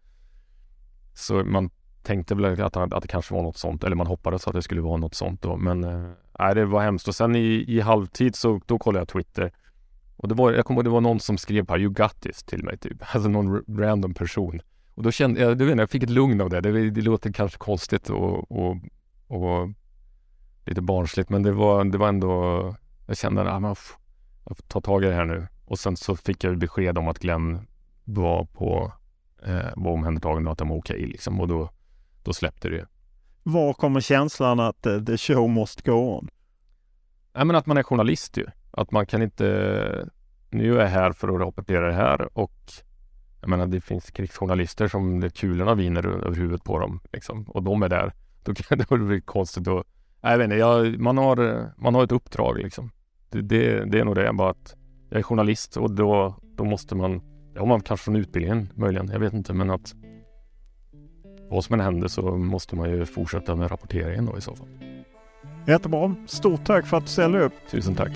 Så 1.14 1.34
man 1.44 1.70
tänkte 2.04 2.36
väl 2.36 2.62
att, 2.62 2.76
han- 2.76 2.94
att 2.94 3.02
det 3.02 3.08
kanske 3.08 3.34
var 3.34 3.42
något 3.44 3.58
sånt, 3.58 3.84
eller 3.84 3.96
man 3.96 4.08
hoppades 4.08 4.48
att 4.48 4.54
det 4.54 4.62
skulle 4.62 4.82
vara 4.82 4.98
något 4.98 5.16
sånt 5.16 5.42
då. 5.42 5.58
Men 5.58 5.84
eh, 5.84 6.10
nej, 6.40 6.56
det 6.56 6.66
var 6.66 6.82
hemskt. 6.82 7.08
Och 7.08 7.16
sen 7.16 7.36
i, 7.36 7.66
i 7.68 7.80
halvtid 7.82 8.36
så 8.36 8.62
då 8.66 8.78
kollade 8.80 9.02
jag 9.02 9.08
Twitter. 9.08 9.52
Och 10.24 10.30
det 10.30 10.36
var, 10.36 10.52
jag 10.52 10.66
kommer 10.66 10.78
ihåg 10.78 10.86
det 10.86 10.90
var 10.90 11.02
någon 11.02 11.20
som 11.20 11.38
skrev 11.38 11.66
på 11.66 11.78
You 11.78 11.90
got 11.90 12.22
this 12.22 12.44
till 12.44 12.64
mig 12.64 12.78
typ. 12.78 13.16
Alltså 13.16 13.30
någon 13.30 13.64
random 13.80 14.14
person. 14.14 14.62
Och 14.96 15.04
då 15.04 15.12
kände 15.12 15.42
jag, 15.42 15.58
du 15.58 15.66
vet, 15.66 15.78
jag 15.78 15.90
fick 15.90 16.04
ett 16.04 16.10
lugn 16.10 16.42
av 16.42 16.50
det. 16.50 16.62
Det, 16.62 16.90
det 16.90 17.02
låter 17.02 17.34
kanske 17.34 17.58
konstigt 17.58 18.10
och, 18.10 18.52
och, 18.52 18.78
och 19.28 19.70
lite 20.66 20.82
barnsligt 20.82 21.30
men 21.30 21.44
det 21.44 21.52
var, 21.52 21.86
det 21.86 21.98
var 21.98 22.08
ändå, 22.08 22.76
jag 23.08 23.18
kände 23.18 23.42
att 23.42 23.64
ah, 23.64 23.76
jag 24.46 24.58
får 24.58 24.64
ta 24.68 24.82
tag 24.82 25.04
i 25.04 25.08
det 25.08 25.14
här 25.14 25.26
nu. 25.26 25.48
Och 25.66 25.80
sen 25.80 25.98
så 25.98 26.16
fick 26.16 26.44
jag 26.44 26.58
besked 26.58 26.98
om 26.98 27.08
att 27.08 27.20
Glenn 27.20 27.68
var 28.04 28.46
på 28.46 28.94
eh, 29.46 29.70
var 29.76 29.92
omhändertagen 29.92 30.48
och 30.48 30.52
att 30.52 30.60
de 30.60 30.70
var 30.70 30.78
okej 30.78 31.06
liksom. 31.06 31.42
Och 31.42 31.48
då, 31.48 31.70
då 32.24 32.34
släppte 32.34 32.70
det. 32.70 32.88
Var 33.44 33.74
kommer 33.74 34.02
känslan 34.02 34.60
att 34.60 34.88
uh, 34.88 35.04
the 35.04 35.18
show 35.18 35.50
must 35.50 35.82
go 35.82 36.18
on? 36.18 36.30
Nej 37.34 37.46
men 37.46 37.56
att 37.56 37.66
man 37.66 37.78
är 37.78 37.84
journalist 37.84 38.38
ju. 38.38 38.46
Att 38.78 38.92
man 38.92 39.06
kan 39.06 39.22
inte, 39.22 40.10
nu 40.50 40.76
är 40.76 40.80
jag 40.80 40.88
här 40.88 41.12
för 41.12 41.28
att 41.28 41.42
rapportera 41.42 41.88
det 41.88 41.94
här 41.94 42.38
och 42.38 42.52
jag 43.42 43.50
menar 43.50 43.68
det 43.68 43.82
finns 43.82 44.12
krigsjournalister 44.12 44.88
som 44.88 45.20
det 45.20 45.30
kulorna 45.30 45.76
viner 45.76 46.08
över 46.08 46.36
huvudet 46.36 46.64
på 46.64 46.80
dem 46.80 47.00
liksom. 47.12 47.44
Och 47.44 47.64
de 47.64 47.84
är 47.84 47.90
där. 47.90 48.14
Då, 48.44 48.54
kan, 48.54 48.78
det 48.90 48.98
bli 48.98 49.22
konstigt 49.22 49.68
att, 49.68 49.88
jag 50.22 50.38
vet 50.38 50.46
inte, 50.46 50.56
jag, 50.56 51.00
man, 51.00 51.18
har, 51.18 51.70
man 51.78 51.96
har 51.96 52.04
ett 52.04 52.12
uppdrag 52.12 52.58
liksom. 52.58 52.92
Det, 53.30 53.42
det, 53.42 53.86
det 53.86 54.00
är 54.00 54.06
nog 54.06 54.16
det, 54.16 54.34
bara 54.34 54.50
att 54.50 54.76
jag 55.10 55.20
är 55.20 55.24
journalist 55.24 55.78
och 55.78 55.92
då, 55.92 56.36
då 56.42 56.64
måste 56.64 56.96
man, 56.96 57.22
det 57.54 57.60
har 57.60 57.68
man 57.68 57.82
kanske 57.82 58.04
från 58.04 58.16
utbildningen 58.16 58.70
möjligen, 58.76 59.10
jag 59.10 59.20
vet 59.20 59.34
inte, 59.34 59.54
men 59.54 59.70
att 59.70 59.94
vad 61.50 61.64
som 61.64 61.74
än 61.74 61.80
händer 61.80 62.08
så 62.08 62.38
måste 62.38 62.76
man 62.76 62.90
ju 62.90 63.06
fortsätta 63.06 63.56
med 63.56 63.72
rapporteringen 63.72 64.26
då 64.26 64.38
i 64.38 64.42
så 64.42 64.56
fall. 64.56 64.83
Jättebra. 65.66 66.16
Stort 66.28 66.66
tack 66.66 66.88
för 66.88 66.98
att 66.98 67.04
du 67.04 67.10
ställde 67.10 67.40
upp. 67.40 67.54
Tusen 67.72 67.96
tack. 67.96 68.12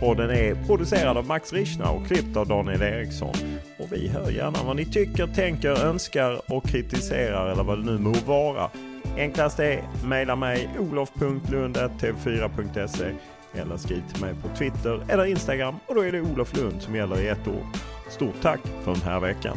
Podden 0.00 0.30
är 0.30 0.66
producerad 0.66 1.16
av 1.16 1.26
Max 1.26 1.52
Richner 1.52 1.90
och 1.90 2.06
klippt 2.06 2.36
av 2.36 2.46
Daniel 2.46 2.82
Eriksson. 2.82 3.34
Och 3.78 3.92
vi 3.92 4.08
hör 4.08 4.30
gärna 4.30 4.58
vad 4.66 4.76
ni 4.76 4.84
tycker, 4.84 5.26
tänker, 5.26 5.84
önskar 5.84 6.52
och 6.52 6.64
kritiserar 6.64 7.52
eller 7.52 7.64
vad 7.64 7.78
det 7.78 7.84
nu 7.92 7.98
må 7.98 8.12
vara. 8.26 8.70
Enklast 9.16 9.58
är 9.58 9.82
mejla 10.04 10.36
mig 10.36 10.68
olof.lund.tv4.se 10.78 13.12
eller 13.60 13.76
skriv 13.76 14.02
till 14.12 14.24
mig 14.24 14.34
på 14.42 14.48
Twitter 14.56 15.00
eller 15.08 15.24
Instagram 15.24 15.74
och 15.86 15.94
då 15.94 16.00
är 16.00 16.12
det 16.12 16.20
Olof 16.20 16.56
Lund 16.56 16.82
som 16.82 16.94
gäller 16.94 17.20
i 17.20 17.28
ett 17.28 17.48
ord. 17.48 17.76
Stort 18.08 18.42
tack 18.42 18.60
för 18.84 18.92
den 18.92 19.02
här 19.02 19.20
veckan. 19.20 19.56